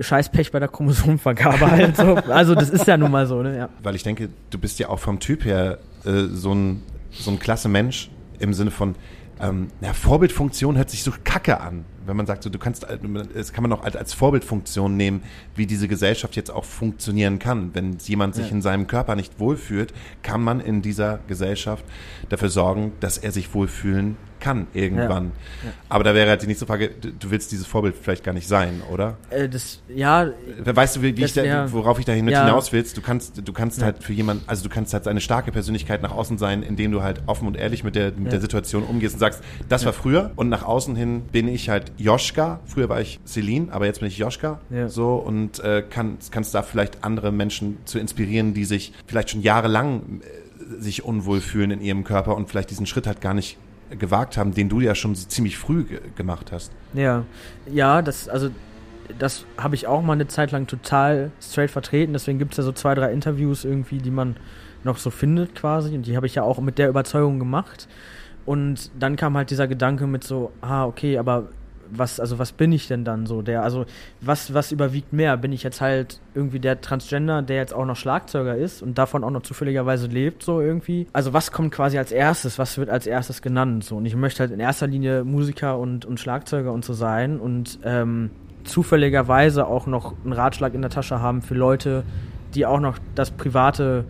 Scheißpech 0.00 0.50
bei 0.50 0.58
der 0.58 0.68
Chromosomenvergabe 0.68 1.70
halt 1.70 1.96
so. 1.96 2.16
Also 2.16 2.54
das 2.56 2.70
ist 2.70 2.86
ja 2.88 2.96
nun 2.96 3.10
mal 3.12 3.26
so, 3.26 3.42
ne? 3.42 3.56
Ja. 3.56 3.68
Weil 3.82 3.94
ich 3.94 4.02
denke, 4.02 4.28
du 4.50 4.58
bist 4.58 4.78
ja 4.80 4.88
auch 4.88 4.98
vom 4.98 5.20
Typ 5.20 5.44
her 5.44 5.78
äh, 6.04 6.24
so, 6.32 6.52
ein, 6.52 6.82
so 7.12 7.30
ein 7.30 7.38
klasse 7.38 7.68
Mensch 7.68 8.10
im 8.40 8.52
Sinne 8.52 8.72
von, 8.72 8.96
ähm, 9.40 9.68
ja, 9.80 9.92
Vorbildfunktion 9.92 10.76
hört 10.76 10.90
sich 10.90 11.02
so 11.04 11.12
kacke 11.22 11.60
an. 11.60 11.84
Wenn 12.06 12.16
man 12.16 12.26
sagt, 12.26 12.42
so, 12.42 12.50
du 12.50 12.58
kannst, 12.58 12.84
äh, 12.84 12.98
das 13.34 13.52
kann 13.52 13.62
man 13.62 13.72
auch 13.72 13.82
als, 13.82 13.96
als 13.96 14.14
Vorbildfunktion 14.14 14.96
nehmen, 14.96 15.22
wie 15.54 15.66
diese 15.66 15.88
Gesellschaft 15.88 16.36
jetzt 16.36 16.50
auch 16.50 16.64
funktionieren 16.64 17.38
kann. 17.38 17.70
Wenn 17.74 17.98
jemand 17.98 18.34
sich 18.34 18.46
Ja. 18.46 18.52
in 18.52 18.62
seinem 18.62 18.86
Körper 18.86 19.16
nicht 19.16 19.38
wohlfühlt, 19.40 19.92
kann 20.22 20.42
man 20.42 20.60
in 20.60 20.82
dieser 20.82 21.18
Gesellschaft 21.28 21.84
dafür 22.28 22.48
sorgen, 22.48 22.92
dass 23.00 23.18
er 23.18 23.32
sich 23.32 23.52
wohlfühlen 23.54 24.16
kann 24.46 24.68
irgendwann. 24.74 25.32
Aber 25.88 26.04
da 26.04 26.14
wäre 26.14 26.28
halt 26.30 26.40
die 26.40 26.46
nächste 26.46 26.66
Frage, 26.66 26.90
du 26.90 27.30
willst 27.32 27.50
dieses 27.50 27.66
Vorbild 27.66 27.96
vielleicht 28.00 28.22
gar 28.22 28.32
nicht 28.32 28.46
sein, 28.46 28.80
oder? 28.92 29.16
Äh, 29.30 29.48
das, 29.48 29.82
ja, 29.92 30.28
Weißt 30.64 30.94
du, 30.96 31.02
wie, 31.02 31.12
Das 31.12 31.36
ich 31.36 31.42
da, 31.42 31.72
worauf 31.72 31.98
ich 31.98 32.06
mit 32.06 32.30
Ja. 32.30 32.44
hinaus 32.44 32.72
willst? 32.72 32.96
Du 32.96 33.00
kannst, 33.02 33.42
du 33.44 33.52
kannst 33.52 33.82
halt 33.82 34.04
für 34.04 34.12
jemanden, 34.12 34.44
also 34.46 34.62
du 34.62 34.68
kannst 34.68 34.94
halt 34.94 35.08
eine 35.08 35.20
starke 35.20 35.50
Persönlichkeit 35.50 36.00
nach 36.00 36.12
außen 36.12 36.38
sein, 36.38 36.62
indem 36.62 36.92
du 36.92 37.02
halt 37.02 37.22
offen 37.26 37.48
und 37.48 37.56
ehrlich 37.56 37.82
mit 37.82 37.96
der, 37.96 38.12
mit 38.12 38.26
Ja. 38.26 38.30
der 38.30 38.40
Situation 38.40 38.84
umgehst 38.84 39.14
und 39.14 39.20
sagst, 39.20 39.42
das 39.68 39.84
war 39.84 39.92
früher 39.92 40.30
und 40.36 40.48
nach 40.48 40.62
außen 40.62 40.94
hin 40.94 41.22
bin 41.32 41.48
ich 41.48 41.68
halt 41.68 41.90
Joschka. 41.96 42.60
Früher 42.66 42.88
war 42.88 43.00
ich 43.00 43.18
Celine, 43.26 43.72
aber 43.72 43.86
jetzt 43.86 43.98
bin 43.98 44.06
ich 44.08 44.16
Joschka. 44.18 44.60
Ja. 44.70 44.88
So 44.88 45.14
und 45.16 45.58
äh, 45.58 45.82
kann, 45.82 46.18
kannst 46.30 46.54
da 46.54 46.62
vielleicht 46.62 47.02
andere 47.02 47.32
Menschen 47.32 47.78
zu 47.84 47.98
inspirieren, 47.98 48.54
die 48.54 48.64
sich 48.64 48.92
vielleicht 49.08 49.30
schon 49.30 49.42
jahrelang 49.42 50.20
äh, 50.22 50.80
sich 50.80 51.04
unwohl 51.04 51.40
fühlen 51.40 51.70
in 51.72 51.80
ihrem 51.80 52.04
Körper 52.04 52.36
und 52.36 52.48
vielleicht 52.48 52.70
diesen 52.70 52.86
Schritt 52.86 53.06
halt 53.08 53.20
gar 53.20 53.34
nicht 53.34 53.56
gewagt 53.90 54.36
haben, 54.36 54.52
den 54.54 54.68
du 54.68 54.80
ja 54.80 54.94
schon 54.94 55.14
so 55.14 55.26
ziemlich 55.26 55.58
früh 55.58 55.84
ge 55.84 56.00
gemacht 56.16 56.52
hast. 56.52 56.72
Ja, 56.92 57.24
ja, 57.70 58.02
das, 58.02 58.28
also, 58.28 58.50
das 59.18 59.44
habe 59.56 59.74
ich 59.74 59.86
auch 59.86 60.02
mal 60.02 60.14
eine 60.14 60.26
Zeit 60.26 60.52
lang 60.52 60.66
total 60.66 61.30
straight 61.40 61.70
vertreten. 61.70 62.12
Deswegen 62.12 62.38
gibt 62.38 62.52
es 62.52 62.58
ja 62.58 62.64
so 62.64 62.72
zwei, 62.72 62.94
drei 62.94 63.12
Interviews 63.12 63.64
irgendwie, 63.64 63.98
die 63.98 64.10
man 64.10 64.36
noch 64.84 64.98
so 64.98 65.10
findet 65.10 65.54
quasi. 65.54 65.94
Und 65.94 66.06
die 66.06 66.16
habe 66.16 66.26
ich 66.26 66.34
ja 66.34 66.42
auch 66.42 66.60
mit 66.60 66.78
der 66.78 66.88
Überzeugung 66.88 67.38
gemacht. 67.38 67.88
Und 68.44 68.90
dann 68.98 69.16
kam 69.16 69.36
halt 69.36 69.50
dieser 69.50 69.66
Gedanke 69.66 70.06
mit 70.06 70.24
so, 70.24 70.52
ah, 70.60 70.86
okay, 70.86 71.18
aber 71.18 71.48
was, 71.90 72.20
also 72.20 72.38
was 72.38 72.52
bin 72.52 72.72
ich 72.72 72.88
denn 72.88 73.04
dann 73.04 73.26
so? 73.26 73.42
Der, 73.42 73.62
also 73.62 73.86
was, 74.20 74.54
was 74.54 74.72
überwiegt 74.72 75.12
mehr? 75.12 75.36
Bin 75.36 75.52
ich 75.52 75.62
jetzt 75.62 75.80
halt 75.80 76.20
irgendwie 76.34 76.60
der 76.60 76.80
Transgender, 76.80 77.42
der 77.42 77.56
jetzt 77.56 77.74
auch 77.74 77.86
noch 77.86 77.96
Schlagzeuger 77.96 78.56
ist 78.56 78.82
und 78.82 78.98
davon 78.98 79.24
auch 79.24 79.30
noch 79.30 79.42
zufälligerweise 79.42 80.06
lebt, 80.06 80.42
so 80.42 80.60
irgendwie? 80.60 81.06
Also 81.12 81.32
was 81.32 81.52
kommt 81.52 81.72
quasi 81.72 81.98
als 81.98 82.12
erstes? 82.12 82.58
Was 82.58 82.78
wird 82.78 82.90
als 82.90 83.06
erstes 83.06 83.42
genannt? 83.42 83.84
So? 83.84 83.96
Und 83.96 84.06
ich 84.06 84.16
möchte 84.16 84.40
halt 84.40 84.52
in 84.52 84.60
erster 84.60 84.86
Linie 84.86 85.24
Musiker 85.24 85.78
und, 85.78 86.04
und 86.04 86.20
Schlagzeuger 86.20 86.72
und 86.72 86.84
so 86.84 86.92
sein 86.92 87.38
und 87.40 87.78
ähm, 87.84 88.30
zufälligerweise 88.64 89.66
auch 89.66 89.86
noch 89.86 90.14
einen 90.24 90.32
Ratschlag 90.32 90.74
in 90.74 90.82
der 90.82 90.90
Tasche 90.90 91.20
haben 91.20 91.42
für 91.42 91.54
Leute, 91.54 92.04
die 92.54 92.66
auch 92.66 92.80
noch 92.80 92.98
das 93.14 93.30
private 93.30 94.04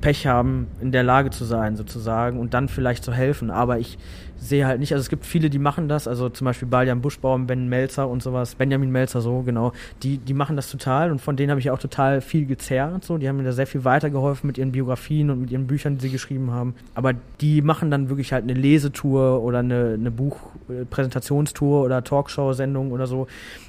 Pech 0.00 0.26
haben, 0.26 0.66
in 0.80 0.92
der 0.92 1.02
Lage 1.02 1.30
zu 1.30 1.44
sein, 1.44 1.76
sozusagen, 1.76 2.38
und 2.38 2.52
dann 2.52 2.68
vielleicht 2.68 3.04
zu 3.04 3.12
helfen. 3.12 3.50
Aber 3.50 3.78
ich 3.78 3.96
sehe 4.36 4.66
halt 4.66 4.80
nicht, 4.80 4.92
also 4.92 5.00
es 5.00 5.08
gibt 5.08 5.24
viele, 5.24 5.50
die 5.50 5.58
machen 5.58 5.88
das, 5.88 6.06
also 6.06 6.28
zum 6.28 6.44
Beispiel 6.44 6.68
Balian 6.68 7.00
Buschbaum, 7.00 7.46
Ben 7.46 7.68
Melzer 7.68 8.08
und 8.08 8.22
sowas, 8.22 8.54
Benjamin 8.54 8.90
Melzer 8.90 9.20
so, 9.20 9.42
genau, 9.42 9.72
die, 10.02 10.18
die 10.18 10.34
machen 10.34 10.56
das 10.56 10.70
total 10.70 11.10
und 11.10 11.20
von 11.20 11.36
denen 11.36 11.50
habe 11.50 11.60
ich 11.60 11.70
auch 11.70 11.78
total 11.78 12.20
viel 12.20 12.46
gezerrt, 12.46 13.04
so, 13.04 13.18
die 13.18 13.28
haben 13.28 13.36
mir 13.36 13.44
da 13.44 13.52
sehr 13.52 13.66
viel 13.66 13.84
weitergeholfen 13.84 14.46
mit 14.46 14.58
ihren 14.58 14.72
Biografien 14.72 15.30
und 15.30 15.40
mit 15.40 15.50
ihren 15.50 15.66
Büchern, 15.66 15.96
die 15.96 16.02
sie 16.02 16.10
geschrieben 16.10 16.50
haben. 16.50 16.74
Aber 16.94 17.12
die 17.40 17.62
machen 17.62 17.90
dann 17.90 18.08
wirklich 18.08 18.32
halt 18.32 18.44
eine 18.44 18.54
Lesetour 18.54 19.42
oder 19.42 19.60
eine, 19.60 19.94
eine 19.94 20.10
Buchpräsentationstour 20.10 21.84
oder 21.84 22.04
Talkshow-Sendung 22.04 22.92
oder 22.92 23.06
so 23.06 23.26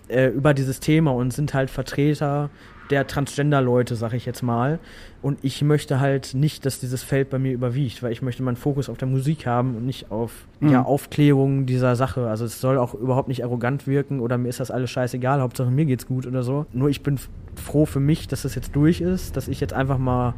äh, 0.07 0.27
über 0.27 0.53
dieses 0.53 0.79
Thema 0.79 1.11
und 1.11 1.31
sind 1.31 1.53
halt 1.53 1.69
Vertreter 1.69 2.49
der 2.89 3.07
Transgender-Leute, 3.07 3.95
sag 3.95 4.13
ich 4.13 4.25
jetzt 4.25 4.41
mal. 4.41 4.79
Und 5.21 5.39
ich 5.41 5.61
möchte 5.63 5.99
halt 5.99 6.33
nicht, 6.33 6.65
dass 6.65 6.79
dieses 6.79 7.03
Feld 7.03 7.29
bei 7.29 7.39
mir 7.39 7.51
überwiegt, 7.53 8.03
weil 8.03 8.11
ich 8.11 8.21
möchte 8.21 8.43
meinen 8.43 8.57
Fokus 8.57 8.89
auf 8.89 8.97
der 8.97 9.07
Musik 9.07 9.47
haben 9.47 9.75
und 9.75 9.85
nicht 9.85 10.11
auf 10.11 10.45
ja, 10.61 10.83
Aufklärung 10.83 11.65
dieser 11.65 11.95
Sache. 11.95 12.27
Also 12.27 12.45
es 12.45 12.61
soll 12.61 12.77
auch 12.77 12.93
überhaupt 12.93 13.27
nicht 13.27 13.43
arrogant 13.43 13.87
wirken 13.87 14.19
oder 14.19 14.37
mir 14.37 14.49
ist 14.49 14.59
das 14.59 14.71
alles 14.71 14.91
scheißegal, 14.91 15.41
Hauptsache 15.41 15.71
mir 15.71 15.85
geht's 15.85 16.05
gut 16.05 16.27
oder 16.27 16.43
so. 16.43 16.65
Nur 16.73 16.89
ich 16.89 17.01
bin 17.01 17.19
froh 17.55 17.85
für 17.85 17.99
mich, 17.99 18.27
dass 18.27 18.43
das 18.43 18.55
jetzt 18.55 18.75
durch 18.75 19.01
ist, 19.01 19.35
dass 19.35 19.47
ich 19.47 19.59
jetzt 19.59 19.73
einfach 19.73 19.97
mal 19.97 20.33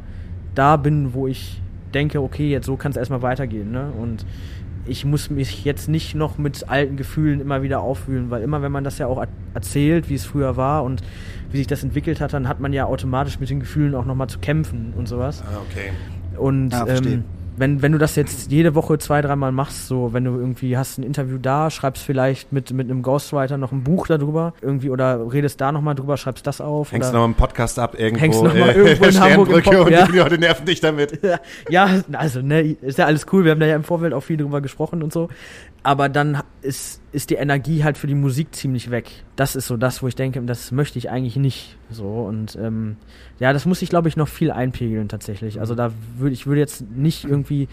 da 0.54 0.76
bin, 0.76 1.12
wo 1.12 1.26
ich 1.26 1.60
denke, 1.94 2.20
okay, 2.22 2.50
jetzt 2.50 2.66
so 2.66 2.76
kann 2.76 2.90
es 2.90 2.96
erstmal 2.96 3.22
weitergehen. 3.22 3.70
Ne? 3.70 3.90
Und 4.00 4.24
ich 4.88 5.04
muss 5.04 5.30
mich 5.30 5.64
jetzt 5.64 5.88
nicht 5.88 6.14
noch 6.14 6.38
mit 6.38 6.68
alten 6.68 6.96
Gefühlen 6.96 7.40
immer 7.40 7.62
wieder 7.62 7.80
aufwühlen, 7.80 8.30
weil 8.30 8.42
immer 8.42 8.62
wenn 8.62 8.72
man 8.72 8.84
das 8.84 8.98
ja 8.98 9.06
auch 9.06 9.18
er- 9.18 9.28
erzählt, 9.54 10.08
wie 10.08 10.14
es 10.14 10.24
früher 10.24 10.56
war 10.56 10.82
und 10.84 11.02
wie 11.50 11.58
sich 11.58 11.66
das 11.66 11.82
entwickelt 11.84 12.20
hat, 12.20 12.32
dann 12.32 12.48
hat 12.48 12.60
man 12.60 12.72
ja 12.72 12.84
automatisch 12.86 13.38
mit 13.40 13.50
den 13.50 13.60
Gefühlen 13.60 13.94
auch 13.94 14.04
nochmal 14.04 14.28
zu 14.28 14.38
kämpfen 14.38 14.92
und 14.96 15.08
sowas. 15.08 15.42
Ah, 15.42 15.58
okay. 15.70 15.90
Und 16.38 16.70
Ja, 16.70 16.86
verstehe. 16.86 17.12
ähm, 17.14 17.24
wenn, 17.58 17.82
wenn 17.82 17.92
du 17.92 17.98
das 17.98 18.16
jetzt 18.16 18.50
jede 18.50 18.74
Woche 18.74 18.98
zwei, 18.98 19.22
dreimal 19.22 19.52
machst, 19.52 19.88
so 19.88 20.12
wenn 20.12 20.24
du 20.24 20.32
irgendwie 20.32 20.76
hast 20.76 20.98
ein 20.98 21.02
Interview 21.02 21.38
da, 21.38 21.70
schreibst 21.70 22.02
vielleicht 22.02 22.52
mit, 22.52 22.72
mit 22.72 22.90
einem 22.90 23.02
Ghostwriter 23.02 23.58
noch 23.58 23.72
ein 23.72 23.84
Buch 23.84 24.06
darüber, 24.06 24.54
irgendwie 24.60 24.90
oder 24.90 25.32
redest 25.32 25.60
da 25.60 25.72
nochmal 25.72 25.94
drüber, 25.94 26.16
schreibst 26.16 26.46
das 26.46 26.60
auf. 26.60 26.92
Hängst 26.92 27.08
du 27.08 27.12
oder 27.12 27.18
noch 27.20 27.24
einen 27.24 27.34
Podcast 27.34 27.78
ab 27.78 27.98
irgendwo, 27.98 28.20
Hängst 28.22 28.42
noch 28.42 28.54
mal 28.54 28.74
irgendwo 28.74 29.04
in 29.04 29.20
Hamburg 29.20 29.48
im 29.50 29.62
Pop- 29.62 29.86
und 29.86 29.92
ja. 29.92 30.06
die 30.06 30.18
Leute 30.18 30.38
nerven 30.38 30.66
dich 30.66 30.80
damit. 30.80 31.20
ja, 31.68 31.88
also, 32.12 32.40
ne, 32.40 32.76
ist 32.80 32.98
ja 32.98 33.06
alles 33.06 33.26
cool. 33.32 33.44
Wir 33.44 33.52
haben 33.52 33.60
da 33.60 33.66
ja 33.66 33.76
im 33.76 33.84
Vorfeld 33.84 34.12
auch 34.12 34.22
viel 34.22 34.36
drüber 34.36 34.60
gesprochen 34.60 35.02
und 35.02 35.12
so. 35.12 35.28
Aber 35.82 36.08
dann 36.08 36.42
ist, 36.60 37.00
ist 37.12 37.30
die 37.30 37.36
Energie 37.36 37.84
halt 37.84 37.96
für 37.96 38.06
die 38.06 38.14
Musik 38.14 38.54
ziemlich 38.54 38.90
weg. 38.90 39.24
Das 39.36 39.56
ist 39.56 39.66
so 39.66 39.76
das, 39.76 40.02
wo 40.02 40.08
ich 40.08 40.16
denke, 40.16 40.42
das 40.42 40.72
möchte 40.72 40.98
ich 40.98 41.08
eigentlich 41.08 41.36
nicht. 41.36 41.76
So 41.90 42.06
und 42.24 42.56
ähm, 42.56 42.96
ja, 43.38 43.52
das 43.52 43.64
muss 43.64 43.80
ich, 43.80 43.88
glaube 43.88 44.08
ich, 44.08 44.16
noch 44.16 44.28
viel 44.28 44.50
einpegeln 44.50 45.08
tatsächlich. 45.08 45.60
Also 45.60 45.74
da 45.74 45.92
würde 46.16 46.34
ich 46.34 46.46
würde 46.46 46.60
jetzt 46.60 46.82
nicht 46.90 47.24
irgendwie 47.24 47.68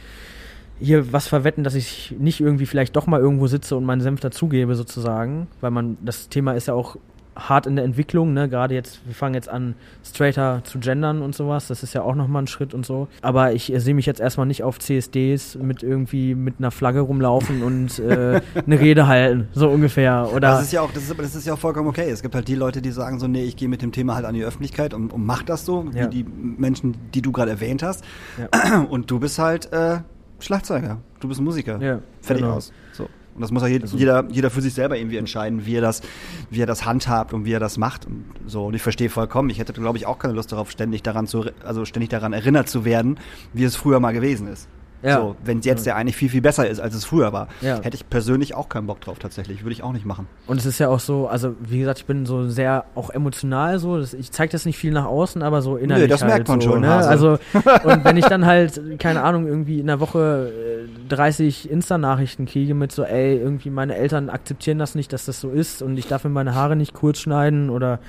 hier 0.79 1.13
was 1.13 1.27
verwetten, 1.27 1.63
dass 1.63 1.75
ich 1.75 2.15
nicht 2.19 2.41
irgendwie 2.41 2.65
vielleicht 2.65 2.95
doch 2.95 3.07
mal 3.07 3.19
irgendwo 3.19 3.47
sitze 3.47 3.75
und 3.75 3.85
meinen 3.85 4.01
Senf 4.01 4.19
dazugebe 4.19 4.75
sozusagen, 4.75 5.47
weil 5.61 5.71
man 5.71 5.97
das 6.01 6.29
Thema 6.29 6.53
ist 6.53 6.67
ja 6.67 6.73
auch 6.73 6.97
hart 7.35 7.67
in 7.67 7.75
der 7.75 7.83
Entwicklung, 7.85 8.33
ne? 8.33 8.47
Gerade 8.47 8.73
jetzt, 8.75 8.99
wir 9.05 9.13
fangen 9.13 9.33
jetzt 9.35 9.49
an, 9.49 9.75
straighter 10.03 10.61
zu 10.63 10.79
gendern 10.79 11.21
und 11.21 11.35
sowas. 11.35 11.67
Das 11.67 11.83
ist 11.83 11.93
ja 11.93 12.01
auch 12.01 12.15
nochmal 12.15 12.43
ein 12.43 12.47
Schritt 12.47 12.73
und 12.73 12.85
so. 12.85 13.07
Aber 13.21 13.53
ich 13.53 13.71
äh, 13.73 13.79
sehe 13.79 13.93
mich 13.93 14.05
jetzt 14.05 14.19
erstmal 14.21 14.45
nicht 14.47 14.63
auf 14.63 14.79
CSDs 14.79 15.55
mit 15.55 15.83
irgendwie 15.83 16.33
mit 16.35 16.55
einer 16.59 16.71
Flagge 16.71 17.01
rumlaufen 17.01 17.61
und 17.63 17.99
äh, 17.99 18.41
eine 18.65 18.79
Rede 18.79 19.07
halten, 19.07 19.47
so 19.53 19.69
ungefähr. 19.69 20.29
Oder 20.33 20.39
Das 20.51 20.63
ist 20.63 20.71
ja 20.73 20.81
auch, 20.81 20.91
das 20.91 21.03
ist, 21.09 21.19
das 21.19 21.35
ist 21.35 21.45
ja 21.45 21.53
auch 21.53 21.59
vollkommen 21.59 21.89
okay. 21.89 22.09
Es 22.09 22.21
gibt 22.21 22.35
halt 22.35 22.47
die 22.47 22.55
Leute, 22.55 22.81
die 22.81 22.91
sagen 22.91 23.19
so, 23.19 23.27
nee, 23.27 23.43
ich 23.43 23.57
gehe 23.57 23.67
mit 23.67 23.81
dem 23.81 23.91
Thema 23.91 24.15
halt 24.15 24.25
an 24.25 24.33
die 24.35 24.43
Öffentlichkeit 24.43 24.93
und, 24.93 25.11
und 25.11 25.25
mach 25.25 25.43
das 25.43 25.65
so, 25.65 25.85
Ja. 25.93 26.05
wie 26.05 26.23
die 26.23 26.23
Menschen, 26.23 26.95
die 27.13 27.21
du 27.21 27.31
gerade 27.31 27.51
erwähnt 27.51 27.83
hast. 27.83 28.03
Ja. 28.37 28.81
Und 28.89 29.11
du 29.11 29.19
bist 29.19 29.39
halt 29.39 29.71
äh, 29.73 29.97
Schlagzeuger, 30.39 30.97
du 31.19 31.27
bist 31.27 31.41
Musiker. 31.41 31.81
Ja, 31.81 31.99
Fertig 32.21 32.43
genau. 32.43 32.55
aus. 32.57 32.71
So. 32.93 33.07
Und 33.35 33.41
das 33.41 33.51
muss 33.51 33.61
ja 33.63 33.67
jeder, 33.67 33.87
jeder, 33.87 34.25
jeder 34.29 34.49
für 34.49 34.61
sich 34.61 34.73
selber 34.73 34.97
irgendwie 34.97 35.17
entscheiden, 35.17 35.65
wie 35.65 35.75
er 35.75 35.81
das, 35.81 36.01
wie 36.49 36.61
er 36.61 36.65
das 36.65 36.85
handhabt 36.85 37.33
und 37.33 37.43
wie 37.43 37.51
er 37.51 37.59
das 37.59 37.77
macht. 37.77 38.05
Und 38.05 38.23
so. 38.47 38.65
Und 38.65 38.73
ich 38.73 38.81
verstehe 38.81 39.09
vollkommen. 39.09 39.49
Ich 39.49 39.59
hätte, 39.59 39.73
glaube 39.73 39.97
ich, 39.97 40.05
auch 40.05 40.19
keine 40.19 40.33
Lust 40.33 40.53
darauf, 40.53 40.71
ständig 40.71 41.03
daran 41.03 41.27
zu, 41.27 41.45
also 41.63 41.83
ständig 41.83 42.09
daran 42.09 42.31
erinnert 42.31 42.69
zu 42.69 42.85
werden, 42.85 43.19
wie 43.51 43.65
es 43.65 43.75
früher 43.75 43.99
mal 43.99 44.13
gewesen 44.13 44.47
ist. 44.47 44.69
Ja. 45.05 45.17
So, 45.17 45.35
wenn 45.43 45.61
jetzt 45.61 45.85
der 45.85 45.95
eigentlich 45.95 46.15
viel, 46.15 46.29
viel 46.29 46.41
besser 46.41 46.67
ist, 46.67 46.79
als 46.79 46.95
es 46.95 47.05
früher 47.05 47.31
war. 47.31 47.47
Ja. 47.61 47.81
Hätte 47.81 47.95
ich 47.95 48.09
persönlich 48.09 48.55
auch 48.55 48.69
keinen 48.69 48.87
Bock 48.87 49.01
drauf, 49.01 49.19
tatsächlich. 49.19 49.63
Würde 49.63 49.73
ich 49.73 49.83
auch 49.83 49.93
nicht 49.93 50.05
machen. 50.05 50.27
Und 50.47 50.57
es 50.57 50.65
ist 50.65 50.79
ja 50.79 50.89
auch 50.89 50.99
so, 50.99 51.27
also 51.27 51.55
wie 51.59 51.79
gesagt, 51.79 51.99
ich 51.99 52.05
bin 52.05 52.25
so 52.25 52.47
sehr 52.47 52.85
auch 52.95 53.09
emotional 53.09 53.79
so. 53.79 53.99
Ich 53.99 54.31
zeige 54.31 54.51
das 54.51 54.65
nicht 54.65 54.77
viel 54.77 54.91
nach 54.91 55.05
außen, 55.05 55.43
aber 55.43 55.61
so 55.61 55.77
innerlich. 55.77 56.09
das 56.09 56.21
halt 56.21 56.33
merkt 56.33 56.47
man 56.47 56.61
so, 56.61 56.71
schon, 56.71 56.81
Ne? 56.81 56.93
Also 56.93 57.31
und 57.83 58.03
wenn 58.03 58.17
ich 58.17 58.25
dann 58.25 58.45
halt 58.45 58.99
keine 58.99 59.23
Ahnung 59.23 59.47
irgendwie 59.47 59.79
in 59.79 59.87
der 59.87 59.99
Woche 59.99 60.51
äh, 60.85 61.09
30 61.09 61.69
Insta-Nachrichten 61.69 62.45
kriege 62.45 62.73
mit 62.73 62.91
so, 62.91 63.03
ey, 63.03 63.37
irgendwie 63.37 63.69
meine 63.69 63.95
Eltern 63.95 64.29
akzeptieren 64.29 64.79
das 64.79 64.95
nicht, 64.95 65.13
dass 65.13 65.25
das 65.25 65.39
so 65.39 65.49
ist 65.49 65.81
und 65.81 65.97
ich 65.97 66.07
darf 66.07 66.23
mir 66.23 66.29
meine 66.29 66.55
Haare 66.55 66.75
nicht 66.75 66.93
kurz 66.93 67.19
schneiden 67.19 67.69
oder 67.69 67.99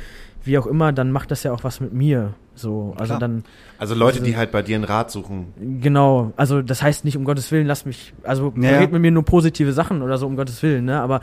wie 0.47 0.59
auch 0.59 0.67
immer, 0.67 0.93
dann 0.93 1.13
macht 1.13 1.31
das 1.31 1.43
ja 1.43 1.53
auch 1.53 1.65
was 1.65 1.81
mit 1.81 1.93
mir. 1.93 2.35
So, 2.55 2.95
also 2.99 3.11
Klar. 3.11 3.19
dann 3.21 3.45
Also 3.79 3.95
Leute, 3.95 4.19
Also- 4.21 4.25
die 4.25 4.37
halt 4.37 4.51
bei 4.51 4.63
dir 4.63 4.77
einen 4.77 4.85
Rat 4.85 5.11
suchen. 5.11 5.53
Genau, 5.83 6.33
also 6.37 6.63
das 6.63 6.83
heißt 6.83 7.05
nicht, 7.05 7.17
um 7.17 7.25
Gottes 7.25 7.53
Willen, 7.53 7.67
lass 7.67 7.85
mich, 7.85 8.15
also 8.23 8.53
Ja. 8.57 8.79
red 8.79 8.93
mit 8.93 9.03
mir 9.03 9.11
nur 9.11 9.25
positive 9.25 9.73
Sachen 9.75 10.01
oder 10.01 10.17
so, 10.17 10.27
um 10.27 10.37
Gottes 10.37 10.63
Willen, 10.63 10.87
ne, 10.87 10.99
aber 11.01 11.21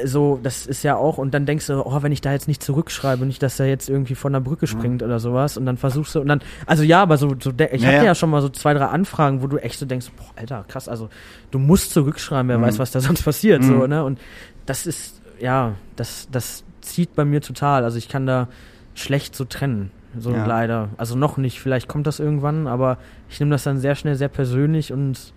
äh, 0.00 0.06
so, 0.06 0.40
das 0.42 0.64
ist 0.64 0.82
ja 0.82 0.96
auch, 0.96 1.18
und 1.18 1.34
dann 1.34 1.44
denkst 1.44 1.66
du, 1.66 1.84
oh, 1.86 2.02
wenn 2.02 2.12
ich 2.12 2.22
da 2.22 2.32
jetzt 2.32 2.48
nicht 2.48 2.62
zurückschreibe, 2.62 3.26
nicht, 3.26 3.42
dass 3.42 3.60
er 3.60 3.66
jetzt 3.66 3.90
irgendwie 3.90 4.14
von 4.14 4.32
der 4.32 4.40
Brücke 4.40 4.66
springt 4.66 5.02
oder 5.02 5.18
sowas, 5.20 5.58
und 5.58 5.66
dann 5.66 5.76
versuchst 5.76 6.14
du, 6.14 6.20
und 6.20 6.28
dann, 6.28 6.40
also 6.64 6.82
ja, 6.82 7.02
aber 7.02 7.18
so, 7.18 7.34
so 7.38 7.50
ich 7.50 7.82
Ja, 7.82 7.88
hatte 7.88 7.96
ja. 7.98 8.04
ja 8.04 8.14
schon 8.14 8.30
mal 8.30 8.40
so 8.40 8.48
zwei, 8.48 8.72
drei 8.72 8.86
Anfragen, 8.86 9.42
wo 9.42 9.46
du 9.48 9.58
echt 9.58 9.78
so 9.78 9.84
denkst, 9.84 10.06
boah, 10.16 10.24
Alter, 10.36 10.64
krass, 10.66 10.88
also 10.88 11.10
du 11.50 11.58
musst 11.58 11.90
zurückschreiben, 11.92 12.48
wer 12.48 12.60
weiß, 12.62 12.78
was 12.78 12.90
da 12.90 13.00
sonst 13.00 13.22
passiert, 13.22 13.62
so, 13.62 13.86
ne, 13.86 14.02
und 14.02 14.18
das 14.64 14.86
ist, 14.86 15.20
ja, 15.40 15.74
das, 15.96 16.26
das 16.32 16.64
zieht 16.84 17.14
bei 17.14 17.24
mir 17.24 17.40
total, 17.40 17.84
also 17.84 17.98
ich 17.98 18.08
kann 18.08 18.26
da 18.26 18.48
schlecht 18.94 19.34
so 19.34 19.44
trennen. 19.44 19.90
So 20.18 20.30
Ja. 20.30 20.46
leider. 20.46 20.90
Also 20.96 21.16
noch 21.16 21.36
nicht. 21.38 21.60
Vielleicht 21.60 21.88
kommt 21.88 22.06
das 22.06 22.20
irgendwann, 22.20 22.68
aber 22.68 22.98
ich 23.28 23.40
nehme 23.40 23.50
das 23.50 23.64
dann 23.64 23.78
sehr 23.78 23.96
schnell 23.96 24.14
sehr 24.14 24.28
persönlich 24.28 24.92
und 24.92 25.32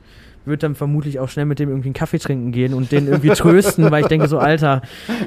würde 0.45 0.59
dann 0.59 0.75
vermutlich 0.75 1.19
auch 1.19 1.27
schnell 1.27 1.45
mit 1.45 1.57
dem 1.59 1.67
irgendwie 1.69 1.87
einen 1.89 1.93
Kaffee 1.95 2.19
trinken 2.19 2.51
gehen 2.51 2.73
und 2.75 2.91
den 2.91 3.07
irgendwie 3.07 3.29
trösten, 3.35 3.89
weil 3.91 4.03
ich 4.03 4.07
denke 4.07 4.27
so, 4.27 4.37
Alter, 4.37 4.81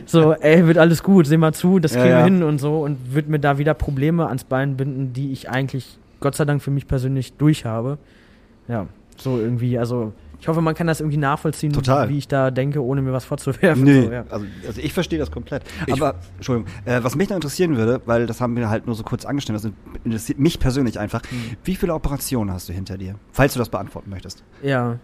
so, 0.07 0.33
ey, 0.33 0.66
wird 0.66 0.79
alles 0.79 1.03
gut, 1.03 1.27
seh 1.27 1.37
mal 1.37 1.53
zu, 1.53 1.79
das 1.79 1.95
Ja, 1.95 2.01
kriegen 2.01 2.12
ja. 2.12 2.18
wir 2.18 2.25
hin 2.25 2.43
und 2.43 2.59
so 2.59 2.81
und 2.85 3.12
würde 3.12 3.31
mir 3.31 3.39
da 3.41 3.59
wieder 3.59 3.75
Probleme 3.75 4.29
ans 4.29 4.45
Bein 4.45 4.77
binden, 4.77 5.12
die 5.12 5.33
ich 5.33 5.51
eigentlich, 5.51 5.99
Gott 6.21 6.37
sei 6.37 6.45
Dank 6.45 6.62
für 6.62 6.71
mich 6.71 6.87
persönlich 6.87 7.33
durch 7.35 7.64
habe. 7.66 7.99
Ja, 8.68 8.87
so 9.18 9.39
irgendwie, 9.39 9.79
also 9.79 10.12
ich 10.41 10.49
hoffe, 10.49 10.61
man 10.61 10.74
kann 10.74 10.86
das 10.86 11.01
irgendwie 11.01 11.18
nachvollziehen, 11.18 11.72
Total. 11.72 12.09
wie 12.09 12.18
ich 12.18 12.26
da 12.28 12.51
denke, 12.51 12.82
ohne 12.82 13.03
mir 13.03 13.12
was 13.12 13.24
vorzuwerfen. 13.24 13.84
Nee, 13.84 14.03
So, 14.03 14.12
ja. 14.12 14.24
also, 14.30 14.47
also 14.66 14.80
ich 14.80 14.93
verstehe 14.93 15.18
das 15.18 15.30
komplett. 15.30 15.62
Aber, 15.91 16.14
Entschuldigung, 16.36 16.70
äh, 16.86 17.01
was 17.03 17.14
mich 17.14 17.28
noch 17.28 17.36
interessieren 17.36 17.76
würde, 17.76 18.01
weil 18.07 18.26
das 18.26 18.41
haben 18.41 18.57
wir 18.57 18.70
halt 18.70 18.86
nur 18.86 18.95
so 18.95 19.03
kurz 19.03 19.24
angestellt, 19.24 19.62
das 19.62 19.70
interessiert 20.05 20.38
mich 20.38 20.59
persönlich 20.59 20.99
einfach. 20.99 21.22
Hm. 21.28 21.57
Wie 21.64 21.76
viele 21.76 21.95
Operationen 21.95 22.53
hast 22.53 22.68
du 22.68 22.72
hinter 22.72 22.97
dir? 22.97 23.16
Falls 23.32 23.53
du 23.53 23.59
das 23.59 23.68
beantworten 23.68 24.11
möchtest. 24.11 24.43
ja. 24.62 24.99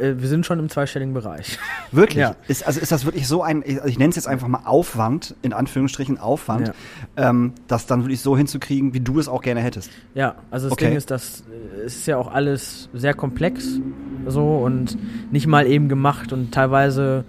Äh, 0.00 0.14
wir 0.18 0.28
sind 0.28 0.44
schon 0.46 0.58
im 0.58 0.68
zweistelligen 0.68 1.14
Bereich. 1.14 1.58
Wirklich? 1.92 2.22
Ja. 2.22 2.36
Ist, 2.48 2.66
also 2.66 2.80
ist 2.80 2.90
das 2.92 3.04
wirklich 3.04 3.28
so 3.28 3.42
ein, 3.42 3.62
also 3.62 3.84
ich 3.86 3.98
nenne 3.98 4.10
es 4.10 4.16
jetzt 4.16 4.26
einfach 4.28 4.48
mal 4.48 4.62
Aufwand, 4.64 5.34
in 5.42 5.52
Anführungsstrichen 5.52 6.18
Aufwand, 6.18 6.72
ähm, 7.16 7.52
das 7.68 7.86
dann 7.86 8.02
wirklich 8.02 8.20
so 8.20 8.36
hinzukriegen, 8.36 8.94
wie 8.94 9.00
du 9.00 9.18
es 9.20 9.28
auch 9.28 9.42
gerne 9.42 9.60
hättest? 9.60 9.90
Ja, 10.14 10.34
also 10.50 10.66
das 10.66 10.72
Okay. 10.72 10.86
Ding 10.88 10.96
ist, 10.96 11.10
dass 11.10 11.42
äh, 11.42 11.84
es 11.84 11.96
ist 11.96 12.06
ja 12.06 12.16
auch 12.16 12.32
alles 12.32 12.88
sehr 12.92 13.14
komplex 13.14 13.80
so 14.26 14.56
und 14.58 14.96
nicht 15.30 15.46
mal 15.46 15.66
eben 15.66 15.88
gemacht 15.88 16.32
und 16.32 16.52
teilweise 16.52 17.24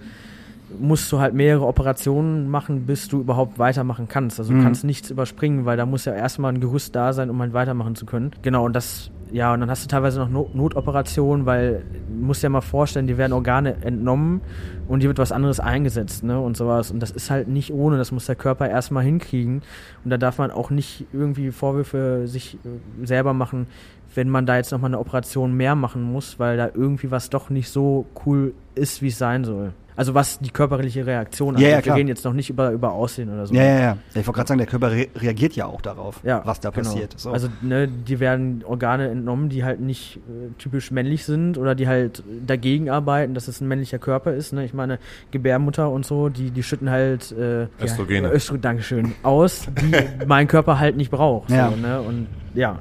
musst 0.80 1.12
du 1.12 1.20
halt 1.20 1.32
mehrere 1.32 1.64
Operationen 1.66 2.48
machen, 2.50 2.86
bis 2.86 3.06
du 3.08 3.20
überhaupt 3.20 3.58
weitermachen 3.58 4.08
kannst. 4.08 4.40
Also 4.40 4.52
du 4.52 4.58
Mhm. 4.58 4.62
kannst 4.64 4.82
nichts 4.84 5.10
überspringen, 5.10 5.64
weil 5.64 5.76
da 5.76 5.86
muss 5.86 6.04
ja 6.06 6.12
erstmal 6.14 6.52
ein 6.52 6.60
Gerüst 6.60 6.96
da 6.96 7.12
sein, 7.12 7.30
um 7.30 7.40
halt 7.40 7.52
weitermachen 7.52 7.94
zu 7.94 8.04
können. 8.04 8.32
Genau, 8.42 8.64
und 8.64 8.72
das, 8.72 9.10
ja, 9.32 9.52
und 9.52 9.60
dann 9.60 9.70
hast 9.70 9.84
du 9.84 9.88
teilweise 9.88 10.20
noch 10.20 10.28
Not 10.28 10.54
Notoperationen, 10.54 11.46
weil 11.46 11.82
du 12.08 12.24
musst 12.26 12.42
dir 12.42 12.48
mal 12.48 12.60
vorstellen, 12.60 13.06
die 13.06 13.18
werden 13.18 13.32
Organe 13.32 13.76
entnommen 13.82 14.40
und 14.88 15.02
dir 15.02 15.08
wird 15.08 15.18
was 15.18 15.32
anderes 15.32 15.58
eingesetzt, 15.58 16.22
ne, 16.22 16.38
und 16.38 16.56
sowas. 16.56 16.90
Und 16.90 17.00
das 17.00 17.10
ist 17.10 17.30
halt 17.30 17.48
nicht 17.48 17.72
ohne, 17.72 17.98
das 17.98 18.12
muss 18.12 18.26
der 18.26 18.36
Körper 18.36 18.68
erstmal 18.68 19.04
hinkriegen. 19.04 19.62
Und 20.04 20.10
da 20.10 20.16
darf 20.16 20.38
man 20.38 20.50
auch 20.50 20.70
nicht 20.70 21.06
irgendwie 21.12 21.50
Vorwürfe 21.50 22.22
sich 22.26 22.54
äh, 22.64 23.06
selber 23.06 23.32
machen, 23.32 23.66
wenn 24.14 24.28
man 24.28 24.46
da 24.46 24.56
jetzt 24.56 24.70
nochmal 24.70 24.90
eine 24.90 25.00
Operation 25.00 25.54
mehr 25.54 25.74
machen 25.74 26.02
muss, 26.02 26.38
weil 26.38 26.56
da 26.56 26.70
irgendwie 26.72 27.10
was 27.10 27.28
doch 27.28 27.50
nicht 27.50 27.68
so 27.68 28.06
cool 28.24 28.54
ist, 28.74 29.02
wie 29.02 29.08
es 29.08 29.18
sein 29.18 29.44
soll. 29.44 29.72
Also 29.96 30.14
was 30.14 30.38
die 30.38 30.50
körperliche 30.50 31.06
Reaktion 31.06 31.56
Ja, 31.56 31.68
ja, 31.68 31.76
angeht. 31.76 31.86
Wir 31.86 31.94
reden 31.94 32.08
jetzt 32.08 32.24
noch 32.24 32.34
nicht 32.34 32.50
über, 32.50 32.70
über 32.70 32.92
Aussehen 32.92 33.32
oder 33.32 33.46
so. 33.46 33.54
Ja, 33.54 33.62
ja, 33.62 33.68
ja. 33.68 33.80
ja 33.80 33.96
ich 34.10 34.16
wollte 34.16 34.32
gerade 34.32 34.48
sagen, 34.48 34.58
der 34.58 34.66
Körper 34.66 34.92
re 34.92 35.06
reagiert 35.16 35.56
ja 35.56 35.66
auch 35.66 35.80
darauf, 35.80 36.20
Ja, 36.22 36.42
was 36.44 36.60
da 36.60 36.70
genau. 36.70 36.88
passiert. 36.88 37.18
So. 37.18 37.30
Also 37.32 37.48
ne, 37.62 37.88
die 37.88 38.20
werden 38.20 38.62
Organe 38.66 39.08
entnommen, 39.08 39.48
die 39.48 39.64
halt 39.64 39.80
nicht 39.80 40.18
äh, 40.18 40.50
typisch 40.58 40.90
männlich 40.90 41.24
sind 41.24 41.56
oder 41.56 41.74
die 41.74 41.88
halt 41.88 42.22
dagegen 42.46 42.90
arbeiten, 42.90 43.32
dass 43.32 43.48
es 43.48 43.60
ein 43.60 43.68
männlicher 43.68 43.98
Körper 43.98 44.34
ist. 44.34 44.52
Ne? 44.52 44.64
Ich 44.66 44.74
meine, 44.74 44.98
Gebärmutter 45.30 45.90
und 45.90 46.04
so, 46.04 46.28
die, 46.28 46.50
die 46.50 46.62
schütten 46.62 46.90
halt 46.90 47.32
äh, 47.32 47.66
Östrogene. 47.82 48.28
Ja, 48.28 48.34
Östro 48.34 48.58
Dankeschön, 48.58 49.14
aus, 49.22 49.66
die 49.80 49.94
mein 50.26 50.46
Körper 50.46 50.78
halt 50.78 50.96
nicht 50.96 51.10
braucht. 51.10 51.50
Ja. 51.50 51.70
So, 51.70 51.76
ne? 51.76 52.00
Und 52.02 52.26
ja, 52.54 52.80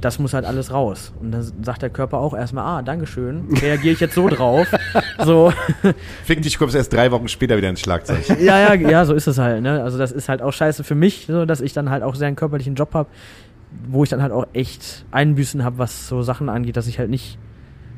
das 0.00 0.18
muss 0.18 0.34
halt 0.34 0.44
alles 0.44 0.72
raus. 0.72 1.12
Und 1.20 1.32
dann 1.32 1.42
sagt 1.62 1.82
der 1.82 1.90
Körper 1.90 2.18
auch 2.18 2.34
erstmal, 2.34 2.64
ah, 2.64 2.82
Dankeschön, 2.82 3.48
reagiere 3.60 3.94
ich 3.94 4.00
jetzt 4.00 4.14
so 4.14 4.28
drauf. 4.28 4.66
so, 5.24 5.52
Fick 6.24 6.42
dich, 6.42 6.54
du 6.54 6.58
kommst 6.58 6.74
erst 6.74 6.92
drei 6.92 7.10
Wochen 7.10 7.28
später 7.28 7.56
wieder 7.56 7.70
ins 7.70 7.80
Schlagzeug. 7.80 8.28
ja, 8.40 8.74
ja, 8.74 8.74
ja, 8.74 9.04
so 9.04 9.14
ist 9.14 9.26
es 9.26 9.38
halt. 9.38 9.62
Ne? 9.62 9.82
Also 9.82 9.98
das 9.98 10.12
ist 10.12 10.28
halt 10.28 10.42
auch 10.42 10.52
scheiße 10.52 10.84
für 10.84 10.94
mich, 10.94 11.26
so, 11.26 11.46
dass 11.46 11.60
ich 11.60 11.72
dann 11.72 11.90
halt 11.90 12.02
auch 12.02 12.14
sehr 12.14 12.28
einen 12.28 12.36
körperlichen 12.36 12.74
Job 12.74 12.94
habe, 12.94 13.08
wo 13.88 14.04
ich 14.04 14.10
dann 14.10 14.22
halt 14.22 14.32
auch 14.32 14.46
echt 14.52 15.04
Einbüßen 15.10 15.64
habe, 15.64 15.78
was 15.78 16.08
so 16.08 16.22
Sachen 16.22 16.48
angeht, 16.48 16.76
dass 16.76 16.86
ich 16.86 16.98
halt 16.98 17.10
nicht, 17.10 17.38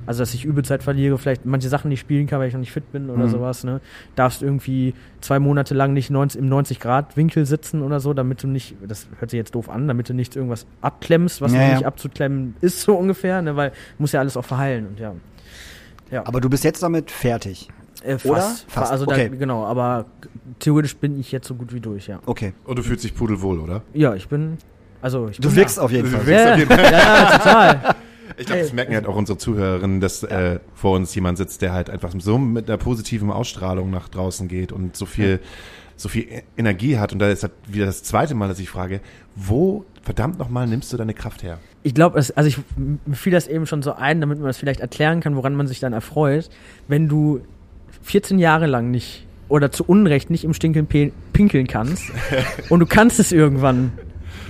also 0.09 0.23
dass 0.23 0.35
ich 0.35 0.45
Übelzeit 0.45 0.83
verliere, 0.83 1.19
vielleicht 1.19 1.47
manche 1.47 1.69
Sachen 1.69 1.91
nicht 1.91 2.01
spielen 2.01 2.27
kann, 2.27 2.41
weil 2.41 2.49
ich 2.49 2.55
noch 2.55 2.61
nicht 2.61 2.73
fit 2.73 2.91
bin 2.91 3.11
oder 3.11 3.27
Mhm. 3.27 3.31
sowas. 3.31 3.63
Ne? 3.63 3.81
Darfst 4.17 4.43
irgendwie 4.43 4.95
zwei 5.21 5.39
Monate 5.39 5.75
lang 5.75 5.93
nicht 5.93 6.11
90, 6.11 6.41
im 6.41 6.49
90-Grad-Winkel 6.49 7.47
sitzen 7.47 7.83
oder 7.83 8.01
so, 8.01 8.15
damit 8.15 8.43
du 8.43 8.49
nicht, 8.49 8.75
das 8.87 9.07
hört 9.21 9.31
sich 9.31 9.39
jetzt 9.39 9.55
doof 9.55 9.69
an, 9.69 9.87
damit 9.87 10.09
du 10.09 10.15
nicht 10.15 10.35
irgendwas 10.35 10.67
abklemmst, 10.81 11.41
was 11.41 11.53
Ja, 11.53 11.59
noch 11.61 11.69
ja. 11.69 11.75
nicht 11.75 11.87
abzuklemmen 11.87 12.57
ist, 12.61 12.81
so 12.81 12.95
ungefähr, 12.97 13.41
ne? 13.43 13.55
weil 13.55 13.71
muss 13.99 14.13
ja 14.13 14.21
alles 14.21 14.37
auch 14.37 14.45
verheilen 14.45 14.87
und 14.89 14.99
ja. 14.99 15.15
Ja. 16.11 16.27
Aber 16.27 16.41
du 16.41 16.49
bist 16.49 16.65
jetzt 16.65 16.83
damit 16.83 17.11
fertig. 17.11 17.69
Äh, 18.03 18.13
fast, 18.17 18.25
Oder? 18.27 18.41
fast. 18.69 18.93
Also 18.93 19.07
okay. 19.07 19.29
da, 19.29 19.37
genau, 19.37 19.65
aber 19.67 20.07
theoretisch 20.61 20.97
bin 20.97 21.19
ich 21.21 21.33
jetzt 21.33 21.47
so 21.49 21.55
gut 21.55 21.75
wie 21.75 21.81
durch, 21.81 22.07
ja. 22.07 22.21
Okay. 22.27 22.55
Und 22.65 22.79
du 22.79 22.83
fühlst 22.83 23.05
dich 23.05 23.15
pudelwohl, 23.15 23.59
oder? 23.59 23.83
Ja, 23.93 24.15
ich 24.15 24.29
bin. 24.29 24.57
Also 25.03 25.29
ich 25.29 25.39
Du 25.39 25.49
bin 25.49 25.57
wirkst 25.59 25.79
da. 25.79 25.83
auf 25.83 25.91
jeden 25.93 26.11
Du 26.11 26.17
Fall. 26.17 26.27
wirkst 26.27 26.47
Ja, 26.47 26.53
auf 26.55 26.59
jeden 26.59 26.71
Fall. 26.71 26.93
ja, 26.93 26.99
ja, 27.31 27.39
total. 27.39 27.95
Ich 28.39 28.47
glaube, 28.47 28.63
das 28.63 28.73
merken 28.73 28.95
halt 28.95 29.07
auch 29.07 29.17
unsere 29.17 29.37
Zuhörerinnen, 29.39 30.01
dass 30.01 30.23
äh, 30.23 30.61
vor 30.75 30.97
uns 30.97 31.15
jemand 31.15 31.39
sitzt, 31.39 31.61
der 31.63 31.73
halt 31.73 31.91
einfach 31.91 32.13
so 32.19 32.39
mit 32.39 32.69
einer 32.69 32.79
positiven 32.79 33.31
Ausstrahlung 33.31 33.91
nach 33.91 34.09
draußen 34.09 34.49
geht 34.49 34.73
und 34.73 34.97
so 34.97 35.07
viel, 35.07 35.41
so 35.97 36.09
viel 36.09 36.23
E- 36.25 36.43
Energie 36.57 36.99
hat. 36.99 37.13
Und 37.13 37.19
da 37.19 37.29
ist 37.29 37.43
halt 37.43 37.53
wieder 37.67 37.87
das 37.87 38.03
zweite 38.03 38.35
Mal, 38.35 38.49
dass 38.49 38.59
ich 38.61 38.71
frage, 38.71 39.01
wo 39.35 39.85
verdammt 40.03 40.39
nochmal 40.39 40.67
nimmst 40.67 40.93
du 40.93 40.97
deine 40.97 41.15
Kraft 41.15 41.43
her? 41.43 41.59
Ich 41.83 41.95
glaube, 41.95 42.17
also 42.17 42.49
ich 42.49 42.59
mir 42.77 43.15
fiel 43.17 43.33
das 43.33 43.47
eben 43.49 43.67
schon 43.67 43.83
so 43.83 43.93
ein, 43.93 44.21
damit 44.21 44.39
man 44.39 44.47
das 44.47 44.57
vielleicht 44.59 44.81
erklären 44.81 45.21
kann, 45.21 45.37
woran 45.37 45.55
man 45.55 45.67
sich 45.67 45.81
dann 45.81 45.93
erfreut, 45.93 46.49
wenn 46.87 47.09
du 47.09 47.41
14 48.03 48.39
Jahre 48.39 48.67
lang 48.67 48.91
nicht 48.91 49.27
oder 49.49 49.71
zu 49.73 49.85
Unrecht 49.85 50.31
nicht 50.31 50.45
im 50.45 50.55
Stinkeln 50.55 50.87
pinkeln 51.33 51.67
kannst 51.67 52.05
und 52.69 52.81
du 52.81 52.87
kannst 52.87 53.19
es 53.19 53.33
irgendwann, 53.33 53.93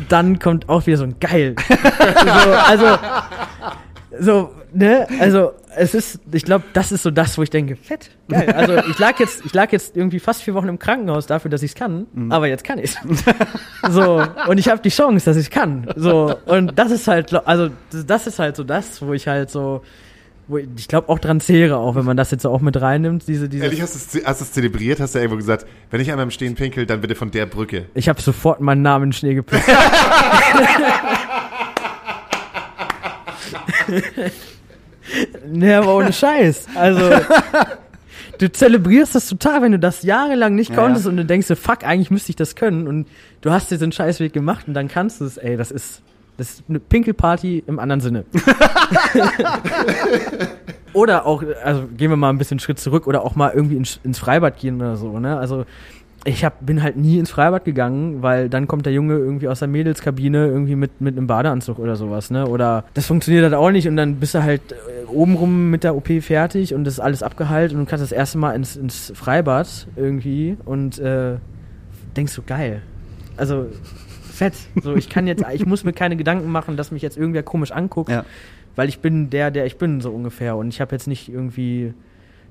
dann 0.08 0.38
kommt 0.38 0.68
auch 0.68 0.86
wieder 0.86 0.96
so 0.98 1.04
ein 1.04 1.16
geil. 1.20 1.54
so, 1.68 2.50
also 2.66 2.98
so, 4.20 4.50
ne? 4.72 5.06
Also 5.20 5.52
es 5.76 5.94
ist, 5.94 6.18
ich 6.32 6.44
glaube, 6.44 6.64
das 6.72 6.90
ist 6.92 7.02
so 7.04 7.10
das, 7.10 7.38
wo 7.38 7.42
ich 7.42 7.50
denke, 7.50 7.76
fett, 7.76 8.10
geil. 8.28 8.50
Also 8.50 8.76
ich 8.90 8.98
lag 8.98 9.18
jetzt, 9.20 9.44
ich 9.44 9.54
lag 9.54 9.70
jetzt 9.70 9.96
irgendwie 9.96 10.18
fast 10.18 10.42
vier 10.42 10.54
Wochen 10.54 10.68
im 10.68 10.78
Krankenhaus 10.78 11.26
dafür, 11.26 11.50
dass 11.50 11.62
ich 11.62 11.72
es 11.72 11.74
kann, 11.76 12.06
aber 12.30 12.48
jetzt 12.48 12.64
kann 12.64 12.78
ich 12.78 12.96
So 13.90 14.22
und 14.48 14.58
ich 14.58 14.68
habe 14.68 14.80
die 14.82 14.88
Chance, 14.88 15.24
dass 15.26 15.36
ich 15.36 15.50
kann. 15.50 15.86
So 15.94 16.34
und 16.46 16.78
das 16.78 16.90
ist 16.90 17.06
halt, 17.06 17.32
also 17.46 17.70
das- 18.06 18.26
ist 18.26 18.38
halt 18.38 18.56
so 18.56 18.64
das, 18.64 19.00
wo 19.02 19.12
ich 19.12 19.28
halt 19.28 19.50
so, 19.50 19.82
ich, 20.56 20.68
ich 20.76 20.88
glaube 20.88 21.08
auch 21.08 21.18
dran 21.18 21.40
zehre, 21.40 21.76
auch 21.76 21.94
wenn 21.94 22.04
man 22.04 22.16
das 22.16 22.30
jetzt 22.30 22.46
auch 22.46 22.60
mit 22.60 22.80
reinnimmt, 22.80 23.28
diese 23.28 23.48
diese. 23.48 23.64
Ehrlich, 23.64 23.82
hast 23.82 24.14
du 24.14 24.18
es, 24.18 24.24
hast 24.26 24.40
du 24.40 24.44
es 24.44 24.52
zelebriert? 24.52 25.00
Hast 25.00 25.14
du 25.14 25.18
irgendwo 25.18 25.36
gesagt, 25.36 25.66
wenn 25.90 26.00
ich 26.00 26.10
einmal 26.10 26.24
im 26.24 26.30
Stehen 26.30 26.54
pinkel, 26.54 26.86
dann 26.86 27.00
bitte 27.00 27.14
von 27.14 27.30
der 27.30 27.46
Brücke. 27.46 27.86
Ich 27.94 28.08
habe 28.08 28.20
sofort 28.22 28.60
meinen 28.60 28.82
Namen 28.82 29.04
in 29.04 29.10
den 29.10 29.14
Schnee 29.14 29.34
gepisst. 29.34 29.68
nee, 35.46 35.74
aber 35.74 35.96
ohne 35.96 36.12
Scheiß. 36.12 36.66
Also, 36.74 37.10
du 38.38 38.50
zelebrierst 38.52 39.14
das 39.14 39.28
total, 39.28 39.62
wenn 39.62 39.72
du 39.72 39.78
das 39.78 40.02
jahrelang 40.02 40.54
nicht 40.54 40.70
Ja, 40.70 40.76
konntest 40.76 41.06
ja. 41.06 41.10
und 41.10 41.16
du 41.16 41.24
denkst 41.24 41.48
dir, 41.48 41.56
fuck, 41.56 41.84
eigentlich 41.84 42.10
müsste 42.10 42.30
ich 42.30 42.36
das 42.36 42.54
können 42.54 42.86
und 42.86 43.06
du 43.40 43.50
hast 43.50 43.70
diesen 43.70 43.92
Scheißweg 43.92 44.32
gemacht 44.32 44.68
und 44.68 44.74
dann 44.74 44.88
kannst 44.88 45.20
du 45.20 45.24
es, 45.24 45.36
ey, 45.36 45.56
das 45.56 45.70
ist, 45.70 46.02
das 46.38 46.50
ist 46.50 46.64
eine 46.68 46.78
Pinkelparty 46.78 47.64
im 47.66 47.80
anderen 47.80 48.00
Sinne. 48.00 48.24
oder 50.92 51.26
auch, 51.26 51.42
also 51.64 51.88
gehen 51.96 52.10
wir 52.10 52.16
mal 52.16 52.30
ein 52.30 52.38
bisschen 52.38 52.60
Schritt 52.60 52.78
zurück 52.78 53.08
oder 53.08 53.24
auch 53.24 53.34
mal 53.34 53.52
irgendwie 53.52 53.76
ins, 53.76 53.98
ins 54.04 54.20
Freibad 54.20 54.56
gehen 54.58 54.76
oder 54.76 54.96
so, 54.96 55.18
ne? 55.18 55.36
Also, 55.36 55.66
ich 56.24 56.44
hab, 56.44 56.64
bin 56.64 56.82
halt 56.82 56.96
nie 56.96 57.18
ins 57.18 57.30
Freibad 57.30 57.64
gegangen, 57.64 58.22
weil 58.22 58.48
dann 58.48 58.68
kommt 58.68 58.86
der 58.86 58.92
Junge 58.92 59.14
irgendwie 59.14 59.48
aus 59.48 59.58
der 59.58 59.68
Mädelskabine 59.68 60.46
irgendwie 60.46 60.76
mit, 60.76 61.00
mit 61.00 61.16
einem 61.16 61.26
Badeanzug 61.26 61.80
oder 61.80 61.96
sowas, 61.96 62.30
ne? 62.30 62.46
Oder 62.46 62.84
das 62.94 63.06
funktioniert 63.06 63.42
halt 63.42 63.54
auch 63.54 63.72
nicht 63.72 63.88
und 63.88 63.96
dann 63.96 64.16
bist 64.16 64.34
du 64.34 64.42
halt 64.42 64.72
äh, 64.72 65.06
obenrum 65.08 65.70
mit 65.70 65.82
der 65.82 65.96
OP 65.96 66.08
fertig 66.20 66.72
und 66.72 66.84
das 66.84 66.94
ist 66.94 67.00
alles 67.00 67.24
abgeheilt 67.24 67.72
und 67.72 67.80
du 67.80 67.84
kannst 67.84 68.04
das 68.04 68.12
erste 68.12 68.38
Mal 68.38 68.52
ins, 68.52 68.76
ins 68.76 69.12
Freibad 69.16 69.88
irgendwie 69.96 70.56
und 70.64 71.00
äh, 71.00 71.38
denkst 72.16 72.32
so, 72.32 72.42
geil. 72.46 72.82
Also, 73.36 73.66
fett. 74.38 74.54
So, 74.82 74.94
ich 74.96 75.08
kann 75.08 75.26
jetzt, 75.26 75.44
ich 75.52 75.66
muss 75.66 75.84
mir 75.84 75.92
keine 75.92 76.16
Gedanken 76.16 76.50
machen, 76.50 76.76
dass 76.76 76.90
mich 76.90 77.02
jetzt 77.02 77.16
irgendwer 77.18 77.42
komisch 77.42 77.72
anguckt, 77.72 78.10
Ja. 78.10 78.24
weil 78.76 78.88
ich 78.88 79.00
bin 79.00 79.30
der, 79.30 79.50
der 79.50 79.66
ich 79.66 79.76
bin, 79.76 80.00
so 80.00 80.10
ungefähr. 80.10 80.56
Und 80.56 80.68
ich 80.68 80.80
habe 80.80 80.94
jetzt 80.94 81.06
nicht 81.06 81.28
irgendwie 81.28 81.92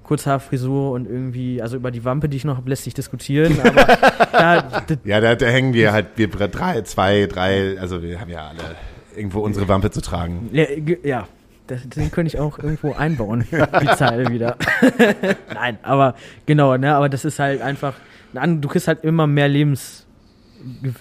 Kurzhaarfrisur 0.04 0.92
und 0.92 1.06
irgendwie, 1.08 1.62
also 1.62 1.76
über 1.76 1.92
die 1.92 2.06
Wampe, 2.06 2.30
die 2.30 2.38
ich 2.38 2.46
noch 2.46 2.56
habe, 2.58 2.70
lässt 2.70 2.86
sich 2.86 2.94
diskutieren, 2.94 3.58
aber 3.60 3.84
da, 4.32 4.82
Ja, 5.04 5.20
da, 5.20 5.36
da 5.36 5.46
hängen 5.48 5.74
wir 5.74 5.92
halt, 5.92 6.08
wir 6.16 6.30
drei, 6.30 6.82
zwei, 6.84 7.26
drei, 7.26 7.78
also 7.80 8.02
wir 8.02 8.20
haben 8.22 8.30
ja 8.30 8.48
alle 8.48 8.76
irgendwo 9.16 9.42
unsere 9.42 9.68
Wampe 9.68 9.92
zu 9.92 10.02
tragen. 10.02 10.50
ja, 10.54 10.66
ja 11.04 11.28
das, 11.68 11.82
den 11.90 12.10
könnte 12.12 12.28
ich 12.34 12.40
auch 12.40 12.58
irgendwo 12.60 12.94
einbauen, 12.94 13.46
die 13.52 13.88
Zeile 13.98 14.30
wieder. 14.32 14.56
Nein, 15.54 15.78
aber 15.84 16.16
genau, 16.46 16.78
ne, 16.78 16.96
aber 16.96 17.10
das 17.10 17.26
ist 17.26 17.40
halt 17.40 17.62
einfach, 17.62 17.96
du 18.34 18.68
kriegst 18.70 18.88
halt 18.88 19.04
immer 19.04 19.28
mehr 19.28 19.50
Lebens, 19.50 20.07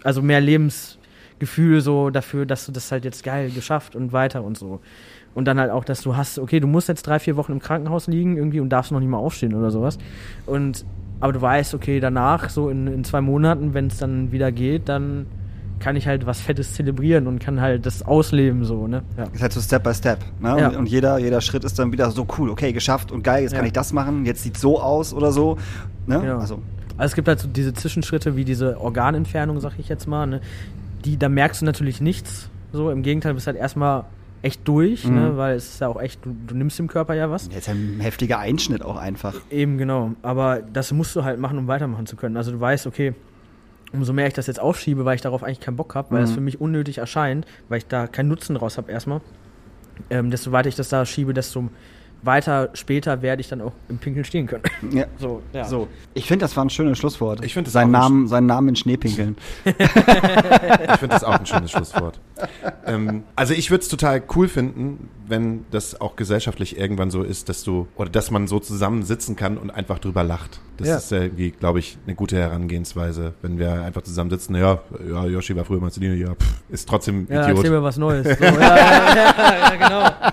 also 0.04 0.22
mehr 0.22 0.40
Lebensgefühl 0.40 1.80
so 1.80 2.10
dafür, 2.10 2.46
dass 2.46 2.66
du 2.66 2.72
das 2.72 2.90
halt 2.92 3.04
jetzt 3.04 3.22
geil 3.24 3.50
geschafft 3.50 3.96
und 3.96 4.12
weiter 4.12 4.42
und 4.44 4.56
so. 4.56 4.80
Und 5.34 5.44
dann 5.46 5.60
halt 5.60 5.70
auch, 5.70 5.84
dass 5.84 6.00
du 6.00 6.16
hast, 6.16 6.38
okay, 6.38 6.60
du 6.60 6.66
musst 6.66 6.88
jetzt 6.88 7.06
drei, 7.06 7.18
vier 7.18 7.36
Wochen 7.36 7.52
im 7.52 7.60
Krankenhaus 7.60 8.06
liegen 8.06 8.36
irgendwie 8.36 8.60
und 8.60 8.70
darfst 8.70 8.90
noch 8.92 9.00
nicht 9.00 9.08
mal 9.10 9.18
aufstehen 9.18 9.54
oder 9.54 9.70
sowas. 9.70 9.98
Und 10.46 10.84
aber 11.20 11.32
du 11.32 11.40
weißt, 11.40 11.74
okay, 11.74 11.98
danach, 12.00 12.50
so 12.50 12.68
in, 12.68 12.86
in 12.86 13.04
zwei 13.04 13.20
Monaten, 13.22 13.72
wenn 13.74 13.86
es 13.86 13.98
dann 13.98 14.32
wieder 14.32 14.52
geht, 14.52 14.88
dann 14.88 15.26
kann 15.78 15.94
ich 15.96 16.06
halt 16.06 16.24
was 16.26 16.40
Fettes 16.40 16.72
zelebrieren 16.74 17.26
und 17.26 17.38
kann 17.38 17.60
halt 17.60 17.84
das 17.84 18.02
ausleben 18.02 18.64
so, 18.64 18.86
ne? 18.86 19.02
Ja. 19.16 19.24
Ist 19.24 19.42
halt 19.42 19.52
so 19.52 19.60
Step 19.60 19.82
by 19.82 19.92
Step. 19.94 20.18
Ne? 20.40 20.56
Ja. 20.58 20.68
Und, 20.68 20.76
und 20.76 20.88
jeder, 20.88 21.18
jeder 21.18 21.40
Schritt 21.42 21.64
ist 21.64 21.78
dann 21.78 21.92
wieder 21.92 22.10
so 22.10 22.26
cool, 22.38 22.48
okay, 22.50 22.72
geschafft 22.72 23.12
und 23.12 23.22
geil, 23.22 23.42
jetzt 23.42 23.52
kann 23.52 23.62
Ja. 23.62 23.66
ich 23.66 23.72
das 23.74 23.92
machen, 23.92 24.24
jetzt 24.24 24.42
sieht 24.42 24.56
so 24.56 24.80
aus 24.80 25.12
oder 25.12 25.32
so. 25.32 25.58
Ne? 26.06 26.22
Ja. 26.24 26.38
Also, 26.38 26.60
Also 26.98 27.12
es 27.12 27.14
gibt 27.14 27.28
halt 27.28 27.40
so 27.40 27.48
diese 27.48 27.74
Zwischenschritte 27.74 28.36
wie 28.36 28.44
diese 28.44 28.80
Organentfernung, 28.80 29.60
sag 29.60 29.78
ich 29.78 29.88
jetzt 29.88 30.06
mal, 30.06 30.26
ne? 30.26 30.40
Die, 31.04 31.16
da 31.18 31.28
merkst 31.28 31.60
du 31.60 31.64
natürlich 31.66 32.00
nichts. 32.00 32.48
So, 32.72 32.90
im 32.90 33.02
Gegenteil, 33.02 33.32
du 33.32 33.36
bist 33.36 33.46
halt 33.46 33.56
erstmal 33.56 34.04
echt 34.42 34.66
durch, 34.66 35.04
Mhm. 35.04 35.14
ne? 35.14 35.36
Weil 35.36 35.56
es 35.56 35.68
ist 35.74 35.80
ja 35.80 35.88
auch 35.88 36.00
echt, 36.00 36.24
du, 36.24 36.34
du 36.46 36.54
nimmst 36.54 36.78
dem 36.78 36.88
Körper 36.88 37.14
ja 37.14 37.30
was. 37.30 37.48
jetzt 37.52 37.68
ein 37.68 38.00
heftiger 38.00 38.38
Einschnitt 38.38 38.82
auch 38.82 38.96
einfach. 38.96 39.34
Eben, 39.50 39.78
genau. 39.78 40.12
Aber 40.22 40.60
das 40.72 40.92
musst 40.92 41.14
du 41.16 41.24
halt 41.24 41.38
machen, 41.38 41.58
um 41.58 41.68
weitermachen 41.68 42.06
zu 42.06 42.16
können. 42.16 42.36
Also 42.36 42.50
du 42.52 42.60
weißt, 42.60 42.86
okay, 42.86 43.14
umso 43.92 44.12
mehr 44.12 44.26
ich 44.26 44.34
das 44.34 44.46
jetzt 44.46 44.60
aufschiebe, 44.60 45.04
weil 45.04 45.14
ich 45.14 45.20
darauf 45.22 45.42
eigentlich 45.44 45.60
keinen 45.60 45.76
Bock 45.76 45.94
habe, 45.94 46.10
weil 46.14 46.22
es 46.24 46.30
Mhm. 46.30 46.34
für 46.34 46.40
mich 46.40 46.60
unnötig 46.60 46.98
erscheint, 46.98 47.46
weil 47.68 47.78
ich 47.78 47.86
da 47.86 48.06
keinen 48.06 48.28
Nutzen 48.28 48.54
draus 48.56 48.78
habe 48.78 48.90
erstmal, 48.90 49.20
ähm, 50.10 50.30
desto 50.30 50.50
weiter 50.52 50.68
ich 50.68 50.74
das 50.76 50.88
da 50.88 51.04
schiebe, 51.06 51.32
desto 51.34 51.68
weiter 52.22 52.70
später 52.74 53.22
werde 53.22 53.40
ich 53.40 53.48
dann 53.48 53.60
auch 53.60 53.72
im 53.88 53.98
Pinkeln 53.98 54.24
stehen 54.24 54.46
können. 54.46 54.64
Ja. 54.90 55.04
So, 55.18 55.42
ja. 55.52 55.64
So, 55.64 55.88
ich 56.14 56.26
finde, 56.26 56.44
das 56.44 56.56
war 56.56 56.64
ein 56.64 56.70
schönes 56.70 56.98
Schlusswort. 56.98 57.44
Ich 57.44 57.54
finde 57.54 57.70
seinen 57.70 57.94
auch 57.94 58.00
ein 58.06 58.12
Namen, 58.12 58.28
seinen 58.28 58.46
Namen 58.46 58.68
in 58.70 58.76
Schnee 58.76 58.96
pinkeln. 58.96 59.36
Ich 59.64 60.98
finde 60.98 61.08
das 61.14 61.24
auch 61.24 61.38
ein 61.38 61.46
schönes 61.46 61.70
Schlusswort. 61.70 62.20
Ähm, 62.84 63.24
also 63.34 63.54
ich 63.54 63.70
würde 63.70 63.82
es 63.82 63.88
total 63.88 64.22
cool 64.34 64.48
finden, 64.48 65.08
wenn 65.26 65.64
das 65.70 66.00
auch 66.00 66.16
gesellschaftlich 66.16 66.78
irgendwann 66.78 67.10
so 67.10 67.22
ist, 67.22 67.48
dass 67.48 67.62
du 67.64 67.86
oder 67.96 68.10
dass 68.10 68.30
man 68.30 68.46
so 68.46 68.58
zusammen 68.60 69.02
sitzen 69.02 69.36
kann 69.36 69.58
und 69.58 69.70
einfach 69.70 69.98
drüber 69.98 70.22
lacht. 70.22 70.60
Das 70.76 70.88
Ja. 70.88 70.96
ist 70.96 71.10
irgendwie, 71.12 71.50
glaube 71.52 71.78
ich, 71.78 71.96
eine 72.06 72.14
gute 72.14 72.36
Herangehensweise, 72.36 73.32
wenn 73.42 73.58
wir 73.58 73.82
einfach 73.82 74.02
zusammen 74.02 74.30
sitzen. 74.30 74.54
Ja, 74.54 74.80
ja, 75.08 75.24
Yoshi 75.26 75.56
war 75.56 75.64
früher 75.64 75.80
Marceline, 75.80 76.14
ja, 76.16 76.34
pff, 76.34 76.62
ist 76.68 76.88
trotzdem 76.88 77.26
Ja, 77.30 77.42
Idiot. 77.44 77.58
erzähl 77.58 77.70
mir 77.70 77.82
was 77.82 77.96
Neues. 77.96 78.26
So, 78.38 78.44
ja, 78.44 78.52
ja, 78.52 79.14
ja, 79.16 79.34
ja, 79.58 79.76
genau. 79.76 80.32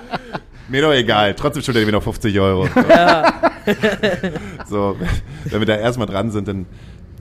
Mir 0.74 0.82
doch 0.82 0.92
egal, 0.92 1.36
trotzdem 1.36 1.62
schuldet 1.62 1.84
er 1.84 1.86
mir 1.86 1.92
noch 1.92 2.02
50 2.02 2.40
Euro. 2.40 2.68
so, 4.68 4.98
wenn 5.46 5.60
wir 5.62 5.68
da 5.68 5.76
erstmal 5.76 6.08
dran 6.08 6.32
sind, 6.32 6.48
dann, 6.48 6.66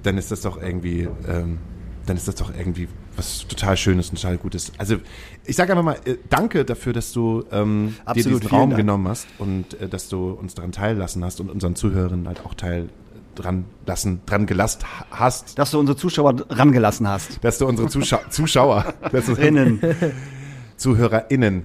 dann 0.03 0.17
ist 0.17 0.31
das 0.31 0.41
doch 0.41 0.61
irgendwie, 0.61 1.07
ähm, 1.29 1.59
dann 2.07 2.17
ist 2.17 2.27
das 2.27 2.37
doch 2.37 2.51
irgendwie 2.57 2.89
was 3.15 3.47
total 3.47 3.77
Schönes 3.77 4.09
und 4.09 4.23
total 4.23 4.39
Gutes. 4.39 4.73
Also 4.79 4.97
ich 5.45 5.55
sage 5.55 5.73
einfach 5.73 5.85
mal, 5.85 5.97
äh, 6.07 6.17
danke 6.31 6.65
dafür, 6.65 6.95
dass 6.95 7.13
du 7.13 7.45
ähm, 7.53 7.95
dir 8.15 8.25
diesen 8.25 8.47
Raum 8.47 8.71
Dank. 8.71 8.81
genommen 8.81 9.07
hast 9.07 9.27
und 9.39 9.79
äh, 9.79 9.87
dass 9.87 10.09
du 10.09 10.31
uns 10.31 10.55
daran 10.55 10.73
teillassen 10.73 11.23
hast 11.23 11.39
und 11.39 11.51
unseren 11.51 11.77
Zuhörern 11.77 12.27
halt 12.27 12.47
auch 12.47 12.55
teil 12.55 12.89
dran 13.35 13.67
lassen, 13.85 14.23
dran 14.25 14.47
gelasst 14.47 14.83
ha- 14.85 15.05
hast. 15.11 15.59
Dass 15.59 15.73
du 15.73 15.79
unsere 15.79 15.99
Zuschauer 15.99 16.37
rangelassen 16.49 17.07
hast. 17.07 17.45
Dass 17.45 17.59
du 17.59 17.67
unsere 17.67 17.89
Zuschau 17.89 18.21
Zuschauer, 18.31 18.95
Innen. 19.39 19.79
ZuhörerInnen, 20.83 21.65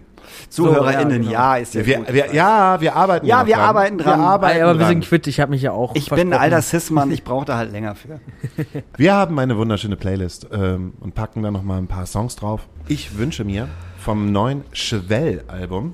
ZuhörerInnen, 0.49 1.23
ja, 1.23 1.31
ja, 1.31 1.53
genau. 1.53 1.61
ist 1.63 1.73
ja 1.73 1.85
wir, 1.85 1.97
gut. 1.97 2.13
wir, 2.13 2.33
ja, 2.33 2.79
wir 2.79 2.95
arbeiten 2.95 3.25
Ja, 3.25 3.45
wir 3.47 3.55
dran. 3.55 3.65
arbeiten 3.65 3.97
dran. 3.97 4.19
Wir 4.19 4.25
arbeiten 4.25 4.61
aber 4.61 4.73
wir 4.73 4.79
dran. 4.79 4.89
sind 4.89 5.05
quitt, 5.05 5.27
ich 5.27 5.39
habe 5.39 5.51
mich 5.51 5.61
ja 5.61 5.71
auch 5.71 5.95
ich 5.95 6.09
bin 6.09 6.33
ein 6.33 6.39
alter 6.39 6.61
Cis-Mann, 6.61 7.11
ich 7.11 7.23
brauche 7.23 7.45
da 7.45 7.57
halt 7.57 7.71
länger 7.71 7.95
für. 7.95 8.19
Wir 8.97 9.13
haben 9.13 9.37
eine 9.39 9.57
wunderschöne 9.57 9.95
Playlist 9.95 10.47
ähm, 10.51 10.93
und 10.99 11.15
packen 11.15 11.43
da 11.43 11.51
noch 11.51 11.63
mal 11.63 11.77
ein 11.77 11.87
paar 11.87 12.05
Songs 12.05 12.35
drauf. 12.35 12.67
Ich 12.87 13.17
wünsche 13.17 13.43
mir 13.43 13.67
vom 13.97 14.31
neuen 14.31 14.63
Chevelle-Album, 14.71 15.93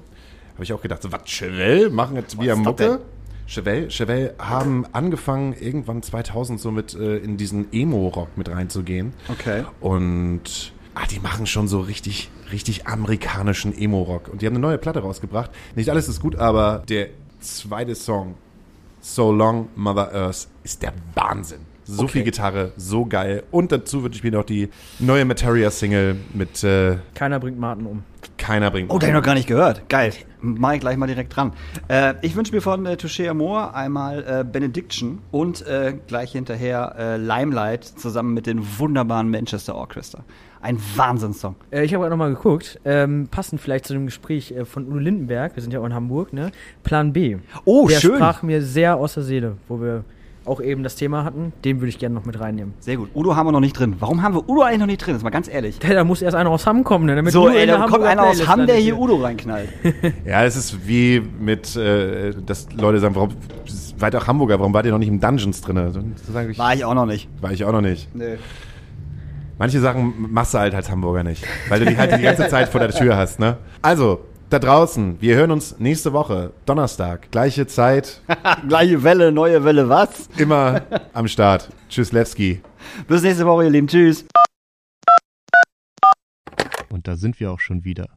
habe 0.54 0.64
ich 0.64 0.74
auch 0.74 0.82
gedacht, 0.82 1.02
so, 1.02 1.12
was, 1.12 1.22
Chevelle? 1.26 1.90
Machen 1.90 2.16
jetzt 2.16 2.38
das 2.40 2.58
Mucke? 2.58 3.00
Chevelle, 3.46 3.90
Chevelle 3.90 4.36
haben 4.40 4.86
angefangen, 4.94 5.54
irgendwann 5.60 6.02
2000 6.02 6.60
so 6.60 6.72
mit 6.72 6.94
äh, 6.96 7.18
in 7.18 7.38
diesen 7.38 7.72
Emo-Rock 7.74 8.38
mit 8.38 8.50
reinzugehen. 8.50 9.14
Okay. 9.30 9.64
Und 9.82 10.74
ah, 10.96 11.06
die 11.10 11.20
machen 11.20 11.46
schon 11.46 11.68
so 11.68 11.82
richtig, 11.82 12.30
richtig 12.54 12.88
amerikanischen 12.88 13.78
Emo-Rock. 13.78 14.30
Und 14.30 14.42
die 14.42 14.46
haben 14.46 14.54
eine 14.54 14.62
neue 14.62 14.78
Platte 14.78 15.00
rausgebracht. 15.02 15.52
Nicht 15.76 15.90
alles 15.90 16.08
ist 16.08 16.22
gut, 16.22 16.38
aber 16.38 16.84
der 16.88 17.10
zweite 17.42 17.96
Song, 17.96 18.36
So 19.02 19.32
Long 19.34 19.68
Mother 19.76 20.14
Earth, 20.14 20.48
ist 20.64 20.82
der 20.82 20.94
Wahnsinn. 21.16 21.60
So 21.86 22.04
Okay. 22.04 22.14
viel 22.14 22.24
Gitarre, 22.24 22.72
so 22.78 23.06
geil. 23.06 23.44
Und 23.52 23.74
dazu 23.74 24.04
wünsche 24.06 24.18
ich 24.18 24.24
mir 24.24 24.32
noch 24.32 24.46
die 24.46 24.70
neue 25.00 25.26
Materia-Single 25.26 26.16
mit 26.34 26.64
äh, 26.64 26.96
Keiner 27.14 27.42
bringt 27.42 27.60
Martin 27.60 27.86
um. 27.88 28.04
Keiner 28.38 28.72
bringt. 28.72 28.90
Oh, 28.90 29.00
den 29.00 29.08
hab 29.08 29.10
ich 29.10 29.14
noch 29.16 29.26
gar 29.26 29.34
nicht 29.36 29.48
gehört. 29.48 29.90
Geil. 29.90 30.14
Mach 30.40 30.72
ich 30.74 30.80
gleich 30.80 30.96
mal 30.96 31.08
direkt 31.08 31.36
dran. 31.36 31.52
Äh, 31.90 32.14
ich 32.22 32.38
wünsche 32.38 32.54
mir 32.54 32.62
von 32.62 32.86
äh, 32.86 32.92
Touché 32.94 33.28
Amor 33.30 33.76
einmal 33.76 34.24
äh, 34.24 34.44
Benediction 34.50 35.20
und 35.32 35.66
äh, 35.68 35.94
gleich 36.08 36.32
hinterher 36.32 36.96
äh, 36.98 37.18
Limelight 37.18 37.84
zusammen 37.84 38.34
mit 38.34 38.48
den 38.48 38.66
wunderbaren 38.80 39.30
Manchester 39.30 39.76
Orchestra. 39.76 40.24
Ein 40.64 40.78
Wahnsinnssong. 40.96 41.56
Äh, 41.72 41.84
ich 41.84 41.94
habe 41.94 42.02
gerade 42.04 42.12
nochmal 42.12 42.34
geguckt, 42.34 42.80
ähm, 42.86 43.28
passend 43.30 43.60
vielleicht 43.62 43.86
zu 43.86 43.94
dem 43.94 44.06
Gespräch 44.06 44.52
äh, 44.52 44.64
von 44.66 44.88
Udo 44.88 44.98
Lindenberg, 44.98 45.56
wir 45.56 45.62
sind 45.62 45.74
ja 45.74 45.80
auch 45.82 45.86
in 45.86 45.94
Hamburg, 45.94 46.32
ne? 46.34 46.52
Plan 46.84 47.12
B. 47.14 47.36
Oh, 47.66 47.88
Der 47.90 47.98
schön. 48.00 48.16
sprach 48.16 48.42
mir 48.44 48.62
sehr 48.62 48.96
aus 48.96 49.14
der 49.16 49.24
Seele, 49.24 49.58
wo 49.68 49.82
wir 49.82 50.06
auch 50.46 50.62
eben 50.62 50.84
das 50.84 50.96
Thema 50.96 51.24
hatten. 51.26 51.54
Den 51.64 51.80
würde 51.80 51.88
ich 51.90 52.00
gerne 52.00 52.16
noch 52.16 52.26
mit 52.26 52.40
reinnehmen. 52.40 52.74
Sehr 52.80 52.98
gut. 52.98 53.10
Udo 53.14 53.36
haben 53.36 53.48
wir 53.48 53.52
noch 53.52 53.60
nicht 53.62 53.78
drin. 53.80 53.96
Warum 54.00 54.22
haben 54.24 54.36
wir 54.36 54.50
Udo 54.50 54.62
eigentlich 54.62 54.80
noch 54.80 54.88
nicht 54.88 55.06
drin? 55.06 55.16
Jetzt 55.16 55.24
mal 55.24 55.30
ganz 55.30 55.48
ehrlich. 55.50 55.80
Da 55.80 56.04
muss 56.06 56.22
erst 56.22 56.36
einer 56.36 56.50
aus 56.50 56.66
Hamm 56.66 56.84
kommen, 56.84 57.06
ne? 57.06 57.16
Damit 57.16 57.34
so, 57.34 57.44
Udo 57.44 57.54
ey, 57.56 57.64
in 57.64 57.68
da 57.70 57.78
der 57.78 57.88
kommt 57.88 58.04
einer 58.04 58.24
aus 58.24 58.48
Hamm, 58.48 58.66
der 58.66 58.76
hier 58.78 58.98
Udo 58.98 59.16
reinknallt. 59.18 59.70
Ja, 60.26 60.44
es 60.46 60.56
ist 60.56 60.88
wie 60.88 61.22
mit, 61.40 61.76
äh, 61.76 62.34
dass 62.46 62.72
Leute 62.74 63.00
sagen, 63.00 63.16
warum, 63.16 63.30
seid 63.66 64.16
auch 64.16 64.28
Hamburger, 64.28 64.60
warum 64.60 64.74
wart 64.74 64.86
ihr 64.86 64.92
noch 64.94 65.00
nicht 65.00 65.08
im 65.10 65.20
Dungeons 65.20 65.60
drin? 65.62 66.14
Sag 66.32 66.50
ich, 66.50 66.58
War 66.58 66.74
ich 66.74 66.84
auch 66.86 66.94
noch 66.94 67.06
nicht. 67.06 67.28
war 67.42 67.52
ich 67.52 67.64
auch 67.66 67.72
noch 67.74 67.82
nicht. 67.82 68.14
Nee. 68.16 68.38
Manche 69.64 69.80
Sachen 69.80 70.30
machst 70.30 70.54
du 70.54 70.58
halt 70.58 70.76
als 70.76 70.92
Hamburger 70.92 71.24
nicht, 71.24 71.42
weil 71.70 71.80
du 71.80 71.86
die 71.86 71.98
halt 71.98 72.12
die 72.12 72.22
ganze 72.22 72.50
Zeit 72.50 72.68
vor 72.68 72.82
der 72.82 72.90
Tür 72.92 73.16
hast, 73.16 73.40
ne? 73.40 73.56
Also, 73.82 74.26
da 74.50 74.60
draußen, 74.60 75.22
wir 75.22 75.38
hören 75.38 75.52
uns 75.52 75.80
nächste 75.80 76.12
Woche, 76.12 76.52
Donnerstag, 76.66 77.32
gleiche 77.32 77.66
Zeit, 77.66 78.20
Gleiche 78.68 79.04
Welle, 79.04 79.32
neue 79.32 79.64
Welle, 79.64 79.88
was? 79.88 80.28
immer 80.36 80.82
am 81.14 81.30
Start. 81.30 81.70
Tschüss, 81.88 82.12
Lewski. 82.12 82.62
Bis 83.08 83.22
nächste 83.22 83.46
Woche, 83.46 83.64
ihr 83.64 83.70
Lieben. 83.70 83.88
Tschüss. 83.88 84.26
Und 86.90 87.08
da 87.08 87.16
sind 87.16 87.40
wir 87.40 87.50
auch 87.50 87.62
schon 87.62 87.86
wieder. 87.86 88.10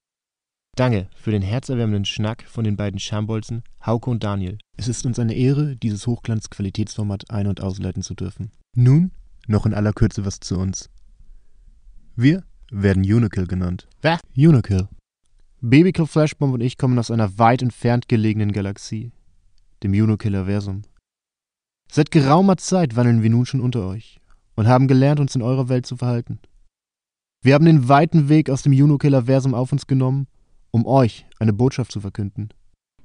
Danke 0.75 1.07
für 1.15 1.31
den 1.31 1.43
herzerwärmenden 1.43 2.07
Schnack 2.07 2.43
von 2.49 2.65
den 2.65 2.77
beiden 2.77 2.99
Schambolzen, 2.99 3.63
Hauke 3.87 4.11
und 4.11 4.25
Daniel. 4.25 4.59
Es 4.77 4.89
ist 4.89 5.07
uns 5.07 5.21
eine 5.21 5.35
Ehre, 5.35 5.77
dieses 5.77 6.09
Hochglanz-Qualitätsformat 6.09 7.31
ein- 7.31 7.47
und 7.47 7.61
ausleiten 7.61 8.03
zu 8.03 8.15
dürfen. 8.17 8.51
Nun 8.75 9.13
noch 9.47 9.65
in 9.65 9.75
aller 9.75 9.93
Kürze 9.93 10.25
was 10.27 10.41
zu 10.41 10.59
uns. 10.59 10.91
Wir 12.19 12.45
werden 12.71 13.03
Unikill 13.03 13.47
genannt. 13.47 13.87
Was? 14.01 14.21
Unikill. 14.35 14.89
Babykill 15.61 16.07
Flashbomb 16.07 16.55
und 16.55 16.63
ich 16.63 16.79
kommen 16.79 16.99
aus 16.99 17.11
einer 17.11 17.39
weit 17.39 17.61
entfernt 17.61 18.09
gelegenen 18.09 18.53
Galaxie, 18.53 19.13
dem 19.83 19.93
Unikill-Versum. 19.93 20.83
Seit 21.93 22.11
geraumer 22.11 22.57
Zeit 22.57 22.97
wandeln 22.97 23.23
wir 23.23 23.29
nun 23.29 23.45
schon 23.45 23.61
unter 23.61 23.87
euch 23.87 24.19
und 24.55 24.67
haben 24.67 24.89
gelernt, 24.89 25.21
uns 25.21 25.35
in 25.35 25.43
eurer 25.43 25.69
Welt 25.69 25.85
zu 25.85 25.97
verhalten. 25.97 26.41
Wir 27.43 27.53
haben 27.53 27.67
den 27.67 27.87
weiten 27.87 28.31
Weg 28.31 28.49
aus 28.49 28.63
dem 28.63 28.73
Junokiller-Versum 28.73 29.53
auf 29.53 29.73
uns 29.73 29.87
genommen, 29.87 30.27
um 30.71 30.87
euch 30.87 31.27
eine 31.39 31.53
Botschaft 31.53 31.93
zu 31.93 32.01
verkünden. 32.01 32.49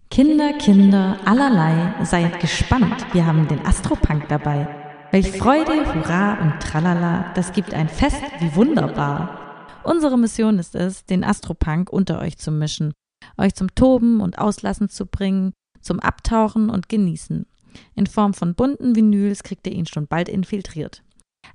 Kinder, 0.10 0.54
Kinder, 0.58 1.20
allerlei, 1.26 2.06
seid 2.06 2.40
gespannt, 2.40 3.06
wir 3.12 3.26
haben 3.26 3.48
den 3.50 3.60
Astropunk 3.66 4.30
dabei. 4.30 4.81
Welch 5.12 5.30
Freude, 5.34 5.94
Hurra 5.94 6.42
und 6.42 6.62
Tralala, 6.62 7.34
das 7.36 7.52
gibt 7.52 7.74
ein 7.74 7.90
Fest 7.90 8.22
wie 8.40 8.56
wunderbar. 8.56 9.68
Unsere 9.84 10.18
Mission 10.18 10.58
ist 10.58 10.74
es, 10.74 11.06
den 11.06 11.26
Astropunk 11.26 11.92
unter 11.92 12.20
euch 12.20 12.38
zu 12.38 12.50
mischen, 12.50 12.94
euch 13.38 13.54
zum 13.54 13.76
Toben 13.76 14.22
und 14.22 14.40
Auslassen 14.40 14.88
zu 14.88 15.06
bringen, 15.06 15.52
zum 15.82 16.00
Abtauchen 16.00 16.70
und 16.70 16.88
Genießen. 16.88 17.46
In 17.94 18.08
Form 18.08 18.34
von 18.34 18.56
bunten 18.56 18.96
Vinyls 18.96 19.44
kriegt 19.44 19.68
ihr 19.68 19.74
ihn 19.74 19.86
schon 19.86 20.08
bald 20.08 20.30
infiltriert. 20.30 21.04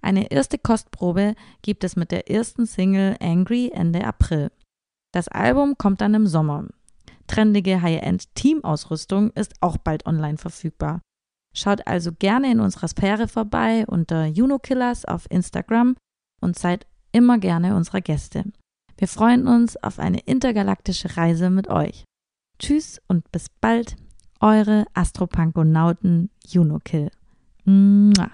Eine 0.02 0.30
erste 0.30 0.58
Kostprobe 0.58 1.34
gibt 1.62 1.82
es 1.82 1.96
mit 1.96 2.10
der 2.10 2.30
ersten 2.30 2.66
Single 2.66 3.16
Angry 3.20 3.70
Ende 3.72 4.04
April. 4.04 4.50
Das 5.14 5.28
Album 5.28 5.78
kommt 5.78 6.02
dann 6.02 6.12
im 6.12 6.26
Sommer. 6.26 6.66
Trendige 7.26 7.80
High-End-Team-Ausrüstung 7.80 9.30
ist 9.30 9.54
auch 9.62 9.78
bald 9.78 10.04
online 10.04 10.36
verfügbar. 10.36 11.00
Schaut 11.56 11.86
also 11.86 12.12
gerne 12.12 12.52
in 12.52 12.60
unserer 12.60 12.86
Sphäre 12.86 13.28
vorbei 13.28 13.86
unter 13.86 14.26
Junokillers 14.26 15.06
auf 15.06 15.24
Instagram 15.30 15.96
und 16.42 16.58
seid 16.58 16.86
immer 17.12 17.38
gerne 17.38 17.74
unserer 17.74 18.02
Gäste. 18.02 18.44
Wir 18.98 19.08
freuen 19.08 19.48
uns 19.48 19.82
auf 19.82 19.98
eine 19.98 20.20
intergalaktische 20.20 21.16
Reise 21.16 21.48
mit 21.48 21.68
euch. 21.68 22.04
Tschüss 22.58 23.00
und 23.08 23.32
bis 23.32 23.48
bald, 23.48 23.96
eure 24.40 24.84
Astropankonauten 24.92 26.28
Junokill. 26.46 27.10
Mua. 27.64 28.30